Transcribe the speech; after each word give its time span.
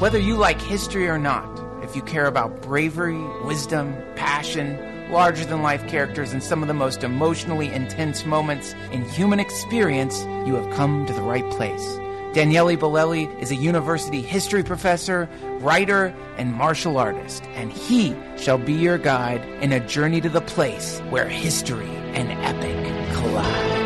Whether 0.00 0.18
you 0.18 0.36
like 0.36 0.62
history 0.62 1.08
or 1.08 1.18
not, 1.18 1.44
if 1.84 1.94
you 1.94 2.00
care 2.00 2.24
about 2.24 2.62
bravery, 2.62 3.22
wisdom, 3.44 3.94
passion, 4.16 5.10
larger 5.12 5.44
than 5.44 5.60
life 5.60 5.86
characters, 5.88 6.32
and 6.32 6.42
some 6.42 6.62
of 6.62 6.68
the 6.68 6.74
most 6.74 7.04
emotionally 7.04 7.70
intense 7.70 8.24
moments 8.24 8.74
in 8.92 9.06
human 9.06 9.38
experience, 9.38 10.22
you 10.46 10.54
have 10.54 10.74
come 10.74 11.04
to 11.04 11.12
the 11.12 11.20
right 11.20 11.44
place. 11.50 11.84
Daniele 12.32 12.78
Bolelli 12.78 13.28
is 13.42 13.50
a 13.50 13.56
university 13.56 14.22
history 14.22 14.62
professor, 14.62 15.28
writer, 15.58 16.14
and 16.38 16.54
martial 16.54 16.96
artist, 16.96 17.44
and 17.52 17.70
he 17.70 18.16
shall 18.38 18.56
be 18.56 18.72
your 18.72 18.96
guide 18.96 19.44
in 19.62 19.70
a 19.70 19.86
journey 19.86 20.22
to 20.22 20.30
the 20.30 20.40
place 20.40 21.00
where 21.10 21.28
history 21.28 21.90
and 22.14 22.32
epic 22.42 23.14
collide. 23.16 23.79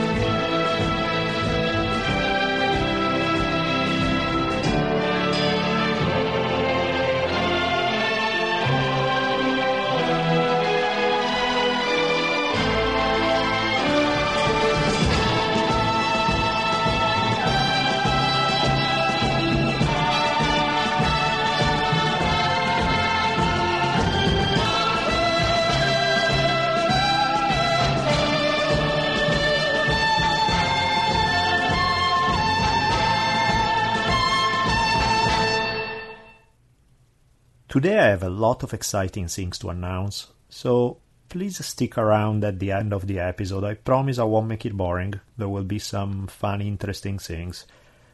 Today 37.74 37.98
I 37.98 38.10
have 38.10 38.22
a 38.22 38.30
lot 38.30 38.62
of 38.62 38.72
exciting 38.72 39.26
things 39.26 39.58
to 39.58 39.68
announce, 39.68 40.28
so 40.48 40.98
please 41.28 41.66
stick 41.66 41.98
around 41.98 42.44
at 42.44 42.60
the 42.60 42.70
end 42.70 42.92
of 42.92 43.08
the 43.08 43.18
episode. 43.18 43.64
I 43.64 43.74
promise 43.74 44.16
I 44.16 44.22
won't 44.22 44.46
make 44.46 44.64
it 44.64 44.76
boring. 44.76 45.14
There 45.36 45.48
will 45.48 45.64
be 45.64 45.80
some 45.80 46.28
fun, 46.28 46.60
interesting 46.60 47.18
things. 47.18 47.66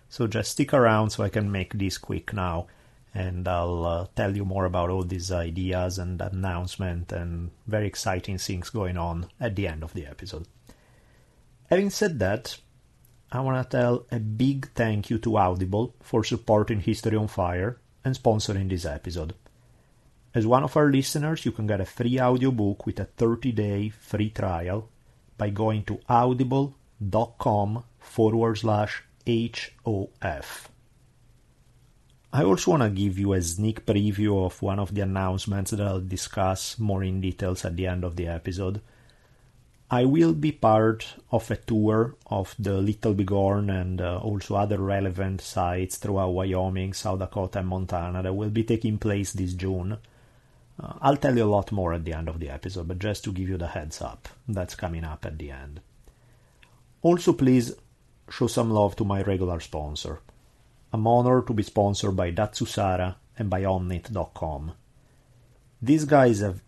So 0.08 0.26
just 0.26 0.52
stick 0.52 0.72
around 0.72 1.10
so 1.10 1.24
I 1.24 1.28
can 1.28 1.52
make 1.52 1.74
this 1.74 1.98
quick 1.98 2.32
now, 2.32 2.68
and 3.14 3.46
I'll 3.46 3.84
uh, 3.84 4.06
tell 4.16 4.34
you 4.34 4.46
more 4.46 4.64
about 4.64 4.88
all 4.88 5.02
these 5.02 5.30
ideas 5.30 5.98
and 5.98 6.18
announcement 6.22 7.12
and 7.12 7.50
very 7.66 7.86
exciting 7.86 8.38
things 8.38 8.70
going 8.70 8.96
on 8.96 9.26
at 9.38 9.56
the 9.56 9.68
end 9.68 9.82
of 9.82 9.92
the 9.92 10.06
episode. 10.06 10.46
Having 11.68 11.90
said 11.90 12.18
that, 12.20 12.56
I 13.30 13.40
want 13.40 13.62
to 13.62 13.76
tell 13.76 14.06
a 14.10 14.20
big 14.20 14.70
thank 14.70 15.10
you 15.10 15.18
to 15.18 15.36
Audible 15.36 15.94
for 16.00 16.24
supporting 16.24 16.80
History 16.80 17.18
on 17.18 17.28
Fire 17.28 17.78
and 18.02 18.14
sponsoring 18.14 18.70
this 18.70 18.86
episode. 18.86 19.34
As 20.32 20.46
one 20.46 20.62
of 20.62 20.76
our 20.76 20.90
listeners, 20.90 21.44
you 21.44 21.50
can 21.50 21.66
get 21.66 21.80
a 21.80 21.84
free 21.84 22.20
audiobook 22.20 22.86
with 22.86 23.00
a 23.00 23.06
30-day 23.06 23.88
free 23.88 24.30
trial 24.30 24.88
by 25.36 25.50
going 25.50 25.82
to 25.84 25.98
audible.com 26.08 27.84
forward 27.98 28.58
slash 28.58 29.02
HOF. 29.26 30.70
I 32.32 32.44
also 32.44 32.70
want 32.70 32.84
to 32.84 32.90
give 32.90 33.18
you 33.18 33.32
a 33.32 33.42
sneak 33.42 33.84
preview 33.84 34.46
of 34.46 34.62
one 34.62 34.78
of 34.78 34.94
the 34.94 35.00
announcements 35.00 35.72
that 35.72 35.80
I'll 35.80 36.00
discuss 36.00 36.78
more 36.78 37.02
in 37.02 37.20
details 37.20 37.64
at 37.64 37.74
the 37.74 37.88
end 37.88 38.04
of 38.04 38.14
the 38.14 38.28
episode. 38.28 38.80
I 39.90 40.04
will 40.04 40.34
be 40.34 40.52
part 40.52 41.14
of 41.32 41.50
a 41.50 41.56
tour 41.56 42.14
of 42.26 42.54
the 42.56 42.78
Little 42.78 43.14
Bighorn 43.14 43.68
and 43.68 44.00
uh, 44.00 44.18
also 44.18 44.54
other 44.54 44.78
relevant 44.78 45.40
sites 45.40 45.96
throughout 45.96 46.30
Wyoming, 46.30 46.92
South 46.92 47.18
Dakota, 47.18 47.58
and 47.58 47.68
Montana 47.68 48.22
that 48.22 48.32
will 48.32 48.50
be 48.50 48.62
taking 48.62 48.98
place 48.98 49.32
this 49.32 49.54
June. 49.54 49.98
Uh, 50.82 50.94
I'll 51.00 51.16
tell 51.16 51.36
you 51.36 51.44
a 51.44 51.54
lot 51.56 51.72
more 51.72 51.92
at 51.92 52.04
the 52.04 52.14
end 52.14 52.28
of 52.28 52.40
the 52.40 52.48
episode, 52.48 52.88
but 52.88 52.98
just 52.98 53.24
to 53.24 53.32
give 53.32 53.48
you 53.48 53.58
the 53.58 53.68
heads 53.68 54.00
up, 54.00 54.28
that's 54.48 54.74
coming 54.74 55.04
up 55.04 55.26
at 55.26 55.38
the 55.38 55.50
end. 55.50 55.80
Also, 57.02 57.32
please 57.32 57.74
show 58.30 58.46
some 58.46 58.70
love 58.70 58.96
to 58.96 59.04
my 59.04 59.22
regular 59.22 59.60
sponsor. 59.60 60.20
I'm 60.92 61.06
honored 61.06 61.46
to 61.46 61.54
be 61.54 61.62
sponsored 61.62 62.16
by 62.16 62.32
Datsusara 62.32 63.16
and 63.38 63.50
by 63.50 63.62
Onnit.com. 63.62 64.72
These 65.82 66.04
guys 66.04 66.40
have 66.40 66.60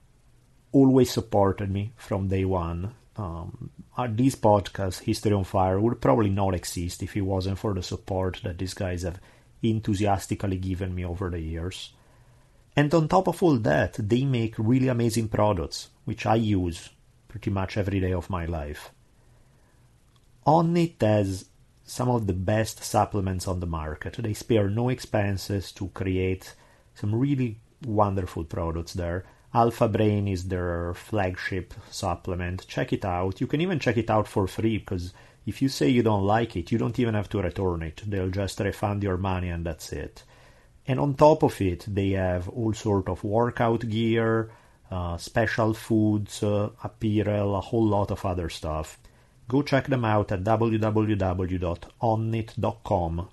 always 0.72 1.10
supported 1.10 1.70
me 1.70 1.92
from 1.96 2.28
day 2.28 2.44
one. 2.44 2.94
Um, 3.16 3.70
uh, 3.96 4.08
this 4.10 4.36
podcast, 4.36 5.02
History 5.02 5.32
on 5.32 5.44
Fire, 5.44 5.78
would 5.78 6.00
probably 6.00 6.30
not 6.30 6.54
exist 6.54 7.02
if 7.02 7.16
it 7.16 7.20
wasn't 7.20 7.58
for 7.58 7.74
the 7.74 7.82
support 7.82 8.40
that 8.42 8.58
these 8.58 8.74
guys 8.74 9.02
have 9.02 9.20
enthusiastically 9.62 10.56
given 10.56 10.94
me 10.94 11.04
over 11.04 11.30
the 11.30 11.40
years. 11.40 11.92
And 12.74 12.92
on 12.94 13.08
top 13.08 13.28
of 13.28 13.42
all 13.42 13.56
that, 13.58 13.94
they 13.94 14.24
make 14.24 14.54
really 14.58 14.88
amazing 14.88 15.28
products, 15.28 15.88
which 16.04 16.24
I 16.24 16.36
use 16.36 16.88
pretty 17.28 17.50
much 17.50 17.76
every 17.76 18.00
day 18.00 18.12
of 18.12 18.30
my 18.30 18.46
life. 18.46 18.90
Onnit 20.46 21.00
has 21.00 21.46
some 21.84 22.08
of 22.08 22.26
the 22.26 22.32
best 22.32 22.82
supplements 22.82 23.46
on 23.46 23.60
the 23.60 23.66
market. 23.66 24.16
They 24.18 24.32
spare 24.32 24.68
no 24.68 24.88
expenses 24.88 25.72
to 25.72 25.88
create 25.88 26.54
some 26.94 27.14
really 27.14 27.58
wonderful 27.84 28.44
products 28.44 28.94
there. 28.94 29.24
Alpha 29.54 29.88
Brain 29.88 30.26
is 30.28 30.48
their 30.48 30.94
flagship 30.94 31.74
supplement. 31.90 32.66
Check 32.66 32.92
it 32.92 33.04
out. 33.04 33.40
You 33.40 33.46
can 33.46 33.60
even 33.60 33.78
check 33.78 33.98
it 33.98 34.08
out 34.08 34.26
for 34.26 34.46
free 34.46 34.78
because 34.78 35.12
if 35.44 35.60
you 35.60 35.68
say 35.68 35.88
you 35.88 36.02
don't 36.02 36.24
like 36.24 36.56
it, 36.56 36.72
you 36.72 36.78
don't 36.78 36.98
even 36.98 37.14
have 37.14 37.28
to 37.30 37.42
return 37.42 37.82
it. 37.82 38.02
They'll 38.06 38.30
just 38.30 38.60
refund 38.60 39.02
your 39.02 39.18
money 39.18 39.50
and 39.50 39.66
that's 39.66 39.92
it. 39.92 40.24
And 40.86 40.98
on 40.98 41.14
top 41.14 41.42
of 41.44 41.60
it, 41.60 41.84
they 41.86 42.10
have 42.10 42.48
all 42.48 42.72
sort 42.72 43.08
of 43.08 43.22
workout 43.22 43.88
gear, 43.88 44.50
uh, 44.90 45.16
special 45.16 45.74
foods, 45.74 46.42
uh, 46.42 46.70
apparel, 46.82 47.54
a 47.56 47.60
whole 47.60 47.86
lot 47.86 48.10
of 48.10 48.26
other 48.26 48.48
stuff. 48.48 48.98
Go 49.48 49.62
check 49.62 49.86
them 49.86 50.04
out 50.04 50.32
at 50.32 50.44
www.onnit.com 50.44 50.88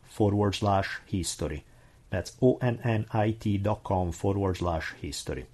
forward 0.04 0.56
slash 0.56 1.00
history. 1.06 1.64
That's 2.10 2.34
O-N-N-I-T 2.42 3.58
dot 3.60 3.84
com 3.84 4.12
forward 4.12 4.58
slash 4.58 4.94
history. 5.02 5.46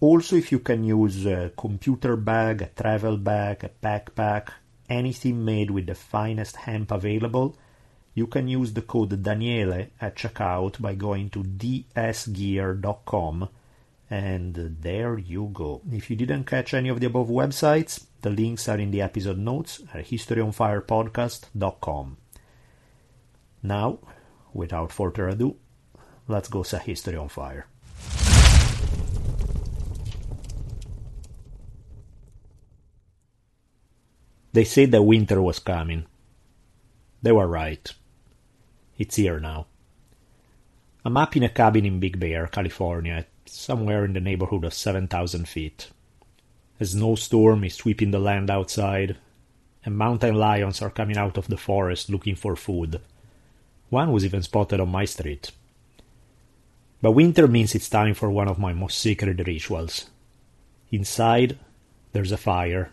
Also, 0.00 0.36
if 0.36 0.50
you 0.50 0.58
can 0.58 0.82
use 0.82 1.24
a 1.26 1.52
computer 1.56 2.16
bag, 2.16 2.62
a 2.62 2.66
travel 2.66 3.16
bag, 3.16 3.62
a 3.64 3.70
backpack, 3.82 4.48
anything 4.88 5.44
made 5.44 5.70
with 5.70 5.86
the 5.86 5.94
finest 5.94 6.56
hemp 6.56 6.90
available, 6.90 7.56
you 8.14 8.26
can 8.26 8.48
use 8.48 8.72
the 8.72 8.82
code 8.82 9.22
Daniele 9.22 9.88
at 10.00 10.16
checkout 10.16 10.80
by 10.80 10.94
going 10.94 11.28
to 11.30 11.42
dsgear.com 11.42 13.48
and 14.12 14.76
there 14.82 15.16
you 15.16 15.48
go. 15.54 15.80
If 15.90 16.10
you 16.10 16.16
didn't 16.16 16.44
catch 16.44 16.74
any 16.74 16.90
of 16.90 17.00
the 17.00 17.06
above 17.06 17.28
websites, 17.28 18.04
the 18.20 18.28
links 18.28 18.68
are 18.68 18.78
in 18.78 18.90
the 18.90 19.00
episode 19.00 19.38
notes 19.38 19.80
at 19.94 20.04
historyonfirepodcast.com. 20.04 22.18
Now, 23.62 24.00
without 24.52 24.92
further 24.92 25.28
ado, 25.28 25.56
let's 26.28 26.48
go 26.48 26.62
set 26.62 26.82
history 26.82 27.16
on 27.16 27.30
fire. 27.30 27.64
They 34.52 34.64
said 34.64 34.90
that 34.90 35.02
winter 35.02 35.40
was 35.40 35.58
coming. 35.58 36.04
They 37.22 37.32
were 37.32 37.46
right. 37.46 37.90
It's 38.98 39.16
here 39.16 39.40
now. 39.40 39.66
I'm 41.04 41.16
up 41.16 41.36
in 41.36 41.42
a 41.42 41.48
cabin 41.48 41.86
in 41.86 41.98
Big 41.98 42.20
Bear, 42.20 42.46
California, 42.46 43.26
somewhere 43.46 44.04
in 44.04 44.12
the 44.12 44.20
neighborhood 44.20 44.64
of 44.64 44.74
7,000 44.74 45.48
feet. 45.48 45.90
A 46.78 46.84
snowstorm 46.84 47.64
is 47.64 47.74
sweeping 47.74 48.10
the 48.10 48.18
land 48.18 48.50
outside, 48.50 49.16
and 49.84 49.96
mountain 49.96 50.34
lions 50.34 50.82
are 50.82 50.90
coming 50.90 51.16
out 51.16 51.36
of 51.38 51.48
the 51.48 51.56
forest 51.56 52.10
looking 52.10 52.36
for 52.36 52.54
food. 52.54 53.00
One 53.88 54.12
was 54.12 54.24
even 54.24 54.42
spotted 54.42 54.78
on 54.78 54.90
my 54.90 55.04
street. 55.04 55.50
But 57.00 57.12
winter 57.12 57.48
means 57.48 57.74
it's 57.74 57.88
time 57.88 58.14
for 58.14 58.30
one 58.30 58.48
of 58.48 58.58
my 58.58 58.72
most 58.72 58.98
sacred 58.98 59.44
rituals. 59.46 60.10
Inside, 60.92 61.58
there's 62.12 62.30
a 62.30 62.36
fire, 62.36 62.90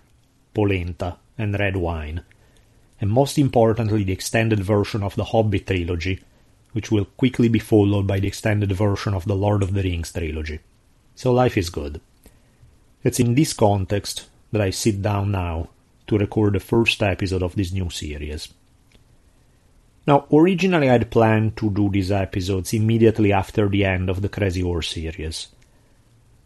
polenta, 0.53 1.17
and 1.37 1.59
red 1.59 1.75
wine 1.77 2.23
and 3.01 3.09
most 3.09 3.37
importantly 3.37 4.03
the 4.03 4.13
extended 4.13 4.59
version 4.59 5.03
of 5.03 5.15
the 5.15 5.25
Hobbit 5.25 5.67
trilogy, 5.67 6.19
which 6.73 6.91
will 6.91 7.05
quickly 7.05 7.47
be 7.47 7.59
followed 7.59 8.05
by 8.05 8.19
the 8.19 8.27
extended 8.27 8.71
version 8.71 9.13
of 9.13 9.25
the 9.25 9.35
Lord 9.35 9.63
of 9.63 9.73
the 9.73 9.83
Rings 9.83 10.11
trilogy. 10.11 10.59
So 11.15 11.31
life 11.31 11.57
is 11.57 11.69
good. 11.69 12.01
It's 13.03 13.19
in 13.19 13.35
this 13.35 13.53
context 13.53 14.27
that 14.51 14.61
I 14.61 14.71
sit 14.71 15.01
down 15.01 15.31
now 15.31 15.69
to 16.07 16.17
record 16.17 16.53
the 16.53 16.59
first 16.59 17.01
episode 17.01 17.43
of 17.43 17.55
this 17.55 17.71
new 17.71 17.89
series. 17.89 18.49
Now, 20.07 20.25
originally 20.33 20.89
I'd 20.89 21.11
planned 21.11 21.55
to 21.57 21.69
do 21.69 21.89
these 21.89 22.11
episodes 22.11 22.73
immediately 22.73 23.31
after 23.31 23.69
the 23.69 23.85
end 23.85 24.09
of 24.09 24.21
the 24.21 24.29
Crazy 24.29 24.61
Horse 24.61 24.89
series. 24.89 25.47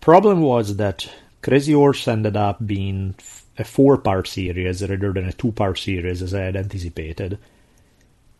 Problem 0.01 0.41
was 0.41 0.75
that 0.75 1.09
Crazy 1.41 1.73
Horse 1.73 2.07
ended 2.07 2.35
up 2.35 2.65
being 2.65 3.15
a 3.57 3.63
four 3.63 3.97
part 3.97 4.27
series 4.27 4.81
rather 4.81 5.13
than 5.13 5.25
a 5.25 5.33
two 5.33 5.51
part 5.51 5.77
series 5.77 6.21
as 6.21 6.33
I 6.33 6.41
had 6.41 6.55
anticipated. 6.55 7.37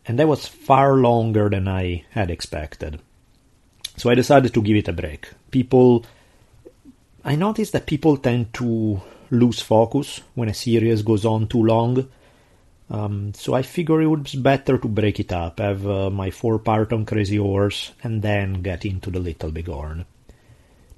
And 0.06 0.18
that 0.18 0.28
was 0.28 0.46
far 0.46 0.96
longer 0.96 1.48
than 1.48 1.66
I 1.68 2.04
had 2.10 2.30
expected. 2.30 3.00
So 3.96 4.10
I 4.10 4.14
decided 4.14 4.52
to 4.54 4.62
give 4.62 4.76
it 4.76 4.88
a 4.88 4.92
break. 4.92 5.28
People, 5.50 6.04
I 7.24 7.36
noticed 7.36 7.72
that 7.72 7.86
people 7.86 8.16
tend 8.16 8.52
to 8.54 9.00
lose 9.30 9.60
focus 9.60 10.20
when 10.34 10.48
a 10.48 10.54
series 10.54 11.02
goes 11.02 11.24
on 11.24 11.46
too 11.46 11.62
long. 11.62 12.08
Um, 12.90 13.32
so 13.34 13.54
I 13.54 13.62
figure 13.62 14.02
it 14.02 14.06
would 14.06 14.24
be 14.24 14.38
better 14.38 14.76
to 14.76 14.88
break 14.88 15.18
it 15.20 15.32
up, 15.32 15.58
have 15.58 15.86
uh, 15.86 16.10
my 16.10 16.30
four 16.30 16.58
part 16.58 16.92
on 16.92 17.06
Crazy 17.06 17.36
Horse, 17.36 17.92
and 18.02 18.20
then 18.20 18.62
get 18.62 18.84
into 18.84 19.10
the 19.10 19.20
Little 19.20 19.50
Big 19.50 19.68
Horn. 19.68 20.04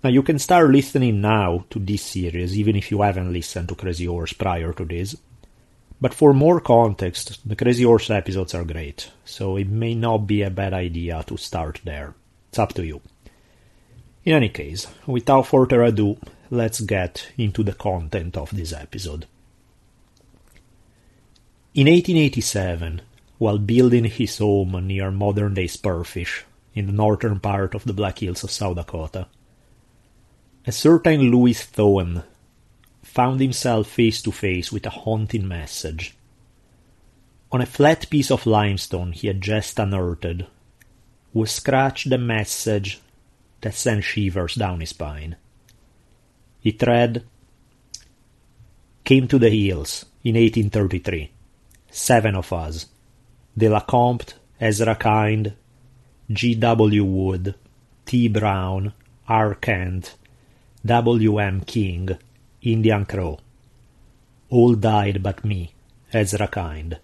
Now 0.04 0.10
you 0.10 0.22
can 0.22 0.38
start 0.38 0.70
listening 0.70 1.20
now 1.20 1.64
to 1.70 1.78
this 1.78 2.02
series, 2.02 2.56
even 2.58 2.76
if 2.76 2.90
you 2.90 3.02
haven't 3.02 3.32
listened 3.32 3.68
to 3.68 3.74
Crazy 3.74 4.04
Horse 4.04 4.32
prior 4.32 4.72
to 4.72 4.84
this. 4.84 5.16
But 6.00 6.14
for 6.14 6.34
more 6.34 6.60
context, 6.60 7.40
the 7.48 7.56
Crazy 7.56 7.84
Horse 7.84 8.10
episodes 8.10 8.54
are 8.54 8.64
great, 8.64 9.10
so 9.24 9.56
it 9.56 9.68
may 9.68 9.94
not 9.94 10.26
be 10.26 10.42
a 10.42 10.50
bad 10.50 10.74
idea 10.74 11.24
to 11.26 11.36
start 11.38 11.80
there. 11.84 12.14
It's 12.50 12.58
up 12.58 12.74
to 12.74 12.84
you. 12.84 13.00
In 14.24 14.34
any 14.34 14.50
case, 14.50 14.86
without 15.06 15.46
further 15.46 15.82
ado, 15.82 16.18
let's 16.50 16.80
get 16.80 17.28
into 17.38 17.62
the 17.62 17.72
content 17.72 18.36
of 18.36 18.50
this 18.50 18.72
episode. 18.72 19.26
In 21.74 21.86
1887, 21.86 23.02
while 23.38 23.58
building 23.58 24.04
his 24.04 24.38
home 24.38 24.86
near 24.86 25.10
modern 25.10 25.54
day 25.54 25.66
Spearfish, 25.66 26.42
in 26.74 26.86
the 26.86 26.92
northern 26.92 27.40
part 27.40 27.74
of 27.74 27.84
the 27.84 27.92
Black 27.94 28.18
Hills 28.18 28.44
of 28.44 28.50
South 28.50 28.76
Dakota, 28.76 29.26
a 30.66 30.72
certain 30.72 31.30
Louis 31.30 31.54
Thoen 31.54 32.24
found 33.04 33.40
himself 33.40 33.86
face 33.86 34.20
to 34.22 34.32
face 34.32 34.72
with 34.72 34.84
a 34.84 34.90
haunting 34.90 35.46
message. 35.46 36.16
On 37.52 37.60
a 37.60 37.66
flat 37.66 38.10
piece 38.10 38.32
of 38.32 38.46
limestone 38.46 39.12
he 39.12 39.28
had 39.28 39.40
just 39.40 39.78
unearthed 39.78 40.44
was 41.32 41.52
scratched 41.52 42.10
a 42.10 42.18
message 42.18 43.00
that 43.60 43.74
sent 43.74 44.02
shivers 44.02 44.56
down 44.56 44.80
his 44.80 44.90
spine. 44.90 45.36
It 46.64 46.82
read, 46.82 47.24
Came 49.04 49.28
to 49.28 49.38
the 49.38 49.50
hills 49.50 50.04
in 50.24 50.34
1833. 50.34 51.30
Seven 51.90 52.34
of 52.34 52.52
us. 52.52 52.86
De 53.56 53.68
la 53.68 53.80
Comte, 53.80 54.34
Ezra 54.60 54.96
Kind, 54.96 55.52
G. 56.28 56.56
W. 56.56 57.04
Wood, 57.04 57.54
T. 58.04 58.26
Brown, 58.26 58.92
R. 59.28 59.54
Kent, 59.54 60.16
W. 60.86 61.38
M. 61.40 61.62
King, 61.62 62.16
Indian 62.62 63.04
Crow. 63.06 63.40
All 64.50 64.76
died 64.76 65.20
but 65.20 65.44
me, 65.44 65.72
Ezra 66.12 66.46
Kind. 66.46 66.98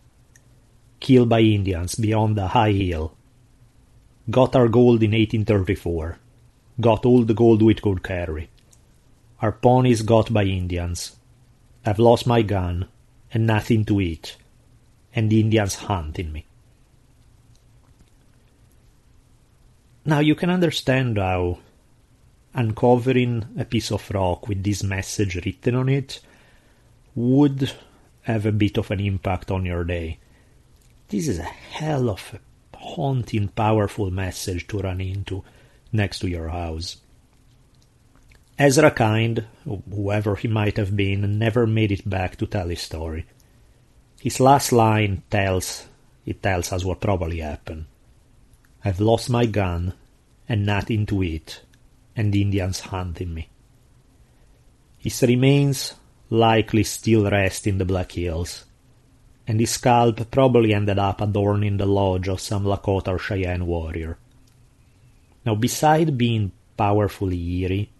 Killed 1.00 1.28
by 1.28 1.40
Indians 1.40 1.96
beyond 1.96 2.36
the 2.36 2.46
high 2.48 2.70
hill. 2.70 3.16
Got 4.30 4.54
our 4.54 4.68
gold 4.68 5.02
in 5.02 5.10
1834. 5.10 6.18
Got 6.80 7.04
all 7.04 7.24
the 7.24 7.34
gold 7.34 7.60
we 7.60 7.74
could 7.74 8.04
carry. 8.04 8.50
Our 9.40 9.50
ponies 9.50 10.02
got 10.02 10.32
by 10.32 10.44
Indians. 10.44 11.16
I've 11.84 11.98
lost 11.98 12.24
my 12.24 12.42
gun 12.42 12.86
and 13.34 13.48
nothing 13.48 13.84
to 13.86 14.00
eat, 14.00 14.36
and 15.12 15.28
the 15.28 15.40
Indians 15.40 15.74
hunting 15.74 16.32
me. 16.32 16.46
Now 20.04 20.20
you 20.20 20.36
can 20.36 20.50
understand 20.50 21.18
how 21.18 21.58
uncovering 22.54 23.46
a 23.58 23.64
piece 23.64 23.90
of 23.90 24.10
rock 24.10 24.48
with 24.48 24.62
this 24.62 24.82
message 24.82 25.36
written 25.44 25.74
on 25.74 25.88
it 25.88 26.20
would 27.14 27.72
have 28.22 28.46
a 28.46 28.52
bit 28.52 28.78
of 28.78 28.90
an 28.90 29.00
impact 29.00 29.50
on 29.50 29.64
your 29.64 29.84
day. 29.84 30.18
This 31.08 31.28
is 31.28 31.38
a 31.38 31.42
hell 31.42 32.08
of 32.08 32.34
a 32.34 32.76
haunting, 32.76 33.48
powerful 33.48 34.10
message 34.10 34.66
to 34.68 34.78
run 34.78 35.00
into 35.00 35.44
next 35.92 36.20
to 36.20 36.28
your 36.28 36.48
house. 36.48 36.96
Ezra 38.58 38.90
Kind, 38.90 39.44
whoever 39.64 40.36
he 40.36 40.48
might 40.48 40.76
have 40.76 40.96
been, 40.96 41.38
never 41.38 41.66
made 41.66 41.90
it 41.90 42.08
back 42.08 42.36
to 42.36 42.46
tell 42.46 42.68
his 42.68 42.80
story. 42.80 43.26
His 44.20 44.38
last 44.38 44.72
line 44.72 45.22
tells 45.30 45.86
it 46.24 46.42
tells 46.42 46.72
us 46.72 46.84
what 46.84 47.00
probably 47.00 47.40
happened. 47.40 47.86
I've 48.84 49.00
lost 49.00 49.30
my 49.30 49.46
gun 49.46 49.94
and 50.48 50.64
nothing 50.64 51.06
to 51.06 51.22
eat, 51.22 51.62
and 52.16 52.34
Indians 52.34 52.80
hunting 52.80 53.34
me. 53.34 53.48
His 54.98 55.22
remains 55.22 55.94
likely 56.30 56.84
still 56.84 57.30
rest 57.30 57.66
in 57.66 57.78
the 57.78 57.84
Black 57.84 58.12
Hills, 58.12 58.64
and 59.46 59.58
his 59.60 59.70
scalp 59.70 60.30
probably 60.30 60.72
ended 60.72 60.98
up 60.98 61.20
adorning 61.20 61.76
the 61.76 61.86
lodge 61.86 62.28
of 62.28 62.40
some 62.40 62.64
Lakota 62.64 63.08
or 63.08 63.18
Cheyenne 63.18 63.66
warrior. 63.66 64.18
Now, 65.44 65.56
beside 65.56 66.16
being 66.16 66.52
powerfully 66.76 67.36
eerie, 67.36 67.90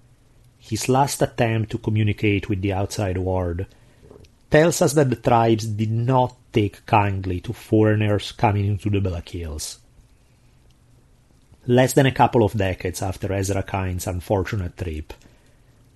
his 0.59 0.89
last 0.89 1.21
attempt 1.21 1.73
to 1.73 1.79
communicate 1.79 2.49
with 2.49 2.63
the 2.63 2.73
outside 2.73 3.19
world, 3.19 3.67
tells 4.49 4.81
us 4.81 4.93
that 4.93 5.11
the 5.11 5.17
tribes 5.17 5.67
did 5.67 5.91
not 5.91 6.37
take 6.53 6.87
kindly 6.87 7.41
to 7.41 7.53
foreigners 7.53 8.33
coming 8.33 8.67
into 8.67 8.89
the 8.89 9.01
Black 9.01 9.29
Hills. 9.31 9.82
Less 11.67 11.93
than 11.93 12.07
a 12.07 12.13
couple 12.13 12.43
of 12.43 12.57
decades 12.57 13.03
after 13.03 13.33
Ezra 13.33 13.63
Kind's 13.63 14.07
unfortunate 14.07 14.77
trip, 14.77 15.13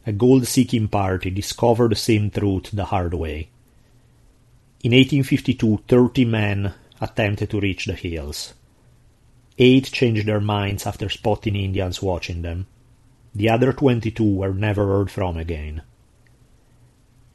a 0.07 0.13
gold 0.13 0.47
seeking 0.47 0.87
party 0.89 1.31
discovered 1.31 1.91
the 1.91 1.97
same 1.97 2.31
truth 2.31 2.71
the 2.73 2.85
hard 2.85 3.15
way. 3.15 3.49
In 4.85 4.93
1852, 4.93 5.83
30 5.89 6.25
men 6.25 6.75
attempted 7.01 7.51
to 7.51 7.61
reach 7.61 7.87
the 7.87 7.95
hills. 7.95 8.55
Eight 9.59 9.91
changed 9.91 10.27
their 10.27 10.41
minds 10.41 10.87
after 10.87 11.09
spotting 11.09 11.57
Indians 11.57 12.01
watching 12.01 12.43
them, 12.43 12.67
the 13.37 13.51
other 13.51 13.71
22 13.75 14.25
were 14.25 14.55
never 14.55 14.87
heard 14.87 15.11
from 15.11 15.37
again. 15.37 15.83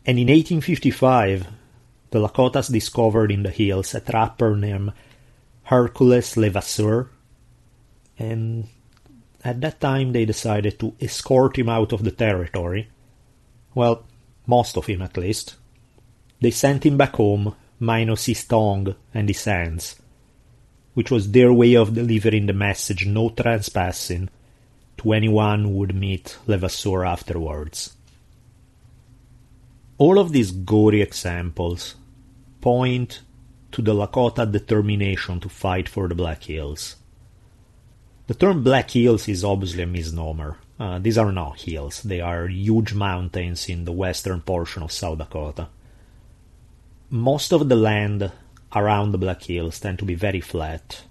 And 0.03 0.17
in 0.17 0.29
1855, 0.29 1.45
the 2.09 2.19
Lakotas 2.19 2.71
discovered 2.71 3.31
in 3.31 3.43
the 3.43 3.51
hills 3.51 3.93
a 3.93 3.99
trapper 3.99 4.55
named 4.55 4.93
Hercules 5.63 6.37
Levasseur, 6.37 7.07
and 8.21 8.67
at 9.43 9.59
that 9.61 9.79
time 9.79 10.13
they 10.13 10.25
decided 10.25 10.77
to 10.79 10.93
escort 10.99 11.57
him 11.57 11.69
out 11.69 11.91
of 11.91 12.03
the 12.03 12.11
territory. 12.11 12.87
Well, 13.73 14.05
most 14.45 14.77
of 14.77 14.85
him 14.85 15.01
at 15.01 15.17
least. 15.17 15.55
They 16.39 16.51
sent 16.51 16.85
him 16.85 16.97
back 16.97 17.15
home, 17.15 17.55
minus 17.79 18.25
his 18.25 18.45
tongue 18.45 18.95
and 19.13 19.27
his 19.27 19.43
hands, 19.43 19.95
which 20.93 21.09
was 21.09 21.31
their 21.31 21.51
way 21.51 21.75
of 21.75 21.95
delivering 21.95 22.45
the 22.45 22.53
message 22.53 23.07
no 23.07 23.29
trespassing 23.29 24.29
to 24.97 25.13
anyone 25.13 25.63
who 25.63 25.69
would 25.69 25.95
meet 25.95 26.37
Levasseur 26.45 27.03
afterwards. 27.03 27.95
All 29.97 30.19
of 30.19 30.31
these 30.31 30.51
gory 30.51 31.01
examples 31.01 31.95
point 32.59 33.21
to 33.71 33.81
the 33.81 33.93
Lakota 33.93 34.51
determination 34.51 35.39
to 35.39 35.49
fight 35.49 35.89
for 35.89 36.07
the 36.07 36.15
Black 36.15 36.43
Hills. 36.43 36.97
The 38.31 38.37
term 38.37 38.63
Black 38.63 38.91
Hills 38.91 39.27
is 39.27 39.43
obviously 39.43 39.83
a 39.83 39.85
misnomer. 39.85 40.55
Uh, 40.79 40.99
these 40.99 41.17
are 41.17 41.33
not 41.33 41.59
hills, 41.59 42.01
they 42.01 42.21
are 42.21 42.47
huge 42.47 42.93
mountains 42.93 43.67
in 43.67 43.83
the 43.83 43.91
western 43.91 44.39
portion 44.39 44.83
of 44.83 44.93
South 44.93 45.17
Dakota. 45.17 45.67
Most 47.09 47.51
of 47.51 47.67
the 47.67 47.75
land 47.75 48.31
around 48.73 49.11
the 49.11 49.17
Black 49.17 49.43
Hills 49.43 49.81
tend 49.81 49.99
to 49.99 50.05
be 50.05 50.15
very 50.15 50.39
flat, 50.39 51.03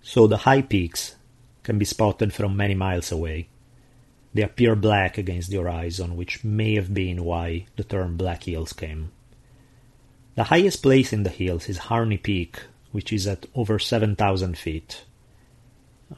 so 0.00 0.26
the 0.26 0.38
high 0.48 0.62
peaks 0.62 1.16
can 1.64 1.78
be 1.78 1.84
spotted 1.84 2.32
from 2.32 2.56
many 2.56 2.74
miles 2.74 3.12
away. 3.12 3.48
They 4.32 4.40
appear 4.40 4.74
black 4.74 5.18
against 5.18 5.50
the 5.50 5.58
horizon, 5.58 6.16
which 6.16 6.42
may 6.42 6.76
have 6.76 6.94
been 6.94 7.24
why 7.24 7.66
the 7.76 7.84
term 7.84 8.16
Black 8.16 8.44
Hills 8.44 8.72
came. 8.72 9.12
The 10.36 10.44
highest 10.44 10.82
place 10.82 11.12
in 11.12 11.24
the 11.24 11.28
hills 11.28 11.68
is 11.68 11.92
Harney 11.92 12.16
Peak, 12.16 12.58
which 12.90 13.12
is 13.12 13.26
at 13.26 13.44
over 13.54 13.78
7,000 13.78 14.56
feet. 14.56 15.04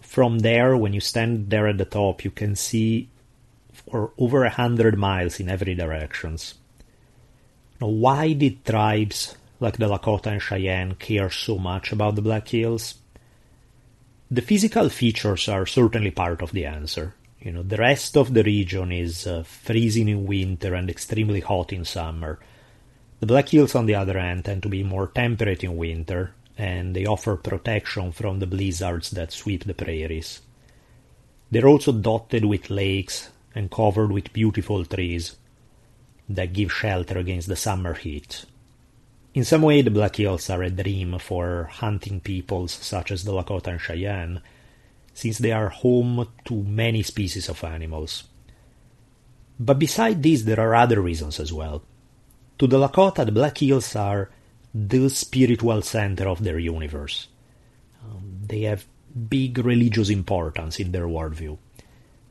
From 0.02 0.40
there, 0.40 0.76
when 0.76 0.92
you 0.92 1.00
stand 1.00 1.50
there 1.50 1.68
at 1.68 1.78
the 1.78 1.84
top, 1.84 2.24
you 2.24 2.30
can 2.30 2.56
see 2.56 3.08
for 3.72 4.12
over 4.18 4.44
a 4.44 4.50
hundred 4.50 4.96
miles 4.98 5.40
in 5.40 5.48
every 5.48 5.74
directions. 5.74 6.54
Now, 7.80 7.88
why 7.88 8.32
did 8.32 8.64
tribes 8.64 9.36
like 9.60 9.78
the 9.78 9.88
Lakota 9.88 10.26
and 10.26 10.42
Cheyenne 10.42 10.94
care 10.94 11.30
so 11.30 11.58
much 11.58 11.92
about 11.92 12.14
the 12.14 12.22
Black 12.22 12.48
Hills? 12.48 12.94
The 14.30 14.42
physical 14.42 14.88
features 14.88 15.48
are 15.48 15.66
certainly 15.66 16.10
part 16.10 16.42
of 16.42 16.52
the 16.52 16.66
answer. 16.66 17.14
You 17.40 17.52
know, 17.52 17.62
the 17.62 17.76
rest 17.76 18.16
of 18.16 18.32
the 18.32 18.42
region 18.42 18.90
is 18.90 19.26
uh, 19.26 19.42
freezing 19.42 20.08
in 20.08 20.26
winter 20.26 20.74
and 20.74 20.88
extremely 20.88 21.40
hot 21.40 21.72
in 21.72 21.84
summer. 21.84 22.38
The 23.20 23.26
Black 23.26 23.50
Hills, 23.50 23.74
on 23.74 23.86
the 23.86 23.94
other 23.94 24.18
hand, 24.18 24.44
tend 24.46 24.62
to 24.62 24.68
be 24.68 24.82
more 24.82 25.08
temperate 25.08 25.62
in 25.62 25.76
winter, 25.76 26.34
and 26.56 26.94
they 26.94 27.06
offer 27.06 27.36
protection 27.36 28.12
from 28.12 28.38
the 28.38 28.46
blizzards 28.46 29.10
that 29.10 29.32
sweep 29.32 29.64
the 29.64 29.74
prairies. 29.74 30.40
They're 31.50 31.68
also 31.68 31.92
dotted 31.92 32.44
with 32.44 32.70
lakes 32.70 33.30
and 33.54 33.70
covered 33.70 34.10
with 34.10 34.32
beautiful 34.32 34.84
trees 34.84 35.36
that 36.28 36.52
give 36.52 36.72
shelter 36.72 37.18
against 37.18 37.48
the 37.48 37.56
summer 37.56 37.94
heat. 37.94 38.44
In 39.34 39.44
some 39.44 39.62
way, 39.62 39.82
the 39.82 39.90
Black 39.90 40.16
Hills 40.16 40.48
are 40.48 40.62
a 40.62 40.70
dream 40.70 41.18
for 41.18 41.64
hunting 41.64 42.20
peoples 42.20 42.72
such 42.72 43.10
as 43.10 43.24
the 43.24 43.32
Lakota 43.32 43.68
and 43.68 43.80
Cheyenne, 43.80 44.40
since 45.12 45.38
they 45.38 45.52
are 45.52 45.68
home 45.68 46.28
to 46.44 46.54
many 46.54 47.02
species 47.02 47.48
of 47.48 47.62
animals. 47.64 48.24
But 49.58 49.78
beside 49.78 50.22
this, 50.22 50.42
there 50.42 50.60
are 50.60 50.74
other 50.74 51.00
reasons 51.00 51.40
as 51.40 51.52
well. 51.52 51.82
To 52.58 52.66
the 52.66 52.78
Lakota, 52.78 53.24
the 53.24 53.32
Black 53.32 53.58
Hills 53.58 53.94
are 53.96 54.30
the 54.74 55.08
spiritual 55.08 55.80
center 55.82 56.28
of 56.28 56.42
their 56.42 56.58
universe. 56.58 57.28
Um, 58.02 58.40
they 58.46 58.62
have 58.62 58.86
big 59.28 59.58
religious 59.58 60.10
importance 60.10 60.80
in 60.80 60.90
their 60.90 61.06
worldview. 61.06 61.56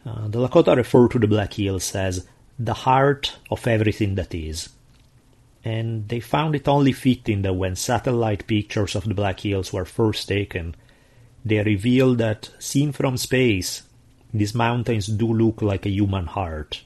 Uh, 0.05 0.27
the 0.27 0.45
Lakota 0.45 0.75
refer 0.75 1.07
to 1.07 1.19
the 1.19 1.27
Black 1.27 1.53
Hills 1.53 1.95
as 1.95 2.27
the 2.59 2.73
heart 2.73 3.37
of 3.49 3.65
everything 3.65 4.15
that 4.15 4.35
is. 4.35 4.69
And 5.63 6.09
they 6.09 6.19
found 6.19 6.55
it 6.55 6.67
only 6.67 6.91
fitting 6.91 7.41
that 7.43 7.53
when 7.53 7.77
satellite 7.77 8.45
pictures 8.45 8.95
of 8.95 9.05
the 9.05 9.13
Black 9.13 9.39
Hills 9.39 9.71
were 9.71 9.85
first 9.85 10.27
taken, 10.27 10.75
they 11.45 11.63
revealed 11.63 12.17
that, 12.17 12.49
seen 12.59 12.91
from 12.91 13.15
space, 13.15 13.83
these 14.33 14.53
mountains 14.53 15.07
do 15.07 15.31
look 15.31 15.61
like 15.61 15.85
a 15.85 15.89
human 15.89 16.25
heart. 16.25 16.83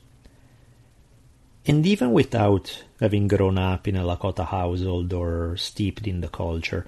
And 1.67 1.85
even 1.85 2.13
without 2.13 2.83
having 3.01 3.27
grown 3.27 3.57
up 3.57 3.89
in 3.89 3.97
a 3.97 4.03
Lakota 4.03 4.45
household 4.45 5.11
or 5.11 5.57
steeped 5.57 6.07
in 6.07 6.21
the 6.21 6.29
culture, 6.29 6.87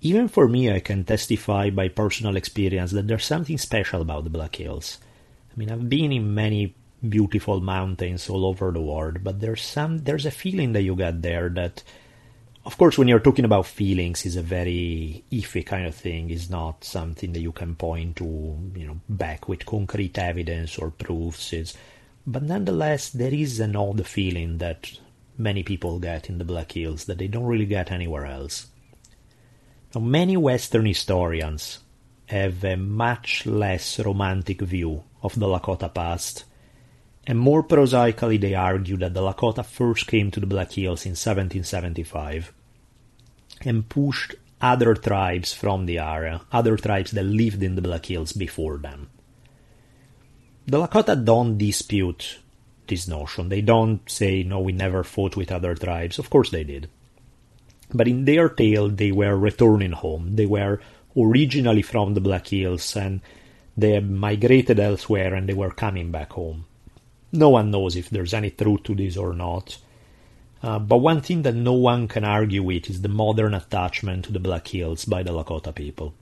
even 0.00 0.28
for 0.28 0.46
me, 0.46 0.70
I 0.70 0.78
can 0.78 1.02
testify 1.02 1.70
by 1.70 1.88
personal 1.88 2.36
experience 2.36 2.92
that 2.92 3.08
there's 3.08 3.24
something 3.24 3.58
special 3.58 4.02
about 4.02 4.22
the 4.22 4.30
Black 4.30 4.54
Hills. 4.54 4.98
I 5.52 5.58
mean, 5.58 5.70
I've 5.70 5.88
been 5.88 6.12
in 6.12 6.32
many 6.32 6.76
beautiful 7.06 7.60
mountains 7.60 8.30
all 8.30 8.46
over 8.46 8.70
the 8.70 8.80
world, 8.80 9.24
but 9.24 9.40
there's 9.40 9.62
some 9.62 9.98
there's 9.98 10.26
a 10.26 10.30
feeling 10.30 10.72
that 10.72 10.82
you 10.82 10.94
get 10.94 11.22
there 11.22 11.48
that 11.50 11.82
of 12.64 12.76
course 12.78 12.98
when 12.98 13.08
you're 13.08 13.20
talking 13.20 13.44
about 13.44 13.66
feelings 13.66 14.26
is 14.26 14.36
a 14.36 14.42
very 14.42 15.24
iffy 15.32 15.64
kind 15.64 15.86
of 15.86 15.94
thing, 15.94 16.30
is 16.30 16.50
not 16.50 16.84
something 16.84 17.32
that 17.32 17.40
you 17.40 17.52
can 17.52 17.74
point 17.74 18.16
to, 18.16 18.24
you 18.76 18.86
know, 18.86 19.00
back 19.08 19.48
with 19.48 19.66
concrete 19.66 20.18
evidence 20.18 20.78
or 20.78 20.90
proofs. 20.90 21.52
It's, 21.52 21.74
but 22.26 22.42
nonetheless 22.42 23.10
there 23.10 23.32
is 23.32 23.60
an 23.60 23.76
odd 23.76 24.06
feeling 24.06 24.58
that 24.58 24.98
many 25.38 25.62
people 25.62 25.98
get 25.98 26.28
in 26.28 26.38
the 26.38 26.44
Black 26.44 26.72
Hills 26.72 27.04
that 27.04 27.18
they 27.18 27.28
don't 27.28 27.46
really 27.46 27.66
get 27.66 27.92
anywhere 27.92 28.26
else. 28.26 28.66
Now, 29.94 30.00
many 30.00 30.36
Western 30.36 30.86
historians 30.86 31.80
have 32.26 32.64
a 32.64 32.76
much 32.76 33.46
less 33.46 33.98
romantic 34.00 34.60
view 34.60 35.04
of 35.22 35.38
the 35.38 35.46
Lakota 35.46 35.92
past 35.92 36.44
and 37.26 37.38
more 37.38 37.62
prosaically 37.62 38.36
they 38.36 38.54
argue 38.54 38.96
that 38.98 39.12
the 39.12 39.20
Lakota 39.20 39.64
first 39.64 40.06
came 40.06 40.30
to 40.30 40.40
the 40.40 40.46
Black 40.46 40.72
Hills 40.72 41.04
in 41.04 41.10
1775 41.10 42.52
and 43.62 43.88
pushed 43.88 44.36
other 44.60 44.94
tribes 44.94 45.52
from 45.52 45.86
the 45.86 45.98
area, 45.98 46.42
other 46.52 46.76
tribes 46.76 47.10
that 47.10 47.24
lived 47.24 47.62
in 47.62 47.74
the 47.74 47.82
Black 47.82 48.06
Hills 48.06 48.32
before 48.32 48.78
them. 48.78 49.10
The 50.66 50.78
Lakota 50.78 51.24
don't 51.24 51.56
dispute 51.58 52.38
this 52.88 53.06
notion. 53.06 53.48
They 53.48 53.60
don't 53.60 54.08
say, 54.10 54.42
no, 54.42 54.60
we 54.60 54.72
never 54.72 55.04
fought 55.04 55.36
with 55.36 55.52
other 55.52 55.74
tribes. 55.74 56.18
Of 56.18 56.28
course 56.28 56.50
they 56.50 56.64
did. 56.64 56.88
But 57.94 58.08
in 58.08 58.24
their 58.24 58.48
tale, 58.48 58.88
they 58.88 59.12
were 59.12 59.36
returning 59.36 59.92
home. 59.92 60.34
They 60.34 60.46
were 60.46 60.80
originally 61.16 61.82
from 61.82 62.14
the 62.14 62.20
Black 62.20 62.48
Hills 62.48 62.96
and 62.96 63.20
they 63.76 64.00
migrated 64.00 64.80
elsewhere 64.80 65.34
and 65.34 65.48
they 65.48 65.54
were 65.54 65.70
coming 65.70 66.10
back 66.10 66.32
home. 66.32 66.66
No 67.30 67.50
one 67.50 67.70
knows 67.70 67.94
if 67.94 68.10
there's 68.10 68.34
any 68.34 68.50
truth 68.50 68.84
to 68.84 68.94
this 68.94 69.16
or 69.16 69.34
not. 69.34 69.78
Uh, 70.62 70.78
but 70.78 70.98
one 70.98 71.20
thing 71.20 71.42
that 71.42 71.54
no 71.54 71.74
one 71.74 72.08
can 72.08 72.24
argue 72.24 72.62
with 72.62 72.90
is 72.90 73.02
the 73.02 73.08
modern 73.08 73.54
attachment 73.54 74.24
to 74.24 74.32
the 74.32 74.40
Black 74.40 74.66
Hills 74.66 75.04
by 75.04 75.22
the 75.22 75.30
Lakota 75.30 75.72
people. 75.72 76.14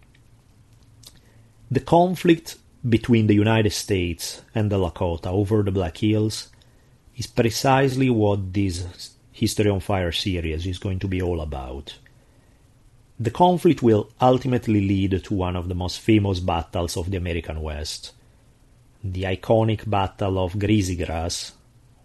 The 1.70 1.80
conflict 1.80 2.56
between 2.86 3.26
the 3.26 3.34
United 3.34 3.72
States 3.72 4.42
and 4.54 4.70
the 4.70 4.78
Lakota 4.78 5.26
over 5.26 5.62
the 5.62 5.72
Black 5.72 5.96
Hills 5.98 6.50
is 7.16 7.26
precisely 7.26 8.10
what 8.10 8.52
this 8.52 9.14
History 9.32 9.70
on 9.70 9.80
Fire 9.80 10.12
series 10.12 10.66
is 10.66 10.78
going 10.78 10.98
to 11.00 11.08
be 11.08 11.20
all 11.20 11.40
about. 11.40 11.96
The 13.18 13.30
conflict 13.30 13.82
will 13.82 14.10
ultimately 14.20 14.86
lead 14.86 15.24
to 15.24 15.34
one 15.34 15.56
of 15.56 15.68
the 15.68 15.74
most 15.74 16.00
famous 16.00 16.40
battles 16.40 16.96
of 16.96 17.10
the 17.10 17.16
American 17.16 17.62
West, 17.62 18.12
the 19.02 19.22
iconic 19.22 19.88
Battle 19.88 20.38
of 20.38 20.58
Greasy 20.58 20.96
Grass, 20.96 21.52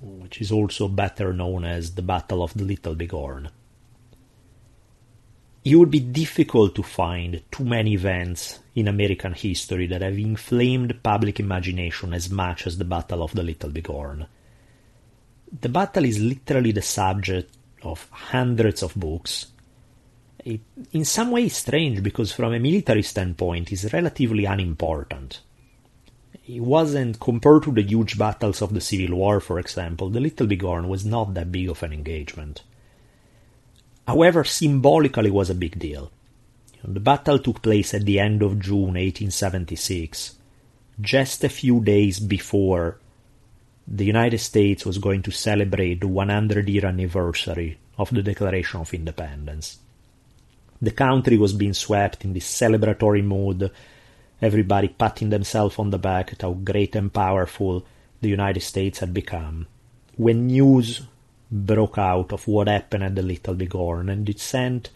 which 0.01 0.39
is 0.41 0.51
also 0.51 0.87
better 0.87 1.33
known 1.33 1.65
as 1.65 1.95
the 1.95 2.01
Battle 2.01 2.41
of 2.41 2.53
the 2.53 2.63
Little 2.63 2.95
Bighorn. 2.95 3.49
It 5.63 5.75
would 5.75 5.91
be 5.91 5.99
difficult 5.99 6.75
to 6.75 6.83
find 6.83 7.41
too 7.51 7.65
many 7.65 7.93
events 7.93 8.59
in 8.75 8.87
American 8.87 9.33
history 9.33 9.87
that 9.87 10.01
have 10.01 10.17
inflamed 10.17 11.03
public 11.03 11.39
imagination 11.39 12.13
as 12.13 12.29
much 12.29 12.65
as 12.65 12.77
the 12.77 12.85
Battle 12.85 13.23
of 13.23 13.33
the 13.33 13.43
Little 13.43 13.69
Bighorn. 13.69 14.25
The 15.61 15.69
battle 15.69 16.05
is 16.05 16.19
literally 16.19 16.71
the 16.71 16.81
subject 16.81 17.55
of 17.83 18.07
hundreds 18.11 18.83
of 18.83 18.95
books. 18.95 19.47
It, 20.45 20.61
in 20.93 21.03
some 21.03 21.31
ways 21.31 21.57
strange 21.57 22.01
because 22.01 22.31
from 22.31 22.53
a 22.53 22.59
military 22.59 23.03
standpoint 23.03 23.71
is 23.73 23.91
relatively 23.91 24.45
unimportant 24.45 25.41
it 26.49 26.61
wasn't 26.61 27.19
compared 27.19 27.61
to 27.63 27.71
the 27.71 27.83
huge 27.83 28.17
battles 28.17 28.61
of 28.63 28.73
the 28.73 28.81
Civil 28.81 29.17
War, 29.17 29.39
for 29.39 29.59
example, 29.59 30.09
the 30.09 30.19
Little 30.19 30.47
Bighorn 30.47 30.89
was 30.89 31.05
not 31.05 31.35
that 31.35 31.51
big 31.51 31.69
of 31.69 31.83
an 31.83 31.93
engagement. 31.93 32.63
However, 34.09 34.43
symbolically 34.43 35.29
was 35.29 35.51
a 35.51 35.61
big 35.63 35.77
deal. 35.77 36.11
The 36.83 36.99
battle 36.99 37.37
took 37.37 37.61
place 37.61 37.93
at 37.93 38.05
the 38.05 38.19
end 38.19 38.41
of 38.41 38.59
June 38.59 38.97
1876, 38.97 40.35
just 40.99 41.43
a 41.43 41.49
few 41.49 41.79
days 41.79 42.19
before 42.19 42.97
the 43.87 44.05
United 44.05 44.39
States 44.39 44.83
was 44.83 44.97
going 44.97 45.21
to 45.21 45.31
celebrate 45.31 46.01
the 46.01 46.07
100 46.07 46.67
year 46.67 46.87
anniversary 46.87 47.77
of 47.99 48.09
the 48.09 48.23
Declaration 48.23 48.79
of 48.81 48.95
Independence. 48.95 49.77
The 50.81 50.89
country 51.05 51.37
was 51.37 51.53
being 51.53 51.75
swept 51.75 52.25
in 52.25 52.33
this 52.33 52.49
celebratory 52.49 53.23
mood 53.23 53.69
everybody 54.41 54.87
patting 54.87 55.29
themselves 55.29 55.77
on 55.77 55.91
the 55.91 55.99
back 55.99 56.33
at 56.33 56.41
how 56.41 56.53
great 56.53 56.95
and 56.95 57.13
powerful 57.13 57.85
the 58.21 58.29
United 58.29 58.61
States 58.61 58.97
had 58.97 59.13
become. 59.13 59.67
When 60.15 60.47
news 60.47 61.01
broke 61.51 61.97
out 61.97 62.31
of 62.31 62.47
what 62.47 62.67
happened 62.67 63.03
at 63.03 63.15
the 63.15 63.21
Little 63.21 63.55
Bighorn, 63.55 64.09
and 64.09 64.29
it 64.29 64.39
sent 64.39 64.89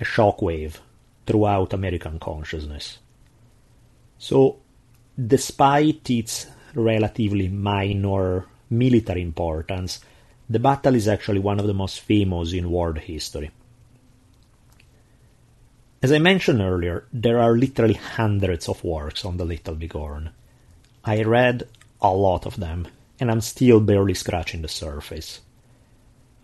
a 0.00 0.04
shockwave 0.04 0.78
throughout 1.26 1.72
American 1.72 2.18
consciousness. 2.18 2.98
So, 4.18 4.58
despite 5.16 6.08
its 6.10 6.46
relatively 6.74 7.48
minor 7.48 8.46
military 8.70 9.22
importance, 9.22 10.00
the 10.48 10.58
battle 10.58 10.94
is 10.94 11.08
actually 11.08 11.40
one 11.40 11.60
of 11.60 11.66
the 11.66 11.74
most 11.74 12.00
famous 12.00 12.52
in 12.52 12.70
world 12.70 12.98
history. 12.98 13.50
As 16.00 16.12
I 16.12 16.18
mentioned 16.18 16.60
earlier, 16.60 17.04
there 17.12 17.40
are 17.40 17.56
literally 17.56 17.94
hundreds 17.94 18.68
of 18.68 18.84
works 18.84 19.24
on 19.24 19.36
the 19.36 19.44
Little 19.44 19.74
Bighorn. 19.74 20.30
I 21.04 21.22
read 21.22 21.68
a 22.00 22.14
lot 22.14 22.46
of 22.46 22.56
them, 22.56 22.86
and 23.18 23.30
I'm 23.30 23.40
still 23.40 23.80
barely 23.80 24.14
scratching 24.14 24.62
the 24.62 24.68
surface. 24.68 25.40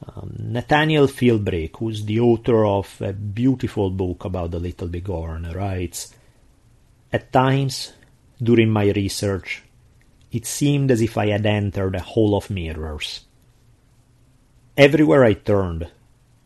Um, 0.06 0.34
Nathaniel 0.38 1.06
Philbrick, 1.06 1.76
who's 1.78 2.04
the 2.04 2.20
author 2.20 2.64
of 2.66 3.00
a 3.00 3.12
beautiful 3.12 3.90
book 3.90 4.24
about 4.24 4.50
the 4.50 4.60
Little 4.60 4.88
Bighorn, 4.88 5.50
writes 5.52 6.14
At 7.12 7.32
times, 7.32 7.92
during 8.42 8.70
my 8.70 8.90
research, 8.90 9.62
it 10.30 10.46
seemed 10.46 10.90
as 10.90 11.00
if 11.00 11.16
I 11.16 11.28
had 11.28 11.46
entered 11.46 11.94
a 11.94 12.00
hall 12.00 12.36
of 12.36 12.50
mirrors. 12.50 13.24
Everywhere 14.76 15.24
I 15.24 15.34
turned, 15.34 15.88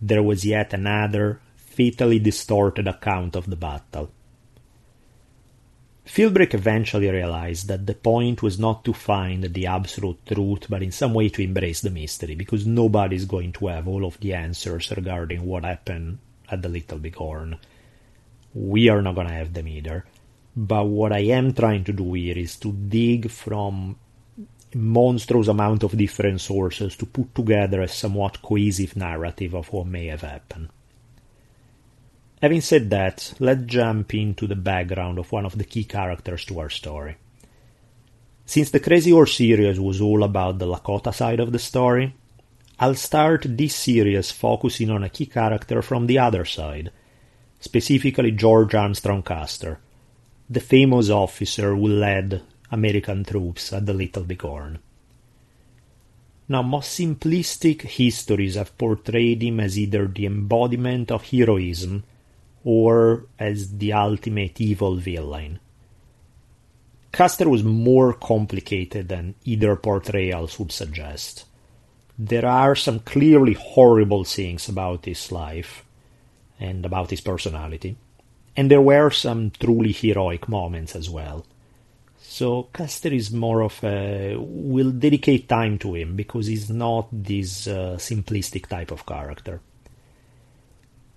there 0.00 0.22
was 0.22 0.44
yet 0.44 0.74
another 0.74 1.40
fatally 1.56 2.18
distorted 2.18 2.86
account 2.86 3.34
of 3.34 3.48
the 3.48 3.56
battle. 3.56 4.10
Philbrick 6.08 6.54
eventually 6.54 7.10
realized 7.10 7.68
that 7.68 7.86
the 7.86 7.94
point 7.94 8.42
was 8.42 8.58
not 8.58 8.82
to 8.82 8.94
find 8.94 9.44
the 9.44 9.66
absolute 9.66 10.24
truth, 10.24 10.66
but 10.68 10.82
in 10.82 10.90
some 10.90 11.12
way 11.12 11.28
to 11.28 11.42
embrace 11.42 11.82
the 11.82 11.90
mystery, 11.90 12.34
because 12.34 12.66
nobody 12.66 13.14
is 13.14 13.26
going 13.26 13.52
to 13.52 13.66
have 13.66 13.86
all 13.86 14.06
of 14.06 14.18
the 14.18 14.32
answers 14.32 14.90
regarding 14.90 15.44
what 15.44 15.64
happened 15.64 16.18
at 16.50 16.62
the 16.62 16.68
Little 16.70 16.98
Bighorn. 16.98 17.58
We 18.54 18.88
are 18.88 19.02
not 19.02 19.16
going 19.16 19.26
to 19.26 19.34
have 19.34 19.52
them 19.52 19.68
either. 19.68 20.06
But 20.56 20.86
what 20.86 21.12
I 21.12 21.20
am 21.20 21.52
trying 21.52 21.84
to 21.84 21.92
do 21.92 22.14
here 22.14 22.38
is 22.38 22.56
to 22.56 22.72
dig 22.72 23.30
from 23.30 23.96
a 24.72 24.76
monstrous 24.78 25.48
amount 25.48 25.82
of 25.82 25.96
different 25.96 26.40
sources 26.40 26.96
to 26.96 27.06
put 27.06 27.34
together 27.34 27.82
a 27.82 27.86
somewhat 27.86 28.40
cohesive 28.40 28.96
narrative 28.96 29.54
of 29.54 29.70
what 29.74 29.86
may 29.86 30.06
have 30.06 30.22
happened. 30.22 30.70
Having 32.40 32.60
said 32.60 32.90
that, 32.90 33.34
let's 33.40 33.64
jump 33.64 34.14
into 34.14 34.46
the 34.46 34.54
background 34.54 35.18
of 35.18 35.32
one 35.32 35.44
of 35.44 35.58
the 35.58 35.64
key 35.64 35.82
characters 35.82 36.44
to 36.44 36.60
our 36.60 36.70
story. 36.70 37.16
Since 38.46 38.70
the 38.70 38.78
Crazy 38.78 39.10
Horse 39.10 39.36
series 39.36 39.80
was 39.80 40.00
all 40.00 40.22
about 40.22 40.58
the 40.58 40.66
Lakota 40.66 41.12
side 41.12 41.40
of 41.40 41.50
the 41.50 41.58
story, 41.58 42.14
I'll 42.78 42.94
start 42.94 43.44
this 43.44 43.74
series 43.74 44.30
focusing 44.30 44.88
on 44.88 45.02
a 45.02 45.08
key 45.08 45.26
character 45.26 45.82
from 45.82 46.06
the 46.06 46.20
other 46.20 46.44
side, 46.44 46.92
specifically 47.58 48.30
George 48.30 48.72
Armstrong 48.72 49.24
Custer, 49.24 49.80
the 50.48 50.60
famous 50.60 51.10
officer 51.10 51.74
who 51.74 51.88
led 51.88 52.40
American 52.70 53.24
troops 53.24 53.72
at 53.72 53.84
the 53.84 53.92
Little 53.92 54.22
Bighorn. 54.22 54.78
Now, 56.48 56.62
most 56.62 56.98
simplistic 56.98 57.82
histories 57.82 58.54
have 58.54 58.78
portrayed 58.78 59.42
him 59.42 59.58
as 59.58 59.76
either 59.76 60.06
the 60.06 60.26
embodiment 60.26 61.10
of 61.10 61.24
heroism 61.24 62.04
or 62.64 63.26
as 63.38 63.78
the 63.78 63.92
ultimate 63.92 64.60
evil 64.60 64.96
villain. 64.96 65.58
Custer 67.12 67.48
was 67.48 67.64
more 67.64 68.12
complicated 68.12 69.08
than 69.08 69.34
either 69.44 69.74
portrayals 69.76 70.58
would 70.58 70.72
suggest. 70.72 71.46
There 72.18 72.46
are 72.46 72.74
some 72.74 73.00
clearly 73.00 73.54
horrible 73.54 74.24
things 74.24 74.68
about 74.68 75.04
his 75.04 75.32
life 75.32 75.84
and 76.60 76.84
about 76.84 77.10
his 77.10 77.20
personality, 77.20 77.96
and 78.56 78.70
there 78.70 78.80
were 78.80 79.10
some 79.10 79.52
truly 79.58 79.92
heroic 79.92 80.48
moments 80.48 80.94
as 80.96 81.08
well. 81.08 81.46
So 82.20 82.64
Custer 82.72 83.12
is 83.12 83.32
more 83.32 83.62
of 83.62 83.82
a 83.82 84.36
We'll 84.38 84.90
dedicate 84.90 85.48
time 85.48 85.78
to 85.78 85.94
him 85.94 86.14
because 86.14 86.46
he's 86.46 86.68
not 86.68 87.08
this 87.10 87.66
uh, 87.66 87.96
simplistic 87.98 88.66
type 88.66 88.90
of 88.90 89.06
character. 89.06 89.60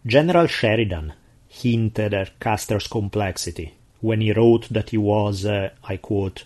General 0.06 0.48
Sheridan 0.48 1.14
hinted 1.52 2.14
at 2.14 2.40
Custer's 2.40 2.88
complexity 2.88 3.74
when 4.00 4.22
he 4.22 4.32
wrote 4.32 4.70
that 4.70 4.90
he 4.90 4.98
was, 4.98 5.46
uh, 5.46 5.70
I 5.84 5.98
quote, 5.98 6.46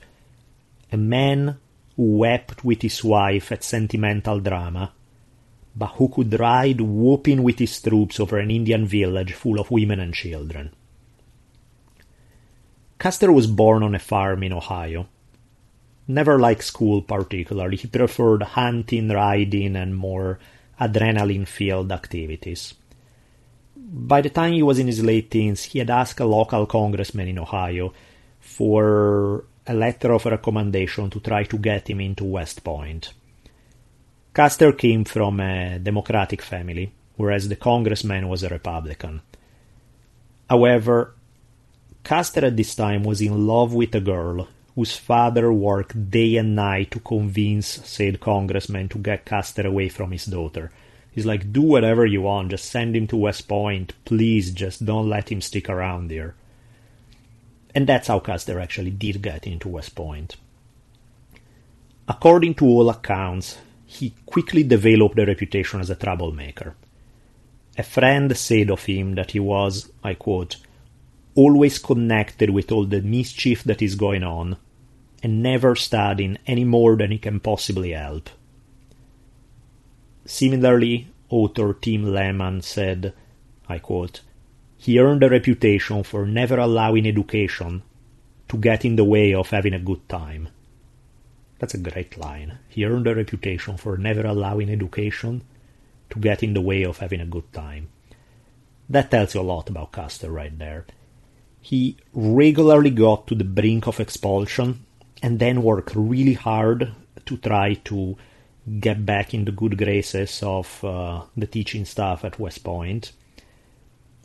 a 0.92 0.98
man 0.98 1.58
who 1.96 2.18
wept 2.18 2.66
with 2.66 2.82
his 2.82 3.04
wife 3.04 3.52
at 3.52 3.64
sentimental 3.64 4.40
drama, 4.40 4.92
but 5.76 5.92
who 5.98 6.10
could 6.10 6.38
ride 6.40 6.82
whooping 6.82 7.44
with 7.44 7.60
his 7.60 7.80
troops 7.80 8.20
over 8.20 8.40
an 8.40 8.50
Indian 8.50 8.88
village 8.88 9.34
full 9.34 9.60
of 9.60 9.70
women 9.70 10.00
and 10.00 10.14
children. 10.14 10.72
Custer 12.98 13.32
was 13.32 13.46
born 13.46 13.84
on 13.84 13.94
a 13.94 14.00
farm 14.00 14.42
in 14.42 14.54
Ohio. 14.54 15.08
Never 16.08 16.40
liked 16.40 16.64
school 16.64 17.04
particularly, 17.04 17.78
he 17.78 17.88
preferred 17.88 18.42
hunting, 18.42 19.10
riding, 19.10 19.76
and 19.76 19.96
more 19.96 20.40
adrenaline 20.80 21.48
filled 21.48 21.92
activities. 21.92 22.74
By 23.88 24.22
the 24.22 24.32
time 24.32 24.54
he 24.54 24.64
was 24.64 24.80
in 24.80 24.88
his 24.88 25.04
late 25.04 25.30
teens, 25.30 25.64
he 25.64 25.78
had 25.78 25.92
asked 25.92 26.20
a 26.20 26.26
local 26.26 26.66
congressman 26.66 27.28
in 27.28 27.38
Ohio 27.38 27.94
for 28.40 29.46
a 29.68 29.76
letter 29.76 30.12
of 30.12 30.26
recommendation 30.26 31.12
to 31.12 31.20
try 31.20 31.44
to 31.44 31.58
get 31.60 31.88
him 31.88 32.02
into 32.02 32.24
West 32.24 32.64
Point. 32.64 33.14
Custer 34.34 34.72
came 34.72 35.06
from 35.06 35.40
a 35.40 35.78
Democratic 35.78 36.42
family, 36.42 36.92
whereas 37.16 37.48
the 37.48 37.56
congressman 37.56 38.28
was 38.28 38.42
a 38.42 38.50
Republican. 38.50 39.22
However, 40.50 41.14
Custer 42.04 42.46
at 42.46 42.58
this 42.58 42.74
time 42.74 43.04
was 43.04 43.22
in 43.22 43.46
love 43.46 43.72
with 43.72 43.94
a 43.94 44.02
girl 44.02 44.48
whose 44.74 44.98
father 44.98 45.54
worked 45.54 46.10
day 46.10 46.38
and 46.38 46.56
night 46.56 46.90
to 46.90 47.00
convince 47.00 47.68
said 47.88 48.20
congressman 48.20 48.90
to 48.90 48.98
get 48.98 49.26
Custer 49.26 49.68
away 49.68 49.90
from 49.90 50.12
his 50.12 50.26
daughter. 50.26 50.72
He's 51.16 51.26
like, 51.26 51.54
do 51.54 51.62
whatever 51.62 52.06
you 52.06 52.24
want, 52.24 52.50
just 52.50 52.70
send 52.70 52.94
him 52.94 53.08
to 53.08 53.16
West 53.16 53.48
Point, 53.48 53.94
please, 54.04 54.52
just 54.52 54.86
don't 54.86 55.08
let 55.08 55.32
him 55.32 55.40
stick 55.40 55.70
around 55.70 56.10
there. 56.10 56.36
And 57.74 57.88
that's 57.88 58.10
how 58.10 58.20
Custer 58.20 58.60
actually 58.60 58.92
did 58.92 59.22
get 59.22 59.48
into 59.48 59.70
West 59.70 59.96
Point. 59.96 60.36
According 62.10 62.56
to 62.56 62.66
all 62.66 62.90
accounts, 62.90 63.58
he 63.86 64.14
quickly 64.26 64.64
developed 64.64 65.18
a 65.18 65.26
reputation 65.26 65.80
as 65.80 65.90
a 65.90 65.96
troublemaker. 65.96 66.76
A 67.78 67.84
friend 67.84 68.36
said 68.36 68.70
of 68.70 68.84
him 68.84 69.16
that 69.16 69.32
he 69.32 69.40
was, 69.40 69.90
I 70.04 70.16
quote, 70.16 70.58
always 71.34 71.80
connected 71.80 72.50
with 72.50 72.74
all 72.74 72.84
the 72.84 73.02
mischief 73.02 73.64
that 73.64 73.82
is 73.82 73.96
going 73.96 74.24
on, 74.24 74.58
and 75.24 75.42
never 75.42 75.78
studying 75.78 76.38
any 76.46 76.66
more 76.66 76.98
than 76.98 77.12
he 77.12 77.18
can 77.18 77.40
possibly 77.40 77.92
help. 77.92 78.30
Similarly, 80.26 81.08
author 81.30 81.74
Tim 81.74 82.14
Lehman 82.14 82.62
said, 82.62 83.14
I 83.70 83.80
quote, 83.80 84.22
he 84.78 85.00
earned 85.00 85.24
a 85.24 85.30
reputation 85.30 86.04
for 86.04 86.26
never 86.26 86.60
allowing 86.60 87.08
education 87.08 87.84
to 88.50 88.58
get 88.58 88.86
in 88.86 88.96
the 88.96 89.04
way 89.04 89.34
of 89.34 89.50
having 89.50 89.74
a 89.74 89.80
good 89.80 90.08
time. 90.10 90.50
That's 91.60 91.74
a 91.74 91.80
great 91.80 92.18
line. 92.18 92.60
He 92.70 92.86
earned 92.86 93.08
a 93.08 93.16
reputation 93.16 93.78
for 93.78 93.98
never 93.98 94.26
allowing 94.26 94.70
education 94.70 95.44
to 96.10 96.20
get 96.20 96.44
in 96.44 96.54
the 96.54 96.62
way 96.62 96.84
of 96.84 96.98
having 96.98 97.22
a 97.22 97.26
good 97.26 97.52
time. 97.54 97.90
That 98.90 99.10
tells 99.10 99.34
you 99.34 99.42
a 99.42 99.44
lot 99.44 99.70
about 99.70 99.92
Custer 99.92 100.30
right 100.30 100.58
there. 100.58 100.86
He 101.62 101.98
regularly 102.14 102.92
got 102.92 103.26
to 103.28 103.36
the 103.36 103.44
brink 103.44 103.88
of 103.88 104.00
expulsion 104.00 104.86
and 105.24 105.40
then 105.40 105.64
worked 105.64 105.96
really 105.96 106.34
hard 106.34 106.94
to 107.26 107.38
try 107.38 107.76
to 107.86 108.18
get 108.80 109.06
back 109.06 109.34
in 109.34 109.46
the 109.46 109.52
good 109.52 109.78
graces 109.78 110.42
of 110.42 110.84
uh, 110.84 111.22
the 111.38 111.48
teaching 111.48 111.86
staff 111.86 112.26
at 112.26 112.40
West 112.40 112.64
Point. 112.64 113.12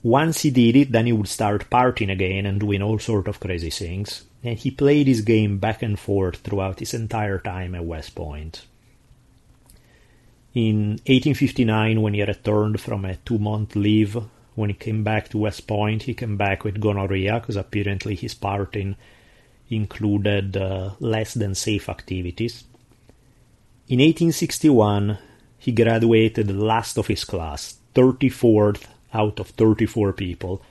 Once 0.03 0.41
he 0.41 0.51
did 0.51 0.77
it, 0.77 0.93
then 0.93 1.07
he 1.07 1.13
would 1.13 1.29
start 1.29 1.69
partying 1.69 2.11
again 2.11 2.47
and 2.47 2.61
doing 2.61 2.81
all 2.81 2.99
sort 2.99 3.29
of 3.29 3.39
crazy 3.39 3.69
things. 3.69 4.25
And 4.43 4.59
he 4.59 4.71
played 4.71 5.07
his 5.07 5.21
game 5.21 5.59
back 5.59 5.83
and 5.83 5.99
forth 5.99 6.37
throughout 6.39 6.79
his 6.79 6.95
entire 6.95 7.39
time 7.39 7.75
at 7.75 7.85
West 7.85 8.15
Point. 8.15 8.65
In 10.55 10.93
1859, 11.07 12.01
when 12.01 12.15
he 12.15 12.25
returned 12.25 12.81
from 12.81 13.05
a 13.05 13.17
two-month 13.17 13.77
leave 13.77 14.17
when 14.55 14.71
he 14.71 14.75
came 14.75 15.05
back 15.05 15.29
to 15.29 15.39
West 15.39 15.67
Point, 15.67 16.05
he 16.05 16.15
came 16.15 16.37
back 16.37 16.65
with 16.65 16.81
gonorrhea 16.81 17.39
because 17.39 17.57
apparently 17.57 18.15
his 18.15 18.35
partying 18.35 18.97
included 19.69 20.57
uh, 20.57 20.91
less 20.99 21.35
than 21.35 21.55
safe 21.55 21.89
activities. 21.89 22.65
In 23.91 23.99
1861, 23.99 25.19
he 25.59 25.73
graduated 25.73 26.49
last 26.49 26.97
of 26.97 27.09
his 27.09 27.25
class, 27.25 27.79
34th 27.97 28.85
out 29.13 29.41
of 29.41 29.49
34 29.49 30.13
people, 30.13 30.63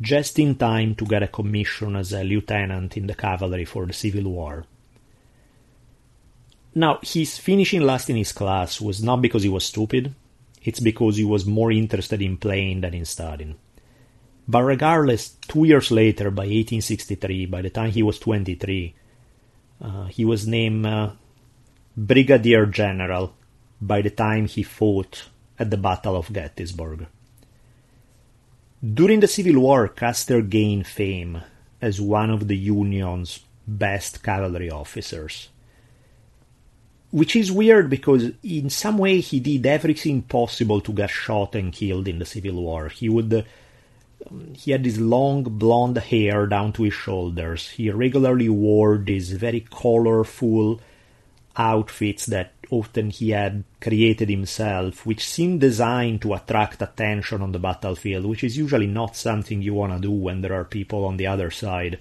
just 0.00 0.38
in 0.38 0.54
time 0.54 0.94
to 0.94 1.04
get 1.04 1.24
a 1.24 1.26
commission 1.26 1.96
as 1.96 2.12
a 2.12 2.22
lieutenant 2.22 2.96
in 2.96 3.08
the 3.08 3.16
cavalry 3.16 3.64
for 3.64 3.86
the 3.86 3.92
Civil 3.92 4.30
War. 4.30 4.66
Now, 6.72 7.00
his 7.02 7.38
finishing 7.38 7.80
last 7.80 8.08
in 8.08 8.14
his 8.14 8.30
class 8.30 8.80
was 8.80 9.02
not 9.02 9.20
because 9.20 9.42
he 9.42 9.48
was 9.48 9.64
stupid, 9.64 10.14
it's 10.62 10.78
because 10.78 11.16
he 11.16 11.24
was 11.24 11.44
more 11.44 11.72
interested 11.72 12.22
in 12.22 12.36
playing 12.36 12.82
than 12.82 12.94
in 12.94 13.04
studying. 13.04 13.56
But 14.46 14.62
regardless, 14.62 15.30
two 15.30 15.64
years 15.64 15.90
later, 15.90 16.30
by 16.30 16.44
1863, 16.44 17.46
by 17.46 17.62
the 17.62 17.70
time 17.70 17.90
he 17.90 18.04
was 18.04 18.20
23, 18.20 18.94
uh, 19.82 20.04
he 20.04 20.24
was 20.24 20.46
named 20.46 20.86
uh, 20.86 21.10
Brigadier 21.96 22.66
General 22.66 23.34
by 23.80 24.02
the 24.02 24.10
time 24.10 24.46
he 24.46 24.62
fought 24.62 25.28
at 25.58 25.70
the 25.70 25.76
Battle 25.76 26.16
of 26.16 26.32
Gettysburg. 26.32 27.06
During 28.82 29.20
the 29.20 29.28
Civil 29.28 29.60
War, 29.60 29.88
Custer 29.88 30.40
gained 30.40 30.86
fame 30.86 31.42
as 31.82 32.00
one 32.00 32.30
of 32.30 32.48
the 32.48 32.56
Union's 32.56 33.40
best 33.66 34.22
cavalry 34.22 34.70
officers 34.70 35.48
which 37.10 37.34
is 37.34 37.50
weird 37.50 37.90
because 37.90 38.30
in 38.42 38.70
some 38.70 38.98
way 38.98 39.20
he 39.20 39.40
did 39.40 39.66
everything 39.66 40.22
possible 40.22 40.80
to 40.80 40.92
get 40.92 41.10
shot 41.10 41.54
and 41.54 41.72
killed 41.72 42.06
in 42.06 42.18
the 42.18 42.24
Civil 42.24 42.62
War. 42.62 42.88
He 42.88 43.08
would. 43.08 43.44
He 44.52 44.70
had 44.70 44.84
this 44.84 44.98
long 44.98 45.44
blonde 45.44 45.96
hair 45.96 46.46
down 46.46 46.72
to 46.74 46.82
his 46.84 46.94
shoulders. 46.94 47.70
He 47.70 47.90
regularly 47.90 48.48
wore 48.48 48.98
these 48.98 49.32
very 49.32 49.60
colorful 49.70 50.80
outfits 51.56 52.26
that 52.26 52.52
often 52.70 53.10
he 53.10 53.30
had 53.30 53.64
created 53.80 54.28
himself, 54.28 55.04
which 55.04 55.28
seemed 55.28 55.60
designed 55.60 56.22
to 56.22 56.34
attract 56.34 56.80
attention 56.80 57.42
on 57.42 57.52
the 57.52 57.58
battlefield, 57.58 58.24
which 58.26 58.44
is 58.44 58.56
usually 58.56 58.86
not 58.86 59.16
something 59.16 59.60
you 59.60 59.74
want 59.74 59.92
to 59.92 59.98
do 59.98 60.10
when 60.10 60.40
there 60.40 60.54
are 60.54 60.64
people 60.64 61.04
on 61.04 61.16
the 61.16 61.26
other 61.26 61.50
side 61.50 61.98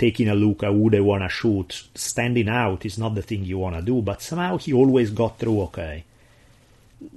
taking 0.00 0.30
a 0.30 0.34
look 0.34 0.62
at 0.62 0.72
who 0.72 0.88
they 0.88 1.00
want 1.00 1.22
to 1.22 1.28
shoot, 1.28 1.86
standing 1.94 2.48
out 2.48 2.86
is 2.86 2.96
not 2.96 3.14
the 3.14 3.20
thing 3.20 3.44
you 3.44 3.58
want 3.58 3.76
to 3.76 3.82
do, 3.82 4.00
but 4.00 4.22
somehow 4.22 4.56
he 4.56 4.72
always 4.72 5.10
got 5.10 5.38
through 5.38 5.60
okay. 5.60 6.04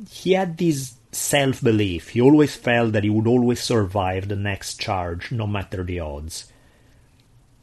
He 0.09 0.33
had 0.33 0.57
this 0.57 0.93
self 1.13 1.61
belief. 1.61 2.09
He 2.09 2.19
always 2.19 2.55
felt 2.57 2.91
that 2.91 3.05
he 3.05 3.09
would 3.09 3.25
always 3.25 3.61
survive 3.61 4.27
the 4.27 4.35
next 4.35 4.81
charge, 4.81 5.31
no 5.31 5.47
matter 5.47 5.83
the 5.85 6.01
odds. 6.01 6.51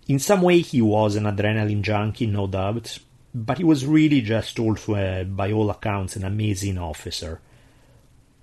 In 0.08 0.18
some 0.18 0.40
way, 0.40 0.60
he 0.60 0.80
was 0.80 1.16
an 1.16 1.24
adrenaline 1.24 1.82
junkie, 1.82 2.26
no 2.26 2.46
doubt, 2.46 2.98
but 3.34 3.58
he 3.58 3.64
was 3.64 3.86
really 3.86 4.20
just 4.20 4.58
also, 4.58 4.96
a, 4.96 5.24
by 5.24 5.52
all 5.52 5.70
accounts, 5.70 6.16
an 6.16 6.24
amazing 6.24 6.78
officer. 6.78 7.40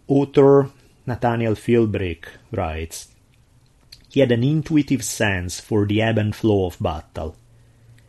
Author 0.07 0.71
Nathaniel 1.05 1.55
Philbrick 1.55 2.25
writes 2.51 3.09
he 4.09 4.21
had 4.21 4.31
an 4.31 4.43
intuitive 4.43 5.03
sense 5.03 5.59
for 5.59 5.85
the 5.85 6.01
ebb 6.01 6.17
and 6.17 6.35
flow 6.35 6.65
of 6.65 6.79
battle. 6.79 7.35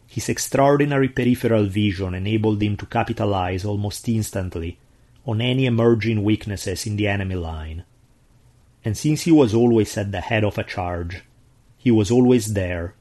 His 0.07 0.29
extraordinary 0.29 1.09
peripheral 1.09 1.67
vision 1.67 2.15
enabled 2.15 2.63
him 2.63 2.77
to 2.79 2.87
capitalize 2.87 3.65
almost 3.65 4.09
instantly 4.09 4.79
on 5.27 5.41
any 5.41 5.67
emerging 5.67 6.23
weaknesses 6.23 6.87
in 6.87 6.97
the 6.97 7.09
enemy 7.09 7.35
line. 7.35 7.85
And 8.85 8.97
since 8.97 9.23
he 9.23 9.33
was 9.33 9.53
always 9.53 9.99
at 9.99 10.13
the 10.13 10.21
head 10.21 10.45
of 10.45 10.57
a 10.57 10.65
charge, 10.65 11.23
he 11.77 11.91
was 11.91 12.11
always 12.11 12.55
there, 12.55 12.95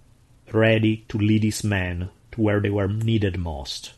ready 0.51 1.05
to 1.07 1.17
lead 1.17 1.43
his 1.43 1.63
men 1.63 2.09
where 2.37 2.59
they 2.59 2.69
were 2.69 2.87
needed 2.87 3.37
most. 3.37 3.93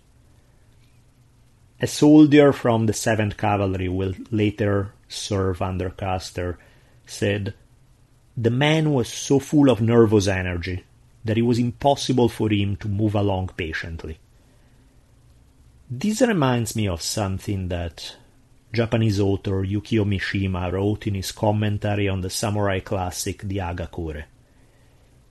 A 1.82 1.88
soldier 1.88 2.52
from 2.52 2.86
the 2.86 2.93
7th 2.93 3.38
Cavalry 3.38 3.88
will 3.88 4.13
later 4.32 4.93
serve 5.08 5.62
under 5.62 5.89
Custer 5.89 6.60
said, 7.06 7.54
The 8.36 8.52
man 8.52 8.91
was 8.93 9.08
so 9.08 9.39
full 9.39 9.69
of 9.69 9.82
nervous 9.82 10.28
energy 10.28 10.84
that 11.23 11.38
it 11.38 11.43
was 11.43 11.60
impossible 11.60 12.30
for 12.30 12.49
him 12.49 12.75
to 12.78 12.88
move 12.88 13.15
along 13.15 13.52
patiently. 13.56 14.19
This 15.89 16.21
reminds 16.21 16.75
me 16.75 16.88
of 16.88 17.02
something 17.02 17.69
that 17.69 18.15
Japanese 18.71 19.19
author 19.19 19.65
Yukio 19.65 20.06
Mishima 20.06 20.71
wrote 20.71 21.08
in 21.08 21.15
his 21.15 21.32
commentary 21.32 22.08
on 22.08 22.21
the 22.21 22.30
samurai 22.30 22.80
classic 22.80 23.41
The 23.41 23.58
Hagakure. 23.58 24.25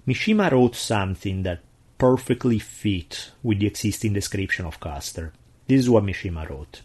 Mishima 0.07 0.51
wrote 0.51 0.75
something 0.75 1.43
that 1.45 1.61
perfectly 1.99 2.59
fit 2.59 3.33
with 3.43 3.59
the 3.59 3.67
existing 3.67 4.13
description 4.13 4.65
of 4.65 4.81
Custer. 4.81 5.33
This 5.67 5.81
is 5.81 5.91
what 5.91 6.05
Mishima 6.05 6.49
wrote. 6.49 6.83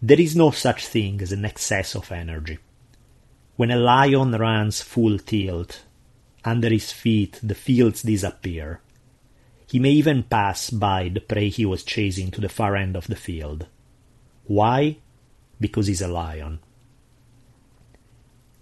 There 0.00 0.20
is 0.20 0.34
no 0.34 0.50
such 0.50 0.86
thing 0.86 1.20
as 1.20 1.32
an 1.32 1.44
excess 1.44 1.94
of 1.94 2.10
energy. 2.10 2.58
When 3.56 3.70
a 3.70 3.76
lion 3.76 4.32
runs 4.32 4.80
full 4.80 5.18
tilt, 5.18 5.82
under 6.44 6.70
his 6.70 6.90
feet 6.90 7.38
the 7.42 7.54
fields 7.54 8.02
disappear. 8.02 8.80
He 9.66 9.78
may 9.78 9.90
even 9.90 10.24
pass 10.24 10.70
by 10.70 11.08
the 11.08 11.20
prey 11.20 11.48
he 11.48 11.64
was 11.64 11.84
chasing 11.84 12.30
to 12.32 12.40
the 12.40 12.48
far 12.48 12.76
end 12.76 12.96
of 12.96 13.06
the 13.06 13.16
field. 13.16 13.66
Why? 14.44 14.98
Because 15.60 15.86
he's 15.86 16.02
a 16.02 16.08
lion. 16.08 16.60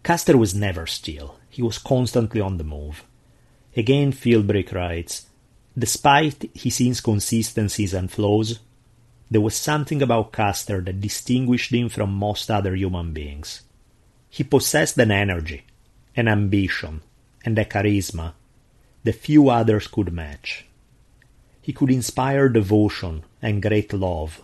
Custer 0.03 0.37
was 0.37 0.55
never 0.55 0.87
still. 0.87 1.37
He 1.49 1.63
was 1.63 1.79
constantly 1.79 2.41
on 2.41 2.59
the 2.59 2.65
move. 2.65 3.05
Again, 3.77 4.13
Philbrick 4.13 4.73
writes, 4.73 5.27
Despite 5.79 6.51
his 6.55 6.81
inconsistencies 6.81 7.95
and 7.95 8.11
flaws, 8.11 8.59
there 9.31 9.41
was 9.41 9.55
something 9.55 10.03
about 10.03 10.33
Custer 10.33 10.81
that 10.81 11.01
distinguished 11.01 11.73
him 11.73 11.89
from 11.89 12.13
most 12.13 12.51
other 12.51 12.75
human 12.75 13.13
beings. 13.13 13.63
He 14.29 14.43
possessed 14.43 14.99
an 14.99 15.13
energy, 15.13 15.63
an 16.17 16.27
ambition, 16.27 17.03
and 17.45 17.57
a 17.59 17.65
charisma 17.65 18.33
that 19.05 19.15
few 19.15 19.49
others 19.49 19.87
could 19.87 20.13
match. 20.13 20.67
He 21.63 21.73
could 21.73 21.91
inspire 21.91 22.49
devotion 22.49 23.23
and 23.41 23.63
great 23.63 23.93
love, 23.93 24.43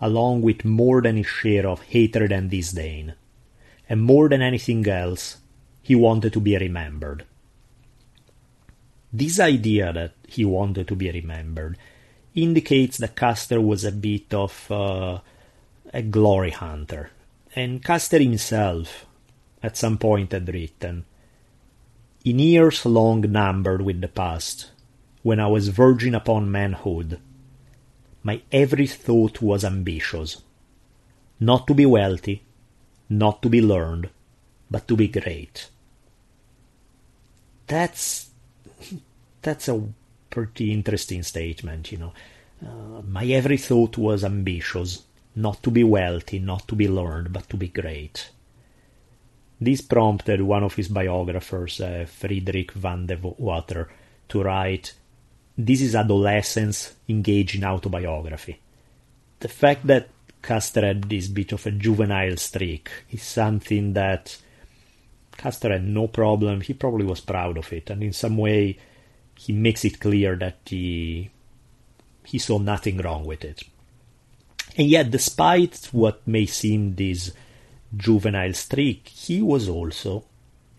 along 0.00 0.40
with 0.42 0.64
more 0.64 1.02
than 1.02 1.16
his 1.16 1.26
share 1.26 1.66
of 1.66 1.82
hatred 1.82 2.32
and 2.32 2.50
disdain. 2.50 3.14
And 3.88 4.02
more 4.02 4.28
than 4.28 4.40
anything 4.40 4.88
else, 4.88 5.36
he 5.82 5.94
wanted 5.94 6.32
to 6.32 6.40
be 6.40 6.56
remembered. 6.56 7.24
This 9.12 9.38
idea 9.40 9.92
that 9.92 10.14
he 10.26 10.44
wanted 10.44 10.88
to 10.88 10.96
be 10.96 11.10
remembered 11.10 11.78
indicates 12.34 12.98
that 12.98 13.16
Custer 13.16 13.60
was 13.60 13.84
a 13.84 13.92
bit 13.92 14.34
of 14.34 14.70
uh, 14.70 15.18
a 15.92 16.02
glory 16.02 16.50
hunter. 16.50 17.10
And 17.54 17.82
Custer 17.82 18.18
himself, 18.18 19.06
at 19.62 19.76
some 19.76 19.96
point, 19.96 20.32
had 20.32 20.52
written, 20.52 21.06
In 22.24 22.38
years 22.38 22.84
long 22.84 23.22
numbered 23.22 23.82
with 23.82 24.00
the 24.00 24.08
past, 24.08 24.70
when 25.22 25.40
I 25.40 25.46
was 25.46 25.68
verging 25.68 26.14
upon 26.14 26.50
manhood, 26.50 27.18
my 28.22 28.42
every 28.52 28.86
thought 28.86 29.40
was 29.40 29.64
ambitious. 29.64 30.42
Not 31.40 31.66
to 31.68 31.74
be 31.74 31.86
wealthy, 31.86 32.42
not 33.08 33.40
to 33.42 33.48
be 33.48 33.62
learned, 33.62 34.10
but 34.70 34.86
to 34.88 34.96
be 34.96 35.08
great. 35.08 35.68
That's 37.66 38.25
that's 39.42 39.68
a 39.68 39.82
pretty 40.30 40.72
interesting 40.72 41.22
statement, 41.22 41.92
you 41.92 41.98
know. 41.98 42.12
Uh, 42.64 43.02
my 43.02 43.24
every 43.26 43.58
thought 43.58 43.98
was 43.98 44.24
ambitious, 44.24 45.02
not 45.34 45.62
to 45.62 45.70
be 45.70 45.84
wealthy, 45.84 46.38
not 46.38 46.66
to 46.68 46.74
be 46.74 46.88
learned, 46.88 47.32
but 47.32 47.48
to 47.50 47.56
be 47.56 47.68
great. 47.68 48.30
This 49.60 49.80
prompted 49.80 50.42
one 50.42 50.62
of 50.62 50.74
his 50.74 50.88
biographers, 50.88 51.80
uh, 51.80 52.06
Friedrich 52.06 52.72
van 52.72 53.06
de 53.06 53.16
Water, 53.16 53.88
to 54.28 54.42
write, 54.42 54.94
This 55.56 55.80
is 55.80 55.94
adolescence 55.94 56.94
engaged 57.08 57.56
in 57.56 57.64
autobiography. 57.64 58.58
The 59.40 59.48
fact 59.48 59.86
that 59.86 60.08
Custer 60.42 60.84
had 60.86 61.08
this 61.08 61.28
bit 61.28 61.52
of 61.52 61.66
a 61.66 61.70
juvenile 61.70 62.36
streak 62.36 62.90
is 63.10 63.22
something 63.22 63.94
that 63.94 64.36
Custer 65.32 65.72
had 65.72 65.84
no 65.84 66.08
problem, 66.08 66.60
he 66.60 66.72
probably 66.74 67.04
was 67.04 67.20
proud 67.20 67.58
of 67.58 67.72
it, 67.72 67.90
and 67.90 68.02
in 68.02 68.12
some 68.12 68.36
way 68.36 68.78
he 69.36 69.52
makes 69.52 69.84
it 69.84 70.00
clear 70.00 70.36
that 70.36 70.58
he 70.64 71.30
he 72.24 72.38
saw 72.38 72.58
nothing 72.58 72.98
wrong 72.98 73.24
with 73.24 73.44
it. 73.44 73.62
And 74.76 74.88
yet, 74.88 75.10
despite 75.10 75.88
what 75.92 76.26
may 76.26 76.46
seem 76.46 76.96
this 76.96 77.32
juvenile 77.96 78.52
streak, 78.52 79.08
he 79.08 79.40
was 79.40 79.68
also 79.68 80.24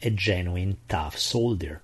a 0.02 0.10
genuine 0.10 0.78
tough 0.90 1.18
soldier. 1.18 1.82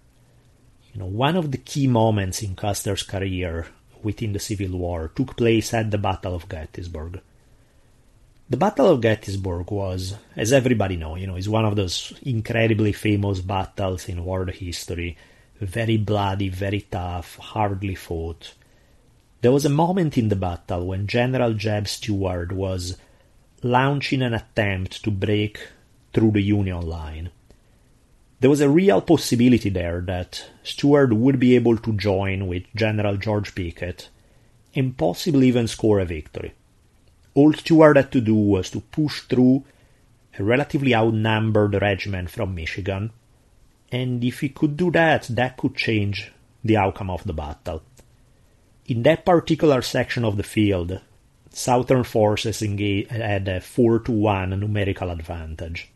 You 0.93 0.99
know, 0.99 1.07
one 1.07 1.36
of 1.36 1.51
the 1.51 1.57
key 1.57 1.88
moments 1.88 2.43
in 2.43 2.55
Custer's 2.55 3.03
career 3.03 3.67
within 4.03 4.33
the 4.33 4.39
Civil 4.39 4.77
War 4.77 5.12
took 5.15 5.38
place 5.38 5.73
at 5.73 5.89
the 5.89 5.97
Battle 5.97 6.36
of 6.36 6.49
Gettysburg. 6.49 7.21
The 8.49 8.57
Battle 8.57 8.89
of 8.89 9.01
Gettysburg 9.01 9.71
was, 9.71 10.15
as 10.36 10.53
everybody 10.53 10.97
knows, 10.97 11.19
you 11.19 11.25
know, 11.25 11.38
is 11.38 11.49
one 11.49 11.65
of 11.65 11.75
those 11.75 12.13
incredibly 12.21 12.91
famous 12.91 13.39
battles 13.39 14.09
in 14.09 14.25
world 14.25 14.51
history 14.51 15.17
very 15.63 15.97
bloody, 15.97 16.49
very 16.49 16.82
tough, 16.82 17.38
hardly 17.38 17.95
fought. 17.95 18.54
There 19.41 19.52
was 19.52 19.65
a 19.65 19.69
moment 19.69 20.17
in 20.17 20.30
the 20.30 20.36
battle 20.36 20.88
when 20.88 21.08
General 21.08 21.54
Jeb 21.54 21.88
Stuart 21.88 22.52
was 22.52 22.97
launching 23.62 24.21
an 24.21 24.34
attempt 24.34 25.04
to 25.04 25.12
break 25.12 25.67
through 26.13 26.32
the 26.32 26.41
Union 26.41 26.82
line. 26.82 27.30
There 28.39 28.49
was 28.49 28.62
a 28.62 28.69
real 28.69 29.02
possibility 29.02 29.69
there 29.69 30.02
that 30.02 30.45
Stuart 30.63 31.13
would 31.13 31.39
be 31.39 31.56
able 31.56 31.78
to 31.78 31.93
join 31.93 32.47
with 32.47 32.63
General 32.76 33.17
George 33.17 33.56
Pickett 33.56 34.10
and 34.76 34.97
possibly 34.97 35.47
even 35.47 35.67
score 35.67 35.99
a 35.99 36.06
victory. 36.06 36.54
All 37.34 37.54
Stuart 37.54 37.97
had 37.97 38.12
to 38.12 38.21
do 38.21 38.36
was 38.36 38.69
to 38.71 38.82
push 38.82 39.21
through 39.21 39.63
a 40.38 40.43
relatively 40.43 40.93
outnumbered 40.93 41.82
regiment 41.82 42.30
from 42.30 42.56
Michigan 42.56 43.12
and 43.93 44.23
if 44.23 44.39
he 44.39 44.49
could 44.49 44.75
do 44.75 44.89
that, 44.91 45.27
that 45.29 45.56
could 45.56 45.75
change 45.75 46.32
the 46.63 46.77
outcome 46.77 47.12
of 47.12 47.23
the 47.23 47.34
battle. 47.34 47.84
In 48.88 49.03
that 49.03 49.23
particular 49.23 49.82
section 49.84 50.25
of 50.25 50.36
the 50.36 50.43
field, 50.43 50.99
Southern 51.51 52.03
forces 52.03 52.60
had 52.60 53.47
a 53.47 53.62
4 53.62 53.99
to 53.99 54.12
1 54.12 54.60
numerical 54.60 55.12
advantage. 55.12 55.89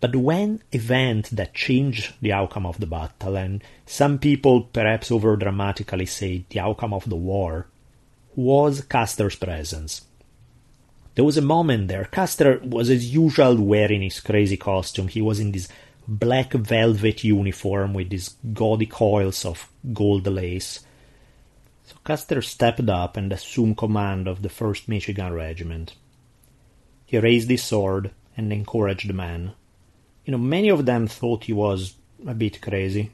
But 0.00 0.14
one 0.14 0.62
event 0.70 1.30
that 1.32 1.54
changed 1.54 2.14
the 2.22 2.32
outcome 2.32 2.64
of 2.64 2.78
the 2.78 2.86
battle, 2.86 3.36
and 3.36 3.62
some 3.86 4.18
people 4.18 4.62
perhaps 4.62 5.10
over 5.10 5.36
dramatically 5.36 6.06
say 6.06 6.44
the 6.50 6.60
outcome 6.60 6.94
of 6.94 7.08
the 7.08 7.16
war, 7.16 7.66
was 8.36 8.82
Custer's 8.82 9.36
presence. 9.36 10.02
There 11.14 11.24
was 11.24 11.36
a 11.36 11.42
moment 11.42 11.88
there. 11.88 12.04
Custer 12.04 12.60
was 12.62 12.90
as 12.90 13.14
usual 13.14 13.56
wearing 13.56 14.02
his 14.02 14.20
crazy 14.20 14.56
costume. 14.56 15.08
He 15.08 15.22
was 15.22 15.38
in 15.38 15.52
this 15.52 15.68
black 16.06 16.52
velvet 16.52 17.24
uniform 17.24 17.94
with 17.94 18.10
these 18.10 18.36
gaudy 18.52 18.86
coils 18.86 19.44
of 19.44 19.68
gold 19.92 20.26
lace. 20.26 20.80
So 21.84 21.96
Custer 22.04 22.42
stepped 22.42 22.88
up 22.88 23.16
and 23.16 23.32
assumed 23.32 23.76
command 23.76 24.28
of 24.28 24.42
the 24.42 24.48
1st 24.48 24.88
Michigan 24.88 25.32
Regiment. 25.32 25.94
He 27.06 27.18
raised 27.18 27.50
his 27.50 27.62
sword 27.62 28.10
and 28.36 28.52
encouraged 28.52 29.08
the 29.08 29.12
men. 29.12 29.52
You 30.24 30.32
know, 30.32 30.38
many 30.38 30.68
of 30.70 30.86
them 30.86 31.06
thought 31.06 31.44
he 31.44 31.52
was 31.52 31.94
a 32.26 32.34
bit 32.34 32.62
crazy, 32.62 33.12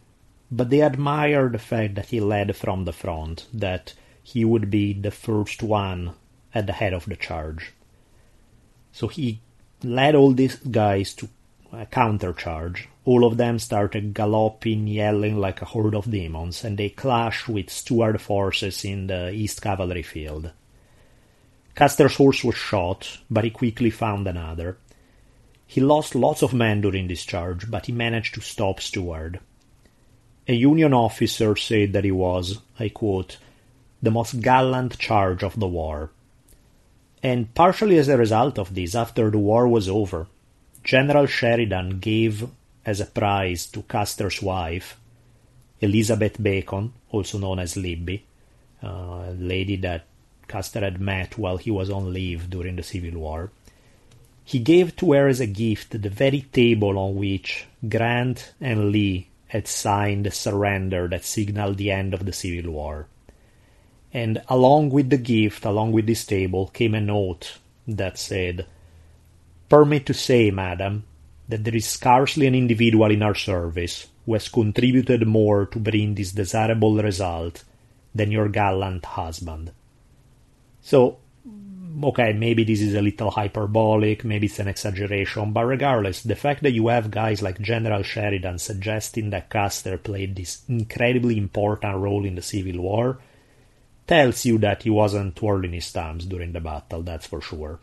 but 0.50 0.70
they 0.70 0.81
admired 0.81 1.53
the 1.53 1.59
fact 1.59 1.96
that 1.96 2.07
he 2.07 2.20
led 2.20 2.55
from 2.55 2.85
the 2.85 2.92
front, 2.92 3.46
that 3.53 3.94
he 4.22 4.44
would 4.44 4.70
be 4.70 4.92
the 4.92 5.11
first 5.11 5.62
one 5.62 6.12
at 6.55 6.66
the 6.66 6.72
head 6.72 6.92
of 6.92 7.07
the 7.07 7.16
charge. 7.16 7.72
So 8.92 9.09
he 9.09 9.40
led 9.83 10.14
all 10.14 10.33
these 10.33 10.57
guys 10.57 11.14
to 11.14 11.29
a 11.73 11.87
countercharge. 11.87 12.87
All 13.05 13.25
of 13.25 13.37
them 13.37 13.59
started 13.59 14.15
galloping, 14.15 14.87
yelling 14.87 15.39
like 15.39 15.63
a 15.63 15.67
horde 15.67 15.95
of 15.95 16.11
demons, 16.11 16.65
and 16.65 16.77
they 16.77 16.89
clashed 16.89 17.49
with 17.49 17.71
Stuart 17.71 18.21
forces 18.21 18.85
in 18.85 19.07
the 19.07 19.31
East 19.31 19.63
Cavalry 19.63 20.03
Field. 20.03 20.53
Custer's 21.75 22.17
horse 22.17 22.45
was 22.45 22.57
shot, 22.57 23.19
but 23.31 23.45
he 23.45 23.51
quickly 23.51 23.91
found 23.91 24.27
another. 24.27 24.77
He 25.67 25.81
lost 25.81 26.15
lots 26.15 26.43
of 26.43 26.53
men 26.53 26.81
during 26.81 27.09
this 27.09 27.25
charge, 27.25 27.71
but 27.71 27.87
he 27.87 27.93
managed 27.93 28.35
to 28.35 28.41
stop 28.41 28.81
Stuart. 28.81 29.39
A 30.49 30.55
Union 30.55 30.93
officer 30.93 31.55
said 31.55 31.93
that 31.93 32.05
it 32.05 32.11
was, 32.11 32.59
I 32.79 32.89
quote, 32.89 33.39
the 34.03 34.11
most 34.11 34.41
gallant 34.41 34.99
charge 34.99 35.45
of 35.45 35.59
the 35.61 35.69
war. 35.69 36.11
And 37.23 37.55
partially 37.55 37.99
as 37.99 38.09
a 38.09 38.17
result 38.17 38.59
of 38.59 38.75
this, 38.75 38.95
after 38.95 39.31
the 39.31 39.39
war 39.39 39.69
was 39.69 39.89
over, 39.89 40.27
General 40.83 41.27
Sheridan 41.27 41.99
gave 42.01 42.49
as 42.85 43.01
a 43.01 43.07
prize 43.07 43.66
to 43.66 43.83
Custer's 43.83 44.40
wife, 44.40 44.99
Elizabeth 45.81 46.43
Bacon, 46.43 46.93
also 47.11 47.38
known 47.38 47.59
as 47.59 47.77
Libby, 47.77 48.25
uh, 48.83 48.87
a 49.29 49.37
lady 49.38 49.77
that 49.77 50.07
Custer 50.49 50.81
had 50.81 51.01
met 51.01 51.38
while 51.38 51.59
he 51.59 51.71
was 51.71 51.90
on 51.90 52.12
leave 52.12 52.51
during 52.51 52.77
the 52.77 52.83
Civil 52.83 53.21
War. 53.21 53.51
He 54.45 54.59
gave 54.59 54.97
to 54.97 55.12
her 55.12 55.29
as 55.29 55.38
a 55.38 55.47
gift 55.47 56.03
the 56.03 56.09
very 56.09 56.40
table 56.40 56.99
on 56.99 57.14
which 57.14 57.66
Grant 57.88 58.53
and 58.61 58.90
Lee 58.90 59.29
had 59.49 59.69
signed 59.69 60.27
the 60.27 60.31
surrender 60.31 61.07
that 61.09 61.25
signaled 61.25 61.77
the 61.77 61.90
end 61.90 62.14
of 62.14 62.25
the 62.25 62.33
Civil 62.33 62.73
War. 62.73 63.07
And 64.12 64.43
along 64.49 64.90
with 64.90 65.11
the 65.11 65.19
gift, 65.19 65.64
along 65.64 65.93
with 65.93 66.07
this 66.07 66.25
table, 66.25 66.69
came 66.69 66.95
a 66.95 67.01
note 67.01 67.59
that 67.87 68.19
said, 68.19 68.66
Permit 69.71 70.05
to 70.07 70.15
say, 70.15 70.51
madam, 70.51 71.05
that 71.49 71.63
there 71.63 71.77
is 71.77 71.87
scarcely 71.87 72.49
an 72.49 72.57
individual 72.57 73.11
in 73.11 73.23
our 73.23 73.37
service 73.37 74.09
who 74.27 74.33
has 74.33 74.49
contributed 74.49 75.27
more 75.27 75.67
to 75.67 75.79
bring 75.79 76.15
this 76.15 76.33
desirable 76.33 76.97
result 76.97 77.63
than 78.13 78.33
your 78.33 78.49
gallant 78.49 79.05
husband. 79.05 79.71
So, 80.83 81.19
okay, 82.03 82.33
maybe 82.33 82.65
this 82.65 82.81
is 82.81 82.95
a 82.95 83.01
little 83.01 83.31
hyperbolic, 83.31 84.25
maybe 84.25 84.47
it's 84.47 84.59
an 84.59 84.67
exaggeration, 84.67 85.53
but 85.53 85.65
regardless, 85.65 86.25
the 86.25 86.35
fact 86.35 86.65
that 86.65 86.73
you 86.73 86.89
have 86.89 87.13
guys 87.13 87.41
like 87.41 87.61
General 87.61 88.03
Sheridan 88.03 88.59
suggesting 88.59 89.31
that 89.31 89.51
Custer 89.51 89.99
played 89.99 90.35
this 90.35 90.63
incredibly 90.69 91.39
important 91.39 91.97
role 91.97 92.25
in 92.25 92.35
the 92.35 92.43
Civil 92.43 92.83
War 92.83 93.19
tells 94.09 94.45
you 94.45 94.59
that 94.59 94.83
he 94.83 94.91
wasn't 94.91 95.37
twirling 95.37 95.75
his 95.75 95.93
thumbs 95.93 96.25
during 96.25 96.53
the 96.53 96.61
battle, 96.61 97.03
that's 97.03 97.27
for 97.27 97.41
sure. 97.41 97.79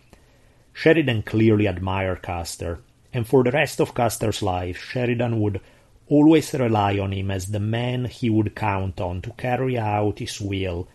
Sheridan 0.80 1.24
clearly 1.24 1.66
admired 1.66 2.22
Custer, 2.22 2.82
and 3.12 3.26
for 3.26 3.44
the 3.44 3.50
rest 3.50 3.82
of 3.82 3.96
Custer's 3.96 4.44
life, 4.44 4.78
Sheridan 4.78 5.42
would 5.42 5.60
always 6.08 6.54
rely 6.54 7.00
on 7.00 7.14
him 7.14 7.32
as 7.32 7.48
the 7.48 7.60
man 7.60 8.06
he 8.06 8.30
would 8.30 8.56
count 8.56 9.02
on 9.02 9.24
to 9.24 9.32
carry 9.32 9.76
out 9.76 10.20
his 10.20 10.40
will, 10.40 10.88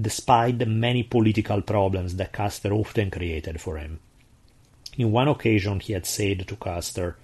despite 0.00 0.58
the 0.58 0.64
many 0.64 1.02
political 1.02 1.60
problems 1.60 2.16
that 2.16 2.32
Custer 2.32 2.72
often 2.72 3.10
created 3.10 3.60
for 3.60 3.76
him. 3.76 4.00
In 4.96 5.12
one 5.12 5.28
occasion, 5.28 5.80
he 5.80 5.92
had 5.92 6.06
said 6.06 6.48
to 6.48 6.56
Custer, 6.56 7.18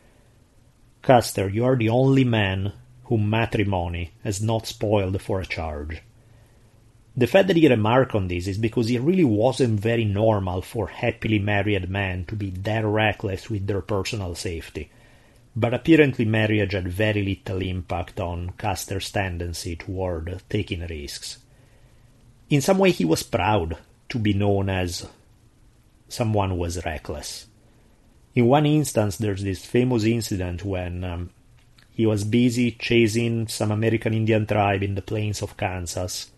Custer, 1.01 1.49
you 1.49 1.65
are 1.65 1.77
the 1.77 1.89
only 1.89 2.25
man 2.25 2.75
whom 3.05 3.31
matrimony 3.31 4.11
has 4.23 4.43
not 4.43 4.67
spoiled 4.67 5.23
for 5.23 5.41
a 5.41 5.47
charge. 5.47 6.03
The 7.19 7.27
fact 7.27 7.49
that 7.49 7.57
he 7.57 7.67
remarked 7.67 8.15
on 8.15 8.29
this 8.29 8.47
is 8.47 8.59
because 8.59 8.91
it 8.91 9.01
really 9.01 9.25
wasn't 9.25 9.81
very 9.81 10.05
normal 10.05 10.61
for 10.61 10.89
happily 10.89 11.39
married 11.39 11.89
men 11.89 12.27
to 12.27 12.37
be 12.37 12.51
that 12.51 12.85
reckless 12.85 13.49
with 13.49 13.67
their 13.67 13.81
personal 13.81 14.35
safety. 14.35 14.91
But 15.55 15.73
apparently 15.73 16.27
marriage 16.27 16.73
had 16.73 16.89
very 16.89 17.25
little 17.25 17.63
impact 17.63 18.21
on 18.21 18.51
Custer's 18.59 19.11
tendency 19.11 19.77
toward 19.77 20.43
taking 20.51 20.87
risks. 20.87 21.39
In 22.51 22.61
some 22.61 22.77
way 22.77 22.91
he 22.91 23.07
was 23.07 23.23
proud 23.23 23.79
to 24.11 24.19
be 24.19 24.35
known 24.35 24.69
as 24.69 25.09
someone 26.09 26.51
who 26.51 26.57
was 26.57 26.85
reckless. 26.85 27.47
In 28.35 28.45
one 28.45 28.67
instance, 28.67 29.17
there's 29.17 29.43
this 29.43 29.65
famous 29.65 30.05
incident 30.05 30.63
when 30.63 31.03
um, 31.03 31.31
he 31.91 32.05
was 32.05 32.25
busy 32.25 32.73
chasing 32.73 33.49
some 33.49 33.71
American 33.71 34.13
Indian 34.13 34.47
tribe 34.47 34.83
in 34.83 34.95
the 34.95 35.01
plains 35.01 35.41
of 35.41 35.57
Kansas 35.57 36.31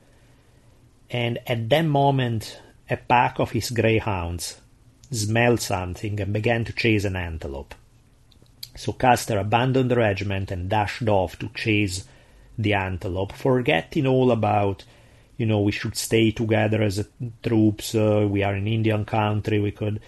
and 1.10 1.38
at 1.46 1.68
that 1.68 1.82
moment 1.82 2.60
a 2.90 2.96
pack 2.96 3.38
of 3.38 3.52
his 3.52 3.70
greyhounds 3.70 4.60
smelled 5.10 5.60
something 5.60 6.20
and 6.20 6.32
began 6.32 6.64
to 6.64 6.72
chase 6.72 7.04
an 7.04 7.16
antelope. 7.16 7.74
So 8.76 8.92
Custer 8.92 9.38
abandoned 9.38 9.90
the 9.90 9.96
regiment 9.96 10.50
and 10.50 10.68
dashed 10.68 11.08
off 11.08 11.38
to 11.40 11.48
chase 11.54 12.04
the 12.56 12.74
antelope, 12.74 13.32
forgetting 13.32 14.06
all 14.06 14.30
about, 14.30 14.84
you 15.36 15.46
know, 15.46 15.60
we 15.60 15.72
should 15.72 15.96
stay 15.96 16.30
together 16.30 16.82
as 16.82 16.98
a 16.98 17.06
troops, 17.42 17.94
uh, 17.94 18.26
we 18.28 18.42
are 18.42 18.54
in 18.54 18.66
Indian 18.66 19.04
country, 19.04 19.60
we 19.60 19.70
could. 19.70 20.00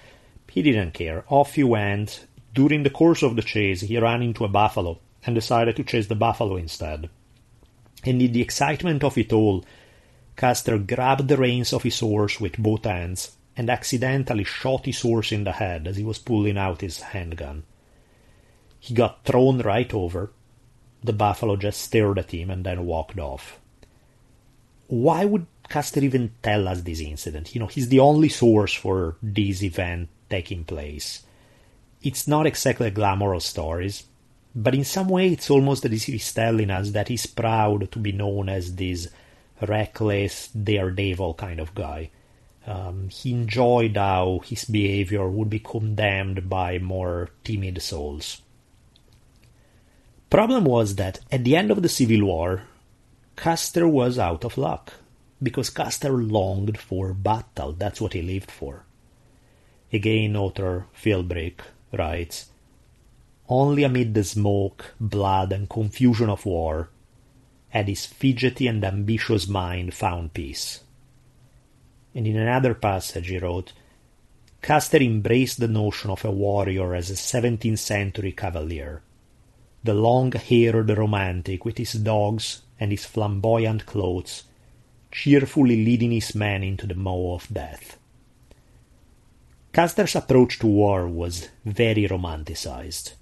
He 0.48 0.62
didn't 0.62 0.94
care. 0.94 1.24
Off 1.28 1.54
he 1.54 1.64
went. 1.64 2.26
During 2.52 2.82
the 2.82 2.90
course 2.90 3.22
of 3.22 3.36
the 3.36 3.42
chase, 3.42 3.82
he 3.82 3.98
ran 3.98 4.22
into 4.22 4.44
a 4.44 4.48
buffalo 4.48 4.98
and 5.24 5.34
decided 5.34 5.76
to 5.76 5.84
chase 5.84 6.08
the 6.08 6.16
buffalo 6.16 6.56
instead. 6.56 7.08
And 8.04 8.20
in 8.20 8.32
the 8.32 8.42
excitement 8.42 9.04
of 9.04 9.16
it 9.16 9.32
all, 9.32 9.64
Custer 10.40 10.78
grabbed 10.78 11.28
the 11.28 11.36
reins 11.36 11.70
of 11.74 11.82
his 11.82 12.00
horse 12.00 12.40
with 12.40 12.56
both 12.56 12.86
hands 12.86 13.36
and 13.58 13.68
accidentally 13.68 14.42
shot 14.42 14.86
his 14.86 15.02
horse 15.02 15.32
in 15.32 15.44
the 15.44 15.52
head 15.52 15.86
as 15.86 15.98
he 15.98 16.02
was 16.02 16.18
pulling 16.18 16.56
out 16.56 16.80
his 16.80 17.02
handgun. 17.12 17.64
He 18.78 18.94
got 18.94 19.22
thrown 19.22 19.58
right 19.58 19.92
over. 19.92 20.32
The 21.04 21.12
buffalo 21.12 21.56
just 21.56 21.82
stared 21.82 22.18
at 22.18 22.30
him 22.30 22.48
and 22.48 22.64
then 22.64 22.86
walked 22.86 23.18
off. 23.18 23.60
Why 24.86 25.26
would 25.26 25.44
Custer 25.68 26.00
even 26.00 26.32
tell 26.42 26.68
us 26.68 26.80
this 26.80 27.00
incident? 27.00 27.54
You 27.54 27.60
know, 27.60 27.66
he's 27.66 27.90
the 27.90 28.00
only 28.00 28.30
source 28.30 28.72
for 28.72 29.16
this 29.22 29.62
event 29.62 30.08
taking 30.30 30.64
place. 30.64 31.22
It's 32.02 32.26
not 32.26 32.46
exactly 32.46 32.86
a 32.86 32.90
glamorous 32.90 33.44
story, 33.44 33.92
but 34.54 34.74
in 34.74 34.84
some 34.84 35.10
way 35.10 35.34
it's 35.34 35.50
almost 35.50 35.84
as 35.84 35.92
if 35.92 36.04
he's 36.04 36.32
telling 36.32 36.70
us 36.70 36.92
that 36.92 37.08
he's 37.08 37.26
proud 37.26 37.92
to 37.92 37.98
be 37.98 38.12
known 38.12 38.48
as 38.48 38.74
this 38.76 39.06
reckless, 39.62 40.48
daredevil 40.48 41.34
kind 41.34 41.60
of 41.60 41.74
guy. 41.74 42.10
Um, 42.66 43.08
he 43.08 43.32
enjoyed 43.32 43.96
how 43.96 44.40
his 44.44 44.64
behavior 44.64 45.28
would 45.28 45.50
be 45.50 45.60
condemned 45.60 46.48
by 46.48 46.78
more 46.78 47.30
timid 47.44 47.80
souls. 47.82 48.42
Problem 50.28 50.64
was 50.64 50.94
that 50.96 51.20
at 51.32 51.42
the 51.42 51.56
end 51.56 51.70
of 51.70 51.82
the 51.82 51.88
Civil 51.88 52.24
War, 52.24 52.62
Custer 53.34 53.88
was 53.88 54.18
out 54.18 54.44
of 54.44 54.58
luck, 54.58 54.92
because 55.42 55.70
Custer 55.70 56.12
longed 56.12 56.78
for 56.78 57.14
battle, 57.14 57.72
that's 57.72 58.00
what 58.00 58.12
he 58.12 58.22
lived 58.22 58.50
for. 58.50 58.84
Again, 59.92 60.36
author 60.36 60.86
Philbrick 60.94 61.60
writes, 61.92 62.50
Only 63.48 63.82
amid 63.82 64.14
the 64.14 64.22
smoke, 64.22 64.94
blood, 65.00 65.52
and 65.52 65.68
confusion 65.68 66.28
of 66.28 66.46
war 66.46 66.90
had 67.70 67.88
his 67.88 68.06
fidgety 68.06 68.66
and 68.66 68.84
ambitious 68.84 69.48
mind 69.48 69.94
found 69.94 70.34
peace. 70.34 70.80
And 72.14 72.26
in 72.26 72.36
another 72.36 72.74
passage 72.74 73.28
he 73.28 73.38
wrote, 73.38 73.72
Custer 74.60 74.98
embraced 74.98 75.58
the 75.58 75.68
notion 75.68 76.10
of 76.10 76.24
a 76.24 76.30
warrior 76.30 76.94
as 76.94 77.08
a 77.10 77.16
seventeenth 77.16 77.80
century 77.80 78.32
cavalier, 78.32 79.02
the 79.82 79.94
long-haired 79.94 80.90
romantic 80.90 81.64
with 81.64 81.78
his 81.78 81.94
dogs 81.94 82.62
and 82.78 82.90
his 82.90 83.06
flamboyant 83.06 83.86
clothes, 83.86 84.44
cheerfully 85.10 85.84
leading 85.84 86.10
his 86.10 86.34
men 86.34 86.62
into 86.62 86.86
the 86.86 86.94
maw 86.94 87.36
of 87.36 87.48
death. 87.52 87.96
Custer's 89.72 90.16
approach 90.16 90.58
to 90.58 90.66
war 90.66 91.08
was 91.08 91.48
very 91.64 92.06
romanticized 92.08 93.14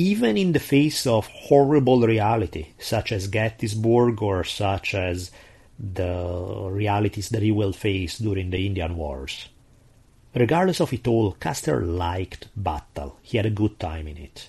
even 0.00 0.38
in 0.38 0.52
the 0.52 0.58
face 0.58 1.06
of 1.06 1.26
horrible 1.26 2.00
reality, 2.00 2.68
such 2.78 3.12
as 3.12 3.28
Gettysburg 3.28 4.22
or 4.22 4.44
such 4.44 4.94
as 4.94 5.30
the 5.78 6.68
realities 6.70 7.28
that 7.28 7.42
he 7.42 7.52
will 7.52 7.74
face 7.74 8.16
during 8.18 8.48
the 8.48 8.64
Indian 8.66 8.96
Wars. 8.96 9.50
Regardless 10.34 10.80
of 10.80 10.94
it 10.94 11.06
all, 11.06 11.32
Custer 11.32 11.84
liked 11.84 12.48
battle. 12.56 13.18
He 13.20 13.36
had 13.36 13.44
a 13.44 13.50
good 13.50 13.78
time 13.78 14.08
in 14.08 14.16
it. 14.16 14.48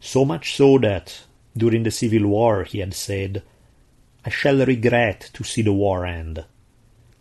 So 0.00 0.24
much 0.24 0.56
so 0.56 0.78
that 0.78 1.22
during 1.54 1.82
the 1.82 1.90
Civil 1.90 2.26
War 2.28 2.64
he 2.64 2.78
had 2.78 2.94
said, 2.94 3.42
I 4.24 4.30
shall 4.30 4.64
regret 4.64 5.28
to 5.34 5.44
see 5.44 5.60
the 5.60 5.74
war 5.74 6.06
end. 6.06 6.46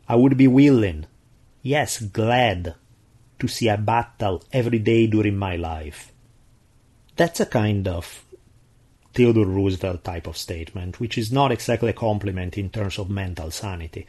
I 0.08 0.16
would 0.16 0.38
be 0.38 0.48
willing, 0.48 1.06
yes, 1.62 2.02
glad, 2.02 2.76
to 3.40 3.48
see 3.50 3.68
a 3.68 3.78
battle 3.78 4.42
every 4.54 4.80
day 4.80 5.06
during 5.08 5.36
my 5.36 5.58
life 5.58 6.12
that's 7.22 7.40
a 7.40 7.46
kind 7.46 7.88
of 7.88 8.26
Theodore 9.14 9.46
Roosevelt 9.46 10.04
type 10.04 10.26
of 10.26 10.36
statement, 10.36 11.00
which 11.00 11.20
is 11.20 11.32
not 11.32 11.52
exactly 11.52 11.92
a 11.92 11.94
compliment 11.94 12.58
in 12.58 12.72
terms 12.72 12.98
of 12.98 13.12
mental 13.12 13.52
sanity. 13.52 14.08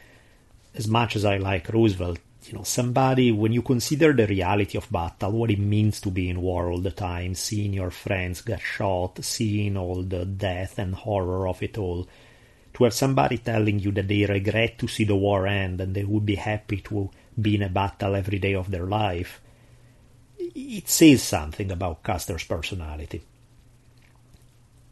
As 0.73 0.87
much 0.87 1.15
as 1.15 1.23
I 1.23 1.37
like 1.37 1.69
Roosevelt, 1.69 2.17
you 2.45 2.53
know, 2.53 2.63
somebody, 2.63 3.31
when 3.31 3.53
you 3.53 3.61
consider 3.61 4.13
the 4.13 4.25
reality 4.25 4.79
of 4.79 4.91
battle, 4.91 5.31
what 5.31 5.51
it 5.51 5.59
means 5.59 6.01
to 6.01 6.09
be 6.09 6.27
in 6.27 6.41
war 6.41 6.71
all 6.71 6.79
the 6.79 6.89
time, 6.89 7.35
seeing 7.35 7.71
your 7.71 7.91
friends 7.91 8.41
get 8.41 8.61
shot, 8.61 9.23
seeing 9.23 9.77
all 9.77 10.01
the 10.01 10.25
death 10.25 10.79
and 10.79 10.95
horror 10.95 11.47
of 11.47 11.61
it 11.61 11.77
all, 11.77 12.07
to 12.73 12.83
have 12.83 12.95
somebody 12.95 13.37
telling 13.37 13.77
you 13.77 13.91
that 13.91 14.07
they 14.07 14.25
regret 14.25 14.79
to 14.79 14.87
see 14.87 15.03
the 15.03 15.15
war 15.15 15.45
end 15.45 15.79
and 15.79 15.93
they 15.93 16.03
would 16.03 16.25
be 16.25 16.33
happy 16.33 16.77
to 16.77 17.11
be 17.39 17.53
in 17.53 17.61
a 17.61 17.69
battle 17.69 18.15
every 18.15 18.39
day 18.39 18.55
of 18.55 18.71
their 18.71 18.87
life, 18.87 19.39
it 20.55 20.89
says 20.89 21.23
something 21.23 21.71
about 21.71 22.03
Custer's 22.03 22.43
personality. 22.43 23.21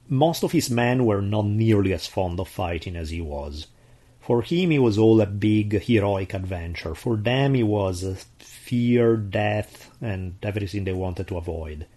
Most 0.10 0.44
of 0.44 0.52
his 0.52 0.70
men 0.70 1.06
were 1.06 1.22
not 1.22 1.46
nearly 1.46 1.94
as 1.94 2.08
fond 2.08 2.40
of 2.40 2.48
fighting 2.48 2.96
as 2.96 3.10
he 3.12 3.22
was. 3.22 3.68
For 4.20 4.42
him, 4.42 4.72
it 4.72 4.80
was 4.80 4.98
all 4.98 5.20
a 5.22 5.26
big 5.26 5.82
heroic 5.82 6.34
adventure. 6.34 6.96
For 6.96 7.16
them, 7.18 7.56
it 7.56 7.64
was 7.64 8.26
fear, 8.40 9.18
death, 9.18 9.90
and 10.02 10.36
everything 10.44 10.84
they 10.84 10.94
wanted 10.94 11.28
to 11.28 11.38
avoid. 11.38 11.88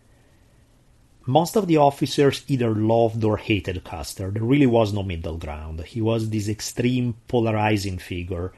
most 1.26 1.56
of 1.56 1.66
the 1.66 1.76
officers 1.78 2.44
either 2.48 2.74
loved 2.74 3.24
or 3.24 3.38
hated 3.38 3.82
Custer. 3.84 4.30
There 4.30 4.42
really 4.42 4.66
was 4.66 4.92
no 4.92 5.02
middle 5.02 5.38
ground. 5.38 5.80
He 5.80 6.00
was 6.00 6.28
this 6.30 6.48
extreme 6.48 7.14
polarizing 7.28 7.98
figure. 7.98 8.52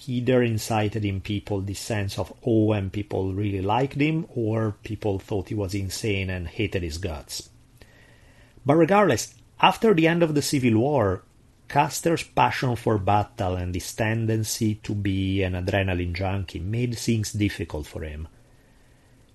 He 0.00 0.18
either 0.18 0.44
incited 0.44 1.04
in 1.04 1.20
people 1.20 1.60
this 1.60 1.80
sense 1.80 2.20
of 2.20 2.32
awe 2.42 2.72
and 2.72 2.92
people 2.92 3.34
really 3.34 3.60
liked 3.60 4.00
him, 4.00 4.26
or 4.32 4.76
people 4.84 5.18
thought 5.18 5.48
he 5.48 5.56
was 5.56 5.74
insane 5.74 6.30
and 6.30 6.46
hated 6.46 6.84
his 6.84 6.98
guts. 6.98 7.50
But 8.64 8.76
regardless, 8.76 9.34
after 9.60 9.92
the 9.92 10.06
end 10.06 10.22
of 10.22 10.36
the 10.36 10.40
Civil 10.40 10.78
War, 10.78 11.24
Custer's 11.66 12.22
passion 12.22 12.76
for 12.76 12.96
battle 12.96 13.56
and 13.56 13.74
his 13.74 13.92
tendency 13.92 14.76
to 14.76 14.94
be 14.94 15.42
an 15.42 15.54
adrenaline 15.54 16.14
junkie 16.14 16.60
made 16.60 16.96
things 16.96 17.32
difficult 17.32 17.88
for 17.88 18.04
him. 18.04 18.28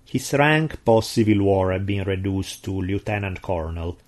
His 0.06 0.32
rank 0.32 0.82
post 0.82 1.12
Civil 1.12 1.42
War 1.42 1.72
had 1.72 1.84
been 1.84 2.04
reduced 2.04 2.64
to 2.64 2.72
lieutenant 2.72 3.42
colonel, 3.42 3.98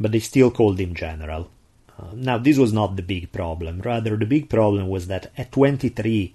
but 0.00 0.10
they 0.10 0.20
still 0.20 0.50
called 0.50 0.80
him 0.80 0.94
general. 0.94 1.51
Uh, 1.98 2.12
now, 2.14 2.38
this 2.38 2.58
was 2.58 2.72
not 2.72 2.96
the 2.96 3.02
big 3.02 3.32
problem. 3.32 3.80
Rather, 3.80 4.16
the 4.16 4.26
big 4.26 4.48
problem 4.48 4.88
was 4.88 5.06
that 5.08 5.30
at 5.36 5.52
23, 5.52 6.34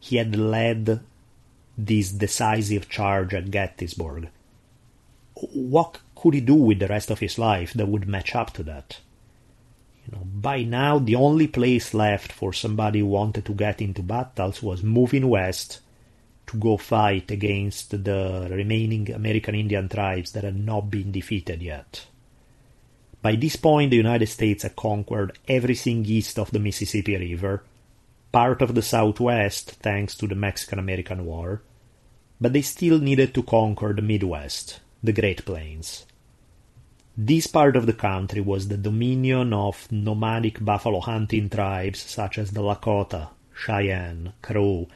he 0.00 0.16
had 0.16 0.36
led 0.36 1.00
this 1.78 2.10
decisive 2.12 2.88
charge 2.88 3.34
at 3.34 3.50
Gettysburg. 3.50 4.28
What 5.34 5.98
could 6.14 6.34
he 6.34 6.40
do 6.40 6.54
with 6.54 6.78
the 6.78 6.88
rest 6.88 7.10
of 7.10 7.20
his 7.20 7.38
life 7.38 7.74
that 7.74 7.88
would 7.88 8.08
match 8.08 8.34
up 8.34 8.52
to 8.54 8.62
that? 8.64 9.00
You 10.06 10.16
know, 10.16 10.24
by 10.24 10.62
now, 10.62 10.98
the 10.98 11.16
only 11.16 11.48
place 11.48 11.92
left 11.92 12.32
for 12.32 12.52
somebody 12.52 13.00
who 13.00 13.06
wanted 13.06 13.44
to 13.46 13.52
get 13.52 13.82
into 13.82 14.02
battles 14.02 14.62
was 14.62 14.82
moving 14.82 15.28
west 15.28 15.80
to 16.46 16.56
go 16.56 16.76
fight 16.76 17.30
against 17.30 17.90
the 18.04 18.48
remaining 18.50 19.10
American 19.10 19.54
Indian 19.54 19.88
tribes 19.88 20.32
that 20.32 20.44
had 20.44 20.56
not 20.56 20.90
been 20.90 21.10
defeated 21.10 21.60
yet. 21.60 22.06
By 23.26 23.34
this 23.34 23.56
point, 23.56 23.90
the 23.90 23.96
United 23.96 24.28
States 24.28 24.62
had 24.62 24.76
conquered 24.76 25.36
everything 25.48 26.06
east 26.06 26.38
of 26.38 26.52
the 26.52 26.60
Mississippi 26.60 27.16
River, 27.16 27.64
part 28.30 28.62
of 28.62 28.76
the 28.76 28.82
Southwest 28.82 29.72
thanks 29.82 30.14
to 30.18 30.28
the 30.28 30.36
Mexican 30.36 30.78
American 30.78 31.24
War, 31.24 31.60
but 32.40 32.52
they 32.52 32.62
still 32.62 33.00
needed 33.00 33.34
to 33.34 33.42
conquer 33.42 33.92
the 33.92 34.00
Midwest, 34.00 34.78
the 35.02 35.12
Great 35.12 35.44
Plains. 35.44 36.06
This 37.16 37.48
part 37.48 37.74
of 37.74 37.86
the 37.86 37.92
country 37.92 38.40
was 38.40 38.68
the 38.68 38.76
dominion 38.76 39.52
of 39.52 39.90
nomadic 39.90 40.64
buffalo 40.64 41.00
hunting 41.00 41.50
tribes 41.50 42.02
such 42.02 42.38
as 42.38 42.52
the 42.52 42.62
Lakota, 42.62 43.30
Cheyenne, 43.52 44.34
Crow, 44.40 44.86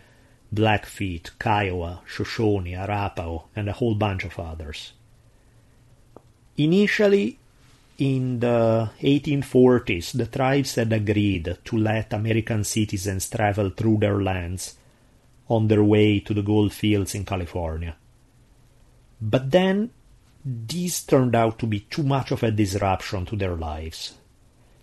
Blackfeet, 0.54 1.32
Kiowa, 1.40 2.02
Shoshone, 2.06 2.76
Arapaho, 2.76 3.48
and 3.56 3.68
a 3.68 3.72
whole 3.72 3.96
bunch 3.96 4.22
of 4.22 4.38
others. 4.38 4.92
Initially, 6.56 7.39
in 8.00 8.40
the 8.40 8.90
1840s, 9.00 10.12
the 10.12 10.26
tribes 10.26 10.74
had 10.76 10.92
agreed 10.92 11.58
to 11.62 11.76
let 11.76 12.14
American 12.14 12.64
citizens 12.64 13.28
travel 13.28 13.68
through 13.70 13.98
their 13.98 14.22
lands 14.22 14.76
on 15.48 15.68
their 15.68 15.84
way 15.84 16.18
to 16.20 16.32
the 16.32 16.42
gold 16.42 16.72
fields 16.72 17.14
in 17.14 17.26
California. 17.26 17.94
But 19.20 19.50
then, 19.50 19.90
this 20.42 21.02
turned 21.02 21.34
out 21.34 21.58
to 21.58 21.66
be 21.66 21.80
too 21.80 22.02
much 22.02 22.30
of 22.30 22.42
a 22.42 22.50
disruption 22.50 23.26
to 23.26 23.36
their 23.36 23.54
lives. 23.54 24.14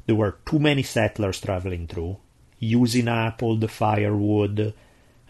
There 0.06 0.16
were 0.16 0.38
too 0.46 0.60
many 0.60 0.84
settlers 0.84 1.42
traveling 1.42 1.88
through, 1.88 2.18
using 2.60 3.08
up 3.08 3.42
all 3.42 3.56
the 3.56 3.68
firewood, 3.68 4.74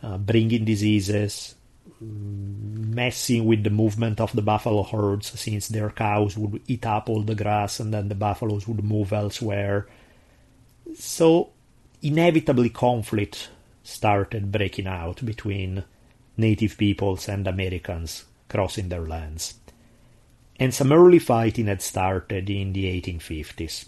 uh, 0.04 0.18
bringing 0.18 0.66
diseases, 0.66 1.56
messing 2.00 3.46
with 3.46 3.64
the 3.64 3.70
movement 3.70 4.20
of 4.20 4.34
the 4.34 4.42
buffalo 4.42 4.84
herds 4.84 5.40
since 5.40 5.68
their 5.68 5.90
cows 5.90 6.38
would 6.38 6.62
eat 6.68 6.86
up 6.86 7.10
all 7.10 7.22
the 7.22 7.36
grass 7.36 7.80
and 7.80 7.94
then 7.94 8.08
the 8.08 8.16
buffaloes 8.16 8.68
would 8.68 8.84
move 8.84 9.14
elsewhere. 9.14 9.88
So, 10.96 11.50
inevitably, 12.02 12.70
conflict 12.70 13.50
started 13.84 14.52
breaking 14.52 14.88
out 14.88 15.24
between 15.26 15.84
native 16.36 16.78
peoples 16.78 17.28
and 17.28 17.48
Americans 17.48 18.26
crossing 18.48 18.90
their 18.90 19.06
lands. 19.06 19.56
And 20.60 20.74
some 20.74 20.92
early 20.92 21.20
fighting 21.20 21.68
had 21.68 21.82
started 21.82 22.50
in 22.50 22.74
the 22.74 22.86
1850s. 23.02 23.88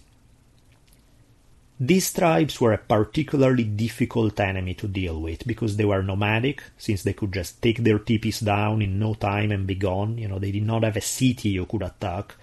These 1.82 2.12
tribes 2.14 2.60
were 2.60 2.74
a 2.74 2.78
particularly 2.78 3.64
difficult 3.64 4.38
enemy 4.40 4.74
to 4.76 4.88
deal 4.88 5.22
with 5.22 5.48
because 5.48 5.78
they 5.78 5.86
were 5.86 6.04
nomadic, 6.04 6.62
since 6.78 7.04
they 7.04 7.14
could 7.14 7.32
just 7.32 7.62
take 7.62 7.78
their 7.78 8.00
teepees 8.00 8.42
down 8.42 8.82
in 8.82 9.00
no 9.00 9.14
time 9.14 9.54
and 9.54 9.66
be 9.66 9.76
gone. 9.76 10.18
You 10.18 10.28
know, 10.28 10.40
they 10.40 10.52
did 10.52 10.66
not 10.66 10.84
have 10.84 10.98
a 10.98 11.02
city 11.02 11.50
you 11.50 11.66
could 11.66 11.84
attack. 11.84 12.36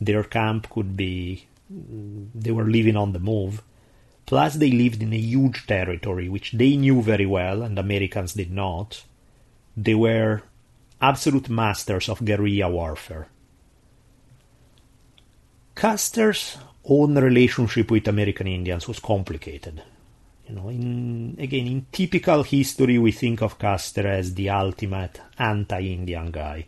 Their 0.00 0.24
camp 0.24 0.68
could 0.68 0.96
be. 0.96 1.46
They 1.70 2.50
were 2.50 2.64
living 2.64 2.96
on 2.96 3.12
the 3.12 3.20
move. 3.20 3.62
Plus, 4.26 4.54
they 4.54 4.72
lived 4.72 5.00
in 5.00 5.12
a 5.12 5.16
huge 5.16 5.68
territory 5.68 6.28
which 6.28 6.50
they 6.50 6.76
knew 6.76 7.00
very 7.00 7.26
well 7.26 7.62
and 7.62 7.78
Americans 7.78 8.34
did 8.34 8.50
not. 8.50 9.04
They 9.76 9.94
were 9.94 10.42
absolute 11.00 11.48
masters 11.48 12.08
of 12.08 12.24
guerrilla 12.24 12.68
warfare. 12.68 13.28
Custer's 15.76 16.56
own 16.88 17.18
relationship 17.18 17.90
with 17.90 18.08
American 18.08 18.46
Indians 18.46 18.86
was 18.88 19.00
complicated. 19.00 19.82
You 20.48 20.54
know, 20.54 20.68
in, 20.68 21.36
again, 21.38 21.66
in 21.66 21.86
typical 21.90 22.44
history, 22.44 22.98
we 22.98 23.10
think 23.10 23.42
of 23.42 23.58
Custer 23.58 24.06
as 24.06 24.34
the 24.34 24.50
ultimate 24.50 25.20
anti-Indian 25.38 26.30
guy. 26.30 26.66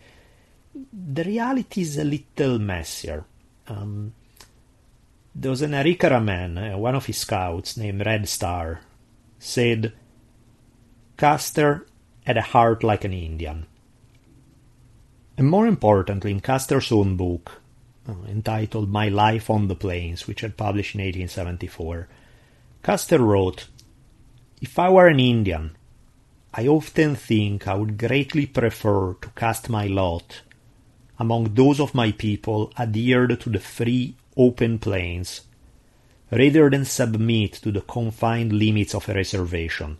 The 0.92 1.24
reality 1.24 1.83
is 1.83 1.96
a 1.96 2.04
little 2.04 2.59
messier. 2.59 3.24
Um, 3.68 4.12
there 5.35 5.50
was 5.50 5.62
an 5.62 5.72
Arikara 5.72 6.22
man, 6.22 6.59
uh, 6.59 6.76
one 6.76 6.96
of 6.96 7.07
his 7.07 7.18
scouts 7.18 7.76
named 7.76 8.04
Red 8.04 8.28
Star, 8.28 8.81
said 9.38 9.92
Custer 11.16 11.87
had 12.24 12.37
a 12.37 12.42
heart 12.42 12.83
like 12.83 13.04
an 13.04 13.12
Indian. 13.12 13.66
And 15.37 15.48
more 15.48 15.68
importantly, 15.68 16.33
in 16.33 16.40
Custer's 16.40 16.90
own 16.90 17.16
book, 17.16 17.58
Uh, 18.09 18.14
entitled 18.27 18.88
My 18.88 19.11
Life 19.11 19.51
on 19.51 19.68
the 19.68 19.75
Plains, 19.75 20.27
which 20.27 20.40
had 20.40 20.57
published 20.57 20.94
in 20.94 21.03
1874, 21.03 22.09
Custer 22.83 23.18
wrote, 23.18 23.68
If 24.62 24.79
I 24.79 24.88
were 24.88 25.09
an 25.09 25.21
Indian, 25.21 25.77
I 26.55 26.66
often 26.68 27.16
think 27.16 27.68
I 27.68 27.75
would 27.75 27.99
greatly 27.99 28.47
prefer 28.47 29.12
to 29.12 29.29
cast 29.37 29.68
my 29.68 29.88
lot 29.88 30.40
among 31.18 31.53
those 31.53 31.81
of 31.81 31.94
my 31.94 32.12
people 32.12 32.73
adhered 32.79 33.38
to 33.40 33.51
the 33.51 33.59
free, 33.59 34.16
open 34.38 34.79
plains, 34.79 35.42
rather 36.31 36.71
than 36.71 36.87
submit 36.87 37.53
to 37.55 37.71
the 37.71 37.83
confined 37.83 38.55
limits 38.55 38.94
of 38.94 39.07
a 39.11 39.12
reservation, 39.12 39.99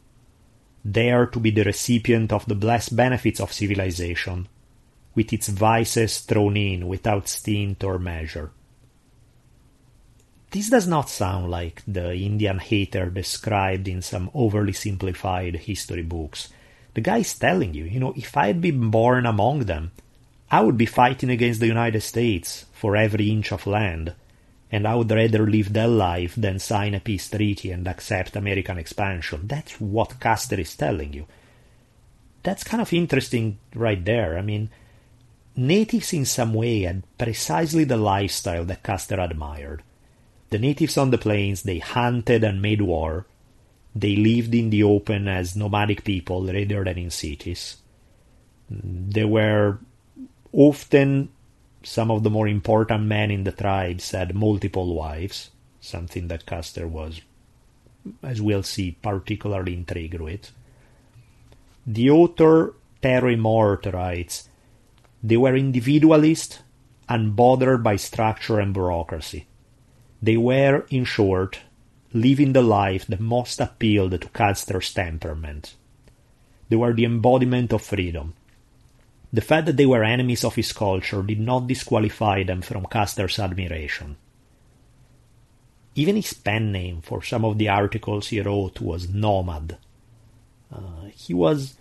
there 0.83 1.27
to 1.27 1.39
be 1.39 1.51
the 1.51 1.65
recipient 1.65 2.33
of 2.33 2.47
the 2.47 2.55
blessed 2.55 2.97
benefits 2.97 3.39
of 3.39 3.53
civilization, 3.53 4.49
with 5.19 5.33
its 5.33 5.49
vices 5.49 6.21
thrown 6.21 6.57
in 6.57 6.87
without 6.87 7.27
stint 7.27 7.83
or 7.83 7.99
measure. 7.99 8.53
This 10.53 10.71
does 10.71 10.87
not 10.87 11.11
sound 11.11 11.51
like 11.51 11.83
the 11.89 12.15
Indian 12.15 12.61
hater 12.61 13.11
described 13.11 13.89
in 13.89 14.01
some 14.01 14.31
overly 14.33 14.73
simplified 14.73 15.57
history 15.57 16.05
books. 16.05 16.51
The 16.95 17.01
guy 17.01 17.19
is 17.19 17.35
telling 17.35 17.75
you, 17.75 17.83
you 17.83 17.99
know, 17.99 18.15
if 18.15 18.37
I 18.37 18.47
had 18.47 18.61
been 18.61 18.93
born 18.93 19.27
among 19.27 19.65
them, 19.65 19.91
I 20.53 20.61
would 20.61 20.79
be 20.79 20.87
fighting 20.87 21.31
against 21.31 21.59
the 21.59 21.67
United 21.67 22.03
States 22.03 22.67
for 22.73 22.95
every 22.95 23.29
inch 23.29 23.51
of 23.51 23.67
land, 23.67 24.15
and 24.71 24.87
I 24.87 24.95
would 24.95 25.11
rather 25.11 25.51
live 25.51 25.73
their 25.73 25.89
life 25.89 26.37
than 26.37 26.61
sign 26.61 26.95
a 26.95 27.01
peace 27.01 27.29
treaty 27.29 27.73
and 27.73 27.89
accept 27.89 28.37
American 28.37 28.79
expansion. 28.79 29.49
That's 29.49 29.81
what 29.81 30.21
Custer 30.21 30.61
is 30.61 30.77
telling 30.77 31.13
you. 31.13 31.27
That's 32.45 32.63
kind 32.63 32.81
of 32.81 32.93
interesting 32.93 33.59
right 33.75 34.03
there. 34.05 34.39
I 34.39 34.43
mean, 34.43 34.71
natives 35.59 36.13
in 36.13 36.25
some 36.25 36.55
way 36.55 36.83
had 36.83 37.03
precisely 37.19 37.85
the 37.85 37.97
lifestyle 37.97 38.65
that 38.65 38.83
Custer 38.83 39.21
admired. 39.21 39.83
The 40.51 40.59
natives 40.59 40.97
on 40.97 41.11
the 41.11 41.19
plains, 41.19 41.63
they 41.63 41.79
hunted 41.79 42.45
and 42.45 42.63
made 42.63 42.81
war. 42.81 43.27
They 43.95 44.17
lived 44.17 44.55
in 44.55 44.71
the 44.71 44.85
open 44.85 45.27
as 45.27 45.57
nomadic 45.57 46.05
people 46.05 46.47
rather 46.47 46.85
than 46.85 46.99
in 46.99 47.11
cities. 47.11 47.79
There 48.71 49.27
were 49.27 49.79
often 50.53 51.31
some 51.83 52.11
of 52.11 52.23
the 52.23 52.31
more 52.31 52.49
important 52.49 53.05
men 53.05 53.31
in 53.31 53.45
the 53.45 53.53
tribes 53.53 54.11
had 54.13 54.35
multiple 54.35 54.95
wives, 54.95 55.51
something 55.81 56.29
that 56.29 56.47
Custer 56.47 56.87
was, 56.87 57.21
as 58.23 58.41
we'll 58.41 58.63
see, 58.63 58.93
particularly 59.03 59.75
intrigued 59.75 60.21
with. 60.21 60.53
The 61.87 62.11
author 62.11 62.75
Terry 63.01 63.37
Mort 63.37 63.87
writes 63.87 64.49
they 65.23 65.37
were 65.37 65.57
individualist, 65.57 66.63
and 67.09 67.35
bothered 67.35 67.83
by 67.83 67.97
structure 67.97 68.61
and 68.61 68.75
bureaucracy. 68.75 69.47
They 70.23 70.37
were, 70.37 70.87
in 70.91 71.05
short, 71.05 71.61
living 72.13 72.53
the 72.53 72.63
life 72.63 73.07
that 73.07 73.21
most 73.21 73.61
appealed 73.61 74.13
to 74.13 74.29
Custer's 74.29 74.93
temperament. 74.93 75.75
They 76.69 76.77
were 76.77 76.93
the 76.93 77.05
embodiment 77.05 77.73
of 77.73 77.83
freedom. 77.83 78.35
The 79.33 79.41
fact 79.41 79.67
that 79.67 79.77
they 79.77 79.87
were 79.87 80.05
enemies 80.05 80.45
of 80.45 80.55
his 80.55 80.73
culture 80.73 81.23
did 81.23 81.41
not 81.41 81.67
disqualify 81.67 82.45
them 82.45 82.63
from 82.63 82.87
Custer's 82.87 83.39
admiration. 83.39 84.17
Even 85.95 86.17
his 86.17 86.33
pen 86.33 86.73
name 86.73 87.01
for 87.03 87.23
some 87.23 87.45
of 87.45 87.59
the 87.59 87.69
articles 87.69 88.29
he 88.29 88.41
wrote 88.41 88.81
was 88.81 89.09
Nomad. 89.09 89.77
Uh, 90.73 91.09
he 91.15 91.35
was 91.35 91.77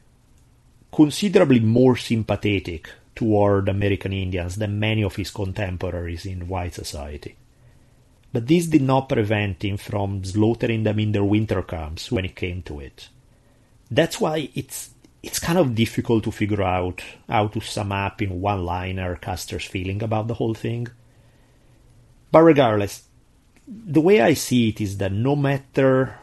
considerably 0.92 1.60
more 1.60 1.96
sympathetic 1.96 2.90
toward 3.18 3.68
American 3.68 4.14
Indians 4.14 4.58
than 4.58 4.80
many 4.80 5.04
of 5.04 5.16
his 5.16 5.32
contemporaries 5.32 6.26
in 6.26 6.48
white 6.48 6.76
society. 6.76 7.36
But 8.32 8.46
this 8.46 8.68
did 8.68 8.84
not 8.84 9.10
prevent 9.10 9.66
him 9.66 9.78
from 9.78 10.24
slaughtering 10.24 10.84
them 10.84 11.00
in 11.00 11.14
their 11.14 11.24
winter 11.24 11.64
camps 11.64 12.12
when 12.12 12.26
it 12.26 12.36
came 12.36 12.62
to 12.64 12.80
it. 12.80 13.10
That's 13.90 14.22
why 14.22 14.50
it's 14.54 14.92
it's 15.24 15.40
kind 15.40 15.58
of 15.58 15.74
difficult 15.74 16.24
to 16.26 16.32
figure 16.32 16.62
out 16.62 17.02
how 17.28 17.48
to 17.48 17.60
sum 17.60 17.92
up 17.92 18.22
in 18.22 18.40
one 18.40 18.64
liner 18.64 19.16
Custer's 19.16 19.66
feeling 19.66 20.04
about 20.04 20.28
the 20.28 20.36
whole 20.36 20.54
thing. 20.54 20.88
But 22.32 22.44
regardless, 22.44 23.04
the 23.68 24.00
way 24.02 24.22
I 24.22 24.36
see 24.36 24.70
it 24.70 24.80
is 24.80 24.98
that 24.98 25.12
no 25.12 25.36
matter 25.36 26.20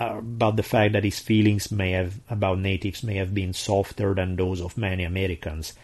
uh, 0.00 0.18
about 0.18 0.56
the 0.56 0.62
fact 0.62 0.94
that 0.94 1.04
his 1.04 1.18
feelings 1.18 1.70
may 1.70 1.90
have 1.90 2.18
about 2.30 2.58
natives 2.58 3.02
may 3.02 3.16
have 3.16 3.34
been 3.34 3.52
softer 3.52 4.14
than 4.14 4.36
those 4.36 4.62
of 4.62 4.78
many 4.78 5.04
Americans, 5.04 5.74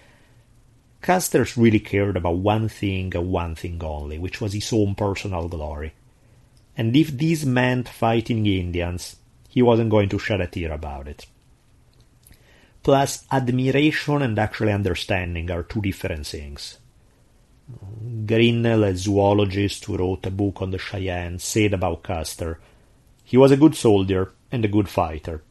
Custer's 1.05 1.55
really 1.59 1.81
cared 1.81 2.17
about 2.17 2.39
one 2.39 2.67
thing 2.67 3.15
and 3.15 3.31
one 3.31 3.55
thing 3.55 3.79
only, 3.85 4.19
which 4.19 4.41
was 4.41 4.55
his 4.55 4.73
own 4.73 4.95
personal 4.95 5.49
glory. 5.49 5.93
And 6.79 6.97
if 6.97 7.09
this 7.09 7.45
meant 7.45 7.91
fighting 7.91 8.47
Indians, 8.47 9.17
he 9.47 9.61
wasn't 9.61 9.91
going 9.91 10.09
to 10.09 10.19
shed 10.19 10.41
a 10.41 10.47
tear 10.47 10.73
about 10.73 11.07
it. 11.07 11.27
Plus, 12.83 13.27
admiration 13.31 14.23
and 14.23 14.39
actually 14.39 14.73
understanding 14.73 15.51
are 15.51 15.63
two 15.63 15.83
different 15.83 16.27
things. 16.27 16.79
Grinnell, 18.25 18.85
a 18.85 18.97
zoologist 18.97 19.85
who 19.85 19.99
wrote 19.99 20.25
a 20.25 20.31
book 20.31 20.63
on 20.63 20.71
the 20.71 20.79
Cheyenne, 20.79 21.39
said 21.39 21.75
about 21.75 22.03
Custer, 22.03 22.61
he 23.25 23.37
was 23.37 23.51
a 23.51 23.59
good 23.59 23.75
soldier 23.75 24.33
and 24.51 24.65
a 24.65 24.69
good 24.69 24.89
fighter, 24.89 25.43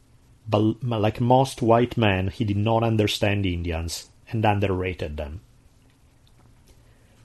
but 0.48 0.82
like 0.82 1.20
most 1.20 1.62
white 1.62 1.96
men, 1.96 2.26
he 2.26 2.44
did 2.44 2.56
not 2.56 2.82
understand 2.82 3.46
Indians 3.46 4.10
and 4.30 4.44
underrated 4.44 5.16
them. 5.16 5.40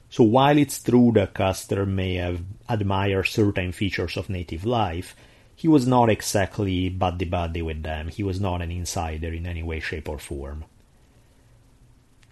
So 0.09 0.23
while 0.23 0.57
it's 0.57 0.81
true 0.81 1.11
that 1.15 1.33
Custer 1.33 1.85
may 1.85 2.15
have 2.15 2.41
admired 2.67 3.27
certain 3.27 3.71
features 3.71 4.17
of 4.17 4.29
native 4.29 4.65
life, 4.65 5.15
he 5.55 5.67
was 5.67 5.85
not 5.85 6.09
exactly 6.09 6.89
buddy 6.89 7.25
buddy 7.25 7.61
with 7.61 7.83
them. 7.83 8.07
He 8.07 8.23
was 8.23 8.39
not 8.39 8.61
an 8.61 8.71
insider 8.71 9.31
in 9.33 9.45
any 9.45 9.61
way, 9.61 9.79
shape, 9.79 10.09
or 10.09 10.17
form. 10.17 10.65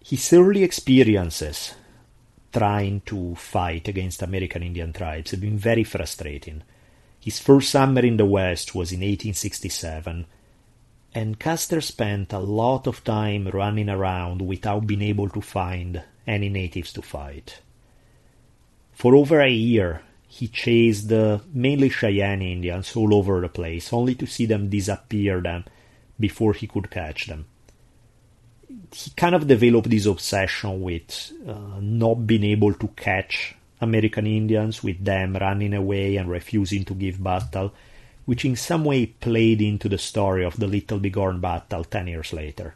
His 0.03 0.31
early 0.31 0.63
experiences 0.63 1.75
trying 2.53 3.01
to 3.01 3.35
fight 3.35 3.87
against 3.87 4.21
American 4.21 4.63
Indian 4.63 4.93
tribes 4.93 5.31
have 5.31 5.41
been 5.41 5.57
very 5.57 5.83
frustrating. 5.83 6.63
His 7.19 7.39
first 7.39 7.69
summer 7.69 8.01
in 8.01 8.17
the 8.17 8.25
West 8.25 8.73
was 8.73 8.91
in 8.91 8.99
1867, 8.99 10.25
and 11.13 11.39
Custer 11.39 11.81
spent 11.81 12.33
a 12.33 12.39
lot 12.39 12.87
of 12.87 13.03
time 13.03 13.47
running 13.47 13.89
around 13.89 14.41
without 14.41 14.85
being 14.87 15.01
able 15.01 15.29
to 15.29 15.41
find 15.41 16.03
any 16.25 16.49
natives 16.49 16.93
to 16.93 17.01
fight. 17.01 17.59
For 18.93 19.15
over 19.15 19.41
a 19.41 19.49
year, 19.49 20.01
he 20.27 20.47
chased 20.47 21.11
mainly 21.53 21.89
Cheyenne 21.89 22.41
Indians 22.41 22.95
all 22.95 23.13
over 23.13 23.41
the 23.41 23.49
place, 23.49 23.93
only 23.93 24.15
to 24.15 24.25
see 24.25 24.45
them 24.45 24.69
disappear 24.69 25.41
them 25.41 25.65
before 26.19 26.53
he 26.53 26.67
could 26.67 26.91
catch 26.91 27.27
them. 27.27 27.45
He 28.93 29.11
kind 29.11 29.35
of 29.35 29.47
developed 29.47 29.89
this 29.89 30.05
obsession 30.05 30.81
with 30.81 31.31
uh, 31.47 31.79
not 31.79 32.27
being 32.27 32.43
able 32.43 32.73
to 32.73 32.87
catch 32.89 33.55
American 33.79 34.27
Indians, 34.27 34.83
with 34.83 35.03
them 35.03 35.35
running 35.35 35.73
away 35.73 36.17
and 36.17 36.29
refusing 36.29 36.83
to 36.85 36.93
give 36.93 37.23
battle, 37.23 37.73
which 38.27 38.43
in 38.43 38.57
some 38.57 38.83
way 38.83 39.05
played 39.05 39.61
into 39.61 39.87
the 39.87 39.97
story 39.97 40.43
of 40.43 40.57
the 40.57 40.67
Little 40.67 40.99
Bighorn 40.99 41.39
battle 41.39 41.85
ten 41.85 42.07
years 42.07 42.33
later. 42.33 42.75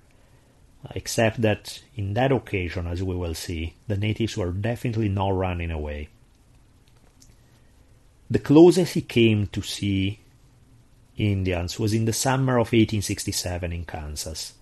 Uh, 0.86 0.94
except 0.96 1.42
that 1.42 1.82
in 1.98 2.14
that 2.14 2.32
occasion, 2.32 2.88
as 2.88 3.04
we 3.04 3.18
will 3.18 3.36
see, 3.36 3.74
the 3.86 3.98
natives 3.98 4.38
were 4.38 4.54
definitely 4.54 5.10
not 5.10 5.36
running 5.36 5.70
away. 5.70 6.08
The 8.30 8.40
closest 8.40 8.94
he 8.94 9.02
came 9.02 9.48
to 9.48 9.62
see 9.62 10.20
Indians 11.18 11.78
was 11.78 11.94
in 11.94 12.06
the 12.06 12.14
summer 12.14 12.54
of 12.54 12.72
1867 12.72 13.74
in 13.74 13.84
Kansas, 13.84 14.54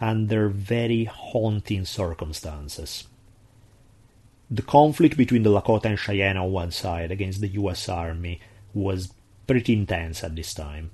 under 0.00 0.48
very 0.48 1.04
haunting 1.04 1.84
circumstances. 1.84 3.04
The 4.50 4.62
conflict 4.62 5.18
between 5.18 5.42
the 5.42 5.50
Lakota 5.50 5.84
and 5.84 5.98
Cheyenne 5.98 6.38
on 6.38 6.52
one 6.52 6.70
side 6.70 7.10
against 7.10 7.42
the 7.42 7.48
U.S. 7.48 7.86
Army 7.90 8.40
was 8.72 9.12
pretty 9.46 9.72
intense 9.72 10.24
at 10.24 10.34
this 10.34 10.54
time. 10.54 10.90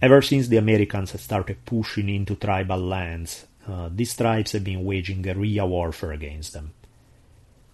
Ever 0.00 0.22
since 0.22 0.48
the 0.48 0.56
Americans 0.56 1.12
had 1.12 1.20
started 1.20 1.64
pushing 1.64 2.08
into 2.08 2.36
tribal 2.36 2.78
lands, 2.78 3.46
uh, 3.66 3.88
these 3.92 4.16
tribes 4.16 4.52
have 4.52 4.64
been 4.64 4.84
waging 4.84 5.22
guerrilla 5.22 5.66
warfare 5.66 6.12
against 6.12 6.52
them. 6.52 6.72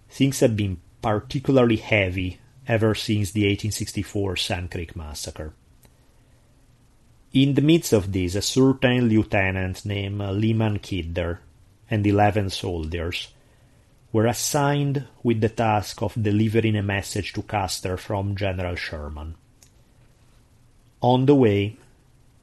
Things 0.09 0.39
have 0.39 0.55
been 0.55 0.77
particularly 1.01 1.77
heavy 1.77 2.39
ever 2.67 2.95
since 2.95 3.31
the 3.31 3.41
1864 3.41 4.35
Sand 4.37 4.71
Creek 4.71 4.95
Massacre. 4.95 5.53
In 7.33 7.53
the 7.53 7.61
midst 7.61 7.93
of 7.93 8.11
this, 8.11 8.35
a 8.35 8.41
certain 8.41 9.09
lieutenant 9.09 9.85
named 9.85 10.19
Lyman 10.19 10.79
Kidder 10.79 11.41
and 11.89 12.07
eleven 12.07 12.49
soldiers 12.49 13.27
were 14.11 14.25
assigned 14.25 15.05
with 15.21 15.41
the 15.41 15.49
task 15.49 16.01
of 16.01 16.15
delivering 16.19 16.77
a 16.77 16.81
message 16.81 17.33
to 17.33 17.41
Custer 17.43 17.97
from 17.97 18.35
General 18.35 18.75
Sherman. 18.75 19.35
On 21.05 21.27
the 21.27 21.35
way, 21.35 21.77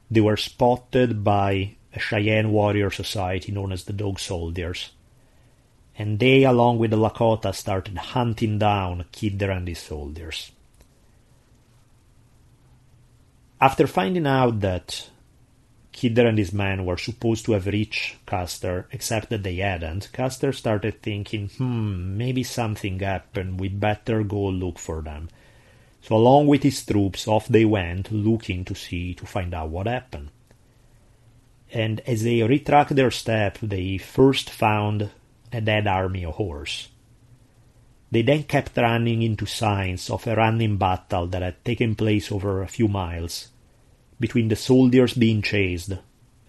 they 0.09 0.21
were 0.21 0.37
spotted 0.37 1.21
by 1.21 1.75
a 1.93 1.99
Cheyenne 1.99 2.53
warrior 2.53 2.91
society 2.91 3.51
known 3.51 3.73
as 3.73 3.83
the 3.83 3.91
Dog 3.91 4.21
Soldiers, 4.21 4.91
and 5.97 6.17
they, 6.17 6.45
along 6.45 6.79
with 6.79 6.91
the 6.91 6.97
Lakota, 6.97 7.53
started 7.53 7.97
hunting 7.97 8.59
down 8.59 9.03
Kidder 9.11 9.51
and 9.51 9.67
his 9.67 9.79
soldiers. 9.79 10.53
After 13.59 13.85
finding 13.85 14.27
out 14.27 14.61
that 14.61 15.09
Kidder 15.91 16.25
and 16.25 16.37
his 16.37 16.53
men 16.53 16.85
were 16.85 16.95
supposed 16.95 17.43
to 17.47 17.51
have 17.51 17.67
reached 17.67 18.25
Custer, 18.25 18.87
except 18.93 19.29
that 19.29 19.43
they 19.43 19.57
hadn't, 19.57 20.09
Custer 20.13 20.53
started 20.53 21.01
thinking, 21.01 21.49
hmm, 21.49 22.15
maybe 22.17 22.43
something 22.43 22.97
happened, 22.99 23.59
we 23.59 23.67
better 23.67 24.23
go 24.23 24.45
look 24.45 24.79
for 24.79 25.01
them. 25.01 25.27
So 26.03 26.17
along 26.17 26.47
with 26.47 26.63
his 26.63 26.85
troops, 26.85 27.29
off 27.29 27.47
they 27.47 27.63
went, 27.63 28.11
looking 28.11 28.65
to 28.65 28.75
see, 28.75 29.13
to 29.15 29.25
find 29.25 29.53
out 29.53 29.69
what 29.69 29.87
happened. 29.87 30.31
And 31.71 32.01
as 32.01 32.23
they 32.23 32.39
retracked 32.39 32.89
their 32.89 33.09
step, 33.09 33.57
they 33.61 33.97
first 33.97 34.49
found 34.49 35.11
a 35.53 35.61
dead 35.61 35.87
army 35.87 36.25
of 36.25 36.35
horse. 36.35 36.89
They 38.11 38.21
then 38.21 38.43
kept 38.43 38.75
running 38.75 39.23
into 39.23 39.45
signs 39.45 40.09
of 40.09 40.27
a 40.27 40.35
running 40.35 40.77
battle 40.77 41.25
that 41.27 41.41
had 41.41 41.63
taken 41.63 41.95
place 41.95 42.31
over 42.31 42.61
a 42.61 42.67
few 42.67 42.89
miles, 42.89 43.47
between 44.19 44.49
the 44.49 44.57
soldiers 44.57 45.13
being 45.13 45.41
chased 45.41 45.93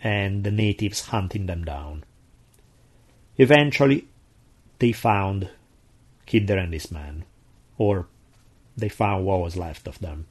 and 0.03 0.43
the 0.43 0.51
natives 0.51 1.07
hunting 1.07 1.47
them 1.47 1.65
down. 1.65 2.05
Eventually, 3.39 4.09
they 4.81 4.93
found 4.93 5.49
Kidder 6.27 6.59
and 6.59 6.73
his 6.73 6.91
men, 6.91 7.25
or 7.79 8.09
they 8.77 8.89
found 8.89 9.25
what 9.25 9.41
was 9.41 9.57
left 9.57 9.87
of 9.87 9.99
them. 10.01 10.27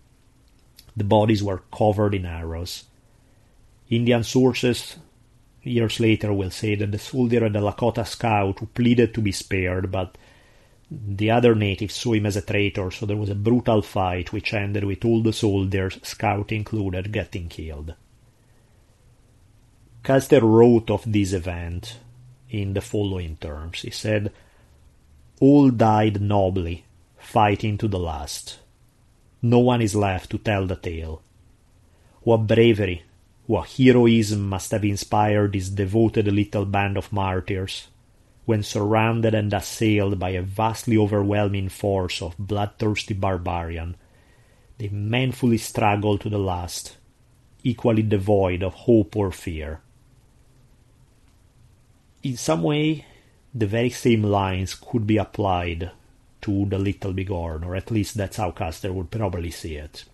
The 0.96 1.04
bodies 1.04 1.44
were 1.44 1.64
covered 1.72 2.14
in 2.14 2.26
arrows. 2.26 2.86
Indian 3.90 4.24
sources 4.24 4.98
years 5.64 6.00
later 6.00 6.34
will 6.34 6.52
say 6.52 6.76
that 6.76 6.92
the 6.92 7.00
soldier 7.00 7.46
and 7.46 7.56
the 7.56 7.60
Lakota 7.60 8.06
scout 8.06 8.60
who 8.60 8.66
pleaded 8.68 9.14
to 9.14 9.22
be 9.22 9.32
spared, 9.32 9.92
but 9.92 10.18
the 10.92 11.32
other 11.32 11.56
natives 11.56 11.96
saw 11.96 12.14
him 12.14 12.26
as 12.26 12.36
a 12.36 12.42
traitor, 12.42 12.92
so 12.92 13.06
there 13.06 13.18
was 13.18 13.30
a 13.30 13.36
brutal 13.36 13.82
fight 13.82 14.32
which 14.32 14.54
ended 14.54 14.84
with 14.84 15.04
all 15.06 15.22
the 15.22 15.34
soldiers, 15.34 16.00
scout 16.04 16.52
included, 16.52 17.12
getting 17.12 17.50
killed. 17.50 17.96
Custer 20.04 20.42
wrote 20.42 20.92
of 20.92 21.10
this 21.12 21.32
event 21.32 21.98
in 22.50 22.74
the 22.74 22.82
following 22.82 23.38
terms. 23.38 23.82
He 23.82 23.90
said, 23.90 24.32
All 25.40 25.70
died 25.70 26.22
nobly, 26.22 26.84
fighting 27.34 27.80
to 27.80 27.88
the 27.88 27.98
last. 27.98 28.60
No 29.42 29.58
one 29.58 29.82
is 29.82 29.96
left 29.96 30.30
to 30.30 30.38
tell 30.38 30.68
the 30.68 30.76
tale. 30.76 31.24
What 32.22 32.46
bravery, 32.46 33.02
what 33.48 33.70
heroism 33.70 34.48
must 34.48 34.70
have 34.70 34.86
inspired 34.86 35.54
this 35.54 35.70
devoted 35.70 36.28
little 36.28 36.66
band 36.66 36.96
of 36.96 37.12
martyrs 37.12 37.88
when 38.46 38.62
surrounded 38.62 39.34
and 39.34 39.52
assailed 39.52 40.20
by 40.20 40.30
a 40.30 40.44
vastly 40.44 40.96
overwhelming 40.96 41.70
force 41.70 42.22
of 42.22 42.38
bloodthirsty 42.38 43.16
barbarian, 43.16 43.96
they 44.78 44.90
manfully 44.90 45.58
struggled 45.58 46.22
to 46.22 46.30
the 46.30 46.38
last, 46.38 46.98
equally 47.64 48.04
devoid 48.04 48.62
of 48.62 48.86
hope 48.86 49.16
or 49.16 49.32
fear. 49.32 49.82
in 52.22 52.38
some 52.38 52.62
way, 52.62 53.06
the 53.56 53.66
very 53.66 53.90
same 53.90 54.22
lines 54.22 54.76
could 54.76 55.08
be 55.08 55.18
applied 55.18 55.90
to 56.44 56.66
the 56.66 56.78
Little 56.78 57.14
Bighorn, 57.14 57.64
or 57.64 57.76
at 57.76 57.92
least 57.92 58.16
that's 58.16 58.38
how 58.38 58.52
Custer 58.52 58.94
would 58.94 59.12
probably 59.12 59.52
see 59.52 59.76
it. 59.76 60.06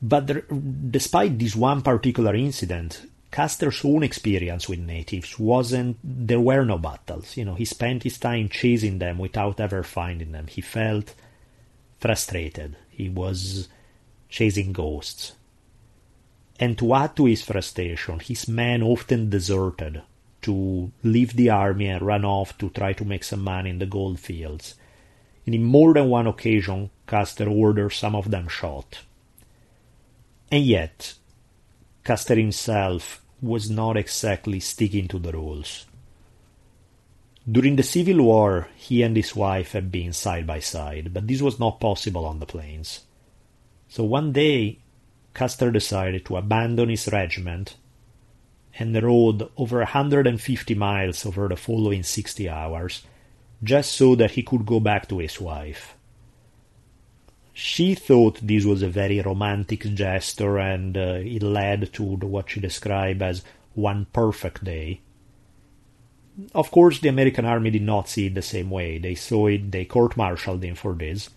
But 0.00 0.26
there, 0.26 0.42
despite 0.90 1.38
this 1.38 1.56
one 1.56 1.82
particular 1.82 2.34
incident, 2.34 3.02
Custer's 3.30 3.84
own 3.84 4.02
experience 4.02 4.68
with 4.68 4.78
natives 4.78 5.38
wasn't, 5.38 5.98
there 6.02 6.40
were 6.40 6.64
no 6.64 6.78
battles. 6.78 7.36
You 7.36 7.44
know, 7.44 7.54
he 7.54 7.64
spent 7.64 8.04
his 8.04 8.18
time 8.18 8.48
chasing 8.48 8.98
them 8.98 9.18
without 9.18 9.60
ever 9.60 9.82
finding 9.82 10.32
them. 10.32 10.46
He 10.46 10.60
felt 10.60 11.14
frustrated. 11.98 12.76
He 12.90 13.08
was 13.08 13.68
chasing 14.28 14.72
ghosts. 14.72 15.32
And 16.60 16.78
to 16.78 16.94
add 16.94 17.16
to 17.16 17.26
his 17.26 17.42
frustration, 17.42 18.20
his 18.20 18.48
men 18.48 18.82
often 18.82 19.30
deserted 19.30 20.02
to 20.42 20.92
leave 21.02 21.34
the 21.34 21.50
army 21.50 21.88
and 21.88 22.02
run 22.02 22.24
off 22.24 22.56
to 22.58 22.70
try 22.70 22.92
to 22.92 23.04
make 23.04 23.24
some 23.24 23.42
money 23.42 23.70
in 23.70 23.78
the 23.78 23.86
gold 23.86 24.20
fields. 24.20 24.74
And 25.46 25.54
in 25.54 25.64
more 25.64 25.94
than 25.94 26.08
one 26.08 26.26
occasion, 26.26 26.90
Custer 27.06 27.48
ordered 27.48 27.90
some 27.90 28.14
of 28.14 28.30
them 28.30 28.48
shot. 28.48 29.00
And 30.50 30.64
yet, 30.64 31.14
Custer 32.04 32.36
himself 32.36 33.22
was 33.40 33.70
not 33.70 33.96
exactly 33.96 34.60
sticking 34.60 35.08
to 35.08 35.18
the 35.18 35.32
rules. 35.32 35.86
During 37.50 37.76
the 37.76 37.82
Civil 37.82 38.22
War, 38.22 38.68
he 38.76 39.02
and 39.02 39.16
his 39.16 39.34
wife 39.34 39.72
had 39.72 39.90
been 39.90 40.12
side 40.12 40.46
by 40.46 40.60
side, 40.60 41.14
but 41.14 41.26
this 41.26 41.40
was 41.40 41.58
not 41.58 41.80
possible 41.80 42.26
on 42.26 42.40
the 42.40 42.46
plains. 42.46 43.04
So 43.88 44.04
one 44.04 44.32
day, 44.32 44.80
Custer 45.32 45.70
decided 45.70 46.26
to 46.26 46.36
abandon 46.36 46.90
his 46.90 47.08
regiment 47.10 47.76
and 48.78 49.02
rode 49.02 49.48
over 49.56 49.78
150 49.78 50.74
miles 50.74 51.26
over 51.26 51.48
the 51.48 51.56
following 51.56 52.02
60 52.02 52.48
hours, 52.48 53.02
just 53.62 53.92
so 53.92 54.14
that 54.14 54.32
he 54.32 54.42
could 54.42 54.64
go 54.64 54.80
back 54.80 55.08
to 55.08 55.18
his 55.18 55.40
wife. 55.40 55.96
She 57.52 57.96
thought 57.96 58.38
this 58.40 58.64
was 58.64 58.82
a 58.82 58.88
very 58.88 59.20
romantic 59.20 59.80
gesture, 59.80 60.58
and 60.58 60.96
uh, 60.96 61.18
it 61.24 61.42
led 61.42 61.92
to 61.94 62.04
what 62.04 62.50
she 62.50 62.60
described 62.60 63.20
as 63.20 63.42
one 63.74 64.06
perfect 64.12 64.62
day. 64.62 65.00
Of 66.54 66.70
course, 66.70 67.00
the 67.00 67.08
American 67.08 67.44
army 67.44 67.70
did 67.70 67.82
not 67.82 68.08
see 68.08 68.26
it 68.26 68.34
the 68.34 68.42
same 68.42 68.70
way. 68.70 68.98
They 68.98 69.16
saw 69.16 69.48
it, 69.48 69.72
they 69.72 69.84
court 69.84 70.16
martialed 70.16 70.62
him 70.62 70.76
for 70.76 70.94
this, 70.94 71.30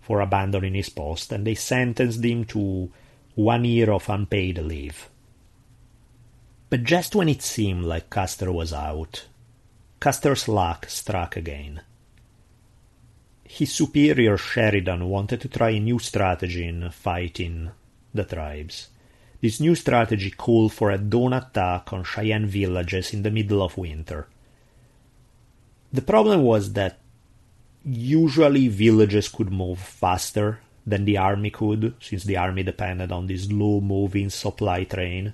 for 0.00 0.20
abandoning 0.20 0.74
his 0.74 0.88
post, 0.88 1.30
and 1.30 1.46
they 1.46 1.54
sentenced 1.54 2.24
him 2.24 2.44
to 2.46 2.90
one 3.36 3.64
year 3.64 3.92
of 3.92 4.08
unpaid 4.08 4.58
leave. 4.58 5.08
But 6.70 6.84
just 6.84 7.14
when 7.14 7.28
it 7.28 7.42
seemed 7.42 7.84
like 7.84 8.10
Custer 8.10 8.52
was 8.52 8.72
out, 8.72 9.26
Custer's 10.00 10.48
luck 10.48 10.86
struck 10.88 11.36
again. 11.36 11.80
His 13.44 13.72
superior 13.72 14.36
Sheridan 14.36 15.08
wanted 15.08 15.40
to 15.40 15.48
try 15.48 15.70
a 15.70 15.80
new 15.80 15.98
strategy 15.98 16.68
in 16.68 16.90
fighting 16.90 17.70
the 18.12 18.24
tribes. 18.24 18.88
This 19.40 19.60
new 19.60 19.74
strategy 19.74 20.30
called 20.30 20.72
for 20.72 20.90
a 20.90 20.98
dawn 20.98 21.32
attack 21.32 21.92
on 21.92 22.04
Cheyenne 22.04 22.46
villages 22.46 23.14
in 23.14 23.22
the 23.22 23.30
middle 23.30 23.62
of 23.62 23.78
winter. 23.78 24.28
The 25.92 26.02
problem 26.02 26.42
was 26.42 26.74
that 26.74 26.98
usually 27.84 28.68
villages 28.68 29.28
could 29.28 29.50
move 29.50 29.78
faster 29.78 30.60
than 30.86 31.06
the 31.06 31.16
army 31.16 31.50
could, 31.50 31.94
since 32.00 32.24
the 32.24 32.36
army 32.36 32.62
depended 32.62 33.10
on 33.10 33.26
this 33.26 33.44
slow 33.44 33.80
moving 33.80 34.28
supply 34.28 34.84
train. 34.84 35.32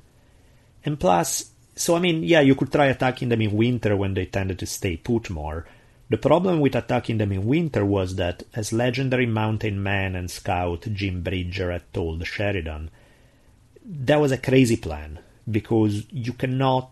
And 0.85 1.01
plus, 1.01 1.51
so 1.77 1.97
I 1.97 2.01
mean, 2.01 2.23
yeah, 2.23 2.41
you 2.41 2.55
could 2.55 2.71
try 2.71 2.87
attacking 2.87 3.29
them 3.29 3.43
in 3.43 3.57
winter 3.57 3.97
when 3.97 4.15
they 4.15 4.27
tended 4.27 4.59
to 4.61 4.67
stay 4.67 4.97
put 4.97 5.31
more. 5.31 5.67
The 6.11 6.19
problem 6.19 6.61
with 6.61 6.77
attacking 6.77 7.19
them 7.19 7.33
in 7.33 7.47
winter 7.47 7.85
was 7.85 8.17
that, 8.17 8.43
as 8.55 8.73
legendary 8.73 9.27
mountain 9.27 9.83
man 9.83 10.15
and 10.15 10.31
scout 10.31 10.87
Jim 10.93 11.23
Bridger 11.23 11.73
had 11.73 11.93
told 11.93 12.27
Sheridan, 12.27 12.91
that 13.85 14.21
was 14.21 14.33
a 14.33 14.39
crazy 14.39 14.77
plan 14.77 15.19
because 15.51 16.05
you 16.11 16.33
cannot 16.33 16.91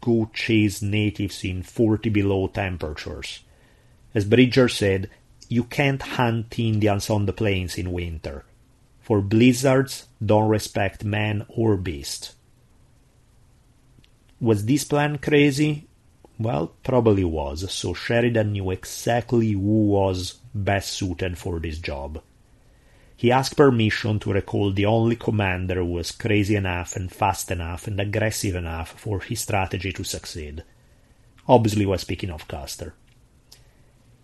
go 0.00 0.30
chase 0.32 0.82
natives 0.82 1.44
in 1.44 1.62
40 1.62 2.08
below 2.10 2.46
temperatures. 2.48 3.40
As 4.14 4.24
Bridger 4.24 4.68
said, 4.68 5.10
you 5.48 5.64
can't 5.64 6.00
hunt 6.00 6.58
Indians 6.58 7.10
on 7.10 7.26
the 7.26 7.32
plains 7.32 7.76
in 7.76 7.92
winter, 7.92 8.44
for 9.00 9.20
blizzards 9.20 10.08
don't 10.24 10.48
respect 10.48 11.04
man 11.04 11.44
or 11.48 11.76
beast. 11.76 12.33
Was 14.44 14.66
this 14.66 14.84
plan 14.84 15.16
crazy? 15.16 15.86
Well, 16.38 16.74
probably 16.82 17.24
was, 17.24 17.72
so 17.72 17.94
Sheridan 17.94 18.52
knew 18.52 18.70
exactly 18.72 19.52
who 19.52 19.86
was 19.86 20.34
best 20.54 20.92
suited 20.92 21.38
for 21.38 21.58
this 21.58 21.78
job. 21.78 22.22
He 23.16 23.32
asked 23.32 23.56
permission 23.56 24.18
to 24.18 24.34
recall 24.34 24.70
the 24.70 24.84
only 24.84 25.16
commander 25.16 25.76
who 25.76 25.86
was 25.86 26.12
crazy 26.12 26.56
enough 26.56 26.94
and 26.94 27.10
fast 27.10 27.50
enough 27.50 27.86
and 27.86 27.98
aggressive 27.98 28.54
enough 28.54 28.90
for 29.00 29.20
his 29.20 29.40
strategy 29.40 29.94
to 29.94 30.04
succeed. 30.04 30.62
Obviously, 31.48 31.86
was 31.86 32.02
speaking 32.02 32.28
of 32.28 32.46
Custer. 32.46 32.92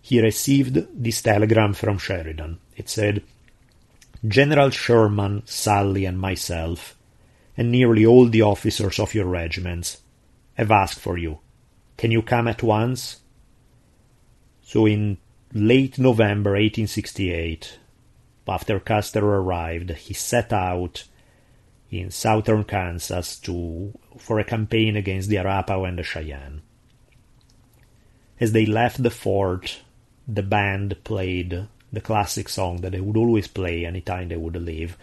He 0.03 0.21
received 0.21 0.85
this 1.03 1.23
telegram 1.23 1.73
from 1.73 1.97
Sheridan. 1.97 2.59
It 2.77 2.89
said, 2.89 3.23
General 4.27 4.69
Sherman, 4.69 5.41
Sully, 5.47 6.05
and 6.05 6.19
myself, 6.19 6.95
and 7.57 7.71
nearly 7.71 8.05
all 8.05 8.27
the 8.27 8.43
officers 8.43 8.99
of 8.99 9.15
your 9.15 9.25
regiments, 9.25 10.00
have 10.55 10.71
asked 10.71 10.99
for 10.99 11.17
you. 11.17 11.39
Can 11.97 12.11
you 12.11 12.21
come 12.21 12.47
at 12.47 12.63
once? 12.63 13.21
So 14.61 14.85
in 14.85 15.17
late 15.53 15.99
November 15.99 16.51
1868, 16.51 17.79
after 18.47 18.79
Custer 18.79 19.25
arrived, 19.25 19.91
he 19.91 20.13
set 20.13 20.51
out 20.51 21.05
in 21.89 22.11
southern 22.11 22.63
Kansas 22.63 23.37
to 23.39 23.93
for 24.17 24.39
a 24.39 24.43
campaign 24.43 24.95
against 24.95 25.29
the 25.29 25.37
Arapaho 25.37 25.85
and 25.85 25.99
the 25.99 26.03
Cheyenne. 26.03 26.61
As 28.39 28.51
they 28.51 28.65
left 28.65 29.03
the 29.03 29.09
fort, 29.09 29.81
the 30.27 30.43
band 30.43 31.03
played 31.03 31.67
the 31.93 32.01
classic 32.01 32.49
song 32.49 32.81
that 32.81 32.93
they 32.93 33.01
would 33.01 33.17
always 33.17 33.47
play 33.47 33.85
anytime 33.85 34.29
they 34.29 34.37
would 34.37 34.55
leave, 34.55 34.97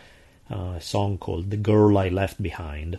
a 0.51 0.81
song 0.81 1.19
called 1.19 1.51
"The 1.51 1.57
Girl 1.57 1.97
I 1.99 2.09
Left 2.09 2.43
Behind." 2.43 2.99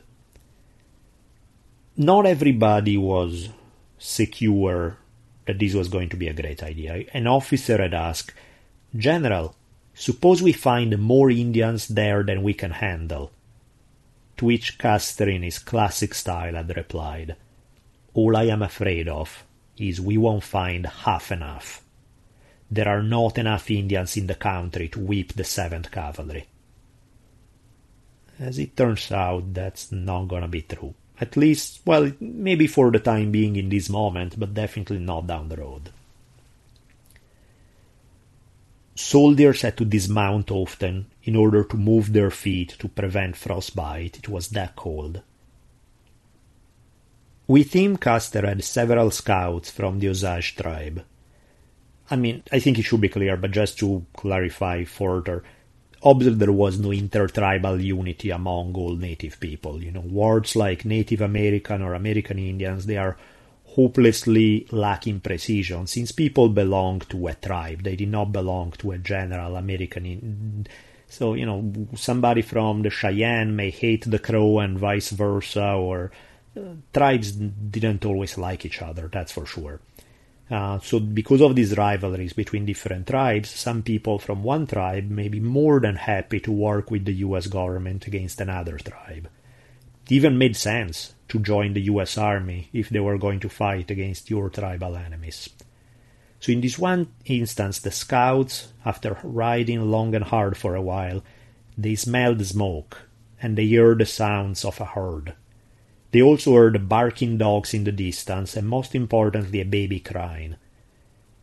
Not 2.00 2.26
everybody 2.26 2.95
was 2.95 3.50
secure 3.97 4.97
that 5.45 5.60
this 5.60 5.74
was 5.74 5.89
going 5.89 6.08
to 6.08 6.16
be 6.16 6.30
a 6.30 6.34
great 6.34 6.64
idea. 6.64 7.04
An 7.14 7.28
officer 7.28 7.78
had 7.78 7.93
asked, 7.93 8.32
General, 8.95 9.54
suppose 9.93 10.41
we 10.41 10.54
find 10.54 10.97
more 10.97 11.30
Indians 11.30 11.89
there 11.89 12.24
than 12.24 12.41
we 12.41 12.54
can 12.54 12.72
handle. 12.72 13.32
To 14.38 14.45
which 14.45 14.78
Custer, 14.78 15.28
in 15.28 15.43
his 15.43 15.60
classic 15.60 16.14
style, 16.14 16.54
had 16.54 16.74
replied, 16.74 17.36
All 18.14 18.38
I 18.38 18.43
am 18.43 18.62
afraid 18.62 19.10
of 19.10 19.43
is 19.78 20.00
we 20.00 20.18
won't 20.18 20.45
find 20.45 20.86
half 20.86 21.34
enough. 21.34 21.84
There 22.72 22.88
are 22.88 23.04
not 23.04 23.38
enough 23.38 23.70
Indians 23.70 24.16
in 24.16 24.28
the 24.28 24.36
country 24.36 24.88
to 24.88 25.02
whip 25.02 25.34
the 25.34 25.43
Seventh 25.43 25.91
Cavalry. 25.91 26.45
As 28.39 28.58
it 28.58 28.78
turns 28.78 29.12
out, 29.12 29.54
that's 29.54 29.91
not 29.91 30.30
gonna 30.30 30.47
be 30.47 30.62
true. 30.62 30.93
At 31.22 31.36
least, 31.36 31.82
well, 31.86 32.11
maybe 32.20 32.65
for 32.67 32.91
the 32.91 32.99
time 32.99 33.32
being 33.32 33.55
in 33.55 33.70
this 33.70 33.89
moment, 33.89 34.39
but 34.39 34.53
definitely 34.53 34.99
not 34.99 35.28
down 35.28 35.49
the 35.49 35.57
road. 35.57 35.89
Soldiers 38.95 39.61
had 39.61 39.78
to 39.78 39.86
dismount 39.86 40.51
often 40.51 41.07
in 41.24 41.36
order 41.36 41.63
to 41.63 41.78
move 41.78 42.13
their 42.13 42.32
feet 42.32 42.76
to 42.80 42.88
prevent 42.88 43.36
frostbite. 43.36 44.17
It 44.17 44.30
was 44.30 44.49
that 44.49 44.76
cold. 44.76 45.22
With 47.47 47.74
him, 47.74 47.97
Custer 47.97 48.45
had 48.45 48.63
several 48.63 49.09
scouts 49.11 49.72
from 49.72 49.99
the 49.99 50.09
Osage 50.09 50.55
tribe. 50.55 51.03
I 52.11 52.15
mean, 52.15 52.43
I 52.51 52.59
think 52.59 52.78
it 52.78 52.84
should 52.84 53.01
be 53.01 53.09
clear, 53.09 53.38
but 53.38 53.51
just 53.51 53.80
to 53.80 54.05
clarify 54.13 54.84
further, 54.84 55.43
obviously 56.04 56.38
there 56.38 56.52
was 56.52 56.80
no 56.80 56.91
intertribal 56.91 57.80
unity 57.80 58.30
among 58.30 58.74
all 58.76 58.95
native 58.95 59.39
people. 59.39 59.84
You 59.84 59.91
know, 59.91 60.02
words 60.02 60.56
like 60.56 60.86
Native 60.86 61.22
American 61.22 61.82
or 61.82 61.93
American 61.93 62.39
Indians, 62.39 62.86
they 62.86 62.97
are 62.97 63.18
hopelessly 63.66 64.68
lacking 64.72 65.20
precision 65.20 65.86
since 65.86 66.12
people 66.12 66.50
belong 66.50 67.00
to 67.02 67.28
a 67.28 67.36
tribe. 67.36 67.84
They 67.84 67.95
did 67.95 68.10
not 68.10 68.32
belong 68.32 68.72
to 68.80 68.91
a 68.91 68.97
general 68.97 69.56
American. 69.56 70.68
So, 71.08 71.34
you 71.34 71.45
know, 71.45 71.72
somebody 71.95 72.41
from 72.41 72.82
the 72.82 72.89
Cheyenne 72.89 73.56
may 73.56 73.70
hate 73.70 74.10
the 74.10 74.20
Crow 74.20 74.60
and 74.60 74.78
vice 74.78 75.12
versa, 75.12 75.74
or 75.74 76.12
uh, 76.58 76.62
tribes 76.93 77.32
didn't 77.32 78.06
always 78.06 78.38
like 78.38 78.66
each 78.66 78.82
other, 78.82 79.10
that's 79.12 79.32
for 79.32 79.45
sure. 79.45 79.80
Uh, 80.50 80.80
so, 80.80 81.00
because 81.00 81.41
of 81.41 81.56
these 81.56 81.78
rivalries 81.78 82.34
between 82.34 82.66
different 82.66 83.06
tribes, 83.06 83.52
some 83.52 83.84
people 83.84 84.18
from 84.18 84.41
one 84.41 84.66
tribe 84.66 85.08
may 85.10 85.28
be 85.28 85.39
more 85.39 85.80
than 85.80 85.95
happy 85.95 86.39
to 86.39 86.52
work 86.52 86.89
with 86.89 87.06
the 87.06 87.14
US 87.14 87.45
government 87.45 88.08
against 88.08 88.41
another 88.41 88.78
tribe. 88.78 89.30
It 90.06 90.12
even 90.12 90.39
made 90.39 90.56
sense 90.56 91.14
to 91.28 91.39
join 91.39 91.74
the 91.74 91.82
US 91.82 92.18
Army 92.18 92.70
if 92.74 92.89
they 92.89 93.00
were 93.00 93.20
going 93.20 93.39
to 93.41 93.50
fight 93.50 93.91
against 93.91 94.32
your 94.32 94.50
tribal 94.50 94.95
enemies. 94.95 95.50
So, 96.39 96.52
in 96.52 96.62
this 96.62 96.80
one 96.80 97.10
instance, 97.26 97.80
the 97.80 97.91
scouts, 97.91 98.74
after 98.84 99.20
riding 99.22 99.91
long 99.91 100.16
and 100.16 100.24
hard 100.24 100.58
for 100.58 100.74
a 100.74 100.82
while, 100.82 101.24
they 101.78 101.95
smelled 101.95 102.43
smoke 102.43 103.04
and 103.41 103.56
they 103.56 103.70
heard 103.70 104.00
the 104.00 104.06
sounds 104.06 104.66
of 104.66 104.82
a 104.82 104.86
herd. 104.86 105.34
They 106.12 106.22
also 106.22 106.55
heard 106.55 106.89
barking 106.89 107.38
dogs 107.38 107.74
in 107.74 107.84
the 107.84 107.91
distance 107.91 108.55
and, 108.55 108.68
most 108.68 108.95
importantly, 108.95 109.62
a 109.62 109.66
baby 109.66 109.99
crying. 109.99 110.55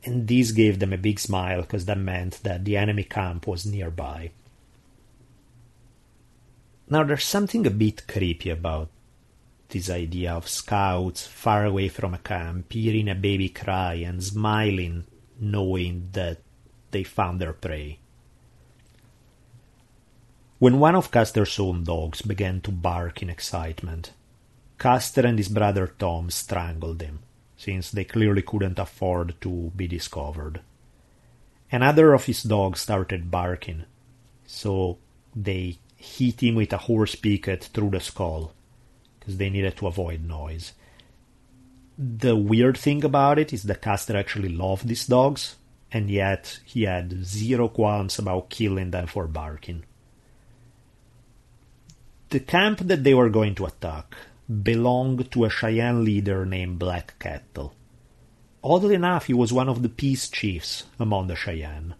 And 0.04 0.26
this 0.26 0.50
gave 0.52 0.78
them 0.78 0.92
a 0.92 0.98
big 0.98 1.18
smile 1.18 1.62
because 1.62 1.84
that 1.86 1.98
meant 1.98 2.42
that 2.42 2.64
the 2.64 2.76
enemy 2.76 3.04
camp 3.04 3.46
was 3.46 3.66
nearby. 3.66 4.30
Now, 6.88 7.02
there's 7.02 7.24
something 7.24 7.66
a 7.66 7.70
bit 7.70 8.06
creepy 8.06 8.50
about 8.50 8.88
this 9.68 9.90
idea 9.90 10.32
of 10.32 10.48
scouts 10.48 11.26
far 11.26 11.64
away 11.64 11.88
from 11.88 12.14
a 12.14 12.18
camp, 12.18 12.72
hearing 12.72 13.08
a 13.08 13.14
baby 13.14 13.48
cry 13.48 13.94
and 13.94 14.22
smiling, 14.22 15.04
knowing 15.40 16.08
that 16.12 16.38
they 16.92 17.02
found 17.02 17.40
their 17.40 17.52
prey. 17.52 17.98
When 20.58 20.78
one 20.78 20.94
of 20.94 21.10
Custer's 21.10 21.58
own 21.58 21.84
dogs 21.84 22.22
began 22.22 22.60
to 22.62 22.70
bark 22.70 23.20
in 23.22 23.28
excitement, 23.28 24.12
Custer 24.78 25.26
and 25.26 25.38
his 25.38 25.48
brother 25.48 25.86
Tom 25.98 26.30
strangled 26.30 27.00
him, 27.00 27.20
since 27.56 27.90
they 27.90 28.04
clearly 28.04 28.42
couldn't 28.42 28.78
afford 28.78 29.34
to 29.40 29.72
be 29.74 29.86
discovered. 29.86 30.60
Another 31.72 32.12
of 32.12 32.26
his 32.26 32.42
dogs 32.42 32.80
started 32.80 33.30
barking, 33.30 33.84
so 34.46 34.98
they 35.34 35.78
hit 35.96 36.42
him 36.42 36.56
with 36.56 36.72
a 36.72 36.78
horse 36.78 37.14
picket 37.14 37.64
through 37.64 37.90
the 37.90 38.00
skull, 38.00 38.52
because 39.18 39.38
they 39.38 39.50
needed 39.50 39.76
to 39.76 39.86
avoid 39.86 40.24
noise. 40.24 40.74
The 41.98 42.36
weird 42.36 42.76
thing 42.76 43.02
about 43.04 43.38
it 43.38 43.52
is 43.52 43.62
that 43.64 43.80
Custer 43.80 44.16
actually 44.16 44.50
loved 44.50 44.86
these 44.86 45.06
dogs, 45.06 45.56
and 45.90 46.10
yet 46.10 46.60
he 46.64 46.82
had 46.82 47.24
zero 47.24 47.68
qualms 47.68 48.18
about 48.18 48.50
killing 48.50 48.90
them 48.90 49.06
for 49.06 49.26
barking. 49.26 49.84
The 52.28 52.40
camp 52.40 52.80
that 52.80 53.02
they 53.02 53.14
were 53.14 53.30
going 53.30 53.54
to 53.54 53.66
attack 53.66 54.14
belonged 54.62 55.30
to 55.32 55.44
a 55.44 55.50
Cheyenne 55.50 56.04
leader 56.04 56.46
named 56.46 56.78
Black 56.78 57.18
Kettle. 57.18 57.74
Oddly 58.62 58.94
enough, 58.94 59.26
he 59.26 59.34
was 59.34 59.52
one 59.52 59.68
of 59.68 59.82
the 59.82 59.88
peace 59.88 60.28
chiefs 60.28 60.84
among 60.98 61.26
the 61.26 61.36
Cheyenne. 61.36 61.94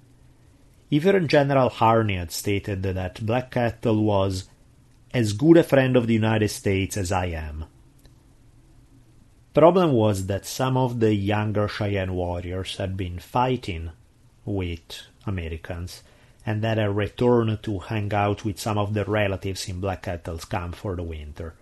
Even 0.90 1.28
General 1.28 1.68
Harney 1.68 2.16
had 2.16 2.30
stated 2.30 2.82
that 2.82 3.24
Black 3.24 3.50
Kettle 3.50 4.02
was 4.02 4.48
as 5.12 5.32
good 5.32 5.56
a 5.56 5.62
friend 5.62 5.96
of 5.96 6.06
the 6.06 6.14
United 6.14 6.48
States 6.48 6.96
as 6.96 7.10
I 7.10 7.26
am. 7.26 7.64
Problem 9.54 9.92
was 9.92 10.26
that 10.26 10.44
some 10.44 10.76
of 10.76 11.00
the 11.00 11.14
younger 11.14 11.66
Cheyenne 11.66 12.14
warriors 12.14 12.76
had 12.76 12.96
been 12.96 13.18
fighting 13.18 13.90
with 14.44 15.02
Americans 15.26 16.02
and 16.44 16.62
that 16.62 16.78
had 16.78 16.94
returned 16.94 17.62
to 17.62 17.78
hang 17.80 18.12
out 18.12 18.44
with 18.44 18.60
some 18.60 18.78
of 18.78 18.94
their 18.94 19.06
relatives 19.06 19.68
in 19.68 19.80
Black 19.80 20.02
Kettle's 20.02 20.44
camp 20.44 20.76
for 20.76 20.94
the 20.94 21.02
winter. 21.02 21.54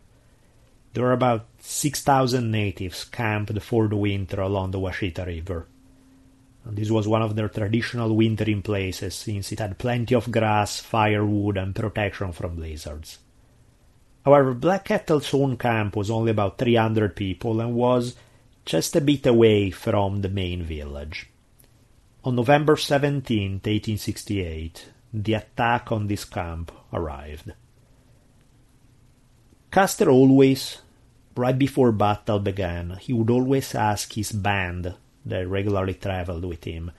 There 0.95 1.03
were 1.03 1.13
about 1.13 1.47
6,000 1.59 2.51
natives 2.53 3.05
camped 3.05 3.61
for 3.63 3.89
the 3.89 3.97
winter 3.97 4.41
along 4.41 4.71
the 4.71 4.79
Washita 4.79 5.27
River. 5.27 5.67
This 6.65 6.89
was 6.89 7.09
one 7.09 7.21
of 7.21 7.35
their 7.35 7.49
traditional 7.49 8.15
wintering 8.15 8.63
places 8.63 9.17
since 9.17 9.51
it 9.51 9.59
had 9.59 9.77
plenty 9.77 10.15
of 10.15 10.31
grass, 10.31 10.79
firewood, 10.81 11.57
and 11.57 11.75
protection 11.75 12.31
from 12.31 12.57
blizzards. 12.57 13.19
However, 14.25 14.55
Black 14.55 14.85
Kettle's 14.85 15.35
own 15.35 15.57
camp 15.57 15.97
was 15.97 16.11
only 16.11 16.31
about 16.31 16.59
300 16.59 17.17
people 17.17 17.61
and 17.61 17.75
was 17.75 18.15
just 18.65 18.95
a 18.95 19.01
bit 19.01 19.27
away 19.27 19.71
from 19.71 20.23
the 20.23 20.31
main 20.31 20.63
village. 20.63 21.29
On 22.23 22.37
November 22.37 22.77
17, 22.77 23.55
1868, 23.55 24.87
the 25.13 25.35
attack 25.35 25.91
on 25.91 26.07
this 26.07 26.25
camp 26.25 26.71
arrived. 26.93 27.53
Custer 29.71 30.09
always, 30.09 30.79
right 31.37 31.59
before 31.59 31.93
battle 31.93 32.39
began, 32.39 32.99
he 33.01 33.13
would 33.13 33.31
always 33.31 33.75
ask 33.75 34.13
his 34.13 34.33
band 34.33 34.95
that 35.25 35.49
regularly 35.49 35.95
traveled 35.95 36.45
with 36.45 36.65
him 36.65 36.91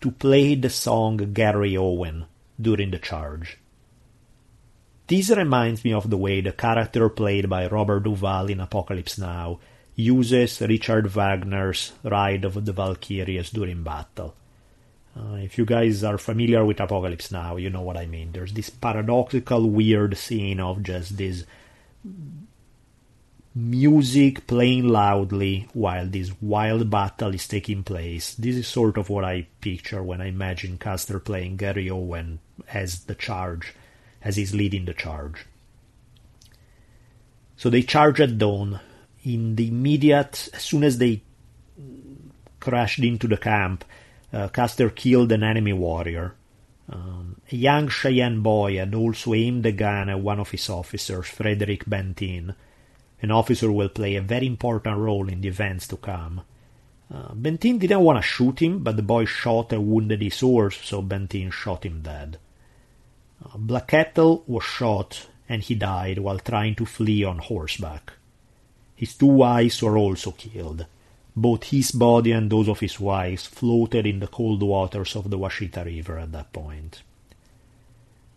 to 0.00 0.10
play 0.10 0.54
the 0.54 0.70
song 0.70 1.18
Garryowen 1.18 2.26
during 2.60 2.90
the 2.90 2.98
charge. 2.98 3.58
This 5.06 5.30
reminds 5.30 5.84
me 5.84 5.92
of 5.92 6.10
the 6.10 6.16
way 6.16 6.40
the 6.40 6.52
character 6.52 7.08
played 7.08 7.48
by 7.48 7.68
Robert 7.68 8.00
Duvall 8.00 8.46
in 8.48 8.60
Apocalypse 8.60 9.18
Now 9.18 9.60
uses 9.94 10.60
Richard 10.60 11.06
Wagner's 11.06 11.92
Ride 12.02 12.44
of 12.44 12.64
the 12.64 12.72
Valkyries 12.72 13.50
during 13.50 13.82
battle. 13.82 14.34
Uh, 15.16 15.36
if 15.36 15.56
you 15.56 15.64
guys 15.64 16.04
are 16.04 16.18
familiar 16.18 16.64
with 16.64 16.80
Apocalypse 16.80 17.30
Now, 17.30 17.56
you 17.56 17.70
know 17.70 17.80
what 17.80 17.96
I 17.96 18.06
mean. 18.06 18.32
There's 18.32 18.52
this 18.52 18.68
paradoxical, 18.68 19.70
weird 19.70 20.16
scene 20.18 20.60
of 20.60 20.82
just 20.82 21.16
this 21.16 21.44
music 23.56 24.46
playing 24.46 24.86
loudly 24.86 25.66
while 25.72 26.06
this 26.06 26.30
wild 26.42 26.90
battle 26.90 27.34
is 27.34 27.48
taking 27.48 27.82
place. 27.82 28.34
This 28.34 28.54
is 28.54 28.68
sort 28.68 28.98
of 28.98 29.08
what 29.08 29.24
I 29.24 29.46
picture 29.62 30.02
when 30.02 30.20
I 30.20 30.26
imagine 30.26 30.76
Custer 30.76 31.18
playing 31.18 31.56
Garryowen 31.56 32.36
as 32.72 33.04
the 33.04 33.14
charge, 33.14 33.72
as 34.22 34.36
he's 34.36 34.54
leading 34.54 34.84
the 34.84 34.92
charge. 34.92 35.46
So 37.56 37.70
they 37.70 37.80
charge 37.80 38.20
at 38.20 38.36
dawn. 38.36 38.80
In 39.24 39.56
the 39.56 39.68
immediate, 39.68 40.50
as 40.52 40.62
soon 40.62 40.84
as 40.84 40.98
they 40.98 41.22
crashed 42.60 42.98
into 42.98 43.26
the 43.26 43.38
camp, 43.38 43.86
uh, 44.34 44.48
Custer 44.48 44.90
killed 44.90 45.32
an 45.32 45.42
enemy 45.42 45.72
warrior. 45.72 46.34
Um, 46.90 47.40
a 47.50 47.56
young 47.56 47.88
Cheyenne 47.88 48.42
boy 48.42 48.76
had 48.76 48.94
also 48.94 49.32
aimed 49.32 49.64
a 49.64 49.72
gun 49.72 50.10
at 50.10 50.20
one 50.20 50.38
of 50.38 50.50
his 50.50 50.68
officers, 50.68 51.26
Frederick 51.26 51.86
Benteen, 51.86 52.54
an 53.22 53.30
officer 53.30 53.72
will 53.72 53.88
play 53.88 54.16
a 54.16 54.20
very 54.20 54.46
important 54.46 54.98
role 54.98 55.28
in 55.28 55.40
the 55.40 55.48
events 55.48 55.86
to 55.88 55.96
come. 55.96 56.42
Uh, 57.12 57.32
Benteen 57.34 57.78
didn't 57.78 58.00
want 58.00 58.18
to 58.18 58.22
shoot 58.22 58.60
him, 58.60 58.80
but 58.80 58.96
the 58.96 59.02
boy 59.02 59.24
shot 59.24 59.72
and 59.72 59.86
wounded 59.86 60.20
his 60.20 60.40
horse, 60.40 60.78
so 60.82 61.02
Benteen 61.02 61.52
shot 61.52 61.86
him 61.86 62.02
dead. 62.02 62.38
Uh, 63.44 63.56
Black 63.56 63.88
Kettle 63.88 64.42
was 64.46 64.64
shot 64.64 65.26
and 65.48 65.62
he 65.62 65.74
died 65.74 66.18
while 66.18 66.38
trying 66.38 66.74
to 66.74 66.84
flee 66.84 67.22
on 67.22 67.38
horseback. 67.38 68.12
His 68.96 69.14
two 69.14 69.26
wives 69.26 69.82
were 69.82 69.96
also 69.96 70.32
killed. 70.32 70.86
Both 71.36 71.64
his 71.64 71.92
body 71.92 72.32
and 72.32 72.50
those 72.50 72.68
of 72.68 72.80
his 72.80 72.98
wives 72.98 73.46
floated 73.46 74.06
in 74.06 74.20
the 74.20 74.26
cold 74.26 74.62
waters 74.62 75.14
of 75.14 75.30
the 75.30 75.38
Washita 75.38 75.84
River 75.84 76.18
at 76.18 76.32
that 76.32 76.52
point. 76.52 77.02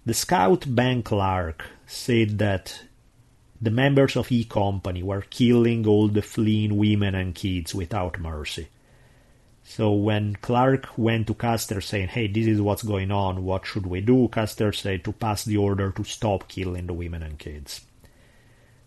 The 0.05 0.13
scout 0.13 0.65
Ben 0.67 1.01
Clark 1.01 1.65
said 1.87 2.37
that 2.39 2.81
the 3.61 3.71
members 3.71 4.15
of 4.15 4.31
E 4.31 4.45
Company 4.45 5.03
were 5.03 5.21
killing 5.29 5.85
all 5.85 6.07
the 6.07 6.21
fleeing 6.21 6.77
women 6.77 7.15
and 7.15 7.35
kids 7.35 7.75
without 7.75 8.19
mercy. 8.19 8.67
So 9.63 9.91
when 9.91 10.35
Clark 10.37 10.97
went 10.97 11.27
to 11.27 11.33
Custer 11.33 11.81
saying, 11.81 12.07
hey, 12.07 12.27
this 12.27 12.47
is 12.47 12.61
what's 12.61 12.83
going 12.83 13.11
on, 13.11 13.43
what 13.43 13.67
should 13.67 13.85
we 13.85 14.01
do? 14.01 14.27
Custer 14.29 14.71
said 14.71 15.03
to 15.03 15.11
pass 15.11 15.43
the 15.45 15.57
order 15.57 15.91
to 15.91 16.03
stop 16.03 16.47
killing 16.47 16.87
the 16.87 16.93
women 16.93 17.21
and 17.21 17.37
kids. 17.37 17.81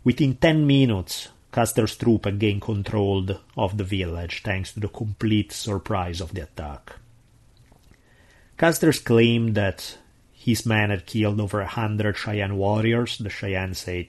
Within 0.02 0.36
10 0.36 0.66
minutes, 0.66 1.28
Custer's 1.52 1.96
troop 1.96 2.26
again 2.26 2.58
controlled 2.58 3.38
of 3.56 3.76
the 3.76 3.84
village 3.84 4.42
thanks 4.42 4.72
to 4.72 4.80
the 4.80 4.88
complete 4.88 5.52
surprise 5.52 6.20
of 6.20 6.34
the 6.34 6.42
attack. 6.42 6.94
Custer's 8.56 8.98
claimed 8.98 9.54
that 9.54 9.98
his 10.32 10.66
men 10.66 10.90
had 10.90 11.06
killed 11.06 11.40
over 11.40 11.60
a 11.60 11.66
hundred 11.66 12.16
Cheyenne 12.16 12.56
warriors. 12.56 13.18
The 13.18 13.30
Cheyenne 13.30 13.74
said 13.74 14.08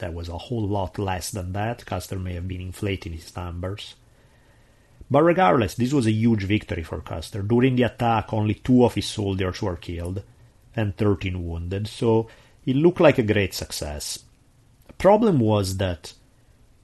that 0.00 0.12
was 0.12 0.28
a 0.28 0.36
whole 0.36 0.66
lot 0.66 0.98
less 0.98 1.30
than 1.30 1.52
that. 1.52 1.86
Custer 1.86 2.18
may 2.18 2.34
have 2.34 2.48
been 2.48 2.60
inflating 2.60 3.12
his 3.12 3.34
numbers. 3.34 3.94
But 5.10 5.22
regardless, 5.22 5.74
this 5.74 5.92
was 5.92 6.06
a 6.06 6.12
huge 6.12 6.44
victory 6.44 6.82
for 6.82 7.00
Custer. 7.00 7.42
During 7.42 7.76
the 7.76 7.84
attack, 7.84 8.32
only 8.32 8.54
two 8.54 8.84
of 8.84 8.94
his 8.94 9.06
soldiers 9.06 9.62
were 9.62 9.76
killed 9.76 10.22
and 10.76 10.96
13 10.96 11.44
wounded, 11.46 11.88
so 11.88 12.28
it 12.64 12.76
looked 12.76 13.00
like 13.00 13.18
a 13.18 13.24
great 13.24 13.54
success. 13.54 14.20
The 14.86 14.92
problem 14.92 15.40
was 15.40 15.78
that 15.78 16.12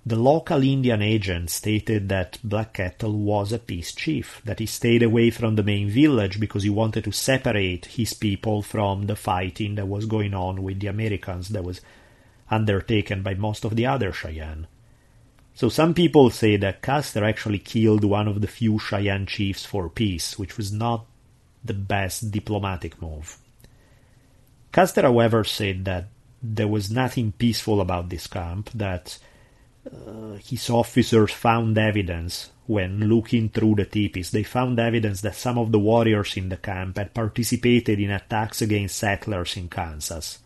the 0.05 0.17
local 0.17 0.63
Indian 0.63 1.03
agent 1.03 1.51
stated 1.51 2.09
that 2.09 2.39
Black 2.43 2.75
Kettle 2.75 3.19
was 3.19 3.53
a 3.53 3.59
peace 3.59 3.93
chief, 3.93 4.41
that 4.45 4.61
he 4.61 4.67
stayed 4.67 5.03
away 5.03 5.31
from 5.31 5.57
the 5.57 5.65
main 5.65 5.89
village 5.89 6.39
because 6.39 6.63
he 6.63 6.71
wanted 6.71 7.05
to 7.05 7.13
separate 7.13 7.87
his 7.87 8.13
people 8.13 8.63
from 8.63 9.07
the 9.07 9.17
fighting 9.17 9.75
that 9.75 9.89
was 9.89 10.07
going 10.07 10.33
on 10.33 10.63
with 10.63 10.79
the 10.81 10.87
Americans 10.87 11.49
that 11.49 11.65
was 11.65 11.81
undertaken 12.51 13.23
by 13.23 13.35
most 13.35 13.65
of 13.65 13.77
the 13.77 13.87
other 13.87 14.13
Cheyenne. 14.13 14.67
So 15.55 15.69
some 15.69 15.95
people 15.95 16.31
say 16.31 16.57
that 16.59 16.83
Custer 16.83 17.25
actually 17.25 17.59
killed 17.59 18.05
one 18.05 18.29
of 18.29 18.41
the 18.43 18.47
few 18.47 18.79
Cheyenne 18.79 19.27
chiefs 19.27 19.65
for 19.65 19.89
peace, 19.89 20.39
which 20.39 20.57
was 20.57 20.71
not 20.71 21.07
the 21.65 21.75
best 21.75 22.31
diplomatic 22.31 23.01
move. 23.01 23.39
Custer, 24.71 25.03
however, 25.03 25.45
said 25.45 25.87
that 25.87 26.09
there 26.43 26.69
was 26.69 26.91
nothing 26.91 27.33
peaceful 27.33 27.81
about 27.81 28.11
this 28.11 28.27
camp, 28.27 28.71
that 28.75 29.19
uh, 29.91 30.35
his 30.45 30.69
officers 30.69 31.33
found 31.33 31.79
evidence 31.79 32.51
when 32.67 33.09
looking 33.09 33.49
through 33.49 33.77
the 33.77 33.87
teepees. 33.87 34.31
They 34.31 34.43
found 34.43 34.79
evidence 34.79 35.23
that 35.23 35.37
some 35.37 35.57
of 35.57 35.73
the 35.73 35.79
warriors 35.79 36.37
in 36.37 36.51
the 36.51 36.57
camp 36.57 36.99
had 36.99 37.15
participated 37.15 37.99
in 37.99 38.11
attacks 38.11 38.61
against 38.61 38.97
settlers 38.99 39.57
in 39.57 39.69
Kansas. 39.69 40.41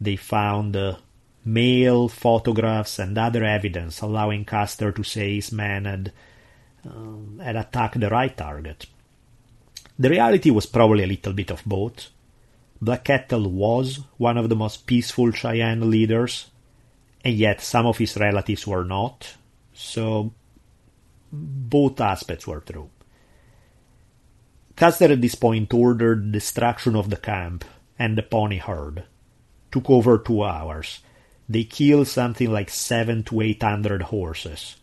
They 0.00 0.16
found 0.16 0.76
uh, 0.76 0.96
mail, 1.44 2.08
photographs, 2.08 2.98
and 2.98 3.16
other 3.16 3.44
evidence 3.44 4.00
allowing 4.00 4.44
Custer 4.44 4.92
to 4.92 5.02
say 5.02 5.36
his 5.36 5.52
men 5.52 5.84
had, 5.84 6.12
um, 6.84 7.40
had 7.42 7.56
attacked 7.56 8.00
the 8.00 8.10
right 8.10 8.36
target. 8.36 8.86
The 9.98 10.10
reality 10.10 10.50
was 10.50 10.66
probably 10.66 11.04
a 11.04 11.06
little 11.06 11.32
bit 11.32 11.50
of 11.50 11.64
both. 11.64 12.10
Black 12.80 13.04
Kettle 13.04 13.50
was 13.50 14.00
one 14.18 14.36
of 14.36 14.50
the 14.50 14.56
most 14.56 14.86
peaceful 14.86 15.30
Cheyenne 15.32 15.88
leaders, 15.90 16.50
and 17.24 17.34
yet 17.34 17.62
some 17.62 17.86
of 17.86 17.96
his 17.96 18.16
relatives 18.16 18.66
were 18.66 18.84
not, 18.84 19.34
so 19.72 20.32
both 21.32 22.00
aspects 22.00 22.46
were 22.46 22.60
true. 22.60 22.90
Custer 24.76 25.12
at 25.12 25.22
this 25.22 25.34
point 25.34 25.72
ordered 25.72 26.32
destruction 26.32 26.94
of 26.96 27.08
the 27.08 27.16
camp 27.16 27.64
and 27.98 28.18
the 28.18 28.22
pony 28.22 28.58
herd. 28.58 29.04
Took 29.76 29.90
over 29.90 30.16
two 30.16 30.42
hours. 30.42 31.00
They 31.50 31.64
killed 31.64 32.08
something 32.08 32.50
like 32.50 32.70
seven 32.70 33.24
to 33.24 33.42
eight 33.42 33.62
hundred 33.62 34.08
horses. 34.08 34.76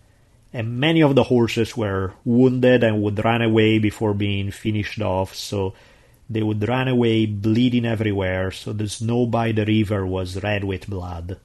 And 0.54 0.78
many 0.78 1.02
of 1.02 1.16
the 1.16 1.24
horses 1.24 1.76
were 1.76 2.14
wounded 2.24 2.84
and 2.84 3.02
would 3.02 3.26
run 3.26 3.42
away 3.42 3.80
before 3.80 4.14
being 4.14 4.52
finished 4.52 5.02
off, 5.02 5.34
so 5.34 5.74
they 6.30 6.44
would 6.44 6.70
run 6.70 6.88
away 6.88 7.26
bleeding 7.26 7.88
everywhere, 7.88 8.52
so 8.52 8.72
the 8.72 8.88
snow 8.88 9.26
by 9.26 9.52
the 9.52 9.66
river 9.66 10.06
was 10.06 10.44
red 10.44 10.64
with 10.64 10.88
blood, 10.88 11.40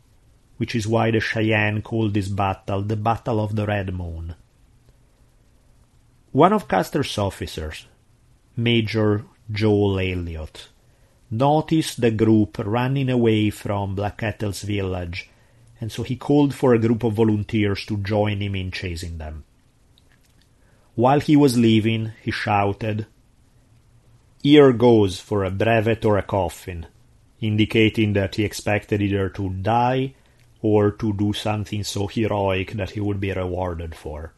which 0.59 0.75
is 0.75 0.87
why 0.87 1.11
the 1.11 1.21
Cheyenne 1.21 1.81
called 1.81 2.13
this 2.13 2.29
battle 2.29 2.83
the 2.83 2.97
Battle 2.97 3.41
of 3.41 3.57
the 3.57 3.65
Red 3.65 3.95
Moon. 3.95 4.35
One 6.33 6.53
of 6.53 6.69
Custer's 6.69 7.17
officers, 7.17 7.87
Major 8.59 9.25
Joel 9.51 10.01
Elliott, 10.01 10.69
noticed 11.31 12.01
the 12.01 12.11
group 12.11 12.59
running 12.59 13.11
away 13.11 13.51
from 13.51 13.95
Black 13.95 14.19
Kettle's 14.19 14.63
village, 14.63 15.29
and 15.81 15.93
so 15.93 16.03
he 16.03 16.17
called 16.17 16.55
for 16.55 16.75
a 16.75 16.79
group 16.79 17.05
of 17.05 17.15
volunteers 17.15 17.85
to 17.85 17.99
join 17.99 18.41
him 18.41 18.55
in 18.55 18.71
chasing 18.71 19.19
them. 19.19 19.45
While 20.95 21.21
he 21.21 21.37
was 21.37 21.59
leaving, 21.59 22.13
he 22.23 22.31
shouted, 22.31 23.07
Here 24.43 24.73
goes 24.73 25.21
for 25.21 25.45
a 25.45 25.51
brevet 25.51 26.05
or 26.05 26.19
a 26.19 26.23
coffin, 26.23 26.87
indicating 27.41 28.15
that 28.15 28.35
he 28.35 28.45
expected 28.45 29.03
either 29.03 29.29
to 29.31 29.51
die 29.51 30.15
or 30.61 30.91
to 30.91 31.13
do 31.13 31.33
something 31.33 31.85
so 31.85 32.07
heroic 32.07 32.73
that 32.73 32.91
he 32.91 33.01
would 33.01 33.21
be 33.21 33.33
rewarded 33.33 33.95
for. 33.95 34.33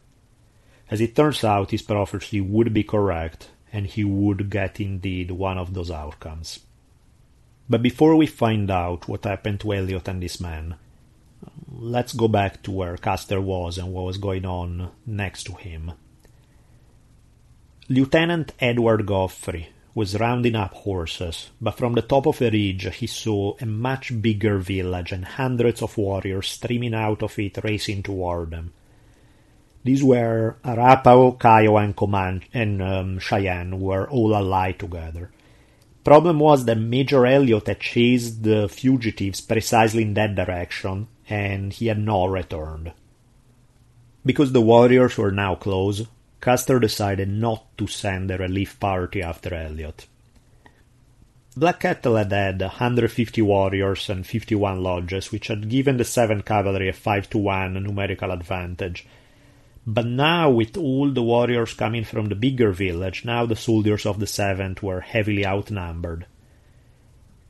As 0.89 1.01
it 1.01 1.15
turns 1.15 1.43
out, 1.43 1.71
his 1.71 1.81
prophecy 1.81 2.41
would 2.41 2.73
be 2.73 2.83
correct, 2.83 3.49
and 3.71 3.87
he 3.87 4.03
would 4.03 4.49
get 4.49 4.79
indeed 4.79 5.31
one 5.31 5.57
of 5.57 5.73
those 5.73 5.89
outcomes. 5.89 6.59
But 7.71 7.81
before 7.81 8.17
we 8.17 8.27
find 8.27 8.69
out 8.69 9.07
what 9.07 9.23
happened 9.23 9.61
to 9.61 9.71
Elliott 9.71 10.09
and 10.09 10.21
this 10.21 10.41
man, 10.41 10.75
let's 11.71 12.11
go 12.11 12.27
back 12.27 12.61
to 12.63 12.71
where 12.71 12.97
Custer 12.97 13.39
was 13.39 13.77
and 13.77 13.93
what 13.93 14.03
was 14.03 14.17
going 14.17 14.45
on 14.45 14.91
next 15.05 15.45
to 15.45 15.53
him. 15.53 15.93
Lieutenant 17.87 18.51
Edward 18.59 19.05
Godfrey 19.05 19.69
was 19.95 20.19
rounding 20.19 20.53
up 20.57 20.73
horses, 20.73 21.49
but 21.61 21.77
from 21.77 21.93
the 21.93 22.01
top 22.01 22.27
of 22.27 22.41
a 22.41 22.49
ridge 22.49 22.93
he 22.95 23.07
saw 23.07 23.55
a 23.61 23.65
much 23.65 24.21
bigger 24.21 24.57
village 24.57 25.13
and 25.13 25.23
hundreds 25.23 25.81
of 25.81 25.97
warriors 25.97 26.49
streaming 26.49 26.93
out 26.93 27.23
of 27.23 27.39
it 27.39 27.57
racing 27.63 28.03
toward 28.03 28.51
them. 28.51 28.73
These 29.85 30.03
were 30.03 30.57
Arapaho, 30.65 31.31
Kiowa, 31.31 31.83
and 31.83 31.95
Comanche, 31.95 32.49
and 32.53 32.81
um, 32.81 33.19
Cheyenne 33.19 33.79
were 33.79 34.09
all 34.09 34.35
allied 34.35 34.77
together. 34.77 35.31
Problem 36.03 36.39
was 36.39 36.65
that 36.65 36.77
Major 36.77 37.25
Elliott 37.27 37.67
had 37.67 37.79
chased 37.79 38.43
the 38.43 38.67
fugitives 38.67 39.41
precisely 39.41 40.01
in 40.01 40.15
that 40.15 40.35
direction, 40.35 41.07
and 41.29 41.71
he 41.71 41.87
had 41.87 41.99
not 41.99 42.31
returned. 42.31 42.91
Because 44.25 44.51
the 44.51 44.61
warriors 44.61 45.17
were 45.17 45.31
now 45.31 45.55
close, 45.55 46.07
Custer 46.39 46.79
decided 46.79 47.29
not 47.29 47.65
to 47.77 47.85
send 47.85 48.31
a 48.31 48.37
relief 48.37 48.79
party 48.79 49.21
after 49.21 49.53
Elliott. 49.53 50.07
Black 51.55 51.81
Kettle 51.81 52.15
had 52.15 52.31
had 52.31 52.61
150 52.61 53.41
warriors 53.41 54.09
and 54.09 54.25
51 54.25 54.81
lodges, 54.81 55.31
which 55.31 55.47
had 55.47 55.69
given 55.69 55.97
the 55.97 56.03
7th 56.03 56.45
Cavalry 56.45 56.89
a 56.89 56.93
5 56.93 57.29
to 57.31 57.37
1 57.37 57.73
numerical 57.73 58.31
advantage, 58.31 59.05
but 59.85 60.05
now, 60.05 60.49
with 60.49 60.77
all 60.77 61.09
the 61.09 61.23
warriors 61.23 61.73
coming 61.73 62.03
from 62.03 62.27
the 62.27 62.35
bigger 62.35 62.71
village, 62.71 63.25
now 63.25 63.45
the 63.45 63.55
soldiers 63.55 64.05
of 64.05 64.19
the 64.19 64.27
Seventh 64.27 64.83
were 64.83 65.01
heavily 65.01 65.45
outnumbered. 65.45 66.27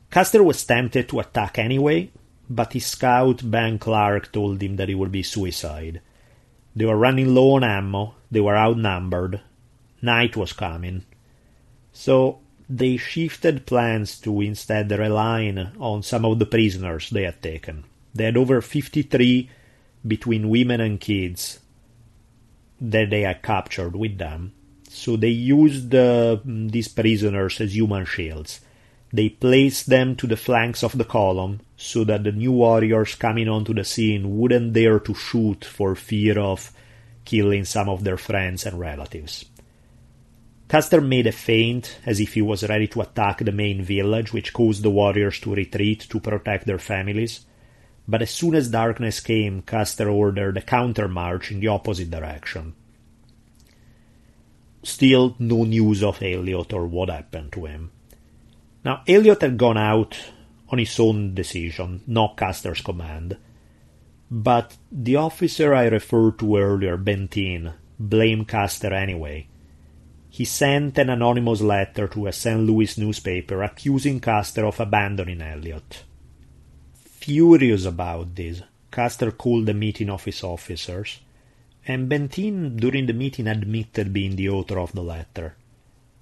Custer 0.10 0.42
was 0.44 0.64
tempted 0.64 1.10
to 1.10 1.20
attack 1.20 1.60
anyway, 1.60 2.10
but 2.50 2.74
his 2.74 2.86
scout 2.86 3.42
Ben 3.50 3.80
Clark 3.80 4.32
told 4.32 4.62
him 4.62 4.78
that 4.78 4.90
it 4.90 4.96
would 4.96 5.12
be 5.12 5.24
suicide. 5.24 6.02
They 6.76 6.86
were 6.86 6.98
running 6.98 7.34
low 7.34 7.56
on 7.56 7.64
ammo, 7.64 8.16
they 8.30 8.40
were 8.40 8.58
outnumbered, 8.58 9.42
night 10.02 10.38
was 10.38 10.54
coming. 10.54 11.04
So 11.92 12.40
they 12.70 12.96
shifted 12.96 13.66
plans 13.66 14.20
to 14.22 14.40
instead 14.40 14.90
relying 14.92 15.58
on 15.80 16.04
some 16.04 16.24
of 16.24 16.40
the 16.40 16.46
prisoners 16.46 17.10
they 17.10 17.24
had 17.24 17.42
taken. 17.42 17.84
They 18.14 18.26
had 18.26 18.38
over 18.38 18.62
53 18.62 19.50
between 20.08 20.50
women 20.50 20.80
and 20.80 21.00
kids 21.00 21.60
that 22.82 23.12
they 23.12 23.22
had 23.22 23.44
captured 23.44 23.96
with 23.96 24.18
them. 24.18 24.54
So 24.90 25.16
they 25.16 25.30
used 25.30 25.94
uh, 25.96 26.38
these 26.44 26.88
prisoners 26.88 27.62
as 27.62 27.76
human 27.76 28.06
shields. 28.06 28.60
They 29.14 29.30
placed 29.30 29.88
them 29.88 30.16
to 30.18 30.28
the 30.28 30.36
flanks 30.36 30.84
of 30.84 30.98
the 30.98 31.06
column 31.06 31.62
so 31.78 32.04
that 32.06 32.24
the 32.24 32.32
new 32.32 32.52
warriors 32.52 33.16
coming 33.16 33.48
onto 33.48 33.74
the 33.74 33.84
scene 33.84 34.38
wouldn't 34.38 34.74
dare 34.74 35.00
to 35.00 35.14
shoot 35.14 35.64
for 35.64 35.96
fear 35.96 36.40
of 36.40 36.72
killing 37.24 37.66
some 37.66 37.88
of 37.88 38.04
their 38.04 38.18
friends 38.18 38.66
and 38.66 38.80
relatives. 38.80 39.46
Custer 40.68 41.02
made 41.02 41.28
a 41.28 41.34
feint 41.34 41.98
as 42.06 42.20
if 42.20 42.34
he 42.34 42.42
was 42.42 42.68
ready 42.68 42.88
to 42.88 43.02
attack 43.02 43.40
the 43.40 43.52
main 43.52 43.84
village, 43.84 44.32
which 44.32 44.54
caused 44.54 44.84
the 44.84 44.90
warriors 44.90 45.40
to 45.42 45.54
retreat 45.54 46.08
to 46.10 46.20
protect 46.20 46.66
their 46.66 46.80
families 46.80 47.46
but 48.12 48.22
as 48.22 48.30
soon 48.30 48.56
as 48.56 48.68
darkness 48.68 49.22
came, 49.22 49.62
Custer 49.62 50.10
ordered 50.10 50.58
a 50.58 50.62
countermarch 50.62 51.50
in 51.50 51.62
the 51.62 51.70
opposite 51.70 52.12
direction. 52.12 52.76
Still 54.84 55.38
no 55.40 55.64
news 55.64 56.04
of 56.04 56.22
Elliott 56.22 56.74
or 56.74 56.88
what 56.88 57.10
happened 57.10 57.54
to 57.54 57.68
him. 57.68 57.92
Now, 58.84 59.04
Elliott 59.08 59.42
had 59.42 59.58
gone 59.58 59.78
out 59.78 60.18
on 60.68 60.80
his 60.80 61.00
own 61.00 61.34
decision, 61.34 62.02
not 62.06 62.36
Custer's 62.36 62.82
command. 62.82 63.38
But 64.30 64.76
the 64.92 65.16
officer 65.16 65.74
I 65.74 65.86
referred 65.86 66.38
to 66.40 66.58
earlier, 66.58 66.98
Benteen, 66.98 67.72
blamed 67.98 68.50
Custer 68.50 68.94
anyway. 68.94 69.48
He 70.30 70.44
sent 70.44 70.98
an 70.98 71.10
anonymous 71.10 71.62
letter 71.62 72.10
to 72.10 72.28
a 72.28 72.34
St. 72.34 72.60
Louis 72.60 72.98
newspaper 72.98 73.64
accusing 73.64 74.20
Custer 74.20 74.66
of 74.66 74.82
abandoning 74.82 75.42
Elliott. 75.42 76.04
Furious 77.22 77.86
about 77.86 78.34
this, 78.34 78.64
Custer 78.90 79.30
called 79.30 79.70
a 79.70 79.76
meeting 79.76 80.10
of 80.10 80.26
his 80.26 80.44
officers, 80.44 81.20
and 81.86 82.10
Benteen 82.10 82.80
during 82.80 83.06
the 83.06 83.14
meeting 83.14 83.46
admitted 83.46 84.12
being 84.12 84.36
the 84.36 84.50
author 84.50 84.80
of 84.80 84.94
the 84.94 85.04
letter. 85.04 85.56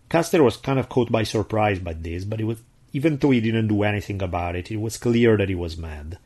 Custer 0.09 0.43
was 0.43 0.57
kind 0.57 0.77
of 0.77 0.89
caught 0.89 1.09
by 1.09 1.23
surprise 1.23 1.79
by 1.79 1.93
this, 1.93 2.25
but 2.25 2.41
it 2.41 2.43
was, 2.43 2.59
even 2.91 3.15
though 3.15 3.31
he 3.31 3.39
didn't 3.39 3.69
do 3.69 3.83
anything 3.83 4.21
about 4.21 4.57
it, 4.57 4.71
it 4.71 4.75
was 4.75 4.97
clear 4.97 5.37
that 5.37 5.47
he 5.47 5.55
was 5.55 5.77
mad. 5.77 6.17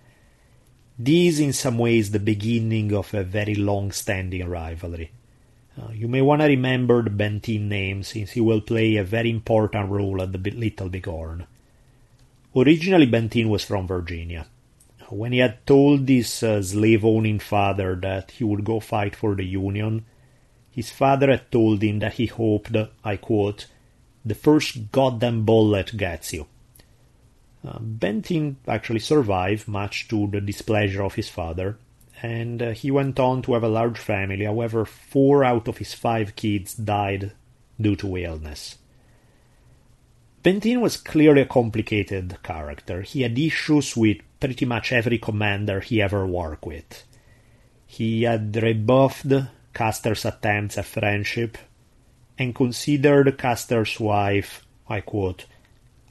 This, 0.97 1.37
in 1.37 1.53
some 1.53 1.77
ways, 1.77 2.09
the 2.09 2.19
beginning 2.19 2.95
of 2.95 3.13
a 3.13 3.23
very 3.23 3.53
long-standing 3.53 4.49
rivalry. 4.49 5.11
Uh, 5.79 5.91
you 5.91 6.07
may 6.07 6.23
want 6.23 6.41
to 6.41 6.47
remember 6.47 7.03
the 7.03 7.11
Benteen 7.11 7.67
name, 7.67 8.01
since 8.01 8.31
he 8.31 8.41
will 8.41 8.61
play 8.61 8.95
a 8.95 9.03
very 9.03 9.29
important 9.29 9.91
role 9.91 10.19
at 10.19 10.31
the 10.31 10.39
Little 10.39 10.89
Bighorn. 10.89 11.45
Originally, 12.55 13.05
Benteen 13.05 13.49
was 13.49 13.63
from 13.63 13.85
Virginia 13.85 14.47
when 15.13 15.31
he 15.31 15.39
had 15.39 15.65
told 15.65 16.07
his 16.07 16.43
uh, 16.43 16.61
slave 16.61 17.05
owning 17.05 17.39
father 17.39 17.95
that 17.95 18.31
he 18.31 18.43
would 18.43 18.63
go 18.63 18.79
fight 18.79 19.15
for 19.15 19.35
the 19.35 19.45
Union, 19.45 20.05
his 20.71 20.89
father 20.89 21.29
had 21.29 21.51
told 21.51 21.83
him 21.83 21.99
that 21.99 22.13
he 22.13 22.25
hoped, 22.25 22.75
I 23.03 23.17
quote, 23.17 23.67
the 24.25 24.35
first 24.35 24.91
goddamn 24.91 25.45
bullet 25.45 25.95
gets 25.95 26.33
you. 26.33 26.47
Uh, 27.65 27.79
Benteen 27.79 28.55
actually 28.67 28.99
survived, 28.99 29.67
much 29.67 30.07
to 30.07 30.27
the 30.27 30.41
displeasure 30.41 31.03
of 31.03 31.15
his 31.15 31.29
father, 31.29 31.77
and 32.21 32.61
uh, 32.61 32.71
he 32.71 32.89
went 32.89 33.19
on 33.19 33.41
to 33.43 33.53
have 33.53 33.63
a 33.63 33.69
large 33.69 33.99
family. 33.99 34.45
However, 34.45 34.85
four 34.85 35.43
out 35.43 35.67
of 35.67 35.77
his 35.77 35.93
five 35.93 36.35
kids 36.35 36.73
died 36.73 37.33
due 37.79 37.95
to 37.97 38.17
illness. 38.17 38.77
Benteen 40.43 40.81
was 40.81 40.97
clearly 40.97 41.41
a 41.41 41.45
complicated 41.45 42.37
character. 42.43 43.01
He 43.01 43.21
had 43.21 43.39
issues 43.39 43.95
with 43.95 44.17
pretty 44.43 44.65
much 44.65 44.91
every 44.91 45.17
commander 45.17 45.79
he 45.79 46.01
ever 46.01 46.27
worked 46.27 46.65
with. 46.65 47.05
He 47.87 48.23
had 48.23 48.53
rebuffed 48.61 49.31
Custer's 49.71 50.25
attempts 50.25 50.77
at 50.77 50.83
friendship 50.83 51.57
and 52.37 52.53
considered 52.53 53.37
Custer's 53.37 54.01
wife, 54.01 54.65
I 54.89 54.99
quote, 54.99 55.45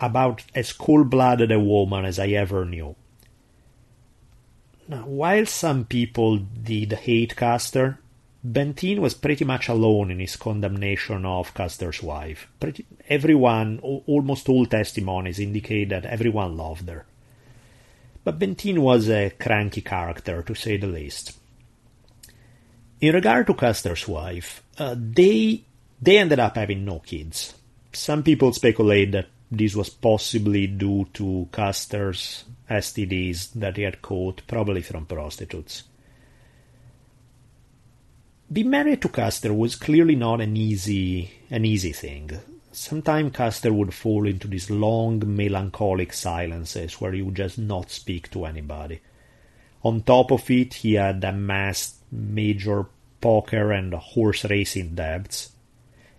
about 0.00 0.44
as 0.54 0.72
cold 0.72 1.10
blooded 1.10 1.52
a 1.52 1.60
woman 1.60 2.06
as 2.06 2.18
I 2.18 2.28
ever 2.28 2.64
knew. 2.64 2.96
Now, 4.88 5.04
while 5.04 5.44
some 5.44 5.84
people 5.84 6.38
did 6.38 6.90
hate 7.04 7.36
Custer, 7.36 7.98
Benteen 8.42 9.00
was 9.00 9.12
pretty 9.12 9.44
much 9.44 9.68
alone 9.68 10.10
in 10.10 10.20
his 10.20 10.36
condemnation 10.36 11.26
of 11.26 11.52
Custer's 11.52 12.02
wife. 12.02 12.48
Pretty, 12.58 12.86
everyone, 13.10 13.78
almost 13.82 14.48
all 14.48 14.64
testimonies 14.64 15.38
indicate 15.38 15.90
that 15.90 16.06
everyone 16.06 16.56
loved 16.56 16.88
her. 16.88 17.04
But 18.24 18.38
Benteen 18.38 18.78
was 18.78 19.08
a 19.08 19.30
cranky 19.30 19.80
character, 19.80 20.42
to 20.42 20.54
say 20.54 20.76
the 20.76 20.86
least. 20.86 21.38
In 23.00 23.14
regard 23.14 23.48
to 23.48 23.54
Custer's 23.54 24.06
wife, 24.06 24.62
uh, 24.78 24.94
they 24.96 25.64
they 26.00 26.18
ended 26.18 26.38
up 26.38 26.56
having 26.56 26.84
no 26.84 27.00
kids. 27.00 27.54
Some 27.92 28.22
people 28.22 28.52
speculate 28.52 29.12
that 29.12 29.28
this 29.50 29.74
was 29.74 29.90
possibly 29.90 30.66
due 30.66 31.06
to 31.14 31.48
Custer's 31.52 32.44
STDs 32.70 33.52
that 33.54 33.76
he 33.76 33.82
had 33.82 34.00
caught, 34.00 34.46
probably 34.46 34.82
from 34.82 35.06
prostitutes. 35.06 35.82
Being 38.52 38.70
married 38.70 39.02
to 39.02 39.08
Custer 39.08 39.52
was 39.52 39.76
clearly 39.76 40.14
not 40.14 40.40
an 40.40 40.56
easy 40.56 41.30
an 41.50 41.64
easy 41.64 41.92
thing. 41.92 42.30
Sometimes 42.74 43.32
Custer 43.32 43.72
would 43.72 43.92
fall 43.92 44.26
into 44.26 44.48
these 44.48 44.70
long, 44.70 45.22
melancholic 45.24 46.12
silences 46.14 47.00
where 47.00 47.12
he 47.12 47.20
would 47.20 47.34
just 47.34 47.58
not 47.58 47.90
speak 47.90 48.30
to 48.30 48.46
anybody. 48.46 49.00
On 49.84 50.00
top 50.00 50.32
of 50.32 50.50
it, 50.50 50.74
he 50.74 50.94
had 50.94 51.22
amassed 51.22 51.96
major 52.10 52.86
poker 53.20 53.72
and 53.72 53.92
horse 53.92 54.44
racing 54.46 54.94
debts. 54.94 55.52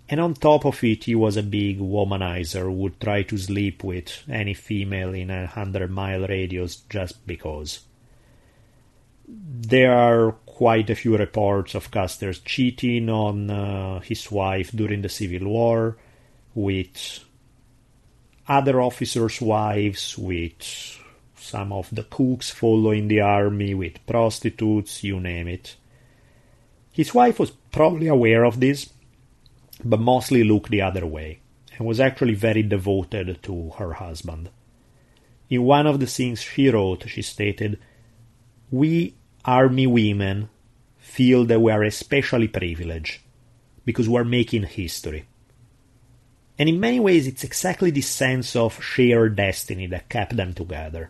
And 0.07 0.19
on 0.19 0.35
top 0.35 0.65
of 0.65 0.83
it, 0.83 1.05
he 1.05 1.15
was 1.15 1.37
a 1.37 1.43
big 1.43 1.79
womanizer 1.79 2.63
who 2.63 2.73
would 2.73 2.99
try 2.99 3.23
to 3.23 3.37
sleep 3.37 3.83
with 3.83 4.23
any 4.29 4.53
female 4.53 5.13
in 5.13 5.31
a 5.31 5.47
hundred 5.47 5.89
mile 5.89 6.27
radius 6.27 6.75
just 6.89 7.25
because. 7.25 7.79
There 9.27 9.91
are 9.91 10.33
quite 10.45 10.89
a 10.91 10.95
few 10.95 11.17
reports 11.17 11.73
of 11.73 11.89
Custer's 11.89 12.39
cheating 12.39 13.09
on 13.09 13.49
uh, 13.49 14.01
his 14.01 14.29
wife 14.29 14.71
during 14.71 15.01
the 15.01 15.09
Civil 15.09 15.47
War, 15.47 15.97
with 16.55 17.23
other 18.47 18.81
officers' 18.81 19.41
wives, 19.41 20.17
with 20.17 20.99
some 21.35 21.71
of 21.71 21.89
the 21.91 22.03
cooks 22.03 22.49
following 22.49 23.07
the 23.07 23.21
army, 23.21 23.73
with 23.73 24.05
prostitutes, 24.05 25.03
you 25.03 25.19
name 25.19 25.47
it. 25.47 25.75
His 26.91 27.13
wife 27.13 27.39
was 27.39 27.51
probably 27.71 28.07
aware 28.07 28.43
of 28.43 28.59
this, 28.59 28.89
but 29.83 29.99
mostly 29.99 30.43
looked 30.43 30.69
the 30.69 30.81
other 30.81 31.05
way, 31.05 31.39
and 31.77 31.87
was 31.87 31.99
actually 31.99 32.35
very 32.35 32.63
devoted 32.63 33.41
to 33.43 33.71
her 33.77 33.93
husband. 33.93 34.49
In 35.49 35.63
one 35.63 35.87
of 35.87 35.99
the 35.99 36.07
things 36.07 36.41
she 36.41 36.69
wrote, 36.69 37.09
she 37.09 37.21
stated, 37.21 37.79
We 38.71 39.15
army 39.45 39.87
women 39.87 40.49
feel 40.97 41.45
that 41.45 41.61
we 41.61 41.71
are 41.71 41.83
especially 41.83 42.47
privileged 42.47 43.19
because 43.85 44.07
we're 44.07 44.23
making 44.23 44.63
history. 44.63 45.25
And 46.59 46.69
in 46.69 46.79
many 46.79 46.99
ways, 46.99 47.27
it's 47.27 47.43
exactly 47.43 47.91
this 47.91 48.07
sense 48.07 48.55
of 48.55 48.83
shared 48.83 49.35
destiny 49.35 49.87
that 49.87 50.09
kept 50.09 50.35
them 50.35 50.53
together. 50.53 51.09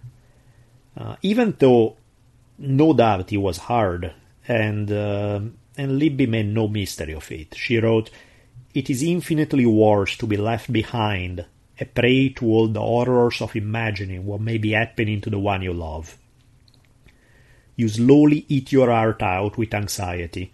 Uh, 0.96 1.16
even 1.22 1.56
though 1.60 1.98
no 2.58 2.94
doubt 2.94 3.32
it 3.32 3.38
was 3.38 3.58
hard, 3.58 4.14
and 4.48 4.92
uh, 4.92 5.42
and 5.78 6.00
Libby 6.00 6.28
made 6.28 6.48
no 6.48 6.68
mystery 6.68 7.14
of 7.14 7.32
it. 7.32 7.56
She 7.56 7.78
wrote, 7.78 8.10
it 8.74 8.90
is 8.90 9.04
infinitely 9.04 9.66
worse 9.66 10.18
to 10.18 10.28
be 10.28 10.38
left 10.38 10.72
behind, 10.72 11.46
a 11.80 11.86
prey 11.86 12.30
to 12.30 12.46
all 12.46 12.68
the 12.68 12.82
horrors 12.82 13.42
of 13.42 13.56
imagining 13.56 14.26
what 14.26 14.42
may 14.42 14.58
be 14.58 14.72
happening 14.72 15.22
to 15.22 15.30
the 15.30 15.40
one 15.40 15.62
you 15.62 15.74
love. 15.74 16.18
You 17.76 17.90
slowly 17.90 18.46
eat 18.48 18.72
your 18.72 18.92
heart 18.92 19.22
out 19.22 19.58
with 19.58 19.74
anxiety, 19.74 20.53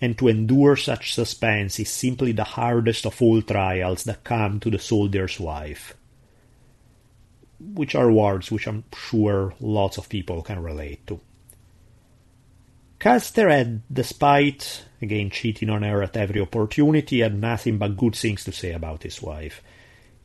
and 0.00 0.16
to 0.18 0.28
endure 0.28 0.76
such 0.76 1.14
suspense 1.14 1.78
is 1.78 1.90
simply 1.90 2.32
the 2.32 2.44
hardest 2.44 3.04
of 3.04 3.20
all 3.20 3.42
trials 3.42 4.04
that 4.04 4.24
come 4.24 4.58
to 4.60 4.70
the 4.70 4.78
soldier's 4.78 5.38
wife. 5.38 5.94
Which 7.58 7.94
are 7.94 8.10
words 8.10 8.50
which 8.50 8.66
I'm 8.66 8.84
sure 8.96 9.54
lots 9.60 9.98
of 9.98 10.08
people 10.08 10.42
can 10.42 10.62
relate 10.62 11.06
to. 11.08 11.20
Custer 12.98 13.48
had, 13.48 13.82
despite 13.92 14.84
again 15.00 15.30
cheating 15.30 15.70
on 15.70 15.82
her 15.82 16.02
at 16.02 16.16
every 16.16 16.40
opportunity, 16.40 17.20
had 17.20 17.38
nothing 17.38 17.78
but 17.78 17.96
good 17.96 18.14
things 18.14 18.44
to 18.44 18.52
say 18.52 18.72
about 18.72 19.02
his 19.02 19.22
wife. 19.22 19.62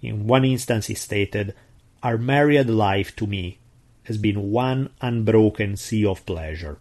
In 0.02 0.28
one 0.28 0.46
instance, 0.46 0.88
he 0.88 0.96
stated, 0.96 1.56
Our 2.04 2.18
married 2.18 2.70
life 2.70 3.16
to 3.18 3.28
me 3.28 3.60
has 4.04 4.18
been 4.18 4.52
one 4.52 4.90
unbroken 5.02 5.78
sea 5.78 6.06
of 6.06 6.26
pleasure. 6.26 6.78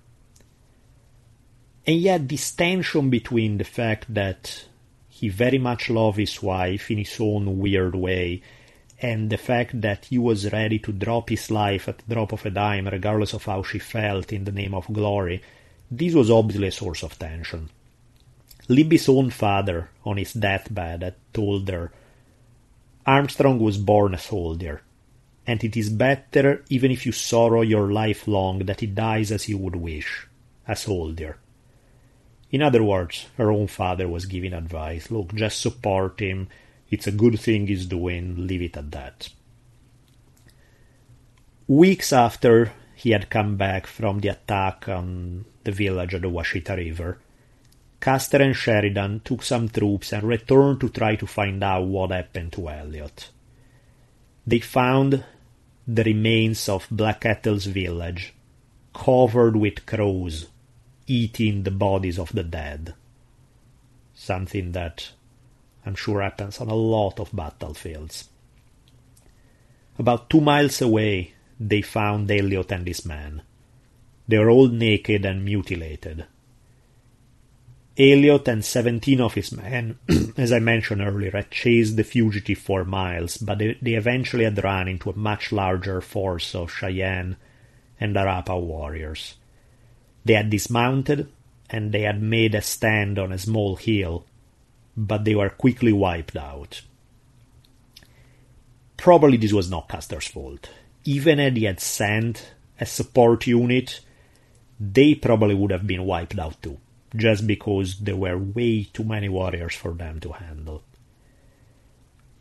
And 1.87 2.01
yet, 2.01 2.29
this 2.29 2.51
tension 2.53 3.11
between 3.11 3.59
the 3.59 3.65
fact 3.65 4.13
that 4.15 4.65
he 5.09 5.29
very 5.29 5.59
much 5.59 5.91
loved 5.91 6.19
his 6.19 6.43
wife 6.43 6.91
in 6.91 6.99
his 6.99 7.17
own 7.21 7.59
weird 7.59 7.95
way, 7.95 8.43
and 9.01 9.29
the 9.29 9.37
fact 9.37 9.81
that 9.83 10.07
he 10.07 10.17
was 10.17 10.51
ready 10.53 10.79
to 10.79 10.93
drop 10.93 11.29
his 11.29 11.51
life 11.51 11.89
at 11.89 11.99
the 11.99 12.15
drop 12.15 12.33
of 12.33 12.47
a 12.47 12.51
dime, 12.51 12.89
regardless 12.89 13.35
of 13.35 13.45
how 13.45 13.63
she 13.63 13.79
felt, 13.79 14.33
in 14.33 14.45
the 14.45 14.53
name 14.53 14.75
of 14.75 14.93
glory, 14.93 15.43
this 15.91 16.15
was 16.15 16.31
obviously 16.31 16.69
a 16.69 16.73
source 16.73 17.03
of 17.03 17.19
tension. 17.19 17.69
Libby's 18.67 19.09
own 19.09 19.29
father, 19.29 19.91
on 20.05 20.17
his 20.17 20.33
deathbed, 20.33 21.03
had 21.03 21.15
told 21.35 21.69
her, 21.69 21.93
Armstrong 23.07 23.59
was 23.59 23.77
born 23.77 24.15
a 24.15 24.19
soldier, 24.19 24.81
and 25.47 25.63
it 25.63 25.77
is 25.77 25.91
better, 25.91 26.65
even 26.71 26.91
if 26.91 27.05
you 27.05 27.13
sorrow 27.13 27.61
your 27.61 27.93
life 27.93 28.27
long, 28.27 28.61
that 28.61 28.81
he 28.81 28.87
dies 28.87 29.31
as 29.31 29.49
you 29.51 29.59
would 29.59 29.77
wish, 29.77 30.27
a 30.67 30.75
soldier. 30.75 31.37
In 32.55 32.63
other 32.63 32.85
words, 32.85 33.27
her 33.37 33.51
own 33.51 33.67
father 33.67 34.07
was 34.07 34.27
giving 34.27 34.53
advice 34.53 35.11
look, 35.11 35.35
just 35.35 35.61
support 35.61 36.21
him, 36.21 36.47
it's 36.89 37.09
a 37.09 37.11
good 37.11 37.41
thing 37.41 37.67
he's 37.67 37.85
doing, 37.87 38.47
leave 38.47 38.63
it 38.63 38.77
at 38.77 38.93
that. 38.93 39.29
Weeks 41.67 42.13
after 42.13 42.73
he 42.95 43.11
had 43.11 43.29
come 43.29 43.57
back 43.57 43.89
from 43.89 44.21
the 44.21 44.29
attack 44.29 44.89
on 44.89 45.47
the 45.65 45.73
village 45.73 46.15
of 46.15 46.23
the 46.23 46.31
Washita 46.31 46.77
River, 46.77 47.19
Custer 47.99 48.41
and 48.41 48.55
Sheridan 48.55 49.23
took 49.25 49.43
some 49.43 49.69
troops 49.69 50.13
and 50.13 50.23
returned 50.23 50.81
to 50.83 50.91
try 50.91 51.17
to 51.17 51.27
find 51.27 51.61
out 51.65 51.89
what 51.89 52.13
happened 52.13 52.53
to 52.53 52.69
Elliott. 52.69 53.31
They 54.47 54.61
found 54.61 55.25
the 55.89 56.05
remains 56.05 56.69
of 56.69 56.87
Black 56.89 57.23
Kettle's 57.23 57.67
village, 57.67 58.33
covered 58.95 59.57
with 59.57 59.85
crows, 59.87 60.47
eating 61.07 61.63
the 61.63 61.71
bodies 61.71 62.19
of 62.19 62.33
the 62.33 62.43
dead. 62.43 62.95
Something 64.15 64.73
that 64.73 65.11
I'm 65.85 65.95
sure 65.95 66.23
happens 66.23 66.61
on 66.61 66.69
a 66.69 66.75
lot 66.75 67.21
of 67.21 67.35
battlefields. 67.35 68.29
About 69.99 70.31
two 70.31 70.41
miles 70.41 70.81
away, 70.81 71.35
they 71.61 71.83
found 71.83 72.31
Elliott 72.31 72.73
and 72.73 72.87
his 72.87 73.05
men. 73.05 73.43
They 74.27 74.39
were 74.39 74.51
all 74.51 74.69
naked 74.69 75.25
and 75.25 75.45
mutilated. 75.45 76.27
Elliott 77.97 78.49
and 78.49 78.65
seventeen 78.65 79.21
of 79.21 79.35
his 79.35 79.53
men, 79.53 79.99
as 80.37 80.53
I 80.53 80.59
mentioned 80.59 81.01
earlier, 81.01 81.31
had 81.31 81.51
chased 81.51 81.97
the 81.97 82.03
fugitive 82.03 82.59
for 82.59 82.85
miles, 82.85 83.37
but 83.37 83.59
they, 83.59 83.79
they 83.81 83.95
eventually 83.95 84.45
had 84.45 84.63
run 84.65 84.89
into 84.89 85.11
a 85.11 85.17
much 85.17 85.53
larger 85.53 86.01
force 86.01 86.57
of 86.57 86.73
Cheyenne 86.73 87.37
and 88.01 88.17
Arapaho 88.17 88.59
warriors. 88.59 89.35
They 90.25 90.35
had 90.35 90.51
dismounted 90.51 91.29
and 91.71 91.93
they 91.93 92.03
had 92.03 92.23
made 92.23 92.55
a 92.55 92.63
stand 92.63 93.19
on 93.19 93.33
a 93.33 93.39
small 93.39 93.77
hill, 93.77 94.25
but 94.97 95.25
they 95.25 95.35
were 95.35 95.51
quickly 95.51 95.93
wiped 95.93 96.37
out. 96.37 96.83
Probably 98.97 99.37
this 99.37 99.53
was 99.53 99.71
not 99.71 99.89
Custer's 99.89 100.29
fault. 100.29 100.71
Even 101.05 101.39
had 101.39 101.57
he 101.57 101.65
had 101.65 101.81
sent 101.81 102.55
a 102.81 102.87
support 102.87 103.47
unit, 103.47 104.01
they 104.81 105.15
probably 105.15 105.55
would 105.55 105.71
have 105.71 105.87
been 105.87 106.05
wiped 106.05 106.39
out 106.39 106.63
too, 106.63 106.79
just 107.15 107.47
because 107.47 107.99
there 107.99 108.17
were 108.17 108.39
way 108.39 108.85
too 108.85 109.05
many 109.05 109.29
warriors 109.29 109.75
for 109.75 109.93
them 109.93 110.21
to 110.21 110.33
handle. 110.33 110.83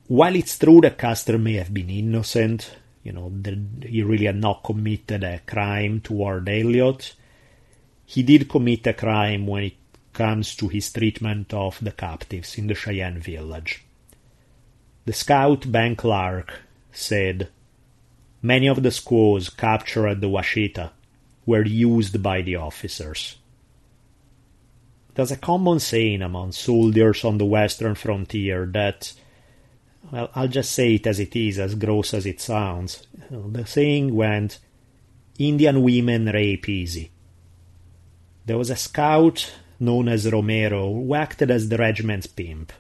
While 0.08 0.36
it's 0.36 0.58
true 0.58 0.82
that 0.82 0.98
Custer 0.98 1.38
may 1.38 1.54
have 1.54 1.74
been 1.74 1.90
innocent, 1.90 2.76
you 3.04 3.12
know, 3.12 3.32
that 3.42 3.58
he 3.88 4.04
really 4.04 4.26
had 4.26 4.38
not 4.38 4.64
committed 4.64 5.24
a 5.24 5.40
crime 5.46 6.02
toward 6.02 6.48
Elliott, 6.48 7.14
he 8.06 8.24
did 8.24 8.50
commit 8.50 8.88
a 8.88 8.94
crime 8.94 9.48
when 9.48 9.64
it 9.64 9.74
comes 10.14 10.56
to 10.56 10.68
his 10.68 10.92
treatment 10.92 11.54
of 11.54 11.80
the 11.82 11.92
captives 11.92 12.58
in 12.58 12.68
the 12.68 12.76
Cheyenne 12.76 13.20
village. 13.20 13.84
The 15.06 15.14
scout 15.14 15.72
Ben 15.72 15.96
Clark 15.96 16.54
said, 16.92 17.50
many 18.42 18.68
of 18.68 18.84
the 18.84 18.92
squaws 18.92 19.50
captured 19.50 20.08
at 20.08 20.22
the 20.22 20.28
Washita 20.28 20.92
were 21.46 21.66
used 21.66 22.22
by 22.22 22.42
the 22.42 22.56
officers. 22.56 23.38
There's 25.16 25.32
a 25.32 25.38
common 25.38 25.80
saying 25.80 26.22
among 26.22 26.54
soldiers 26.54 27.24
on 27.24 27.38
the 27.38 27.46
western 27.46 27.96
frontier 27.96 28.66
that, 28.74 29.14
well, 30.12 30.30
I'll 30.36 30.48
just 30.48 30.72
say 30.72 30.96
it 30.96 31.08
as 31.08 31.20
it 31.20 31.36
is, 31.36 31.60
as 31.60 31.76
gross 31.76 32.14
as 32.14 32.26
it 32.26 32.42
sounds. 32.42 33.06
The 33.30 33.66
saying 33.66 34.16
went, 34.16 34.60
Indian 35.38 35.82
women 35.82 36.26
rape 36.26 36.68
easy. 36.70 37.12
There 38.46 38.58
was 38.58 38.70
a 38.70 38.76
scout 38.76 39.54
known 39.80 40.08
as 40.08 40.32
Romero 40.32 40.94
who 40.94 41.16
acted 41.16 41.50
as 41.50 41.70
the 41.70 41.78
regiment's 41.78 42.28
pimp. 42.28 42.74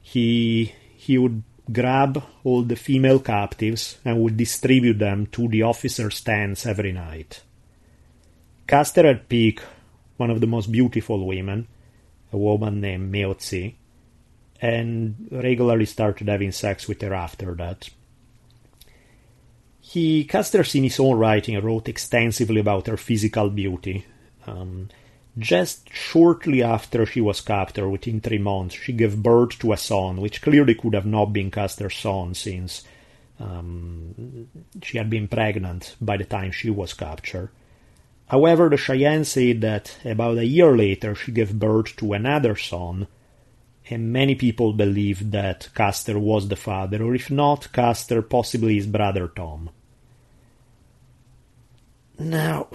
He 0.00 0.72
he 0.96 1.18
would 1.18 1.42
grab 1.70 2.22
all 2.44 2.62
the 2.62 2.76
female 2.76 3.18
captives 3.20 3.98
and 4.04 4.20
would 4.20 4.36
distribute 4.36 4.98
them 4.98 5.26
to 5.26 5.48
the 5.48 5.62
officers' 5.62 6.20
tents 6.20 6.66
every 6.66 6.92
night. 6.92 7.42
Custer 8.66 9.06
had 9.06 9.28
picked 9.28 9.64
one 10.16 10.30
of 10.30 10.40
the 10.40 10.46
most 10.46 10.70
beautiful 10.70 11.26
women, 11.26 11.66
a 12.32 12.36
woman 12.36 12.80
named 12.80 13.12
Meotzi, 13.12 13.74
and 14.60 15.28
regularly 15.30 15.86
started 15.86 16.28
having 16.28 16.52
sex 16.52 16.86
with 16.86 17.00
her 17.02 17.14
after 17.14 17.54
that. 17.54 17.88
He, 19.80 20.24
Custer, 20.24 20.64
in 20.74 20.84
his 20.84 21.00
own 21.00 21.18
writing, 21.18 21.60
wrote 21.60 21.88
extensively 21.88 22.60
about 22.60 22.86
her 22.86 22.96
physical 22.96 23.50
beauty. 23.50 24.06
Um, 24.46 24.88
just 25.38 25.88
shortly 25.92 26.62
after 26.62 27.06
she 27.06 27.20
was 27.20 27.40
captured, 27.40 27.88
within 27.88 28.20
three 28.20 28.38
months, 28.38 28.74
she 28.74 28.92
gave 28.92 29.22
birth 29.22 29.58
to 29.60 29.72
a 29.72 29.76
son, 29.76 30.20
which 30.20 30.42
clearly 30.42 30.74
could 30.74 30.94
have 30.94 31.06
not 31.06 31.32
been 31.32 31.50
Custer's 31.50 31.96
son 31.96 32.34
since 32.34 32.84
um, 33.40 34.48
she 34.82 34.98
had 34.98 35.08
been 35.08 35.28
pregnant 35.28 35.96
by 36.00 36.16
the 36.16 36.24
time 36.24 36.52
she 36.52 36.70
was 36.70 36.92
captured. 36.92 37.50
However, 38.26 38.68
the 38.68 38.76
Cheyenne 38.76 39.24
said 39.24 39.60
that 39.62 39.98
about 40.04 40.38
a 40.38 40.46
year 40.46 40.76
later 40.76 41.14
she 41.14 41.32
gave 41.32 41.58
birth 41.58 41.96
to 41.96 42.12
another 42.12 42.56
son, 42.56 43.06
and 43.90 44.12
many 44.12 44.34
people 44.34 44.72
believe 44.72 45.32
that 45.32 45.68
Custer 45.74 46.18
was 46.18 46.48
the 46.48 46.56
father, 46.56 47.02
or 47.02 47.14
if 47.14 47.30
not, 47.30 47.72
Custer 47.72 48.22
possibly 48.22 48.76
his 48.76 48.86
brother 48.86 49.28
Tom. 49.28 49.70
Now, 52.18 52.68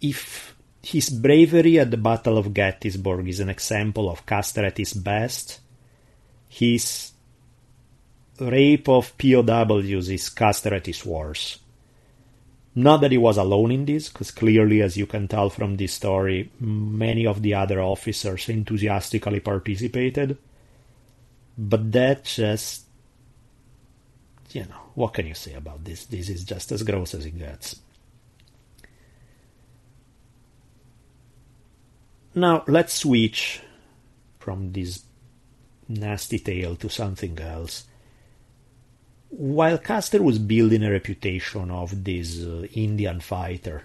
if 0.00 0.47
his 0.92 1.10
bravery 1.10 1.78
at 1.78 1.90
the 1.90 1.98
Battle 1.98 2.38
of 2.38 2.54
Gettysburg 2.54 3.28
is 3.28 3.40
an 3.40 3.50
example 3.50 4.08
of 4.08 4.24
Custer 4.24 4.64
at 4.64 4.78
his 4.78 4.94
best. 4.94 5.60
His 6.48 7.12
rape 8.40 8.88
of 8.88 9.16
POWs 9.18 10.08
is 10.08 10.30
Custer 10.30 10.74
at 10.74 10.86
his 10.86 11.04
worst. 11.04 11.58
Not 12.74 13.02
that 13.02 13.12
he 13.12 13.18
was 13.18 13.36
alone 13.36 13.72
in 13.72 13.84
this, 13.84 14.08
because 14.08 14.30
clearly, 14.30 14.80
as 14.80 14.96
you 14.96 15.04
can 15.06 15.28
tell 15.28 15.50
from 15.50 15.76
this 15.76 15.92
story, 15.92 16.50
many 16.58 17.26
of 17.26 17.42
the 17.42 17.52
other 17.52 17.82
officers 17.82 18.48
enthusiastically 18.48 19.40
participated. 19.40 20.38
But 21.58 21.92
that 21.92 22.24
just. 22.24 22.84
You 24.52 24.62
know, 24.62 24.92
what 24.94 25.12
can 25.12 25.26
you 25.26 25.34
say 25.34 25.52
about 25.52 25.84
this? 25.84 26.06
This 26.06 26.30
is 26.30 26.44
just 26.44 26.72
as 26.72 26.82
gross 26.82 27.12
as 27.12 27.26
it 27.26 27.38
gets. 27.38 27.76
Now 32.34 32.64
let's 32.66 32.94
switch 32.94 33.60
from 34.38 34.72
this 34.72 35.02
nasty 35.88 36.38
tale 36.38 36.76
to 36.76 36.88
something 36.88 37.38
else. 37.38 37.86
While 39.30 39.78
Custer 39.78 40.22
was 40.22 40.38
building 40.38 40.82
a 40.82 40.90
reputation 40.90 41.70
of 41.70 42.04
this 42.04 42.42
uh, 42.42 42.66
Indian 42.72 43.20
fighter, 43.20 43.84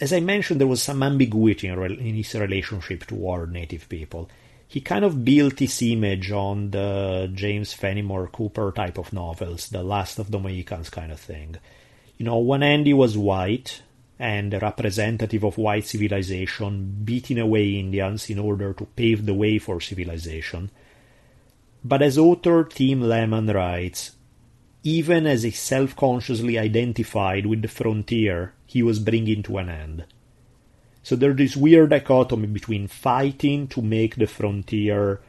as 0.00 0.12
I 0.12 0.20
mentioned, 0.20 0.60
there 0.60 0.66
was 0.66 0.82
some 0.82 1.02
ambiguity 1.02 1.68
in, 1.68 1.78
re- 1.78 1.98
in 1.98 2.14
his 2.14 2.34
relationship 2.34 3.04
toward 3.04 3.52
native 3.52 3.88
people. 3.88 4.30
He 4.66 4.80
kind 4.80 5.04
of 5.04 5.24
built 5.24 5.58
his 5.58 5.82
image 5.82 6.30
on 6.30 6.70
the 6.70 7.30
James 7.34 7.72
Fenimore 7.72 8.28
Cooper 8.28 8.72
type 8.72 8.98
of 8.98 9.12
novels, 9.12 9.68
the 9.68 9.82
Last 9.82 10.18
of 10.18 10.30
the 10.30 10.38
Mohicans 10.38 10.90
kind 10.90 11.12
of 11.12 11.20
thing. 11.20 11.56
You 12.16 12.24
know, 12.24 12.38
when 12.38 12.62
Andy 12.62 12.94
was 12.94 13.18
white, 13.18 13.82
and 14.20 14.52
a 14.52 14.58
representative 14.58 15.42
of 15.42 15.56
white 15.56 15.86
civilization 15.86 17.00
beating 17.02 17.38
away 17.38 17.70
Indians 17.70 18.28
in 18.28 18.38
order 18.38 18.74
to 18.74 18.84
pave 18.84 19.24
the 19.24 19.32
way 19.32 19.58
for 19.58 19.80
civilization. 19.80 20.70
But 21.82 22.02
as 22.02 22.18
author 22.18 22.64
Tim 22.64 23.00
Lehman 23.00 23.46
writes, 23.46 24.12
even 24.82 25.26
as 25.26 25.42
he 25.42 25.50
self 25.50 25.96
consciously 25.96 26.58
identified 26.58 27.46
with 27.46 27.62
the 27.62 27.68
frontier 27.68 28.52
he 28.66 28.82
was 28.82 28.98
bringing 28.98 29.42
to 29.44 29.56
an 29.56 29.70
end. 29.70 30.04
So 31.02 31.16
there's 31.16 31.36
this 31.36 31.56
weird 31.56 31.90
dichotomy 31.90 32.46
between 32.46 32.86
fighting 32.88 33.68
to 33.68 33.80
make 33.80 34.16
the 34.16 34.26
frontier 34.26 35.20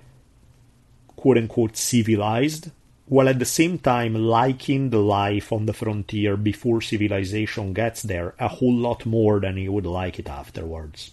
quote 1.15 1.37
unquote 1.37 1.77
civilized 1.77 2.71
while 3.11 3.27
at 3.27 3.39
the 3.39 3.45
same 3.59 3.77
time 3.77 4.15
liking 4.15 4.89
the 4.89 4.97
life 4.97 5.51
on 5.51 5.65
the 5.65 5.73
frontier 5.73 6.37
before 6.37 6.79
civilization 6.79 7.73
gets 7.73 8.03
there 8.03 8.33
a 8.39 8.47
whole 8.47 8.73
lot 8.73 9.05
more 9.05 9.41
than 9.41 9.57
he 9.57 9.67
would 9.67 9.85
like 9.85 10.17
it 10.17 10.29
afterwards. 10.29 11.11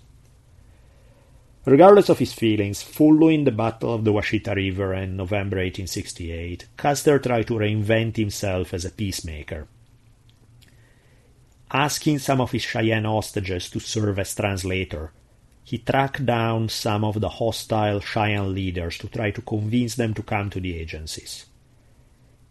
Regardless 1.65 2.09
of 2.09 2.21
his 2.21 2.33
feelings, 2.33 2.85
following 2.85 3.43
the 3.43 3.51
Battle 3.51 3.93
of 3.93 4.05
the 4.05 4.13
Washita 4.13 4.55
River 4.55 4.95
in 4.95 5.17
November 5.17 5.57
1868, 5.57 6.67
Custer 6.77 7.19
tried 7.19 7.49
to 7.49 7.55
reinvent 7.55 8.17
himself 8.17 8.73
as 8.73 8.85
a 8.85 8.93
peacemaker. 8.93 9.67
Asking 11.73 12.21
some 12.21 12.41
of 12.41 12.53
his 12.53 12.63
Cheyenne 12.63 13.07
hostages 13.07 13.69
to 13.71 13.81
serve 13.81 14.21
as 14.21 14.37
translator, 14.37 15.11
he 15.65 15.79
tracked 15.79 16.25
down 16.25 16.69
some 16.69 17.03
of 17.03 17.21
the 17.21 17.29
hostile 17.29 17.99
Cheyenne 17.99 18.55
leaders 18.55 18.99
to 18.99 19.09
try 19.09 19.33
to 19.33 19.43
convince 19.43 19.97
them 19.97 20.15
to 20.15 20.23
come 20.23 20.49
to 20.51 20.61
the 20.61 20.79
agencies 20.79 21.47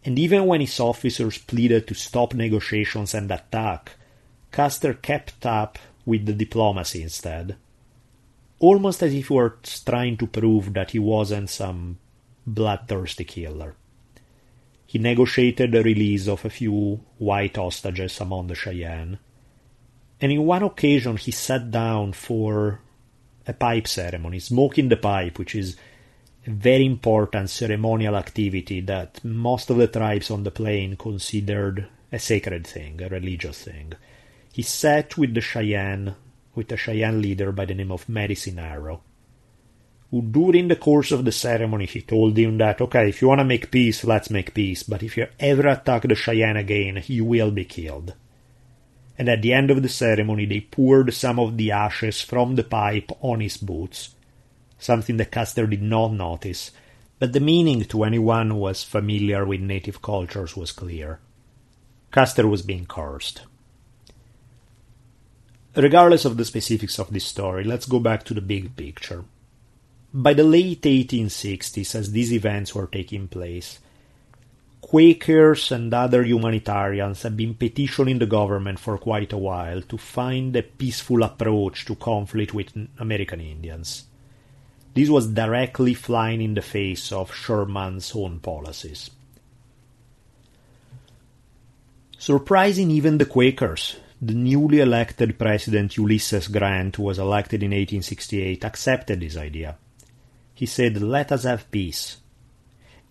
and 0.08 0.18
even 0.18 0.46
when 0.46 0.62
his 0.62 0.80
officers 0.80 1.36
pleaded 1.36 1.86
to 1.86 1.92
stop 1.92 2.32
negotiations 2.32 3.12
and 3.12 3.30
attack, 3.30 3.92
Custer 4.50 4.94
kept 4.94 5.44
up 5.44 5.78
with 6.06 6.24
the 6.24 6.32
diplomacy 6.32 7.02
instead. 7.02 7.56
Almost 8.58 9.02
as 9.02 9.12
if 9.12 9.28
he 9.28 9.34
were 9.34 9.58
trying 9.62 10.16
to 10.16 10.26
prove 10.26 10.72
that 10.72 10.92
he 10.92 10.98
wasn't 10.98 11.50
some 11.50 11.98
bloodthirsty 12.46 13.24
killer. 13.24 13.74
He 14.86 14.98
negotiated 14.98 15.72
the 15.72 15.82
release 15.82 16.26
of 16.26 16.42
a 16.42 16.48
few 16.48 17.00
white 17.18 17.56
hostages 17.56 18.18
among 18.18 18.46
the 18.46 18.54
Cheyenne, 18.54 19.18
and 20.22 20.32
in 20.32 20.46
one 20.46 20.62
occasion 20.62 21.18
he 21.18 21.32
sat 21.32 21.70
down 21.70 22.14
for 22.14 22.80
a 23.46 23.52
pipe 23.52 23.86
ceremony, 23.86 24.38
smoking 24.38 24.88
the 24.88 24.96
pipe, 24.96 25.38
which 25.38 25.54
is 25.54 25.76
very 26.48 26.86
important 26.86 27.50
ceremonial 27.50 28.16
activity 28.16 28.80
that 28.80 29.22
most 29.22 29.68
of 29.68 29.76
the 29.76 29.86
tribes 29.86 30.30
on 30.30 30.44
the 30.44 30.50
plain 30.50 30.96
considered 30.96 31.86
a 32.10 32.18
sacred 32.18 32.66
thing, 32.66 33.02
a 33.02 33.08
religious 33.08 33.64
thing. 33.64 33.92
He 34.52 34.62
sat 34.62 35.18
with 35.18 35.34
the 35.34 35.42
Cheyenne, 35.42 36.14
with 36.54 36.72
a 36.72 36.76
Cheyenne 36.76 37.20
leader 37.20 37.52
by 37.52 37.66
the 37.66 37.74
name 37.74 37.92
of 37.92 38.08
Medicine 38.08 38.58
Arrow, 38.58 39.02
who 40.10 40.22
during 40.22 40.68
the 40.68 40.76
course 40.76 41.12
of 41.12 41.26
the 41.26 41.32
ceremony 41.32 41.84
he 41.84 42.00
told 42.00 42.38
him 42.38 42.56
that, 42.56 42.80
okay, 42.80 43.10
if 43.10 43.20
you 43.20 43.28
want 43.28 43.40
to 43.40 43.44
make 43.44 43.70
peace, 43.70 44.02
let's 44.04 44.30
make 44.30 44.54
peace, 44.54 44.82
but 44.82 45.02
if 45.02 45.18
you 45.18 45.26
ever 45.38 45.68
attack 45.68 46.02
the 46.02 46.14
Cheyenne 46.14 46.56
again, 46.56 47.02
you 47.06 47.26
will 47.26 47.50
be 47.50 47.66
killed. 47.66 48.14
And 49.18 49.28
at 49.28 49.42
the 49.42 49.52
end 49.52 49.70
of 49.70 49.82
the 49.82 49.88
ceremony, 49.90 50.46
they 50.46 50.60
poured 50.60 51.12
some 51.12 51.38
of 51.38 51.58
the 51.58 51.72
ashes 51.72 52.22
from 52.22 52.54
the 52.54 52.64
pipe 52.64 53.12
on 53.20 53.40
his 53.40 53.58
boots 53.58 54.14
something 54.78 55.16
that 55.18 55.30
Custer 55.30 55.66
did 55.66 55.82
not 55.82 56.12
notice, 56.12 56.70
but 57.18 57.32
the 57.32 57.40
meaning 57.40 57.84
to 57.84 58.04
anyone 58.04 58.50
who 58.50 58.56
was 58.56 58.84
familiar 58.84 59.44
with 59.44 59.60
native 59.60 60.00
cultures 60.00 60.56
was 60.56 60.72
clear. 60.72 61.18
Custer 62.10 62.46
was 62.46 62.62
being 62.62 62.86
cursed. 62.86 63.42
Regardless 65.76 66.24
of 66.24 66.36
the 66.36 66.44
specifics 66.44 66.98
of 66.98 67.12
this 67.12 67.24
story, 67.24 67.64
let's 67.64 67.86
go 67.86 68.00
back 68.00 68.24
to 68.24 68.34
the 68.34 68.40
big 68.40 68.74
picture. 68.76 69.24
By 70.12 70.32
the 70.32 70.44
late 70.44 70.82
1860s, 70.82 71.94
as 71.94 72.12
these 72.12 72.32
events 72.32 72.74
were 72.74 72.86
taking 72.86 73.28
place, 73.28 73.78
Quakers 74.80 75.70
and 75.70 75.92
other 75.92 76.24
humanitarians 76.24 77.22
had 77.22 77.36
been 77.36 77.54
petitioning 77.54 78.18
the 78.18 78.26
government 78.26 78.78
for 78.78 78.96
quite 78.96 79.34
a 79.34 79.36
while 79.36 79.82
to 79.82 79.98
find 79.98 80.56
a 80.56 80.62
peaceful 80.62 81.22
approach 81.22 81.84
to 81.84 81.94
conflict 81.94 82.54
with 82.54 82.72
American 82.98 83.40
Indians. 83.40 84.07
This 84.98 85.08
was 85.08 85.28
directly 85.28 85.94
flying 85.94 86.42
in 86.42 86.54
the 86.54 86.60
face 86.60 87.12
of 87.12 87.32
Sherman's 87.32 88.10
own 88.16 88.40
policies. 88.40 89.08
Surprising 92.18 92.90
even 92.90 93.16
the 93.16 93.24
Quakers, 93.24 93.94
the 94.20 94.34
newly 94.34 94.80
elected 94.80 95.38
President 95.38 95.96
Ulysses 95.96 96.48
Grant, 96.48 96.96
who 96.96 97.04
was 97.04 97.20
elected 97.20 97.62
in 97.62 97.70
1868, 97.70 98.64
accepted 98.64 99.20
this 99.20 99.36
idea. 99.36 99.78
He 100.52 100.66
said, 100.66 101.00
Let 101.00 101.30
us 101.30 101.44
have 101.44 101.70
peace. 101.70 102.16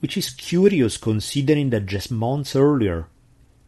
Which 0.01 0.17
is 0.17 0.31
curious 0.31 0.97
considering 0.97 1.69
that 1.69 1.85
just 1.85 2.11
months 2.11 2.53
earlier, 2.53 3.07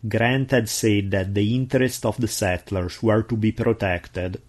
Grant 0.06 0.52
had 0.52 0.68
said 0.68 1.12
that 1.12 1.34
the 1.34 1.56
interests 1.56 2.04
of 2.04 2.20
the 2.20 2.28
settlers 2.28 3.02
were 3.02 3.24
to 3.24 3.38
be 3.38 3.54
protected, 3.54 4.42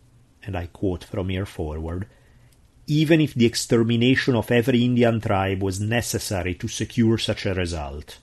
and 0.43 0.57
I 0.57 0.67
quote 0.67 1.05
from 1.05 1.29
here 1.29 1.47
forward, 1.47 2.09
even 2.91 3.21
if 3.21 3.35
the 3.35 3.47
extermination 3.47 4.35
of 4.35 4.51
every 4.51 4.85
Indian 4.85 5.21
tribe 5.21 5.63
was 5.63 5.81
necessary 5.81 6.57
to 6.57 6.67
secure 6.67 7.17
such 7.19 7.47
a 7.47 7.55
result. 7.55 8.19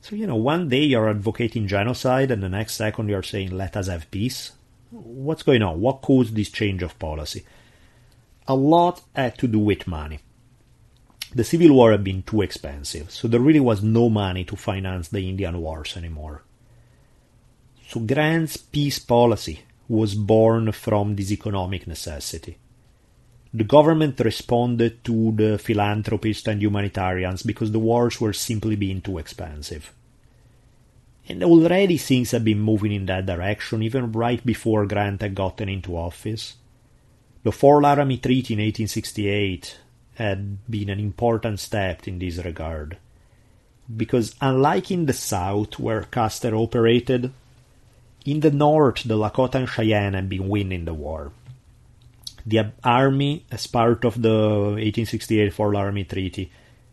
So, 0.00 0.16
you 0.16 0.26
know, 0.26 0.34
one 0.34 0.68
day 0.68 0.82
you're 0.82 1.08
advocating 1.08 1.68
genocide 1.68 2.32
and 2.32 2.42
the 2.42 2.48
next 2.48 2.74
second 2.74 3.08
you're 3.08 3.22
saying, 3.22 3.52
let 3.52 3.76
us 3.76 3.86
have 3.86 4.10
peace. 4.10 4.50
What's 4.90 5.44
going 5.44 5.62
on? 5.62 5.80
What 5.80 6.02
caused 6.02 6.34
this 6.34 6.50
change 6.50 6.82
of 6.82 6.98
policy? 6.98 7.44
A 8.48 8.56
lot 8.56 9.02
had 9.14 9.38
to 9.38 9.46
do 9.46 9.60
with 9.60 9.86
money. 9.86 10.18
The 11.32 11.44
Civil 11.44 11.76
War 11.76 11.92
had 11.92 12.02
been 12.02 12.24
too 12.24 12.42
expensive, 12.42 13.12
so 13.12 13.28
there 13.28 13.38
really 13.38 13.60
was 13.60 13.84
no 13.84 14.08
money 14.08 14.42
to 14.46 14.56
finance 14.56 15.08
the 15.08 15.28
Indian 15.28 15.60
Wars 15.60 15.96
anymore. 15.96 16.42
So 17.86 18.00
Grant's 18.00 18.56
peace 18.56 18.98
policy 18.98 19.60
was 19.86 20.16
born 20.16 20.72
from 20.72 21.14
this 21.14 21.30
economic 21.30 21.86
necessity. 21.86 22.58
The 23.56 23.62
government 23.62 24.18
responded 24.18 25.04
to 25.04 25.30
the 25.30 25.58
philanthropists 25.58 26.48
and 26.48 26.60
humanitarians 26.60 27.44
because 27.44 27.70
the 27.70 27.78
wars 27.78 28.20
were 28.20 28.32
simply 28.32 28.74
being 28.74 29.00
too 29.00 29.18
expensive. 29.18 29.92
And 31.28 31.44
already 31.44 31.96
things 31.96 32.32
had 32.32 32.44
been 32.44 32.58
moving 32.58 32.90
in 32.90 33.06
that 33.06 33.26
direction 33.26 33.80
even 33.84 34.10
right 34.10 34.44
before 34.44 34.86
Grant 34.86 35.22
had 35.22 35.36
gotten 35.36 35.68
into 35.68 35.96
office. 35.96 36.56
The 37.44 37.52
Fort 37.52 37.84
Laramie 37.84 38.18
Treaty 38.18 38.54
in 38.54 38.60
1868 38.60 39.78
had 40.16 40.68
been 40.68 40.90
an 40.90 40.98
important 40.98 41.60
step 41.60 42.08
in 42.08 42.18
this 42.18 42.38
regard. 42.38 42.98
Because 43.96 44.34
unlike 44.40 44.90
in 44.90 45.06
the 45.06 45.12
South, 45.12 45.78
where 45.78 46.02
Custer 46.02 46.56
operated, 46.56 47.32
in 48.24 48.40
the 48.40 48.50
North 48.50 49.04
the 49.04 49.16
Lakota 49.16 49.56
and 49.56 49.68
Cheyenne 49.68 50.14
had 50.14 50.28
been 50.28 50.48
winning 50.48 50.86
the 50.86 50.94
war. 50.94 51.30
The 52.46 52.72
army, 52.82 53.46
as 53.50 53.66
part 53.66 54.04
of 54.04 54.20
the 54.20 54.76
1868 54.76 55.52
Fort 55.52 55.74
Laramie 55.74 56.04
Treaty, 56.04 56.50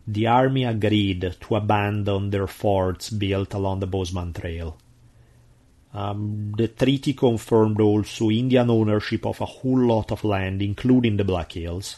the 0.08 0.28
army 0.28 0.64
agreed 0.64 1.36
to 1.42 1.56
abandon 1.56 2.30
their 2.30 2.48
forts 2.48 3.10
built 3.10 3.54
along 3.54 3.82
the 3.82 3.88
Bozeman 3.88 4.34
Trail. 4.34 4.78
Um, 5.94 6.54
the 6.58 6.70
treaty 6.70 7.14
confirmed 7.14 7.82
also 7.82 8.30
Indian 8.30 8.70
ownership 8.70 9.26
of 9.26 9.42
a 9.42 9.46
whole 9.46 9.88
lot 9.88 10.12
of 10.12 10.24
land, 10.24 10.62
including 10.62 11.18
the 11.18 11.26
Black 11.26 11.52
Hills. 11.52 11.98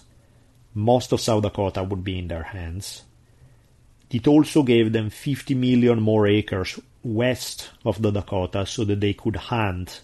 Most 0.73 1.11
of 1.11 1.21
South 1.21 1.43
Dakota 1.43 1.83
would 1.83 2.03
be 2.03 2.17
in 2.17 2.27
their 2.27 2.43
hands. 2.43 3.03
It 4.09 4.27
also 4.27 4.63
gave 4.63 4.91
them 4.91 5.09
50 5.09 5.53
million 5.53 6.01
more 6.01 6.27
acres 6.27 6.79
west 7.03 7.69
of 7.85 8.01
the 8.01 8.11
Dakota 8.11 8.65
so 8.65 8.83
that 8.85 8.99
they 8.99 9.13
could 9.13 9.35
hunt 9.35 10.01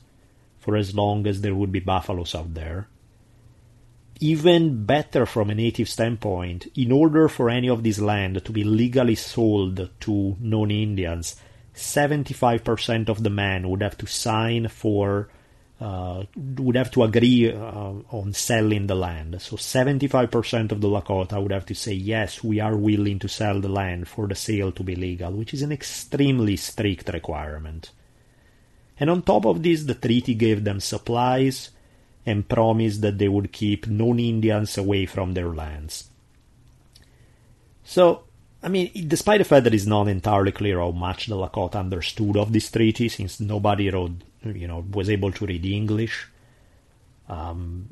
for 0.59 0.75
as 0.75 0.93
long 0.93 1.25
as 1.25 1.41
there 1.41 1.55
would 1.55 1.71
be 1.71 1.79
buffaloes 1.79 2.35
out 2.35 2.53
there. 2.53 2.87
Even 4.19 4.85
better 4.85 5.25
from 5.25 5.49
a 5.49 5.55
native 5.55 5.87
standpoint, 5.87 6.67
in 6.75 6.91
order 6.91 7.29
for 7.29 7.49
any 7.49 7.69
of 7.69 7.83
this 7.83 7.99
land 7.99 8.43
to 8.43 8.51
be 8.51 8.63
legally 8.63 9.15
sold 9.15 9.89
to 10.01 10.35
non 10.39 10.71
Indians, 10.71 11.37
75% 11.73 13.07
of 13.07 13.23
the 13.23 13.29
men 13.29 13.69
would 13.69 13.81
have 13.81 13.97
to 13.97 14.05
sign 14.05 14.67
for 14.67 15.29
uh, 15.79 16.25
would 16.35 16.75
have 16.75 16.91
to 16.91 17.03
agree 17.03 17.49
uh, 17.49 17.93
on 18.11 18.33
selling 18.33 18.87
the 18.87 18.95
land. 18.95 19.41
So 19.41 19.55
75% 19.55 20.73
of 20.73 20.81
the 20.81 20.89
Lakota 20.89 21.41
would 21.41 21.53
have 21.53 21.65
to 21.67 21.73
say, 21.75 21.93
yes, 21.93 22.43
we 22.43 22.59
are 22.59 22.75
willing 22.75 23.17
to 23.19 23.29
sell 23.29 23.61
the 23.61 23.69
land 23.69 24.09
for 24.09 24.27
the 24.27 24.35
sale 24.35 24.73
to 24.73 24.83
be 24.83 24.95
legal, 24.95 25.31
which 25.31 25.53
is 25.53 25.61
an 25.61 25.71
extremely 25.71 26.57
strict 26.57 27.07
requirement. 27.13 27.91
And 28.99 29.09
on 29.09 29.21
top 29.21 29.45
of 29.45 29.63
this, 29.63 29.83
the 29.83 29.93
treaty 29.93 30.33
gave 30.33 30.65
them 30.65 30.81
supplies 30.81 31.69
and 32.29 32.47
promised 32.47 33.01
that 33.01 33.17
they 33.17 33.27
would 33.27 33.51
keep 33.51 33.87
non 33.87 34.19
Indians 34.19 34.77
away 34.77 35.05
from 35.05 35.33
their 35.33 35.49
lands. 35.49 36.09
So, 37.83 38.23
I 38.61 38.67
mean, 38.67 38.91
despite 39.07 39.39
the 39.39 39.45
fact 39.45 39.63
that 39.63 39.73
it's 39.73 39.85
not 39.85 40.07
entirely 40.07 40.51
clear 40.51 40.79
how 40.79 40.91
much 40.91 41.27
the 41.27 41.35
Lakota 41.35 41.75
understood 41.75 42.37
of 42.37 42.53
this 42.53 42.69
treaty, 42.69 43.09
since 43.09 43.39
nobody 43.39 43.89
wrote 43.89 44.21
you 44.43 44.67
know 44.67 44.85
was 44.91 45.09
able 45.09 45.31
to 45.31 45.45
read 45.45 45.65
English. 45.65 46.27
Um, 47.27 47.89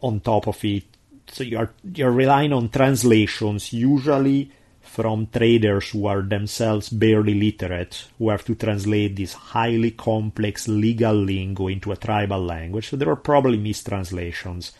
on 0.00 0.20
top 0.20 0.46
of 0.46 0.62
it, 0.64 0.84
so 1.30 1.42
you're 1.42 1.72
you're 1.94 2.12
relying 2.12 2.52
on 2.52 2.68
translations 2.68 3.72
usually 3.72 4.50
from 4.88 5.28
traders 5.28 5.90
who 5.90 6.06
are 6.06 6.22
themselves 6.22 6.88
barely 6.88 7.34
literate, 7.34 8.08
who 8.18 8.30
have 8.30 8.44
to 8.46 8.54
translate 8.54 9.14
this 9.14 9.34
highly 9.34 9.92
complex 9.92 10.66
legal 10.66 11.14
lingo 11.14 11.68
into 11.68 11.92
a 11.92 11.96
tribal 11.96 12.42
language. 12.42 12.88
So 12.88 12.96
there 12.96 13.10
are 13.10 13.16
probably 13.16 13.58
mistranslations. 13.58 14.72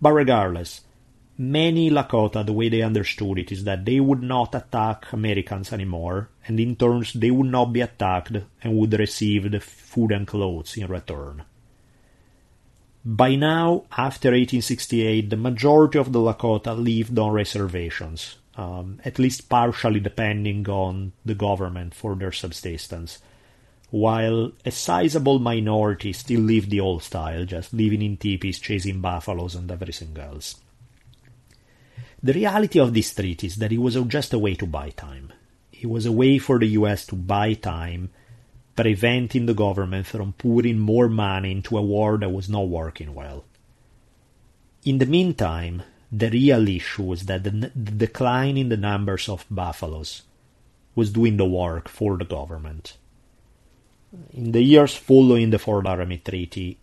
But 0.00 0.12
regardless, 0.12 0.80
many 1.36 1.90
Lakota, 1.90 2.44
the 2.44 2.52
way 2.52 2.68
they 2.68 2.82
understood 2.82 3.38
it, 3.38 3.52
is 3.52 3.64
that 3.64 3.84
they 3.84 4.00
would 4.00 4.22
not 4.22 4.54
attack 4.54 5.12
Americans 5.12 5.72
anymore, 5.72 6.30
and 6.46 6.58
in 6.58 6.74
turn 6.74 7.04
they 7.14 7.30
would 7.30 7.50
not 7.50 7.66
be 7.66 7.80
attacked 7.80 8.36
and 8.62 8.76
would 8.76 8.98
receive 8.98 9.50
the 9.50 9.60
food 9.60 10.10
and 10.10 10.26
clothes 10.26 10.76
in 10.76 10.86
return. 10.88 11.44
By 13.04 13.36
now, 13.36 13.84
after 13.96 14.30
1868, 14.30 15.30
the 15.30 15.36
majority 15.36 15.98
of 15.98 16.12
the 16.12 16.18
Lakota 16.18 16.76
lived 16.76 17.18
on 17.18 17.32
reservations, 17.32 18.36
um, 18.58 19.00
at 19.04 19.20
least 19.20 19.48
partially 19.48 20.00
depending 20.00 20.68
on 20.68 21.12
the 21.24 21.34
government 21.34 21.94
for 21.94 22.16
their 22.16 22.32
subsistence, 22.32 23.20
while 23.90 24.52
a 24.66 24.70
sizable 24.70 25.38
minority 25.38 26.12
still 26.12 26.40
lived 26.40 26.68
the 26.68 26.80
old 26.80 27.04
style, 27.04 27.44
just 27.44 27.72
living 27.72 28.02
in 28.02 28.16
teepees, 28.16 28.58
chasing 28.58 29.00
buffaloes, 29.00 29.54
and 29.54 29.70
everything 29.70 30.18
else. 30.18 30.56
The 32.20 32.32
reality 32.32 32.80
of 32.80 32.92
this 32.92 33.14
treaty 33.14 33.46
is 33.46 33.56
that 33.56 33.70
it 33.70 33.78
was 33.78 33.94
just 34.08 34.34
a 34.34 34.38
way 34.40 34.56
to 34.56 34.66
buy 34.66 34.90
time. 34.90 35.32
It 35.72 35.88
was 35.88 36.04
a 36.04 36.12
way 36.12 36.38
for 36.38 36.58
the 36.58 36.66
US 36.80 37.06
to 37.06 37.14
buy 37.14 37.54
time, 37.54 38.10
preventing 38.74 39.46
the 39.46 39.54
government 39.54 40.06
from 40.06 40.32
pouring 40.32 40.80
more 40.80 41.08
money 41.08 41.52
into 41.52 41.78
a 41.78 41.82
war 41.82 42.18
that 42.18 42.32
was 42.32 42.48
not 42.48 42.68
working 42.68 43.14
well. 43.14 43.44
In 44.84 44.98
the 44.98 45.06
meantime, 45.06 45.84
the 46.10 46.30
real 46.30 46.68
issue 46.68 47.02
was 47.02 47.26
that 47.26 47.44
the, 47.44 47.50
the 47.50 47.92
decline 47.92 48.56
in 48.56 48.68
the 48.68 48.76
numbers 48.76 49.28
of 49.28 49.44
buffaloes 49.50 50.22
was 50.94 51.12
doing 51.12 51.36
the 51.36 51.44
work 51.44 51.88
for 51.88 52.16
the 52.16 52.24
government. 52.24 52.96
In 54.32 54.52
the 54.52 54.62
years 54.62 54.94
following 54.94 55.50
the 55.50 55.58
Fort 55.58 55.84
Laramie 55.84 56.18
Treaty, 56.18 56.78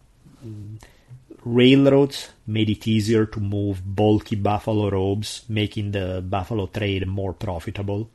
Railroads 1.44 2.30
made 2.48 2.70
it 2.70 2.88
easier 2.88 3.26
to 3.26 3.40
move 3.40 3.82
bulky 3.84 4.36
buffalo 4.36 4.90
robes, 4.90 5.44
making 5.50 5.92
the 5.92 6.24
buffalo 6.28 6.68
trade 6.68 7.08
more 7.08 7.34
profitable. 7.34 8.10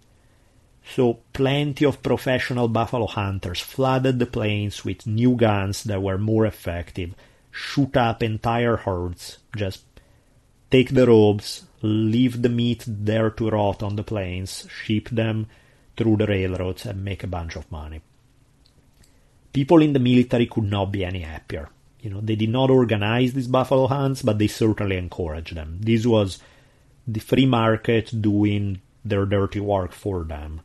So 0.94 1.20
plenty 1.32 1.84
of 1.84 2.02
professional 2.02 2.68
buffalo 2.68 3.06
hunters 3.06 3.60
flooded 3.60 4.18
the 4.18 4.26
plains 4.26 4.84
with 4.84 5.06
new 5.06 5.36
guns 5.36 5.84
that 5.84 6.02
were 6.02 6.18
more 6.18 6.46
effective, 6.46 7.14
shoot 7.50 7.96
up 7.96 8.22
entire 8.22 8.76
herds, 8.76 9.38
just 9.56 9.84
take 10.70 10.90
the 10.90 11.06
robes, 11.06 11.64
leave 11.82 12.42
the 12.42 12.48
meat 12.48 12.84
there 12.86 13.30
to 13.30 13.50
rot 13.50 13.82
on 13.82 13.96
the 13.96 14.04
plains, 14.04 14.66
ship 14.70 15.08
them 15.10 15.46
through 15.96 16.16
the 16.16 16.26
railroads, 16.26 16.86
and 16.86 17.04
make 17.04 17.24
a 17.24 17.26
bunch 17.26 17.56
of 17.56 17.70
money. 17.70 18.00
People 19.52 19.82
in 19.82 19.92
the 19.92 19.98
military 19.98 20.46
could 20.46 20.64
not 20.64 20.92
be 20.92 21.04
any 21.04 21.20
happier. 21.20 21.68
You 22.00 22.10
know, 22.10 22.20
they 22.20 22.36
did 22.36 22.50
not 22.50 22.70
organize 22.70 23.32
these 23.32 23.48
buffalo 23.48 23.86
hunts, 23.86 24.22
but 24.22 24.38
they 24.38 24.46
certainly 24.46 24.96
encouraged 24.96 25.54
them. 25.54 25.78
This 25.80 26.06
was 26.06 26.38
the 27.06 27.20
free 27.20 27.46
market 27.46 28.22
doing 28.22 28.80
their 29.04 29.26
dirty 29.26 29.60
work 29.60 29.92
for 29.92 30.24
them. 30.24 30.60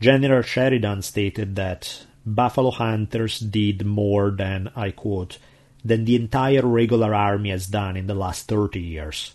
General 0.00 0.42
Sheridan 0.42 1.02
stated 1.02 1.56
that 1.56 2.06
buffalo 2.24 2.70
hunters 2.70 3.38
did 3.38 3.84
more 3.84 4.30
than, 4.30 4.70
I 4.74 4.90
quote, 4.92 5.38
than 5.84 6.04
the 6.04 6.16
entire 6.16 6.66
regular 6.66 7.14
army 7.14 7.50
has 7.50 7.66
done 7.66 7.96
in 7.96 8.06
the 8.06 8.14
last 8.14 8.48
30 8.48 8.80
years. 8.80 9.34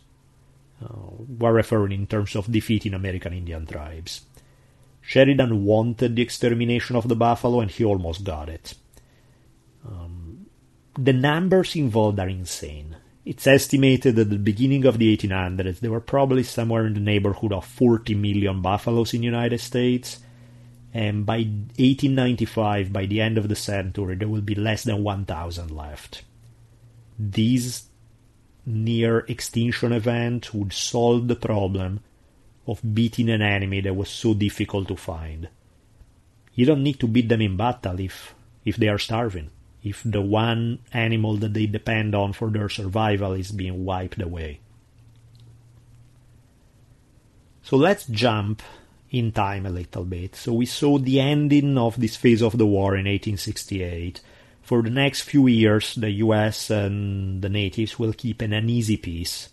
Uh, 0.84 0.88
we're 1.40 1.54
referring 1.54 1.94
in 1.94 2.08
terms 2.08 2.36
of 2.36 2.52
defeating 2.52 2.94
American 2.94 3.34
Indian 3.34 3.66
tribes. 3.66 4.22
Sheridan 5.02 5.64
wanted 5.64 6.16
the 6.16 6.22
extermination 6.22 6.96
of 6.96 7.08
the 7.08 7.16
buffalo 7.16 7.62
and 7.62 7.72
he 7.72 7.84
almost 7.84 8.24
got 8.24 8.50
it. 8.50 8.74
Um, 9.88 10.48
the 10.98 11.14
numbers 11.14 11.76
involved 11.76 12.20
are 12.20 12.30
insane. 12.30 12.98
It's 13.24 13.48
estimated 13.48 14.16
that 14.16 14.22
at 14.22 14.30
the 14.30 14.38
beginning 14.38 14.86
of 14.86 15.00
the 15.00 15.16
1800s 15.16 15.80
there 15.80 15.92
were 15.92 16.00
probably 16.00 16.44
somewhere 16.44 16.86
in 16.86 16.94
the 16.94 17.00
neighborhood 17.00 17.54
of 17.54 17.66
40 17.66 18.14
million 18.16 18.62
buffaloes 18.62 19.14
in 19.14 19.22
the 19.22 19.26
United 19.26 19.60
States, 19.60 20.20
and 20.94 21.26
by 21.26 21.38
1895, 21.38 22.94
by 22.94 23.06
the 23.06 23.22
end 23.22 23.38
of 23.38 23.50
the 23.50 23.56
century, 23.56 24.16
there 24.16 24.30
will 24.30 24.42
be 24.42 24.56
less 24.56 24.84
than 24.84 25.04
1,000 25.04 25.70
left. 25.70 26.24
This 27.18 27.88
near 28.66 29.20
extinction 29.20 29.92
event 29.92 30.54
would 30.54 30.74
solve 30.74 31.28
the 31.28 31.36
problem 31.36 32.02
of 32.68 32.82
beating 32.94 33.30
an 33.30 33.42
enemy 33.42 33.82
that 33.82 33.96
was 33.96 34.10
so 34.10 34.34
difficult 34.34 34.88
to 34.88 34.96
find. 34.96 35.50
You 36.54 36.66
don't 36.66 36.84
need 36.84 37.00
to 37.02 37.08
beat 37.08 37.30
them 37.30 37.42
in 37.42 37.58
battle 37.58 38.00
if 38.00 38.34
if 38.64 38.78
they 38.78 38.88
are 38.88 38.98
starving, 38.98 39.52
if 39.84 40.02
the 40.04 40.22
one 40.22 40.80
animal 40.92 41.38
that 41.38 41.54
they 41.54 41.68
depend 41.68 42.16
on 42.16 42.34
for 42.34 42.50
their 42.50 42.70
survival 42.70 43.34
is 43.34 43.52
being 43.52 43.86
wiped 43.86 44.20
away. 44.20 44.60
So 47.62 47.78
let's 47.78 48.06
jump 48.08 48.64
in 49.12 49.32
time 49.32 49.66
a 49.66 49.70
little 49.70 50.06
bit. 50.06 50.36
So 50.36 50.54
we 50.54 50.66
saw 50.66 50.98
the 50.98 51.20
ending 51.20 51.78
of 51.78 52.00
this 52.00 52.16
phase 52.16 52.42
of 52.42 52.58
the 52.58 52.66
war 52.66 52.96
in 52.96 53.06
1868. 53.06 54.22
For 54.66 54.82
the 54.82 54.90
next 54.90 55.22
few 55.22 55.46
years, 55.46 55.94
the 55.94 56.10
US 56.26 56.72
and 56.72 57.40
the 57.40 57.50
natives 57.50 58.00
will 58.00 58.14
keep 58.14 58.42
an 58.42 58.52
uneasy 58.52 58.98
peace. 58.98 59.50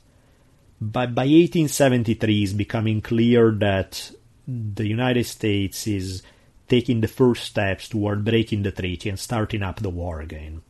But 0.81 1.15
by 1.15 1.29
1873, 1.29 2.43
it's 2.43 2.55
becoming 2.55 3.03
clear 3.03 3.51
that 3.61 4.11
the 4.49 4.89
United 4.89 5.27
States 5.27 5.87
is 5.87 6.23
taking 6.67 7.03
the 7.03 7.09
first 7.09 7.45
steps 7.45 7.91
toward 7.91 8.25
breaking 8.25 8.63
the 8.63 8.73
treaty 8.73 9.11
and 9.11 9.19
starting 9.19 9.63
up 9.63 9.81
the 9.81 9.91
war 9.91 10.23
again. 10.23 10.63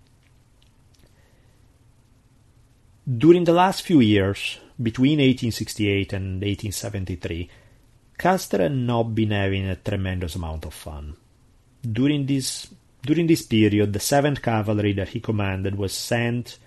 During 3.06 3.44
the 3.44 3.54
last 3.54 3.82
few 3.82 4.00
years, 4.00 4.58
between 4.82 5.18
1868 5.18 6.12
and 6.14 6.42
1873, 6.42 7.48
Custer 8.18 8.58
had 8.58 8.74
not 8.74 9.14
been 9.14 9.30
having 9.30 9.66
a 9.66 9.76
tremendous 9.76 10.34
amount 10.34 10.64
of 10.64 10.74
fun. 10.74 11.14
During 11.80 12.26
this 12.26 12.68
during 13.02 13.26
this 13.26 13.42
period, 13.42 13.92
the 13.92 14.00
Seventh 14.00 14.42
Cavalry 14.42 14.92
that 14.94 15.10
he 15.10 15.20
commanded 15.20 15.76
was 15.76 15.92
sent 15.92 16.58